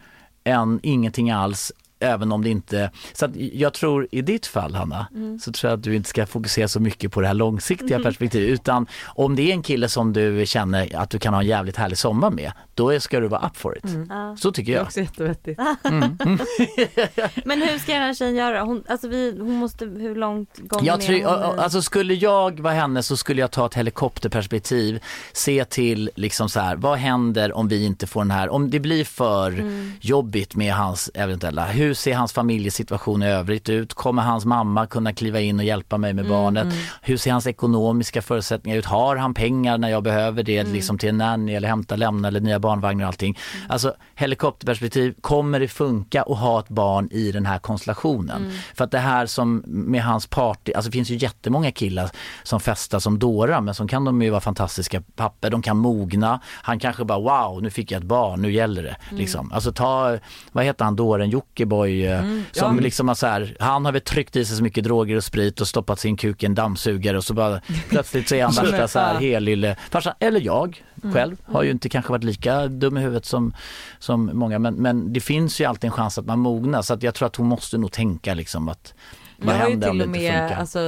än 0.45 0.81
ingenting 0.83 1.31
alls 1.31 1.73
Även 2.01 2.33
om 2.33 2.45
det 2.45 2.51
inte, 2.51 2.91
så 3.13 3.25
att 3.25 3.37
jag 3.37 3.75
tror 3.75 4.09
i 4.11 4.23
ditt 4.23 4.47
fall 4.47 4.75
Hanna, 4.75 5.07
så 5.41 5.53
tror 5.53 5.71
jag 5.71 5.77
att 5.79 5.83
du 5.85 5.97
inte 5.97 6.09
ska 6.09 6.27
fokusera 6.27 6.69
så 6.69 6.81
mycket 6.81 7.13
på 7.13 7.21
det 7.21 7.27
här 7.27 7.35
långsiktiga 7.35 7.99
perspektivet 8.01 8.49
utan 8.51 8.87
om 9.07 9.37
det 9.37 9.43
är 9.43 9.53
en 9.53 9.63
kille 9.63 9.89
som 9.89 10.13
du 10.13 10.43
känner 10.47 10.97
att 10.97 11.11
du 11.11 11.19
kan 11.19 11.35
ha 11.35 11.41
en 11.41 11.47
jävligt 11.47 11.77
härlig 11.77 11.99
sommar 11.99 12.31
med, 12.31 12.53
då 12.75 13.01
ska 13.01 13.21
du 13.21 13.29
vara 13.29 13.47
up 13.47 13.57
for 13.57 13.79
it. 13.79 13.85
Ja. 14.09 14.37
Så 14.37 14.53
tycker 14.53 14.73
Det 14.73 14.77
är 14.77 14.79
jag. 14.79 14.87
också 14.87 15.01
jättevettigt. 15.01 15.59
Men 17.45 17.63
hur 17.63 17.79
ska 17.79 17.93
den 17.93 18.03
här 18.03 18.15
tjejen 18.15 18.35
göra? 18.37 18.63
Hon, 18.63 18.85
alltså 18.89 19.09
vi, 19.09 19.37
hon 19.39 19.55
måste, 19.57 19.85
hur 19.85 20.15
långt 20.15 20.59
gången 20.59 20.85
Jag 20.87 21.03
är 21.11 21.25
hon 21.47 21.59
alltså 21.59 21.83
skulle 21.83 22.15
jag 22.15 22.61
vara 22.61 22.75
henne 22.75 23.03
så 23.03 23.17
skulle 23.17 23.41
jag 23.41 23.51
ta 23.51 23.67
ett 23.67 23.75
helikopterperspektiv, 23.75 25.01
se 25.33 25.65
till 25.65 26.11
liksom 26.15 26.49
så 26.49 26.61
här, 26.61 26.77
vad 26.77 26.99
händer 26.99 27.53
om 27.57 27.69
vi 27.69 27.85
inte 27.85 28.07
får 28.07 28.21
den 28.21 28.31
här, 28.31 28.49
om 28.49 28.71
det 28.71 28.81
blir 28.81 29.05
för 29.05 29.47
Mm. 29.57 29.93
jobbigt 30.01 30.55
med 30.57 30.75
hans 30.75 31.11
eventuella, 31.15 31.67
hur 31.67 31.86
ser 31.95 32.15
hans 32.15 32.33
familjesituation 32.33 33.23
i 33.23 33.27
övrigt 33.27 33.69
ut? 33.69 33.95
Kommer 33.95 34.23
hans 34.23 34.45
mamma 34.45 34.87
kunna 34.87 35.13
kliva 35.13 35.41
in 35.41 35.59
och 35.59 35.65
hjälpa 35.65 35.99
mig 35.99 36.13
med 36.15 36.25
Mm, 36.25 36.33
barnet? 36.37 36.75
Hur 37.03 37.17
ser 37.17 37.33
hans 37.33 37.47
ekonomiska 37.47 38.23
förutsättningar 38.23 38.79
ut? 38.79 38.85
Har 38.87 39.17
han 39.17 39.35
pengar 39.35 39.79
när 39.79 39.89
jag 39.89 40.03
behöver 40.03 40.43
det, 40.43 40.59
Mm. 40.59 40.73
liksom 40.73 40.99
till 40.99 41.09
en 41.09 41.19
nanny 41.19 41.55
eller 41.55 41.69
hämta, 41.69 41.97
lämna 41.97 42.29
eller 42.29 42.41
nya 42.41 42.59
barnvagnar 42.59 43.05
och 43.05 43.09
allting? 43.09 43.39
Mm. 43.57 43.71
Alltså 43.71 43.95
helikopterperspektiv, 44.15 45.15
kommer 45.21 45.61
det 45.61 45.69
funka 45.69 46.23
att 46.23 46.39
ha 46.39 46.61
ett 46.61 46.69
barn 46.69 47.09
i 47.11 47.33
den 47.33 47.47
här 47.47 47.59
konstellationen? 47.59 48.43
Mm. 48.45 48.57
För 48.75 48.85
att 48.85 48.91
det 48.91 48.99
här 48.99 49.27
som 49.27 49.63
med 49.67 50.03
hans 50.03 50.27
party, 50.27 50.73
alltså 50.73 50.91
det 50.91 50.93
finns 50.93 51.11
ju 51.11 51.17
jättemånga 51.17 51.71
killar 51.71 52.11
som 52.43 52.61
festar 52.61 52.99
som 52.99 53.19
dårar 53.19 53.61
men 53.61 53.75
som 53.75 53.89
kan 53.89 54.05
de 54.05 54.23
ju 54.23 54.31
vara 54.31 54.41
fantastiska 54.41 55.03
papper, 55.17 55.51
de 55.51 55.63
kan 55.63 55.77
mogna. 55.77 56.41
Han 56.63 56.79
kanske 56.79 57.05
bara 57.05 57.19
wow, 57.19 57.63
nu 57.63 57.71
fick 57.71 57.93
jag 57.93 57.99
ett 58.01 58.07
barn, 58.09 58.43
nu 58.43 58.53
gäller 58.53 58.83
det. 58.83 58.97
Mm. 59.09 59.19
Liksom. 59.21 59.53
Alltså 59.53 59.73
ta, 59.73 60.19
vad 60.53 60.65
heter 60.65 60.85
han, 60.85 60.97
dåren, 60.97 61.31
Jockiboi, 61.31 61.76
eh, 61.85 62.21
som 62.53 62.77
ja. 62.77 62.83
liksom 62.83 63.09
har 63.09 63.15
så 63.15 63.27
här, 63.27 63.57
han 63.61 63.85
har 63.85 63.93
väl 63.93 64.01
tryckt 64.01 64.37
i 64.37 64.45
sig 64.45 64.57
så 64.57 64.63
mycket 64.63 64.85
droger 64.85 65.17
och 65.17 65.25
sprit 65.25 65.61
och 65.61 65.69
stoppat 65.69 66.01
sin 66.01 66.17
kuk 66.17 66.43
i 66.43 66.47
en 66.47 66.55
dammsugare 66.55 67.17
och 67.17 67.25
så 67.25 67.35
bara 67.35 67.61
plötsligt 67.89 68.29
så 68.29 68.35
är 68.35 68.45
han 68.45 68.55
värsta 68.55 68.83
är- 68.83 68.87
så 68.87 68.99
här 68.99 69.15
helylle 69.15 69.77
farsan, 69.91 70.15
eller 70.21 70.41
jag 70.41 70.83
själv 71.13 71.37
har 71.45 71.63
ju 71.63 71.71
inte 71.71 71.89
kanske 71.89 72.13
varit 72.13 72.25
lika 72.25 72.67
dum 72.67 72.97
i 72.97 73.01
huvudet 73.01 73.25
som, 73.25 73.55
som 73.99 74.31
många 74.35 74.59
men, 74.59 74.75
men 74.75 75.13
det 75.13 75.21
finns 75.21 75.61
ju 75.61 75.65
alltid 75.65 75.85
en 75.89 75.93
chans 75.93 76.19
att 76.19 76.27
man 76.27 76.39
mognar 76.39 76.83
så 76.83 76.95
att 76.95 77.03
jag 77.03 77.15
tror 77.15 77.27
att 77.27 77.37
hon 77.37 77.47
måste 77.47 77.79
nog 77.79 77.93
tänka 77.93 78.35
liksom 78.35 78.69
att 78.69 78.95
vad 79.39 79.55
Jag 79.55 79.59
har 79.61 79.67
ju 79.67 79.71
händer 79.71 79.91
om 79.91 79.99
till 79.99 79.99
det 79.99 80.05
och 80.05 80.17
inte 80.17 80.33
med, 80.33 80.41
funkar? 80.49 80.61
alltså 80.61 80.79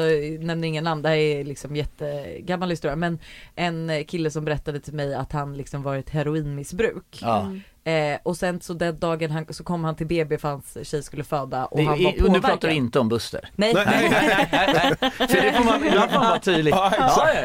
nämner 0.47 0.69
ingen 0.69 0.85
namn, 0.85 1.03
det 1.03 1.09
här 1.09 1.17
är 1.17 1.45
liksom 1.45 1.77
jättegammal 1.77 2.71
historia 2.71 2.97
men 2.97 3.19
en 3.57 4.05
kille 4.05 4.31
som 4.31 4.45
berättade 4.45 4.81
till 4.81 4.95
mig 4.95 5.15
att 5.15 5.33
han 5.33 5.57
liksom 5.57 5.83
var 5.83 5.97
ett 5.97 6.11
heroinmissbruk. 6.11 7.19
Ja. 7.23 7.53
Eh, 7.85 8.19
och 8.23 8.37
sen 8.37 8.61
så 8.61 8.73
den 8.75 8.99
dagen 8.99 9.31
han, 9.31 9.47
så 9.51 9.65
kom 9.65 9.85
han 9.85 9.97
till 9.97 10.07
BB 10.07 10.39
för 10.39 10.49
hans 10.49 10.79
tjej 10.89 11.03
skulle 11.03 11.25
föda 11.25 11.65
och 11.67 11.79
Det, 11.79 11.85
han 11.85 12.03
var 12.05 12.11
är- 12.13 12.25
och 12.27 12.33
nu 12.33 12.41
pratar 12.41 12.49
påverkad. 12.49 12.71
du 12.71 12.75
inte 12.75 12.99
om 12.99 13.09
Buster. 13.09 13.51
Nej, 13.57 13.75
Nej. 13.75 13.87
nej, 13.87 14.09
nej, 14.11 14.49
nej, 14.53 14.95
nej. 15.01 15.11
För 15.29 15.43
det 15.43 15.53
får 15.53 15.65
man, 15.65 15.85
ibland 15.87 16.11
får 16.11 16.19
man 16.19 16.29
vara 16.29 16.39
tydlig. 16.39 16.73
Ja, 16.73 16.93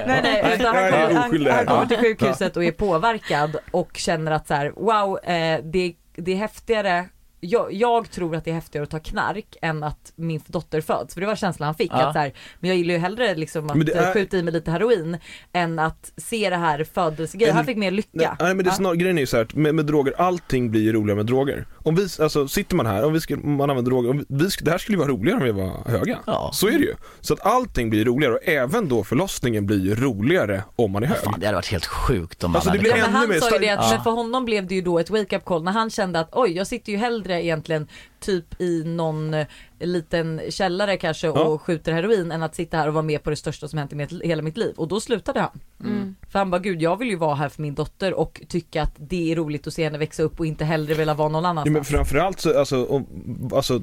nej, 0.07 0.19
nej, 0.23 0.55
utan 0.59 0.75
han, 0.75 0.91
kommer- 0.91 1.13
han, 1.13 1.57
han 1.57 1.65
kommer 1.65 1.85
till 1.85 1.97
sjukhuset 1.97 2.57
och 2.57 2.63
är 2.63 2.71
påverkad 2.71 3.55
och 3.71 3.91
känner 3.97 4.31
att 4.31 4.47
så 4.47 4.53
här, 4.53 4.69
wow, 4.75 5.19
eh, 5.23 5.59
det, 5.63 5.93
det 6.15 6.31
är 6.31 6.35
häftigare 6.35 7.05
jag, 7.43 7.73
jag 7.73 8.11
tror 8.11 8.35
att 8.35 8.45
det 8.45 8.51
är 8.51 8.55
häftigare 8.55 8.83
att 8.83 8.89
ta 8.89 8.99
knark 8.99 9.55
än 9.61 9.83
att 9.83 10.13
min 10.15 10.41
dotter 10.47 10.81
föds. 10.81 11.13
För 11.13 11.21
det 11.21 11.27
var 11.27 11.35
känslan 11.35 11.65
han 11.65 11.75
fick. 11.75 11.91
Ja. 11.91 11.95
Att 12.07 12.13
så 12.13 12.19
här, 12.19 12.33
men 12.59 12.67
jag 12.69 12.77
gillar 12.77 12.93
ju 12.93 12.99
hellre 12.99 13.35
liksom 13.35 13.69
att 13.69 13.75
är- 13.89 14.13
skjuta 14.13 14.37
i 14.37 14.43
mig 14.43 14.53
lite 14.53 14.71
heroin 14.71 15.17
än 15.53 15.79
att 15.79 16.11
se 16.17 16.49
det 16.49 16.55
här 16.55 16.83
födelsegrejen. 16.83 17.55
Han 17.55 17.65
fick 17.65 17.77
mer 17.77 17.91
lycka. 17.91 18.37
nej 18.39 18.55
men 18.55 18.57
det 18.57 18.63
är 18.63 18.65
Ja. 18.71 18.71
snar, 18.75 18.93
grejen 18.95 19.17
är 19.17 19.21
ju 19.21 19.25
så 19.27 19.37
här, 19.37 19.47
med, 19.53 19.75
med 19.75 19.85
droger, 19.85 20.13
allting 20.17 20.71
blir 20.71 20.81
ju 20.81 20.93
roligare 20.93 21.15
med 21.15 21.25
droger. 21.25 21.65
Om 21.77 21.95
vi, 21.95 22.07
alltså 22.19 22.47
sitter 22.47 22.75
man 22.75 22.85
här, 22.85 23.05
om 23.05 23.13
vi 23.13 23.21
skulle, 23.21 23.43
man 23.43 23.69
använder 23.69 23.91
droger, 23.91 24.09
om 24.09 24.25
vi, 24.29 24.49
det 24.61 24.71
här 24.71 24.77
skulle 24.77 24.95
ju 24.95 24.99
vara 24.99 25.09
roligare 25.11 25.37
om 25.39 25.43
vi 25.45 25.51
var 25.51 25.91
höga. 25.91 26.19
Ja. 26.25 26.49
Så 26.53 26.67
är 26.67 26.71
det 26.71 26.77
ju. 26.85 26.93
Så 27.21 27.33
att 27.33 27.45
allting 27.45 27.89
blir 27.89 28.05
roligare 28.05 28.33
och 28.33 28.47
även 28.47 28.89
då 28.89 29.03
förlossningen 29.03 29.65
blir 29.65 29.79
ju 29.85 29.95
roligare 29.95 30.63
om 30.75 30.91
man 30.91 31.03
är 31.03 31.07
hög. 31.07 31.17
Fan, 31.17 31.39
det 31.39 31.45
hade 31.45 31.55
varit 31.55 31.71
helt 31.71 31.85
sjukt 31.85 32.43
om 32.43 32.55
Alltså, 32.55 32.69
man 32.69 32.77
det 32.77 32.79
hade 32.79 32.93
blir 32.93 33.03
Ja, 33.03 33.07
men 33.11 33.15
han 33.31 33.41
sa 33.49 33.55
ju 33.55 33.59
det 33.59 33.69
att, 33.69 33.79
Ja. 33.83 33.91
men 33.95 34.03
för 34.03 34.11
honom 34.11 34.45
blev 34.45 34.67
det 34.67 34.75
ju 34.75 34.81
då 34.81 34.99
ett 34.99 35.09
wake-up 35.09 35.45
call 35.45 35.63
när 35.63 35.71
han 35.71 35.89
kände 35.89 36.19
att 36.19 36.29
oj 36.31 36.51
jag 36.51 36.67
sitter 36.67 36.91
ju 36.91 36.97
hellre 36.97 37.32
egentligen 37.41 37.87
typ 38.19 38.61
i 38.61 38.83
någon 38.83 39.33
eh, 39.33 39.47
liten 39.79 40.41
källare 40.49 40.97
kanske 40.97 41.29
och 41.29 41.37
Ja. 41.37 41.57
skjuter 41.57 41.91
heroin 41.93 42.31
än 42.31 42.43
att 42.43 42.55
sitta 42.55 42.77
här 42.77 42.87
och 42.87 42.93
vara 42.93 43.01
med 43.03 43.23
på 43.23 43.29
det 43.29 43.35
största 43.35 43.67
som 43.67 43.79
hänt 43.79 43.93
i 43.93 43.95
mitt, 43.95 44.21
hela 44.23 44.41
mitt 44.41 44.57
liv 44.57 44.73
och 44.77 44.87
då 44.87 44.99
slutade 44.99 45.39
han. 45.39 45.59
Mm. 45.79 46.15
För 46.29 46.39
han 46.39 46.49
bara 46.51 46.59
gud 46.61 46.81
jag 46.81 46.97
vill 46.99 47.09
ju 47.09 47.15
vara 47.15 47.35
här 47.35 47.49
för 47.49 47.61
min 47.61 47.75
dotter 47.75 48.13
och 48.13 48.41
tycka 48.47 48.83
att 48.83 48.93
det 48.97 49.31
är 49.31 49.35
roligt 49.35 49.67
att 49.67 49.73
se 49.73 49.83
henne 49.83 49.97
växa 49.97 50.23
upp 50.23 50.39
och 50.39 50.45
inte 50.45 50.65
hellre 50.65 50.93
vilja 50.93 51.13
vara 51.13 51.29
någon 51.29 51.43
Ja, 51.43 51.49
annanstans. 51.49 51.73
men 51.73 51.83
framförallt 51.85 52.39
så, 52.39 52.59
alltså, 52.59 52.85
om, 52.85 53.05
alltså 53.53 53.81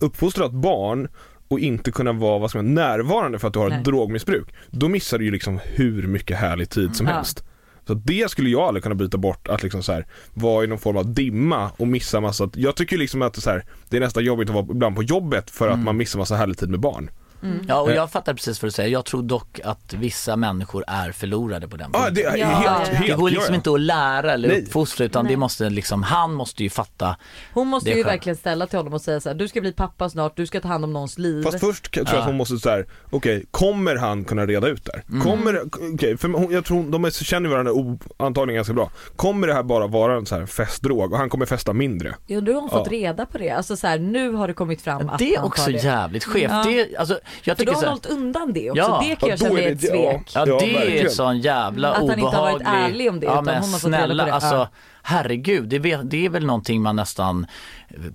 uppfostra 0.00 0.46
ett 0.46 0.52
barn 0.52 1.08
och 1.48 1.60
inte 1.60 1.90
kunna 1.92 2.12
vara 2.12 2.38
vad 2.38 2.50
ska 2.50 2.58
man, 2.58 2.74
närvarande 2.74 3.38
för 3.38 3.48
att 3.48 3.54
du 3.54 3.58
har 3.60 3.68
Nej. 3.68 3.78
ett 3.78 3.84
drogmissbruk. 3.84 4.54
Då 4.70 4.88
missar 4.88 5.18
du 5.18 5.24
ju 5.24 5.30
liksom 5.30 5.60
hur 5.64 6.06
mycket 6.06 6.36
härlig 6.36 6.70
tid 6.70 6.96
som 6.96 7.06
Ja. 7.06 7.12
helst. 7.12 7.44
Så 7.86 7.94
det 7.94 8.30
skulle 8.30 8.50
jag 8.50 8.60
aldrig 8.60 8.82
kunna 8.82 8.94
byta 8.94 9.18
bort, 9.18 9.48
att 9.48 9.62
liksom 9.62 9.82
så 9.82 9.92
här, 9.92 10.06
vara 10.34 10.64
i 10.64 10.66
någon 10.66 10.78
form 10.78 10.96
av 10.96 11.14
dimma 11.14 11.70
och 11.76 11.88
missa 11.88 12.20
massa, 12.20 12.50
jag 12.54 12.76
tycker 12.76 12.98
liksom 12.98 13.22
att 13.22 13.34
det, 13.34 13.38
är 13.38 13.40
så 13.40 13.50
här, 13.50 13.64
det 13.88 13.96
är 13.96 14.00
nästan 14.00 14.24
jobbigt 14.24 14.48
att 14.48 14.54
vara 14.54 14.66
ibland 14.70 14.96
på 14.96 15.02
jobbet 15.02 15.50
för 15.50 15.68
att 15.68 15.74
Mm. 15.74 15.84
man 15.84 15.96
missar 15.96 16.18
massa 16.18 16.36
härlig 16.36 16.58
tid 16.58 16.70
med 16.70 16.80
barn. 16.80 17.10
Mm. 17.42 17.64
Ja 17.68 17.80
och 17.80 17.90
Eh. 17.90 17.96
jag 17.96 18.10
fattar 18.10 18.34
precis 18.34 18.62
vad 18.62 18.66
du 18.66 18.72
säger. 18.72 18.90
Jag 18.90 19.04
tror 19.04 19.22
dock 19.22 19.60
att 19.64 19.92
vissa 19.94 20.36
människor 20.36 20.84
är 20.86 21.12
förlorade 21.12 21.68
på 21.68 21.76
den 21.76 21.92
punkten. 21.92 22.14
det 22.14 22.22
är 22.24 22.36
Ja, 22.36 22.46
helt, 22.46 22.88
helt, 22.88 23.06
Det 23.06 23.12
går 23.14 23.30
liksom 23.30 23.44
ja, 23.44 23.50
ja. 23.50 23.54
inte 23.54 23.72
att 23.72 23.80
lära 23.80 24.32
eller 24.32 24.48
Nej. 24.48 24.62
uppfostra 24.62 25.04
utan 25.06 25.24
Nej. 25.24 25.32
det 25.32 25.36
måste 25.36 25.70
liksom, 25.70 26.02
han 26.02 26.34
måste 26.34 26.62
ju 26.62 26.70
fatta. 26.70 27.16
Hon 27.54 27.66
måste 27.68 27.90
Det 27.90 27.96
ju 27.96 28.02
skönt. 28.04 28.12
verkligen 28.14 28.36
ställa 28.36 28.66
till 28.66 28.78
honom 28.78 28.92
och 28.94 29.00
säga 29.00 29.20
så 29.20 29.28
här, 29.28 29.36
du 29.36 29.48
ska 29.48 29.60
bli 29.60 29.72
pappa 29.72 30.08
snart, 30.10 30.36
du 30.36 30.46
ska 30.46 30.60
ta 30.60 30.68
hand 30.68 30.84
om 30.84 30.92
någons 30.92 31.18
liv. 31.18 31.42
Fast 31.42 31.60
först 31.60 31.92
tror 31.92 32.06
jag 32.06 32.14
Ja. 32.14 32.18
att 32.20 32.26
hon 32.26 32.36
måste 32.36 32.58
säga, 32.58 32.84
okej, 33.10 33.44
kommer 33.50 33.96
han 33.96 34.24
kunna 34.24 34.46
reda 34.46 34.68
ut 34.68 34.84
det? 34.84 35.02
Mm. 35.08 35.20
Kommer, 35.20 35.60
okej, 35.94 36.16
för 36.16 36.28
hon, 36.28 36.52
jag 36.52 36.64
tror 36.64 36.76
hon, 36.76 36.90
de 36.90 37.04
är, 37.04 37.10
känner 37.10 37.48
varandra 37.48 37.72
o, 37.72 37.98
antagligen 38.16 38.56
ganska 38.56 38.72
bra. 38.74 38.90
Kommer 39.16 39.46
det 39.46 39.54
här 39.54 39.62
bara 39.62 39.86
vara 39.86 40.16
en 40.16 40.26
så 40.26 40.34
här 40.34 40.46
festdrog 40.46 41.12
och 41.12 41.18
han 41.18 41.30
kommer 41.30 41.46
festa 41.46 41.72
mindre? 41.72 42.14
Ja, 42.26 42.40
nu 42.40 42.52
har 42.52 42.60
hon 42.60 42.70
fått 42.70 42.88
reda 42.88 43.26
på 43.26 43.38
det. 43.38 43.50
Alltså 43.50 43.76
så 43.76 43.86
här, 43.86 43.98
nu 43.98 44.32
har 44.32 44.48
det 44.48 44.54
kommit 44.54 44.82
fram 44.82 45.08
att 45.08 45.18
Det 45.18 45.34
är 45.34 45.44
också 45.44 45.70
det. 45.70 45.78
jävligt 45.84 46.24
skevt. 46.24 46.50
Ja. 46.52 46.64
Det, 46.66 46.96
alltså, 46.96 47.18
jag 47.42 47.56
För 47.56 47.64
tycker 47.64 47.72
har 47.72 47.80
så 47.80 47.86
här, 47.86 47.90
hållit 47.92 48.06
undan 48.06 48.52
det 48.52 48.70
också. 48.70 48.82
Ja. 48.82 49.04
Det 49.08 49.16
kan 49.16 49.28
jag 49.28 49.38
känna 49.38 49.60
är 49.60 49.72
ett 49.72 49.80
svek. 49.80 50.30
Ja, 50.34 50.44
Ja, 50.46 50.58
det 50.58 50.74
är 50.76 50.78
verkligen. 50.80 51.10
sån 51.10 51.38
jävla 51.38 51.88
Att 51.88 51.94
han 51.96 52.02
obehaglig... 52.04 52.24
inte 52.24 52.36
har 52.36 52.52
varit 52.52 52.62
ärlig 52.90 53.10
om 53.10 53.20
det, 53.20 53.26
Ja 53.26 53.32
utan 53.32 53.44
men 53.44 53.54
hon 53.62 53.72
har 53.72 53.78
fått 53.78 53.90
reda 53.90 53.98
på 53.98 54.06
snälla, 54.06 54.24
det. 54.24 54.32
alltså 54.32 54.68
herregud, 55.02 55.68
det, 55.68 55.76
är 56.24 56.28
väl 56.28 56.46
någonting 56.46 56.82
man 56.82 56.96
nästan 56.96 57.46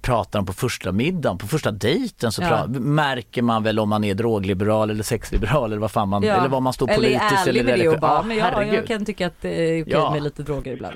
pratar 0.01 0.39
om 0.39 0.45
på 0.45 0.53
första 0.53 0.91
middagen, 0.91 1.37
på 1.37 1.47
första 1.47 1.71
dejten 1.71 2.31
så 2.31 2.41
Ja. 2.41 2.65
märker 2.67 3.41
man 3.41 3.63
väl 3.63 3.79
om 3.79 3.89
man 3.89 4.03
är 4.03 4.13
drogliberal 4.13 4.89
eller 4.89 5.03
sexliberal 5.03 5.71
eller 5.71 5.81
vad 5.81 5.91
fan 5.91 6.09
man, 6.09 6.23
Ja. 6.23 6.33
eller 6.33 6.47
vad 6.49 6.61
man 6.61 6.73
står 6.73 6.87
eller 6.89 6.97
politiskt 6.97 7.31
är 7.31 7.37
ärlig 7.49 7.49
eller 7.61 7.63
med 7.71 7.79
det 7.79 7.89
och 7.89 7.99
bara, 7.99 8.11
Ja, 8.11 8.23
men 8.23 8.37
jag, 8.37 8.73
jag 8.73 8.87
kan 8.87 9.05
tycka 9.05 9.27
att 9.27 9.41
det 9.41 9.49
är 9.49 9.81
okej 9.83 9.93
Ja. 9.93 10.11
med 10.11 10.23
lite 10.23 10.43
droger 10.43 10.73
ibland. 10.73 10.95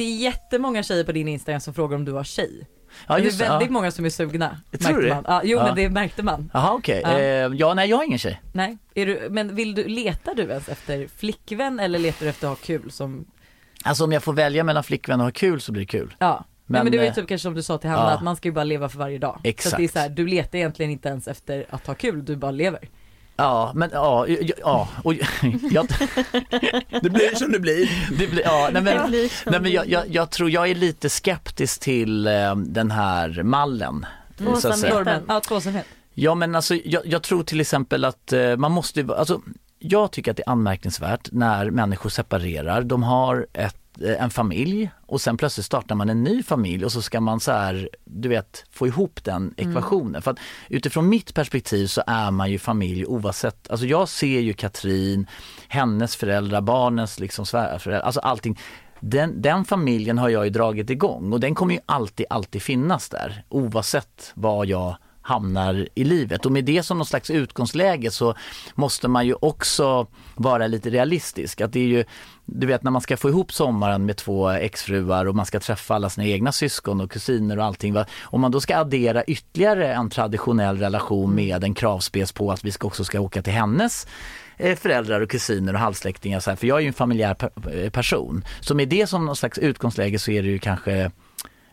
Det 0.00 0.04
är 0.04 0.16
jättemånga 0.16 0.82
tjejer 0.82 1.04
på 1.04 1.12
din 1.12 1.28
Instagram 1.28 1.60
som 1.60 1.74
frågar 1.74 1.96
om 1.96 2.04
du 2.04 2.12
har 2.12 2.24
tjej. 2.24 2.66
Ja, 3.06 3.14
det 3.14 3.20
är 3.20 3.24
just 3.24 3.38
det, 3.38 3.44
väldigt 3.48 3.68
ja. 3.68 3.72
många 3.72 3.90
som 3.90 4.04
är 4.04 4.10
sugna. 4.10 4.60
Tror 4.80 4.96
du 4.96 5.08
det? 5.08 5.22
Ja, 5.26 5.40
jo 5.44 5.58
Ja. 5.58 5.64
men 5.64 5.74
det 5.74 5.88
märkte 5.88 6.22
man. 6.22 6.50
Jaha 6.54 6.72
okej, 6.72 7.00
Ja. 7.04 7.20
ja. 7.20 7.54
ja 7.54 7.74
nej 7.74 7.90
jag 7.90 7.96
har 7.96 8.04
ingen 8.04 8.18
tjej. 8.18 8.40
Nej, 8.52 8.78
är 8.94 9.06
du, 9.06 9.28
men 9.30 9.54
vill 9.54 9.74
du, 9.74 9.84
letar 9.88 10.34
du 10.34 10.42
ens 10.42 10.68
efter 10.68 11.08
flickvän 11.16 11.80
eller 11.80 11.98
letar 11.98 12.24
du 12.24 12.30
efter 12.30 12.46
att 12.46 12.58
ha 12.58 12.66
kul 12.66 12.90
som, 12.90 13.24
Alltså 13.84 14.04
om 14.04 14.12
jag 14.12 14.22
får 14.22 14.32
välja 14.32 14.64
mellan 14.64 14.84
flickvän 14.84 15.20
och 15.20 15.26
ha 15.26 15.32
kul 15.32 15.60
så 15.60 15.72
blir 15.72 15.82
det 15.82 15.86
kul. 15.86 16.14
ja. 16.18 16.44
Men, 16.66 16.78
Men, 16.78 16.84
men 16.84 16.92
det 16.92 16.98
var 16.98 17.04
ju 17.04 17.08
eh, 17.08 17.14
typ 17.14 17.28
kanske 17.28 17.42
som 17.42 17.54
du 17.54 17.62
sa 17.62 17.78
till 17.78 17.90
Hanna 17.90 18.02
ja. 18.10 18.16
att 18.16 18.22
man 18.22 18.36
ska 18.36 18.48
ju 18.48 18.52
bara 18.52 18.64
leva 18.64 18.88
för 18.88 18.98
varje 18.98 19.18
dag. 19.18 19.38
Så 19.42 19.48
Exakt. 19.48 19.72
att 19.74 19.78
det 19.78 19.84
är 19.84 19.88
så 19.88 19.98
här, 19.98 20.08
du 20.08 20.26
letar 20.26 20.58
egentligen 20.58 20.90
inte 20.90 21.08
ens 21.08 21.28
efter 21.28 21.66
att 21.70 21.86
ha 21.86 21.94
kul, 21.94 22.24
du 22.24 22.36
bara 22.36 22.50
lever. 22.50 22.88
Ja 23.40 23.72
men 23.74 23.90
ja, 23.92 24.26
ja, 24.28 24.54
ja 24.58 24.88
och 25.04 25.14
jag, 25.70 25.86
Det 27.02 27.10
blir 27.10 27.34
som 27.34 27.52
det 27.52 27.58
blir. 27.60 27.90
det 28.18 28.26
blir, 28.26 28.42
ja, 28.44 28.70
nej, 28.72 28.82
men, 28.82 29.10
nej, 29.46 29.60
men 29.60 29.72
jag, 29.72 29.88
jag, 29.88 30.04
jag 30.08 30.30
tror 30.30 30.50
jag 30.50 30.70
är 30.70 30.74
lite 30.74 31.08
skeptisk 31.10 31.80
till 31.80 32.26
eh, 32.26 32.56
den 32.56 32.90
här 32.90 33.42
mallen. 33.42 34.06
så 34.38 34.50
att 34.52 34.60
säga. 34.60 34.72
Tvåsamhet. 34.72 34.94
Normen, 34.94 35.22
ja 35.28 35.40
tvåsamhet. 35.40 35.86
Ja 36.14 36.34
men 36.34 36.54
alltså 36.54 36.74
jag, 36.74 37.06
jag 37.06 37.22
tror 37.22 37.42
till 37.42 37.60
exempel 37.60 38.04
att 38.04 38.32
eh, 38.32 38.56
man 38.56 38.72
måste, 38.72 39.06
alltså 39.16 39.40
jag 39.78 40.10
tycker 40.10 40.30
att 40.30 40.36
det 40.36 40.42
är 40.46 40.50
anmärkningsvärt 40.50 41.28
när 41.32 41.70
människor 41.70 42.10
separerar, 42.10 42.82
de 42.82 43.02
har 43.02 43.46
ett 43.52 43.79
en 44.00 44.30
familj 44.30 44.90
och 45.06 45.20
sen 45.20 45.36
plötsligt 45.36 45.66
startar 45.66 45.94
man 45.94 46.08
en 46.08 46.22
ny 46.22 46.42
familj 46.42 46.84
och 46.84 46.92
så 46.92 47.02
ska 47.02 47.20
man 47.20 47.40
så 47.40 47.52
här, 47.52 47.88
du 48.04 48.28
vet, 48.28 48.64
få 48.70 48.86
ihop 48.86 49.24
den 49.24 49.54
ekvationen. 49.56 50.22
För 50.22 50.30
att 50.30 50.38
utifrån 50.68 51.08
mitt 51.08 51.34
perspektiv 51.34 51.86
så 51.86 52.02
är 52.06 52.30
man 52.30 52.50
ju 52.50 52.58
familj 52.58 53.06
oavsett, 53.06 53.70
alltså 53.70 53.86
jag 53.86 54.08
ser 54.08 54.40
ju 54.40 54.52
Katrin, 54.52 55.26
hennes 55.68 56.16
föräldrar, 56.16 56.60
barnens 56.60 57.20
liksom 57.20 57.46
svärföräldrar, 57.46 58.06
alltså 58.06 58.20
allting. 58.20 58.58
Den, 59.00 59.42
den 59.42 59.64
familjen 59.64 60.18
har 60.18 60.28
jag 60.28 60.44
ju 60.44 60.50
dragit 60.50 60.90
igång 60.90 61.32
och 61.32 61.40
den 61.40 61.54
kommer 61.54 61.74
ju 61.74 61.80
alltid, 61.86 62.26
alltid 62.30 62.62
finnas 62.62 63.08
där 63.08 63.44
oavsett 63.48 64.32
vad 64.34 64.66
jag 64.66 64.96
hamnar 65.22 65.88
i 65.94 66.04
livet. 66.04 66.46
Och 66.46 66.52
med 66.52 66.64
det 66.64 66.82
som 66.82 66.98
någon 66.98 67.06
slags 67.06 67.30
utgångsläge 67.30 68.10
så 68.10 68.34
måste 68.74 69.08
man 69.08 69.26
ju 69.26 69.34
också 69.40 70.06
vara 70.34 70.66
lite 70.66 70.90
realistisk. 70.90 71.60
Att 71.60 71.72
det 71.72 71.80
är 71.80 71.86
ju, 71.86 72.04
du 72.44 72.66
vet 72.66 72.82
när 72.82 72.90
man 72.90 73.00
ska 73.00 73.16
få 73.16 73.28
ihop 73.28 73.52
sommaren 73.52 74.06
med 74.06 74.16
två 74.16 74.48
exfruar 74.48 75.26
och 75.26 75.34
man 75.34 75.46
ska 75.46 75.60
träffa 75.60 75.94
alla 75.94 76.10
sina 76.10 76.26
egna 76.26 76.52
syskon 76.52 77.00
och 77.00 77.10
kusiner 77.10 77.58
och 77.58 77.64
allting. 77.64 77.94
Va? 77.94 78.06
Om 78.22 78.40
man 78.40 78.50
då 78.50 78.60
ska 78.60 78.76
addera 78.76 79.24
ytterligare 79.24 79.94
en 79.94 80.10
traditionell 80.10 80.78
relation 80.78 81.34
med 81.34 81.64
en 81.64 81.74
kravspec 81.74 82.32
på 82.32 82.52
att 82.52 82.64
vi 82.64 82.72
ska 82.72 82.86
också 82.86 83.04
ska 83.04 83.20
åka 83.20 83.42
till 83.42 83.52
hennes 83.52 84.06
eh, 84.56 84.76
föräldrar 84.76 85.20
och 85.20 85.30
kusiner 85.30 85.74
och 85.74 85.80
halvsläktingar. 85.80 86.40
Så 86.40 86.50
här, 86.50 86.56
för 86.56 86.66
jag 86.66 86.76
är 86.78 86.82
ju 86.82 86.88
en 86.88 86.92
familjär 86.92 87.36
eh, 87.72 87.90
person. 87.90 88.44
Så 88.60 88.74
med 88.74 88.88
det 88.88 89.06
som 89.06 89.26
någon 89.26 89.36
slags 89.36 89.58
utgångsläge 89.58 90.18
så 90.18 90.30
är 90.30 90.42
det 90.42 90.48
ju 90.48 90.58
kanske 90.58 91.10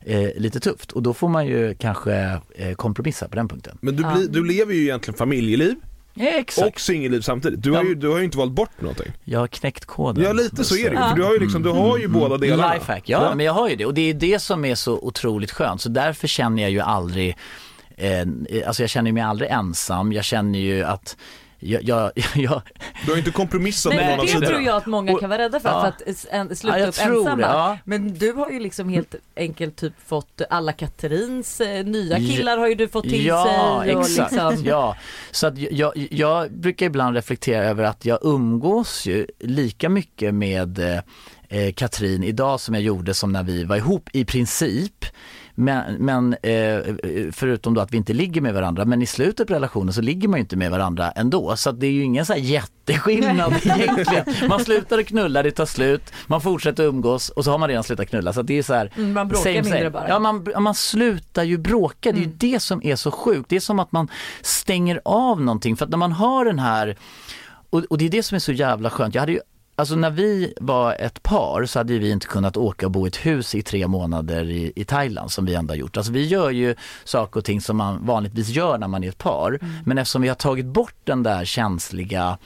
eh, 0.06 0.30
lite 0.38 0.60
tufft 0.60 0.92
och 0.92 1.04
då 1.04 1.14
får 1.14 1.30
man 1.30 1.48
ju 1.48 1.76
kanske 1.76 2.40
eh, 2.56 2.74
kompromissa 2.76 3.28
på 3.28 3.36
den 3.36 3.48
punkten. 3.48 3.78
Men 3.82 3.96
du, 3.96 4.04
blir, 4.04 4.28
du 4.28 4.46
lever 4.46 4.74
ju 4.74 4.82
egentligen 4.82 5.18
familjeliv 5.18 5.76
Ja, 6.20 6.26
exakt. 6.26 6.68
och 6.68 6.80
singelliv 6.80 7.22
samtidigt. 7.22 7.64
Du 7.64 7.72
har, 7.72 7.84
ju, 7.84 7.96
du 7.96 8.08
har 8.10 8.18
ju 8.18 8.24
inte 8.24 8.38
valt 8.38 8.52
bort 8.52 8.82
någonting. 8.82 9.12
Jag 9.24 9.40
har 9.40 9.48
knäckt 9.48 9.86
koden. 9.86 10.24
Ja 10.24 10.34
lite 10.34 10.64
så 10.64 10.76
är 10.76 10.90
det 10.90 10.96
ju, 10.96 11.10
för 11.10 11.16
du 11.16 11.24
har 11.24 11.34
ju 11.34 11.40
liksom, 11.40 11.64
du 11.64 11.70
har 11.70 11.98
ju 11.98 12.08
båda 12.08 12.38
delarna. 12.38 12.74
Lifehack, 12.74 13.04
ja, 13.10 13.36
men 13.36 13.46
jag 13.46 13.54
har 13.54 13.70
ju 13.70 13.76
det 13.76 13.86
och 13.86 13.94
det 13.94 14.10
är 14.10 14.14
det 14.14 14.40
som 14.40 14.66
är 14.66 14.76
så 14.76 15.00
otroligt 15.00 15.52
skönt 15.52 15.82
så 15.82 15.90
därför 15.90 16.28
känner 16.28 16.62
jag 16.64 16.72
ju 16.72 16.80
aldrig, 16.80 17.38
eh, 17.96 18.22
alltså 18.68 18.84
jag 18.84 18.90
känner 18.90 19.12
mig 19.12 19.24
aldrig 19.24 19.50
ensam, 19.52 20.14
jag 20.14 20.24
känner 20.24 20.60
ju 20.60 20.84
att 20.84 21.18
jag, 21.60 21.84
jag, 21.84 22.12
jag, 22.36 22.62
Du 23.06 23.12
har 23.12 23.16
ju 23.16 23.20
inte 23.20 23.32
kompromissat 23.32 23.96
med 23.96 24.06
någon 24.10 24.20
av 24.20 24.26
det 24.26 24.32
sidorna. 24.32 24.48
tror 24.48 24.62
jag 24.62 24.76
att 24.78 24.86
många 24.86 25.20
kan 25.20 25.30
vara 25.30 25.42
rädda 25.42 25.60
för, 25.60 25.70
Ja. 25.70 25.82
för 25.82 25.88
att 26.12 26.26
en, 26.32 26.56
sluta 26.56 26.78
Ja, 26.78 26.80
jag 26.80 26.90
upp 26.90 26.96
tror 26.96 27.18
ensamma. 27.20 27.36
det, 27.36 27.42
ja. 27.54 27.78
Men 27.84 28.14
du 28.14 28.32
har 28.34 28.50
ju 28.52 28.60
liksom 28.60 28.90
helt 28.90 29.16
enkelt 29.36 29.76
typ 29.76 29.94
fått 30.06 30.42
alla 30.50 30.74
Katarins 30.74 31.62
eh, 31.62 31.86
nya 31.86 32.18
killar 32.18 32.58
har 32.58 32.68
ju 32.68 32.76
du 32.76 32.88
fått 32.88 33.04
till 33.04 33.26
ja, 33.26 33.82
sig. 33.84 33.96
Och 33.96 34.02
exakt. 34.02 34.32
liksom, 34.32 34.56
Ja, 34.66 34.96
så 35.32 35.48
att 35.48 35.58
jag, 35.58 36.08
jag 36.12 36.52
brukar 36.52 36.86
ibland 36.86 37.16
reflektera 37.16 37.64
över 37.66 37.84
att 37.84 38.06
jag 38.06 38.20
umgås 38.22 39.06
ju 39.06 39.28
lika 39.40 39.90
mycket 39.90 40.34
med 40.34 40.80
eh, 40.80 41.00
eh, 41.50 41.74
Katrin 41.74 42.24
idag 42.24 42.60
som 42.60 42.74
jag 42.76 42.84
gjorde 42.84 43.14
som 43.14 43.32
när 43.32 43.44
vi 43.44 43.64
var 43.64 43.76
ihop 43.76 44.10
i 44.14 44.26
princip. 44.26 45.06
Men, 45.60 45.94
men 45.96 46.34
eh, 46.34 46.80
förutom 47.32 47.74
då 47.74 47.82
att 47.82 47.94
vi 47.94 47.98
inte 47.98 48.14
ligger 48.14 48.42
med 48.42 48.54
varandra, 48.54 48.86
men 48.86 49.02
i 49.02 49.06
slutet 49.06 49.48
på 49.48 49.54
relationen 49.54 49.94
så 49.94 50.02
ligger 50.02 50.28
man 50.28 50.38
ju 50.40 50.42
inte 50.42 50.56
med 50.56 50.72
varandra 50.72 51.12
ändå. 51.12 51.56
Så 51.56 51.72
det 51.72 51.88
är 51.88 51.92
ju 51.92 52.04
ingen 52.04 52.26
så 52.26 52.34
här 52.34 52.40
jätteskillnad 52.40 53.54
egentligen. 53.64 54.26
Man 54.50 54.60
slutar 54.60 55.00
att 55.00 55.06
knulla, 55.06 55.44
det 55.44 55.52
tar 55.52 55.66
slut, 55.66 56.14
man 56.28 56.42
fortsätter 56.42 56.84
umgås 56.84 57.30
och 57.30 57.44
så 57.44 57.52
har 57.52 57.58
man 57.58 57.70
redan 57.70 57.84
slutat 57.84 58.10
knulla. 58.10 58.34
Så 58.34 58.42
det 58.42 58.58
är 58.58 58.64
så 58.64 58.74
här, 58.74 58.92
Mm, 58.98 59.14
man 59.14 59.28
bråkar 59.28 59.44
same, 59.44 59.62
mindre 59.62 59.78
same. 59.80 59.90
bara. 59.90 60.10
Ja, 60.10 60.20
man, 60.20 60.48
man 60.60 60.76
slutar 60.76 61.44
ju 61.44 61.58
bråka, 61.58 62.12
det 62.12 62.18
är 62.20 62.24
ju 62.24 62.32
det 62.38 62.60
som 62.60 62.82
är 62.84 62.96
så 62.96 63.12
sjukt. 63.12 63.50
Det 63.50 63.56
är 63.56 63.60
som 63.60 63.80
att 63.80 63.92
man 63.92 64.08
stänger 64.42 65.02
av 65.06 65.42
någonting 65.42 65.76
för 65.78 65.86
att 65.86 65.92
när 65.92 65.98
man 65.98 66.12
har 66.12 66.46
den 66.46 66.60
här, 66.60 66.98
och, 67.70 67.84
och 67.90 67.98
det 67.98 68.06
är 68.06 68.10
det 68.10 68.24
som 68.24 68.36
är 68.36 68.40
så 68.40 68.52
jävla 68.52 68.90
skönt. 68.90 69.16
Jag 69.16 69.22
hade 69.22 69.32
ju 69.32 69.40
Alltså 69.80 69.96
när 69.96 70.12
vi 70.12 70.54
var 70.60 70.96
ett 71.00 71.24
par 71.24 71.66
så 71.66 71.80
hade 71.80 71.98
vi 71.98 72.12
inte 72.12 72.28
kunnat 72.28 72.58
åka 72.58 72.86
och 72.86 72.92
bo 72.92 73.06
i 73.06 73.08
ett 73.08 73.26
hus 73.26 73.56
i 73.56 73.62
tre 73.62 73.88
månader 73.88 74.50
i, 74.50 74.74
i 74.76 74.86
Thailand 74.86 75.32
som 75.32 75.46
vi 75.46 75.56
ändå 75.56 75.72
har 75.72 75.78
gjort. 75.78 75.98
Alltså 75.98 76.12
vi 76.12 76.26
gör 76.26 76.50
ju 76.50 76.76
saker 77.04 77.40
och 77.40 77.46
ting 77.46 77.62
som 77.62 77.78
man 77.78 78.06
vanligtvis 78.06 78.50
gör 78.50 78.78
när 78.78 78.88
man 78.88 79.04
är 79.04 79.10
ett 79.10 79.18
par. 79.18 79.60
Men 79.86 79.98
eftersom 79.98 80.22
vi 80.22 80.28
har 80.28 80.36
tagit 80.36 80.66
bort 80.66 80.96
den 81.04 81.24
där 81.24 81.46
känsliga 81.46 82.38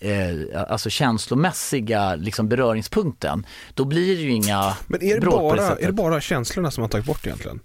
eh, 0.00 0.62
alltså 0.68 0.90
känslomässiga 0.90 2.14
liksom 2.14 2.48
beröringspunkten, 2.48 3.46
då 3.74 3.84
blir 3.84 4.16
det 4.16 4.22
ju 4.22 4.30
inga 4.30 4.76
Men 4.86 5.02
är 5.02 5.20
det, 5.20 5.26
bara, 5.26 5.76
är 5.76 5.86
det 5.86 5.92
bara 5.92 6.20
känslorna 6.20 6.70
som 6.70 6.82
man 6.82 6.90
tagit 6.90 7.06
bort 7.06 7.26
egentligen? 7.26 7.60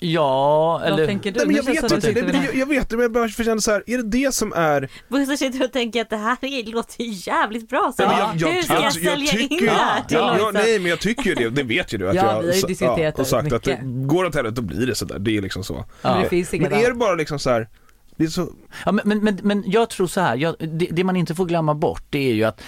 Ja, 0.00 0.78
Vad 0.82 0.92
eller... 0.92 1.06
tänker 1.06 1.32
du? 1.32 1.38
Nej 1.38 1.46
men 1.46 1.56
jag 1.56 1.62
vet 1.62 1.88
det 1.88 1.94
inte, 1.94 2.12
Nej, 2.12 2.22
men 2.32 2.44
jag, 2.44 2.54
jag 2.54 2.66
vet 2.66 2.88
det 2.90 2.96
men 2.96 3.02
jag 3.02 3.12
bara 3.12 3.28
känner 3.28 3.58
så 3.58 3.70
här, 3.70 3.82
är 3.86 3.96
det 3.96 4.02
det 4.08 4.34
som 4.34 4.52
är 4.52 4.88
Bosse 5.08 5.36
sitter 5.36 5.64
och 5.64 5.72
tänker 5.72 6.00
att 6.02 6.10
det 6.10 6.16
här 6.16 6.36
är- 6.40 6.72
låter 6.72 7.28
jävligt 7.28 7.68
bra. 7.68 7.92
Så 7.96 8.06
Nej, 8.06 8.16
men 8.28 8.38
jag, 8.38 8.48
jag, 8.50 8.54
hur 8.54 8.62
ska 8.62 8.74
jag, 8.74 8.82
jag, 8.84 8.92
sälja 8.92 9.32
tycker 9.32 9.54
in 9.54 9.58
ju- 9.60 9.66
det 9.66 9.72
här 9.72 10.04
till 10.04 10.16
ja? 10.16 10.50
Nej 10.54 10.78
men 10.78 10.90
jag 10.90 11.00
tycker 11.00 11.34
det, 11.34 11.50
det 11.50 11.62
vet 11.62 11.94
ju 11.94 11.98
du 11.98 12.08
att 12.08 12.14
Ja, 12.14 12.32
jag 12.34 12.40
vi 12.42 12.60
har 12.60 12.68
diskuterat 12.68 13.14
och 13.18 13.24
det 13.24 13.30
sagt 13.30 13.52
att 13.52 13.62
det 13.62 13.70
mycket. 13.70 14.08
går 14.08 14.24
åt 14.24 14.34
helvete 14.34 14.54
då 14.54 14.62
blir 14.62 14.86
det 14.86 14.94
sådär, 14.94 15.18
det 15.18 15.36
är 15.36 15.42
liksom 15.42 15.64
så. 15.64 15.84
Men 16.02 16.16
det 16.16 16.22
Ja. 16.22 16.28
finns 16.28 16.52
Men 16.52 16.72
är 16.72 16.88
det 16.88 16.94
bara 16.94 17.14
liksom 17.14 17.38
så 17.38 17.50
här, 17.50 17.68
det 18.16 18.24
är 18.24 18.28
så, 18.28 18.48
Ja, 18.84 18.92
men, 18.92 19.02
men, 19.08 19.24
men, 19.24 19.38
men 19.42 19.62
jag 19.66 19.90
tror 19.90 20.06
så 20.06 20.20
här, 20.20 20.36
jag, 20.36 20.54
det, 20.58 20.88
det 20.90 21.04
man 21.04 21.16
inte 21.16 21.34
får 21.34 21.44
glömma 21.46 21.74
bort 21.74 22.04
det 22.10 22.30
är 22.30 22.34
ju 22.34 22.44
att 22.44 22.60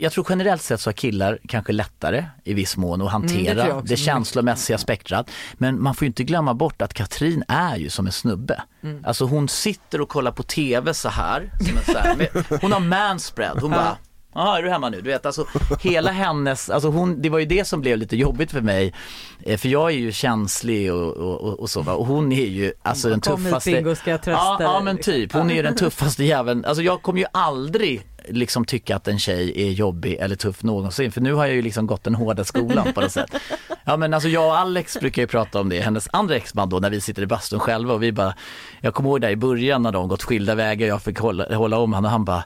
jag 0.00 0.12
tror 0.12 0.26
generellt 0.28 0.62
sett 0.62 0.80
så 0.80 0.88
har 0.88 0.92
killar 0.92 1.38
kanske 1.48 1.72
lättare 1.72 2.24
i 2.44 2.54
viss 2.54 2.76
mån 2.76 3.02
att 3.02 3.14
Mm, 3.14 3.26
det 3.26 3.34
hantera 3.34 3.68
jag 3.68 3.76
också. 3.76 3.86
det 3.88 3.96
känslomässiga 3.96 4.78
spektrat. 4.78 5.30
Men 5.54 5.82
man 5.82 5.94
får 5.94 6.04
ju 6.04 6.06
inte 6.06 6.24
glömma 6.24 6.54
bort 6.54 6.82
att 6.82 6.94
Katrin 6.94 7.44
är 7.48 7.76
ju 7.76 7.90
som 7.90 8.06
en 8.06 8.12
snubbe. 8.12 8.62
Mm. 8.82 9.04
Alltså 9.04 9.24
hon 9.24 9.48
sitter 9.48 10.00
och 10.00 10.08
kollar 10.08 10.32
på 10.32 10.42
TV 10.42 10.94
så 10.94 11.08
här. 11.08 11.50
Så 11.86 11.98
här 11.98 12.28
hon 12.62 12.72
har 12.72 12.80
manspread, 12.80 13.58
hon 13.60 13.70
bara 13.70 13.96
Jaha, 14.34 14.58
är 14.58 14.62
du 14.62 14.70
hemma 14.70 14.88
nu? 14.88 15.00
Du 15.00 15.10
vet 15.10 15.26
alltså 15.26 15.46
hela 15.80 16.10
hennes, 16.10 16.70
alltså 16.70 16.88
hon, 16.88 17.22
det 17.22 17.28
var 17.28 17.38
ju 17.38 17.44
det 17.44 17.64
som 17.64 17.80
blev 17.80 17.98
lite 17.98 18.16
jobbigt 18.16 18.50
för 18.50 18.60
mig. 18.60 18.94
Eh, 19.42 19.58
För 19.58 19.68
jag 19.68 19.90
är 19.90 19.94
ju 19.94 20.12
känslig 20.12 20.92
och, 20.92 21.16
och, 21.16 21.60
och, 21.60 21.70
så 21.70 21.82
va. 21.82 21.92
Och 21.92 22.06
hon 22.06 22.32
är 22.32 22.46
ju 22.46 22.72
alltså 22.82 23.08
den 23.08 23.20
Kom 23.20 23.36
hit 23.36 23.44
tuffaste. 23.44 23.70
Bingo 23.70 23.94
ska 23.94 24.10
jag 24.10 24.22
trösta 24.22 24.42
Ja, 24.42 24.56
ja 24.60 24.80
men 24.80 24.98
typ, 24.98 25.32
hon 25.32 25.50
är 25.50 25.54
ju 25.54 25.62
den 25.62 25.76
tuffaste 25.76 26.24
jäveln. 26.24 26.64
Alltså 26.64 26.82
jag 26.82 27.02
kommer 27.02 27.20
ju 27.20 27.26
aldrig 27.32 28.02
liksom 28.28 28.64
tycka 28.64 28.96
att 28.96 29.08
en 29.08 29.18
tjej 29.18 29.52
är 29.68 29.70
jobbig 29.70 30.16
eller 30.20 30.36
tuff 30.36 30.62
någonsin. 30.62 31.12
För 31.12 31.20
nu 31.20 31.32
har 31.32 31.46
jag 31.46 31.54
ju 31.54 31.62
liksom 31.62 31.86
gått 31.86 32.04
den 32.04 32.14
hårda 32.14 32.44
skolan 32.44 32.92
på 32.92 33.00
något 33.00 33.12
sätt. 33.12 33.34
Ja 33.84 33.96
men 33.96 34.14
alltså 34.14 34.28
jag 34.28 34.46
och 34.46 34.58
Alex 34.58 35.00
brukar 35.00 35.22
ju 35.22 35.28
prata 35.28 35.60
om 35.60 35.68
det, 35.68 35.80
hennes 35.80 36.08
andra 36.12 36.36
exman 36.36 36.68
då 36.68 36.78
när 36.78 36.90
vi 36.90 37.00
sitter 37.00 37.22
i 37.22 37.26
bastun 37.26 37.60
själva 37.60 37.94
och 37.94 38.02
vi 38.02 38.12
bara, 38.12 38.34
jag 38.80 38.94
kommer 38.94 39.10
ihåg 39.10 39.20
där 39.20 39.30
i 39.30 39.36
början 39.36 39.82
när 39.82 39.92
de 39.92 40.08
gått 40.08 40.22
skilda 40.22 40.54
vägar, 40.54 40.86
jag 40.86 41.02
fick 41.02 41.18
hålla, 41.18 41.56
hålla 41.56 41.78
om 41.78 41.92
honom 41.92 42.04
och 42.04 42.10
han 42.10 42.24
bara, 42.24 42.44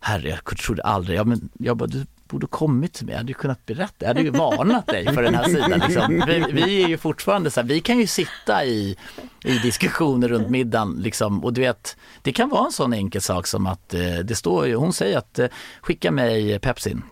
herre 0.00 0.28
jag 0.28 0.58
trodde 0.58 0.82
aldrig, 0.82 1.18
ja 1.18 1.24
men 1.24 1.48
jag 1.58 1.76
bara, 1.76 1.86
du 1.86 2.06
borde 2.28 2.46
kommit 2.46 2.92
till 2.92 3.06
mig, 3.06 3.12
jag 3.12 3.18
hade 3.18 3.28
ju 3.28 3.34
kunnat 3.34 3.66
berätta, 3.66 3.94
jag 3.98 4.08
hade 4.08 4.20
ju 4.20 4.30
varnat 4.30 4.86
dig 4.86 5.14
för 5.14 5.22
den 5.22 5.34
här 5.34 5.44
sidan 5.44 5.82
liksom. 5.86 6.24
vi, 6.26 6.44
vi 6.52 6.82
är 6.82 6.88
ju 6.88 6.98
fortfarande 6.98 7.50
så 7.50 7.60
här, 7.60 7.68
vi 7.68 7.80
kan 7.80 7.98
ju 7.98 8.06
sitta 8.06 8.64
i, 8.64 8.96
i 9.44 9.58
diskussioner 9.58 10.28
runt 10.28 10.50
middagen 10.50 10.96
liksom 11.00 11.44
och 11.44 11.52
du 11.52 11.60
vet, 11.60 11.96
det 12.22 12.32
kan 12.32 12.48
vara 12.48 12.66
en 12.66 12.72
sån 12.72 12.92
enkel 12.92 13.22
sak 13.22 13.46
som 13.46 13.66
att 13.66 13.94
eh, 13.94 14.18
det 14.24 14.34
står 14.34 14.66
ju, 14.66 14.74
hon 14.74 14.92
säger 14.92 15.18
att 15.18 15.38
eh, 15.38 15.48
skicka 15.80 16.10
mig 16.10 16.58
Pepsin. 16.58 17.02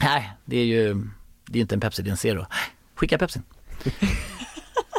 Nej, 0.00 0.32
det 0.44 0.56
är 0.56 0.64
ju, 0.64 0.94
det 1.46 1.58
är 1.58 1.60
inte 1.60 1.74
en 1.74 1.80
Pepsi, 1.80 2.02
det 2.02 2.08
är 2.08 2.12
en 2.12 2.16
Zero. 2.16 2.46
Skicka 2.94 3.18
Pepsin. 3.18 3.42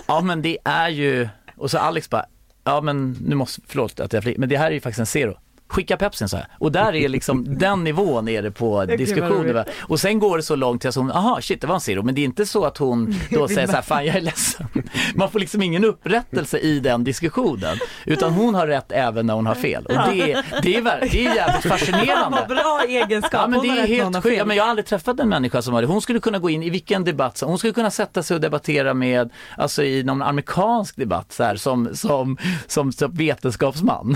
ja 0.08 0.22
men 0.22 0.42
det 0.42 0.58
är 0.66 0.90
ju, 0.90 1.30
och 1.56 1.72
så 1.72 1.78
Alex 1.78 2.10
bara, 2.10 2.26
ja 2.64 2.82
men 2.82 3.18
nu 3.26 3.36
måste, 3.36 3.62
förlåt 3.68 4.00
att 4.00 4.14
jag 4.14 4.24
flik, 4.24 4.38
men 4.38 4.50
det 4.50 4.58
här 4.58 4.68
är 4.68 4.72
ju 4.72 4.82
faktiskt 4.82 5.00
en 5.00 5.06
Zero. 5.06 5.38
Skicka 5.70 5.98
Pepsin 5.98 6.30
så 6.30 6.38
här. 6.38 6.48
Och 6.60 6.72
där 6.72 6.96
är 6.96 7.10
liksom 7.10 7.58
den 7.58 7.84
nivån 7.84 8.28
är 8.28 8.42
det 8.42 8.52
på 8.52 8.86
diskussioner. 8.98 9.66
Och 9.82 10.00
sen 10.00 10.20
går 10.20 10.38
det 10.38 10.44
så 10.44 10.56
långt 10.56 10.82
till 10.82 10.90
att 10.90 10.96
hon, 10.96 11.12
aha 11.12 11.42
shit 11.42 11.62
det 11.62 11.68
var 11.68 11.76
en 11.76 11.82
Zero. 11.82 12.04
Men 12.04 12.16
det 12.16 12.22
är 12.22 12.26
inte 12.26 12.46
så 12.46 12.66
att 12.66 12.78
hon 12.78 13.16
då 13.32 13.48
säger 13.48 13.68
så 13.68 13.74
här, 13.74 13.82
fan 13.82 14.06
jag 14.06 14.16
är 14.16 14.22
ledsen. 14.22 14.68
Man 15.16 15.32
får 15.32 15.40
liksom 15.40 15.62
ingen 15.62 15.86
upprättelse 15.86 16.58
i 16.60 16.80
den 16.80 17.04
diskussionen. 17.04 17.78
Utan 18.06 18.34
hon 18.34 18.56
har 18.56 18.68
rätt 18.68 18.92
även 18.92 19.26
när 19.26 19.34
hon 19.34 19.46
har 19.46 19.56
fel. 19.56 19.86
Och 19.86 19.94
det, 19.94 20.32
är- 20.32 20.46
det, 20.62 20.76
är, 20.76 20.84
det 21.12 21.26
är 21.26 21.36
jävligt 21.36 21.66
fascinerande. 21.72 22.38
Vad 22.40 22.48
bra 22.48 22.82
egenskap. 22.88 23.34
Ja 23.42 23.48
men 23.48 23.62
det 23.62 23.68
är 23.68 23.88
helt 23.88 24.24
sjukt. 24.24 24.38
Ja, 24.38 24.46
men 24.46 24.58
jag 24.58 24.64
har 24.64 24.70
aldrig 24.70 24.86
träffat 24.86 25.20
en 25.20 25.30
människa 25.30 25.62
som 25.62 25.74
har 25.74 25.82
det. 25.82 25.88
Hon 25.88 26.02
skulle 26.02 26.20
kunna 26.20 26.40
gå 26.40 26.50
in 26.50 26.64
i 26.64 26.70
vilken 26.70 27.04
debatt, 27.04 27.38
som- 27.38 27.50
hon 27.50 27.58
skulle 27.58 27.74
kunna 27.74 27.92
sätta 27.92 28.24
sig 28.24 28.36
och 28.36 28.42
debattera 28.42 28.94
med, 28.94 29.30
alltså 29.58 29.84
i 29.84 30.04
någon 30.04 30.22
amerikansk 30.22 30.96
debatt 30.96 31.32
så 31.32 31.44
här, 31.44 31.56
som, 31.56 31.96
som, 31.96 32.38
som, 32.68 32.92
som 32.92 33.12
vetenskapsman. 33.14 34.16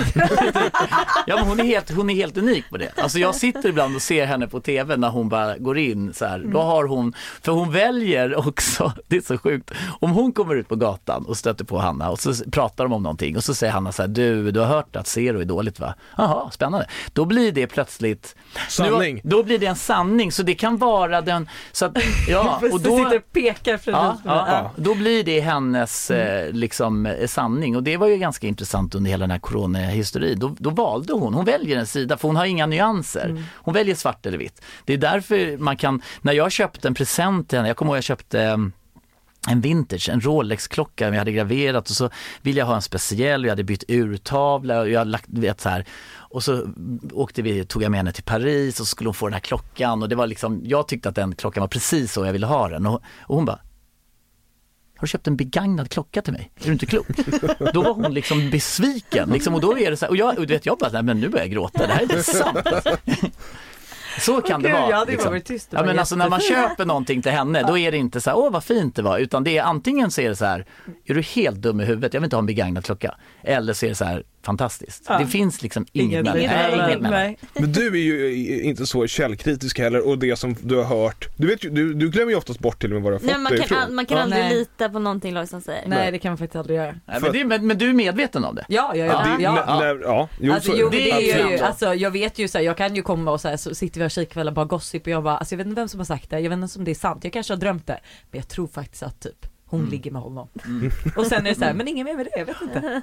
ja 1.27 1.42
men 1.43 1.49
hon 1.49 1.59
är, 1.59 1.63
helt, 1.63 1.91
hon 1.91 2.09
är 2.09 2.15
helt 2.15 2.37
unik 2.37 2.69
på 2.69 2.77
det. 2.77 2.91
Alltså 2.97 3.19
jag 3.19 3.35
sitter 3.35 3.69
ibland 3.69 3.95
och 3.95 4.01
ser 4.01 4.25
henne 4.25 4.47
på 4.47 4.59
tv 4.59 4.97
när 4.97 5.09
hon 5.09 5.29
bara 5.29 5.57
går 5.57 5.77
in 5.77 6.13
så 6.13 6.25
här, 6.25 6.39
då 6.39 6.61
har 6.61 6.83
hon, 6.83 7.13
för 7.41 7.51
hon 7.51 7.71
väljer 7.71 8.47
också, 8.47 8.93
det 9.07 9.17
är 9.17 9.21
så 9.21 9.37
sjukt, 9.37 9.71
om 9.99 10.11
hon 10.11 10.31
kommer 10.31 10.55
ut 10.55 10.67
på 10.67 10.75
gatan 10.75 11.25
och 11.25 11.37
stöter 11.37 11.65
på 11.65 11.77
Hanna 11.77 12.09
och 12.09 12.19
så 12.19 12.33
pratar 12.51 12.83
de 12.83 12.93
om 12.93 13.03
någonting 13.03 13.37
och 13.37 13.43
så 13.43 13.55
säger 13.55 13.73
Hanna 13.73 13.91
så 13.91 14.01
här, 14.01 14.09
du, 14.09 14.51
du 14.51 14.59
har 14.59 14.67
hört 14.67 14.95
att 14.95 15.07
Zero 15.07 15.41
är 15.41 15.45
dåligt 15.45 15.79
va? 15.79 15.95
Jaha, 16.17 16.51
spännande. 16.51 16.87
Då 17.13 17.25
blir 17.25 17.51
det 17.51 17.67
plötsligt 17.67 18.35
Sanning. 18.69 19.15
nu, 19.15 19.21
då 19.29 19.43
blir 19.43 19.59
det 19.59 19.65
en 19.65 19.75
sanning, 19.75 20.31
så 20.31 20.43
det 20.43 20.55
kan 20.55 20.77
vara 20.77 21.21
den, 21.21 21.49
så 21.71 21.85
att, 21.85 21.97
ja, 22.27 22.61
och 22.71 22.81
då, 22.81 22.97
sitter 22.97 23.17
och 23.17 23.31
pekar 23.33 23.77
för 23.77 23.91
ja, 23.91 24.17
ja, 24.25 24.47
Ja. 24.49 24.71
då 24.75 24.95
blir 24.95 25.23
det 25.23 25.39
hennes 25.39 26.11
eh, 26.11 26.51
liksom, 26.51 27.05
eh, 27.05 27.27
sanning 27.27 27.75
och 27.75 27.83
det 27.83 27.97
var 27.97 28.07
ju 28.07 28.17
ganska 28.17 28.47
intressant 28.47 28.95
under 28.95 29.11
hela 29.11 29.23
den 29.23 29.31
här 29.31 29.39
coronahistorin. 29.39 30.39
Då, 30.39 30.55
då 30.59 30.69
valde 30.69 31.13
hon 31.13 31.32
hon. 31.33 31.45
Hon 31.45 31.45
väljer 31.45 31.77
en 31.77 31.87
sida 31.87 32.17
för 32.17 32.27
hon 32.27 32.35
har 32.35 32.45
inga 32.45 32.65
nyanser. 32.65 33.43
Hon 33.55 33.73
väljer 33.73 33.95
svart 33.95 34.25
eller 34.25 34.37
vitt. 34.37 34.61
Det 34.85 34.93
är 34.93 34.97
därför 34.97 35.57
man 35.57 35.77
kan, 35.77 36.01
när 36.21 36.33
jag 36.33 36.51
köpte 36.51 36.87
en 36.87 36.93
present 36.93 37.49
till 37.49 37.57
henne, 37.57 37.69
jag 37.69 37.77
kommer 37.77 37.91
ihåg 37.91 37.97
jag 37.97 38.03
köpte 38.03 38.41
mm, 38.41 38.71
en 39.47 39.61
vintage, 39.61 40.09
en 40.09 40.21
Rolex-klocka 40.21 41.09
vi 41.09 41.17
hade 41.17 41.31
graverat 41.31 41.89
och 41.89 41.95
så 41.95 42.09
ville 42.41 42.59
jag 42.59 42.65
ha 42.65 42.75
en 42.75 42.81
speciell, 42.81 43.43
vi 43.43 43.49
hade 43.49 43.63
bytt 43.63 43.83
urtavla 43.87 44.79
och 44.79 44.89
jag 44.89 45.07
lagt, 45.07 45.25
vet 45.27 45.61
så 45.61 45.69
här. 45.69 45.85
Och 46.15 46.43
så 46.43 46.67
åkte 47.11 47.41
vi, 47.41 47.65
tog 47.65 47.83
jag 47.83 47.91
med 47.91 47.97
henne 47.97 48.11
till 48.11 48.23
Paris 48.23 48.79
och 48.79 48.87
så 48.87 48.91
skulle 48.91 49.07
hon 49.07 49.13
få 49.13 49.25
den 49.25 49.33
här 49.33 49.39
klockan 49.39 50.03
och 50.03 50.09
det 50.09 50.15
var 50.15 50.27
liksom, 50.27 50.61
jag 50.63 50.87
tyckte 50.87 51.09
att 51.09 51.15
den 51.15 51.35
klockan 51.35 51.61
var 51.61 51.67
precis 51.67 52.13
så 52.13 52.25
jag 52.25 52.33
ville 52.33 52.47
ha 52.47 52.69
den 52.69 52.85
och, 52.85 53.01
och 53.21 53.35
hon 53.35 53.45
bara 53.45 53.59
har 54.95 55.01
du 55.01 55.07
köpt 55.07 55.27
en 55.27 55.35
begagnad 55.35 55.89
klocka 55.89 56.21
till 56.21 56.33
mig? 56.33 56.51
Är 56.61 56.65
du 56.65 56.71
inte 56.71 56.85
klok? 56.85 57.07
Då 57.73 57.81
var 57.81 57.93
hon 57.93 58.13
liksom 58.13 58.49
besviken 58.49 59.29
liksom, 59.29 59.55
och 59.55 59.61
då 59.61 59.79
är 59.79 59.91
det 59.91 59.97
så 59.97 60.05
här, 60.05 60.09
och 60.09 60.17
jag, 60.17 60.39
och 60.39 60.49
vet 60.49 60.65
jag 60.65 60.77
bara, 60.77 60.89
nej 60.91 61.03
men 61.03 61.19
nu 61.19 61.29
börjar 61.29 61.45
jag 61.45 61.51
gråta, 61.51 61.87
det 61.87 61.93
här 61.93 61.99
är 61.99 62.03
inte 62.03 62.23
sant. 62.23 62.67
Alltså. 62.67 62.97
Så 64.19 64.41
kan 64.41 64.61
det 64.61 64.69
Gud, 64.69 64.77
vara. 64.77 64.95
hade 64.95 65.11
ju 65.11 65.17
liksom. 65.17 65.41
tyst, 65.41 65.71
det 65.71 65.77
Ja 65.77 65.85
men 65.85 65.99
alltså 65.99 66.15
när 66.15 66.29
man 66.29 66.39
köper 66.39 66.85
någonting 66.85 67.21
till 67.21 67.31
henne, 67.31 67.63
då 67.67 67.77
är 67.77 67.91
det 67.91 67.97
inte 67.97 68.21
så 68.21 68.29
här, 68.29 68.37
åh 68.37 68.51
vad 68.51 68.63
fint 68.63 68.95
det 68.95 69.01
var, 69.01 69.19
utan 69.19 69.43
det 69.43 69.57
är 69.57 69.63
antingen 69.63 70.11
så 70.11 70.21
är 70.21 70.29
det 70.29 70.35
så 70.35 70.45
här, 70.45 70.65
är 71.05 71.13
du 71.13 71.21
helt 71.21 71.57
dum 71.57 71.81
i 71.81 71.85
huvudet, 71.85 72.13
jag 72.13 72.21
vill 72.21 72.25
inte 72.25 72.35
ha 72.35 72.39
en 72.41 72.45
begagnad 72.45 72.85
klocka. 72.85 73.15
Eller 73.43 73.73
så 73.73 73.85
är 73.85 73.89
det 73.89 73.95
så 73.95 74.05
här, 74.05 74.23
fantastiskt. 74.45 75.05
Ja. 75.09 75.17
Det 75.19 75.25
finns 75.27 75.61
liksom 75.61 75.85
inget 75.91 76.11
Inget 76.11 76.23
mellan. 76.23 76.37
Nej, 76.37 76.47
mellan. 76.71 76.89
inget 76.89 77.01
mellan. 77.01 77.19
Nej. 77.19 77.37
Men 77.53 77.71
du 77.71 77.87
är 77.87 78.01
ju 78.01 78.61
inte 78.61 78.85
så 78.85 79.07
källkritisk 79.07 79.79
heller 79.79 80.07
och 80.07 80.17
det 80.19 80.35
som 80.35 80.55
du 80.61 80.75
har 80.75 80.83
hört. 80.83 81.27
Du 81.37 81.47
vet 81.47 81.63
ju, 81.65 81.69
du, 81.69 81.93
du 81.93 82.09
glömmer 82.09 82.31
ju 82.31 82.37
oftast 82.37 82.59
bort 82.59 82.79
till 82.81 82.89
och 82.89 82.93
med 82.93 83.03
var 83.03 83.11
du 83.11 83.15
har 83.15 83.19
fått 83.19 83.29
Nej, 83.29 83.39
man 83.39 83.51
kan, 83.51 83.61
ifrån. 83.61 83.95
man 83.95 84.05
kan 84.05 84.17
Ja. 84.17 84.23
aldrig 84.23 84.43
Nej. 84.43 84.55
lita 84.55 84.89
på 84.89 84.99
någonting 84.99 85.33
Lojsan 85.33 85.61
säger. 85.61 85.87
Nej 85.87 86.11
det 86.11 86.19
kan 86.19 86.29
man 86.31 86.37
faktiskt 86.37 86.55
aldrig 86.55 86.77
göra. 86.77 86.95
Nej, 87.05 87.17
men, 87.21 87.31
det, 87.31 87.45
men, 87.45 87.67
men 87.67 87.77
du 87.77 87.89
är 87.89 87.93
medveten 87.93 88.45
om 88.45 88.55
det? 88.55 88.65
Ja, 88.67 88.91
ja, 88.95 89.05
Ja, 89.05 89.25
ja. 89.27 89.35
det, 89.37 89.43
ja. 89.43 89.63
ja. 89.67 89.79
När, 89.79 90.01
ja, 90.03 90.29
jo, 90.39 90.53
Alltså, 90.53 90.71
så, 90.71 90.77
jo, 90.79 90.85
men 90.89 90.97
det 90.97 91.11
är 91.11 91.19
ju, 91.21 91.33
absolut. 91.33 91.61
alltså, 91.61 91.93
jag 91.93 92.11
vet 92.11 92.39
ju 92.39 92.47
så 92.47 92.57
här, 92.57 92.65
jag 92.65 92.77
kan 92.77 92.95
ju 92.95 93.01
komma 93.01 93.31
och 93.31 93.41
så, 93.41 93.47
här, 93.47 93.57
så 93.57 93.75
sitter 93.75 93.99
vi 93.99 94.05
och 94.07 94.11
kikväll 94.11 94.47
och 94.47 94.53
bara 94.53 94.65
gossip 94.65 95.01
och 95.01 95.07
jag 95.07 95.23
bara, 95.23 95.37
alltså 95.37 95.53
jag 95.53 95.57
vet 95.57 95.67
inte 95.67 95.81
vem 95.81 95.87
som 95.87 95.99
har 95.99 96.05
sagt 96.05 96.29
det, 96.29 96.39
jag 96.39 96.49
vet 96.49 96.59
inte 96.59 96.79
om 96.79 96.85
det 96.85 96.91
är 96.91 96.95
sant, 96.95 97.23
jag 97.23 97.33
kanske 97.33 97.53
har 97.53 97.57
drömt 97.59 97.87
det, 97.87 97.99
men 98.31 98.39
jag 98.39 98.47
tror 98.47 98.67
faktiskt 98.67 99.03
att 99.03 99.19
typ 99.19 99.45
hon 99.73 99.89
ligger 99.89 100.11
med 100.11 100.21
honom. 100.21 100.47
Och 101.15 101.25
sen 101.27 101.45
är 101.45 101.49
det 101.49 101.55
så 101.55 101.65
här, 101.65 101.73
men 101.73 101.87
ingen 101.87 102.05
mer 102.05 102.15
med 102.15 102.25
det, 102.25 102.39
jag 102.39 102.45
vet 102.45 102.61
inte. 102.61 103.01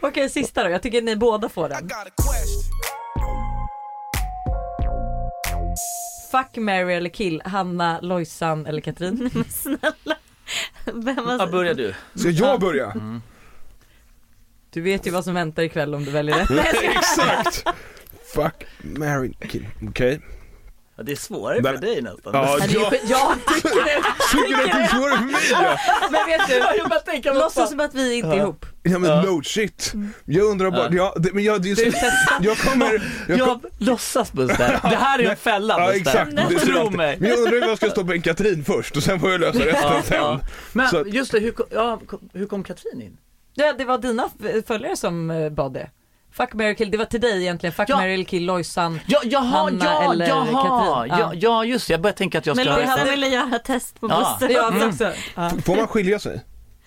Okej 0.00 0.28
sista 0.28 0.64
då, 0.64 0.70
jag 0.70 0.82
tycker 0.82 1.02
ni 1.02 1.16
båda 1.16 1.48
får 1.48 1.68
den. 1.68 1.88
Fuck, 6.30 6.56
marry 6.56 6.94
eller 6.94 7.10
kill, 7.10 7.42
Hanna, 7.44 8.00
Lojsan 8.00 8.66
eller 8.66 8.80
Katrin? 8.80 9.30
Men 9.34 9.44
snälla. 9.44 10.16
Vem 10.84 11.16
har... 11.26 11.38
Ja, 11.38 11.46
börjar 11.46 11.74
du. 11.74 11.94
Ska 12.14 12.30
jag 12.30 12.60
börja? 12.60 13.20
Du 14.70 14.80
vet 14.80 15.06
ju 15.06 15.10
vad 15.10 15.24
som 15.24 15.34
väntar 15.34 15.62
ikväll 15.62 15.94
om 15.94 16.04
du 16.04 16.10
väljer 16.10 16.36
rätt. 16.36 16.82
Exakt! 16.82 17.64
Fuck, 18.34 18.66
marry, 18.82 19.32
kill. 19.48 19.66
Okej. 19.88 20.20
Ja, 20.98 21.02
det 21.02 21.12
är 21.12 21.16
svårare 21.16 21.62
för 21.62 21.76
dig 21.76 22.02
nästan. 22.02 22.32
Ja, 22.34 22.58
jag 22.60 22.68
jag 23.06 23.38
tycker 23.54 23.84
det. 23.84 24.02
tycker 24.32 24.64
att 24.64 24.72
det 24.72 24.82
är 24.82 24.88
svårare 24.88 25.16
för 25.16 25.24
mig 25.24 25.42
ja. 25.52 25.76
Men 26.10 26.26
vet 26.26 26.48
du, 26.48 26.54
Jag 26.78 26.88
bara 26.88 27.00
tänker, 27.00 27.30
vad 27.30 27.38
låtsas 27.38 27.70
som 27.70 27.80
att 27.80 27.94
vi 27.94 28.14
inte 28.14 28.28
är 28.28 28.36
Ja. 28.36 28.42
ihop. 28.42 28.66
Ja 28.82 28.98
men 28.98 29.10
Ja. 29.10 29.22
no 29.22 29.42
shit. 29.42 29.92
Jag 30.24 30.44
undrar 30.46 30.70
bara, 30.70 30.90
ja, 30.92 31.14
det, 31.16 31.32
men 31.32 31.44
jag, 31.44 31.62
det 31.62 31.70
är 31.70 31.76
Du 31.84 31.92
så, 31.92 32.06
jag 32.40 32.58
kommer, 32.58 33.02
jag 33.28 33.38
Jag 33.38 33.48
kom, 33.48 33.60
låtsas 33.78 34.32
Buster. 34.32 34.80
Det 34.90 34.96
här 34.96 35.18
är 35.18 35.30
en 35.30 35.36
fälla 35.36 35.74
ja 35.80 35.86
Buster. 35.92 36.00
exakt. 36.10 36.50
Det 36.50 36.58
Tro 36.58 36.90
mig. 36.90 37.16
Men 37.20 37.30
jag 37.30 37.38
undrar 37.38 37.52
hur 37.60 37.68
jag 37.68 37.76
ska 37.76 37.90
stoppa 37.90 38.14
in 38.14 38.22
Katrin 38.22 38.64
först 38.64 38.96
och 38.96 39.02
sen 39.02 39.20
får 39.20 39.30
jag 39.30 39.40
lösa 39.40 39.58
resten 39.58 39.74
Ja, 39.82 40.02
sen. 40.04 40.16
ja. 40.16 40.40
Men 40.72 40.88
Så 40.88 41.04
just 41.06 41.32
det, 41.32 41.38
hur, 41.40 41.50
kom- 41.52 41.66
ja, 41.70 42.00
hur 42.32 42.46
kom 42.46 42.64
Katrin 42.64 43.02
in? 43.02 43.16
Ja, 43.54 43.72
det 43.78 43.84
var 43.84 43.98
dina 43.98 44.28
följare 44.66 44.96
som 44.96 45.30
eh, 45.30 45.50
bad 45.50 45.72
det. 45.72 45.90
Fuck, 46.36 46.52
marry, 46.54 46.74
kill, 46.76 46.90
det 46.90 46.98
var 46.98 47.04
till 47.04 47.20
dig 47.20 47.42
egentligen. 47.42 47.72
Fuck, 47.72 47.88
Ja. 47.88 47.96
marry 47.96 48.14
eller 48.14 48.24
kill, 48.24 48.44
Lojsan. 48.44 49.00
Ja, 49.06 49.20
jaha, 49.24 49.42
Hanna 49.42 49.84
ja, 49.84 50.12
eller 50.12 50.26
jaha, 50.28 50.44
Katrin. 51.06 51.18
ja. 51.20 51.32
Ja. 51.34 51.64
just 51.64 51.86
det, 51.86 51.92
jag 51.92 52.00
började 52.00 52.18
tänka 52.18 52.38
att 52.38 52.46
jag 52.46 52.56
Men 52.56 52.64
ska... 52.64 52.74
Lojsan 52.76 52.98
hade- 52.98 53.10
ville 53.10 53.26
göra 53.28 53.58
test 53.58 54.00
på 54.00 54.08
Ja. 54.10 54.38
Buster. 54.40 54.54
Ja, 55.34 55.48
Mm. 55.48 55.62
Får 55.62 55.76
man 55.76 55.86
skilja 55.88 56.18
sig? 56.18 56.40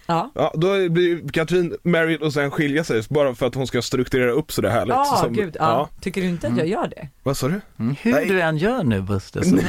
Ja. 0.10 0.32
Ja, 0.36 0.53
då 0.55 0.89
blir 0.89 1.30
Katrin 1.30 1.76
married 1.84 2.22
och 2.22 2.34
sen 2.34 2.51
skilja 2.51 2.84
sig 2.84 3.03
bara 3.10 3.36
för 3.36 3.45
att 3.47 3.55
hon 3.55 3.68
ska 3.68 3.82
strukturera 3.82 4.32
upp 4.32 4.51
så 4.51 4.62
det 4.62 4.70
härligt. 4.70 4.95
Ja, 4.95 5.20
som, 5.24 5.34
gud. 5.34 5.55
Ja. 5.60 5.66
ja. 5.66 5.89
Tycker 6.01 6.22
du 6.22 6.28
inte 6.28 6.47
att 6.47 6.57
jag 6.57 6.68
gör 6.68 6.88
det? 6.88 7.07
Vad 7.24 7.38
sa 7.38 7.47
du? 7.47 7.62
Mm, 7.80 7.95
hur 8.01 8.12
Nej. 8.12 8.28
du 8.28 8.41
än 8.41 8.57
gör 8.57 8.84
nu 8.84 9.01
Buster 9.01 9.41
så. 9.41 9.57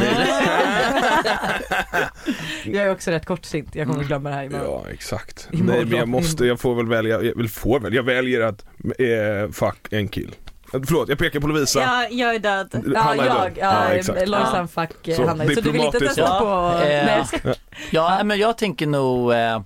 Jag 2.65 2.85
är 2.85 2.91
också 2.91 3.11
rätt 3.11 3.27
kortsint. 3.27 3.75
Jag 3.75 3.89
kommer 3.89 4.05
glömma 4.05 4.29
det 4.29 4.35
här 4.35 4.45
imorgon. 4.45 4.83
Ja, 4.85 4.93
exakt. 4.93 5.49
Imorgon. 5.53 5.77
Nej 5.77 5.85
men 5.85 5.99
jag 5.99 6.09
måste, 6.09 6.47
jag 6.47 6.61
får 6.61 6.75
väl 6.75 6.87
välja, 6.89 7.23
jag 7.23 7.37
vill 7.37 7.49
får 7.49 7.81
väl, 7.81 7.95
jag 7.95 8.03
väljer 8.03 8.41
att, 8.41 8.65
eh, 8.99 9.53
fuck 9.53 9.93
en 9.93 10.09
kill. 10.09 10.35
Eh, 10.75 10.81
Förlåt, 10.87 11.09
jag 11.09 11.19
pekar 11.19 11.41
på 11.41 11.47
Lovisa. 11.47 11.81
Ja, 11.81 12.09
jag 12.11 12.35
är 12.35 12.39
död. 12.39 12.85
Ja, 12.95 13.01
Hanna 13.01 13.23
är 13.23 13.27
jag. 13.27 13.37
död. 13.37 13.53
Ja, 13.61 13.89
exakt. 13.89 14.29
Lojsan, 14.29 14.69
fuck 14.69 15.09
eh, 15.09 15.17
Så, 15.17 15.27
Hanna. 15.27 15.45
Så 15.45 15.61
du 15.61 15.71
vill 15.71 15.81
inte 15.81 15.99
testa 15.99 16.41
på... 16.41 16.47
Ja, 16.47 16.83
eh, 16.83 17.07
Nej, 17.07 17.17
jag 17.17 17.27
ska... 17.27 17.55
Ja, 17.91 18.25
men 18.25 18.39
jag 18.39 18.59
tänker 18.59 18.87
nog 18.87 19.33
eh, 19.33 19.61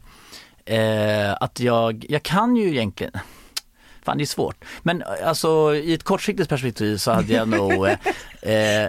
eh, 0.65 1.33
att 1.41 1.61
jag, 1.61 2.07
jag 2.09 2.23
kan 2.23 2.57
ju 2.57 2.69
egentligen 2.69 3.13
Fan 4.05 4.19
det 4.19 4.25
är 4.25 4.27
svårt. 4.27 4.65
Men 4.83 5.03
eh, 5.03 5.09
alltså 5.29 5.75
i 5.75 5.95
ett 5.95 6.03
kortsiktigt 6.03 6.49
perspektiv 6.49 6.97
så 6.97 7.11
hade 7.13 7.33
jag 7.33 7.49
nog 7.49 7.87
eh, 8.43 8.83
eh, 8.83 8.85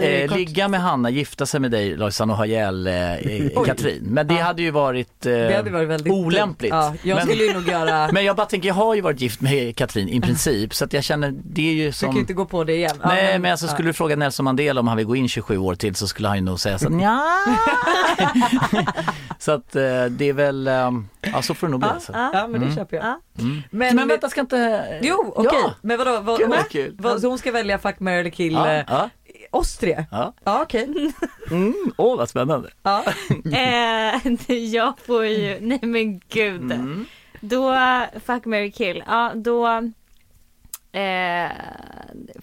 eh, 0.00 0.36
ligga 0.36 0.68
med 0.68 0.80
Hanna, 0.80 1.10
gifta 1.10 1.46
sig 1.46 1.60
med 1.60 1.70
dig 1.70 1.96
Lojsan 1.96 2.30
och 2.30 2.36
ha 2.36 2.46
ihjäl 2.46 2.86
eh. 2.86 3.64
Katrin. 3.66 4.02
Men 4.02 4.26
det 4.26 4.34
Ja. 4.34 4.42
hade 4.44 4.62
ju 4.62 4.70
varit, 4.70 5.26
eh, 5.26 5.32
Det 5.32 5.56
hade 5.56 5.70
varit 5.70 5.88
väldigt 5.88 6.12
olämpligt. 6.12 6.70
Ja, 6.70 6.94
jag 7.02 7.16
Men- 7.16 7.26
skulle 7.26 7.44
ju 7.44 7.52
nog 7.52 7.68
göra... 7.68 8.08
Men 8.12 8.24
jag 8.24 8.36
bara 8.36 8.46
tänker, 8.46 8.68
jag 8.68 8.74
har 8.74 8.94
ju 8.94 9.00
varit 9.00 9.20
gift 9.20 9.40
med 9.40 9.76
Katrin 9.76 10.08
i 10.08 10.20
princip 10.20 10.74
så 10.74 10.84
att 10.84 10.92
jag 10.92 11.04
känner, 11.04 11.34
det 11.44 11.68
är 11.68 11.72
ju 11.74 11.78
Du 11.84 11.90
kan 11.92 11.92
som 11.92 12.18
inte 12.18 12.32
gå 12.32 12.44
på 12.44 12.64
det 12.64 12.74
igen. 12.74 12.96
Ja, 13.02 13.08
Nej 13.08 13.38
men 13.38 13.50
alltså 13.50 13.66
ja. 13.66 13.72
skulle 13.72 13.88
du 13.88 13.92
fråga 13.92 14.16
Nelson 14.16 14.44
Mandela 14.44 14.80
om 14.80 14.88
han 14.88 14.96
vill 14.96 15.06
gå 15.06 15.16
in 15.16 15.28
27 15.28 15.58
år 15.58 15.74
till 15.74 15.94
så 15.94 16.06
skulle 16.08 16.28
han 16.28 16.36
ju 16.36 16.44
nog 16.44 16.60
säga 16.60 16.78
så 16.78 16.98
ja. 17.02 17.38
Så 19.38 19.52
att 19.52 19.76
eh, 19.76 20.04
det 20.10 20.28
är 20.28 20.32
väl, 20.32 20.66
eh, 20.68 20.90
ja 21.20 21.42
så 21.42 21.54
får 21.54 21.66
det 21.66 21.70
nog 21.70 21.80
bli 21.80 21.88
Ja, 21.88 21.94
alltså. 21.94 22.12
ja 22.12 22.46
men 22.48 22.60
det 22.60 22.66
Mm. 22.66 22.74
köper 22.76 22.96
jag. 22.96 23.20
Mm. 23.38 23.62
Men, 23.70 23.96
Men, 23.96 24.08
vänta, 24.08 24.28
ska 24.28 24.40
inte... 24.40 25.00
Jo, 25.02 25.32
okej. 25.36 25.60
Ja. 25.62 25.74
Men 25.82 25.98
vadå? 25.98 26.20
Vad, 26.20 26.38
Gud, 26.38 26.48
vad 26.48 26.68
kul. 26.68 26.94
vad, 26.98 27.20
så 27.20 27.28
hon 27.28 27.38
ska 27.38 27.52
välja 27.52 27.78
fuck, 27.78 28.00
marry 28.00 28.18
eller 28.20 28.30
kill 28.30 28.52
Ja, 28.52 28.72
eh, 28.72 28.84
ja, 28.88 29.10
oss 29.50 29.76
tre? 29.78 30.04
ja. 30.10 30.32
Ja, 30.44 30.62
okej. 30.62 30.88
Mm. 31.50 31.74
Åh 31.96 32.16
vad 32.16 32.28
spännande. 32.28 32.70
Ja. 32.82 33.04
Eh, 33.52 34.32
jag 34.54 34.94
får 35.06 35.26
ju, 35.26 35.58
nej 35.60 35.78
men 35.82 36.18
gud. 36.28 36.72
Mm. 36.72 37.06
Då, 37.40 37.76
fuck, 38.26 38.44
marry, 38.44 38.70
kill. 38.70 39.02
Ja, 39.06 39.32
då 39.34 39.66
eh, 40.92 41.50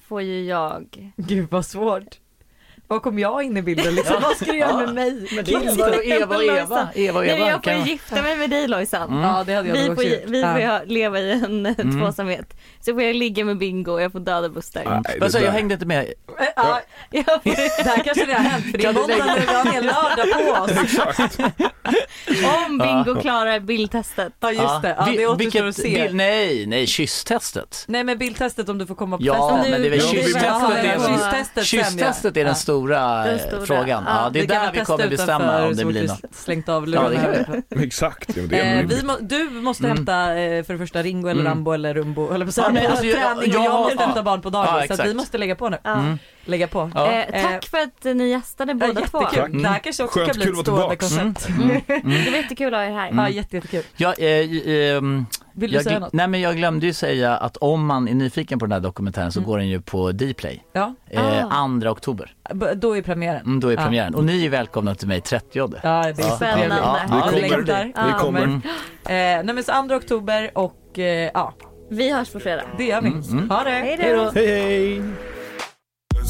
får 0.08 0.22
ju 0.22 0.46
jag. 0.46 1.14
Gud 1.18 1.48
vad 1.52 1.66
svårt. 1.66 2.20
Vad 2.88 3.02
kom 3.02 3.20
jag 3.20 3.44
in 3.44 3.58
i 3.58 3.62
bilden 3.62 3.96
liksom? 3.96 4.16
Vad 4.22 4.36
ska 4.36 4.46
du 4.46 4.58
göra 4.58 4.70
Ja. 4.72 4.78
med 4.78 4.94
mig? 4.94 5.28
Men 5.36 5.46
det 5.46 5.54
är 5.54 5.76
bara 5.78 6.04
Eva 6.04 6.36
och 6.36 6.44
Eva. 6.44 6.88
Eva 6.96 7.20
och 7.20 7.26
Nej, 7.26 7.34
men 7.34 7.42
Eva. 7.48 7.50
jag 7.50 7.64
får 7.64 7.74
ju 7.74 7.92
gifta 7.92 8.22
mig 8.22 8.38
med 8.38 8.50
dig 8.50 8.68
Lojsan. 8.68 9.10
Mm. 9.10 9.22
Ja 9.24 9.44
det 9.46 9.54
hade 9.54 9.68
jag 9.70 9.76
Vi 9.76 9.88
nog 9.88 9.96
får, 9.96 10.04
gjort. 10.04 10.20
vi 10.26 10.42
får 10.44 10.60
ja. 10.60 10.80
leva 10.86 11.20
i 11.20 11.32
en 11.32 11.66
Mm. 11.66 12.00
tvåsamhet. 12.02 12.54
Så 12.82 12.94
får 12.94 13.02
jag 13.04 13.16
ligga 13.16 13.46
med 13.46 13.58
Bingo 13.58 13.92
och 13.92 14.02
jag 14.02 14.12
får 14.12 14.20
döda 14.20 14.50
Buster. 14.50 15.02
Nej, 15.06 15.18
Vad 15.22 15.32
sa 15.32 15.40
jag, 15.40 15.52
hängde 15.52 15.74
inte 15.74 15.86
med. 15.86 16.00
Eh, 16.40 16.46
ja, 16.56 16.82
Jag 17.12 17.26
får, 17.26 17.84
det 17.84 17.90
här 17.90 18.04
kanske 18.04 18.26
det 18.26 18.34
har 18.34 18.40
hänt 18.44 18.66
för 18.72 18.78
det 18.78 18.86
är 18.86 18.94
måndag 18.94 19.16
vi 19.48 19.54
har 19.54 19.62
en 19.66 19.72
hel 19.72 19.86
lördag 19.86 20.28
på 20.34 20.52
oss. 20.64 20.72
Exakt. 20.84 21.40
om 22.68 22.78
Bingo 22.78 23.22
klarar 23.22 23.60
bildtestet. 23.60 24.34
Ja 24.40 24.52
just 24.52 24.82
det, 24.82 24.96
ja, 24.98 25.06
Vi- 25.12 25.18
det 25.18 25.28
återstår 25.28 25.66
att 25.68 25.76
se. 25.76 25.84
bild- 26.04 26.16
nej, 26.16 26.66
nej, 26.66 26.88
kysstestet. 26.88 27.86
Nej 27.88 28.04
men 28.04 28.18
bildtestet 28.18 28.70
om 28.70 28.78
du 28.78 28.86
får 28.86 28.96
komma 28.96 29.18
på 29.18 29.24
Ja, 29.24 29.60
men 29.64 29.72
väl 29.72 29.72
Ja, 29.72 29.78
måste- 29.80 29.82
det 29.82 29.88
är 29.88 29.90
väl- 29.90 31.12
Kysstestet 31.12 31.52
ja. 31.56 31.64
Kysstestet 31.64 32.38
är 32.38 32.42
Ja. 32.42 32.46
den 32.46 32.56
stora, 32.56 32.75
Den 32.84 33.28
eh, 33.40 33.48
stora, 33.48 33.66
frågan. 33.66 34.04
Ja, 34.08 34.24
ja. 34.24 34.30
det 34.34 34.40
är 34.40 34.48
där 34.48 34.72
vi 34.74 34.80
kommer 34.86 35.08
bestämma 35.10 35.66
om 35.66 35.76
det 35.76 35.86
blir 35.86 36.08
något. 36.08 36.20
Slängt 36.36 36.70
av 36.70 36.90
Ja, 36.90 37.10
det. 37.10 37.62
Exakt. 37.84 38.30
Ja, 38.30 38.42
men 38.42 38.48
det 38.50 38.58
Eh, 38.62 38.86
vi 38.88 39.04
må, 39.04 39.14
du 39.22 39.50
måste 39.50 39.84
Mm. 39.86 39.98
hämta 39.98 40.34
eh, 40.38 40.64
för 40.64 40.74
det 40.74 40.80
första 40.80 41.04
Ringo 41.04 41.28
eller 41.28 41.42
Mm. 41.42 41.52
Rambo 41.54 41.72
eller 41.72 41.94
Rumbo 41.94 42.34
eller 42.34 42.46
på 42.46 42.52
Ja, 42.58 42.70
men 42.70 42.84
ja, 42.84 42.90
alltså, 42.90 43.06
jag- 43.06 43.38
och 43.38 43.44
jag- 43.48 43.66
jag 43.66 43.74
måste 43.74 43.96
ja. 44.00 44.06
hämta 44.06 44.24
barn 44.24 44.42
på 44.42 44.50
dagis 44.50 44.86
Ja, 44.90 44.96
så 44.96 45.02
att 45.02 45.10
vi 45.10 45.14
måste 45.14 45.38
lägga 45.38 45.56
på 45.56 45.70
nu. 45.70 45.78
Ja. 45.84 45.94
Mm. 45.94 46.20
Lägga 46.46 46.68
på. 46.68 46.92
Ja. 46.96 47.12
Eh, 47.12 47.42
tack 47.44 47.66
för 47.66 47.78
att 47.78 48.16
ni 48.18 48.28
gästade 48.30 48.72
Ja, 48.72 48.88
båda 48.88 49.02
två. 49.08 49.22
jättekul. 49.22 49.52
Tack. 49.52 49.62
Det 49.64 49.68
här 49.70 49.80
kanske 49.80 50.04
också 50.04 50.20
Skönt, 50.20 50.32
kan 50.32 50.36
bli 50.38 50.46
kul 50.46 50.54
ett 50.54 50.60
stående 50.66 50.96
koncept. 50.96 51.48
Mm. 51.50 51.82
Det 52.26 52.32
var 52.32 52.38
jättekul 52.38 52.74
att 52.74 52.80
ha 52.80 52.86
er 52.86 52.92
här. 52.92 53.12
Ja, 53.16 53.30
jätte, 53.30 53.56
jättekul. 53.56 53.84
Jag, 53.98 54.20
eh, 54.20 54.96
ehm, 54.98 55.26
Vill 55.54 55.72
du 55.72 55.76
jag, 55.76 55.84
säga 55.84 56.00
något? 56.00 56.14
nej 56.14 56.28
men 56.28 56.42
jag 56.42 56.56
glömde 56.56 56.86
ju 56.86 56.94
säga 56.94 57.38
att 57.38 57.58
om 57.58 57.86
man 57.86 58.08
är 58.08 58.14
nyfiken 58.14 58.60
på 58.60 58.66
den 58.66 58.72
här 58.72 58.80
dokumentären 58.80 59.32
så 59.32 59.40
Mm. 59.40 59.50
går 59.50 59.58
den 59.58 59.68
ju 59.68 59.82
på 59.82 60.12
Dplay. 60.12 60.64
Ja, 60.74 60.94
Eh, 61.10 61.46
Ah. 61.46 61.80
2 61.82 61.90
oktober. 61.90 62.34
b- 62.54 62.74
då 62.76 62.98
är 62.98 63.02
premiären. 63.02 63.42
Mm, 63.46 63.60
då 63.60 63.68
är 63.68 63.72
Ja. 63.76 63.82
premiären. 63.84 64.16
Och 64.16 64.24
ni 64.24 64.46
är 64.46 64.50
välkomna 64.50 64.96
till 64.96 65.08
mig 65.08 65.22
30 65.22 65.60
Ja, 65.84 66.04
det 66.04 66.10
är 66.10 66.14
Spännande. 66.14 66.60
trevligt. 66.62 66.78
Ja, 66.78 67.00
vi 67.08 67.16
ja, 67.16 67.22
kommer. 67.22 67.82
vi. 67.82 67.92
Ja. 67.96 68.20
Kommer. 68.20 68.42
Mm. 68.44 68.62
Eh, 69.06 69.46
nej 69.46 69.54
men 69.56 69.64
så 69.64 69.72
2 69.88 69.96
oktober 69.96 70.52
och 70.54 71.00
eh, 71.00 71.32
ja, 71.34 71.54
Vi 71.90 72.12
hörs 72.14 72.30
på 72.30 72.40
fredag. 72.40 72.64
det 72.78 72.84
gör 72.86 73.02
vi. 73.02 73.08
Mm, 73.08 73.22
mm. 73.32 73.50
Ha 73.50 73.64
det! 73.64 73.70
Hej 73.72 73.98
Hej 74.00 74.14
då. 74.18 74.24
då! 74.24 74.32
Hej 74.36 75.02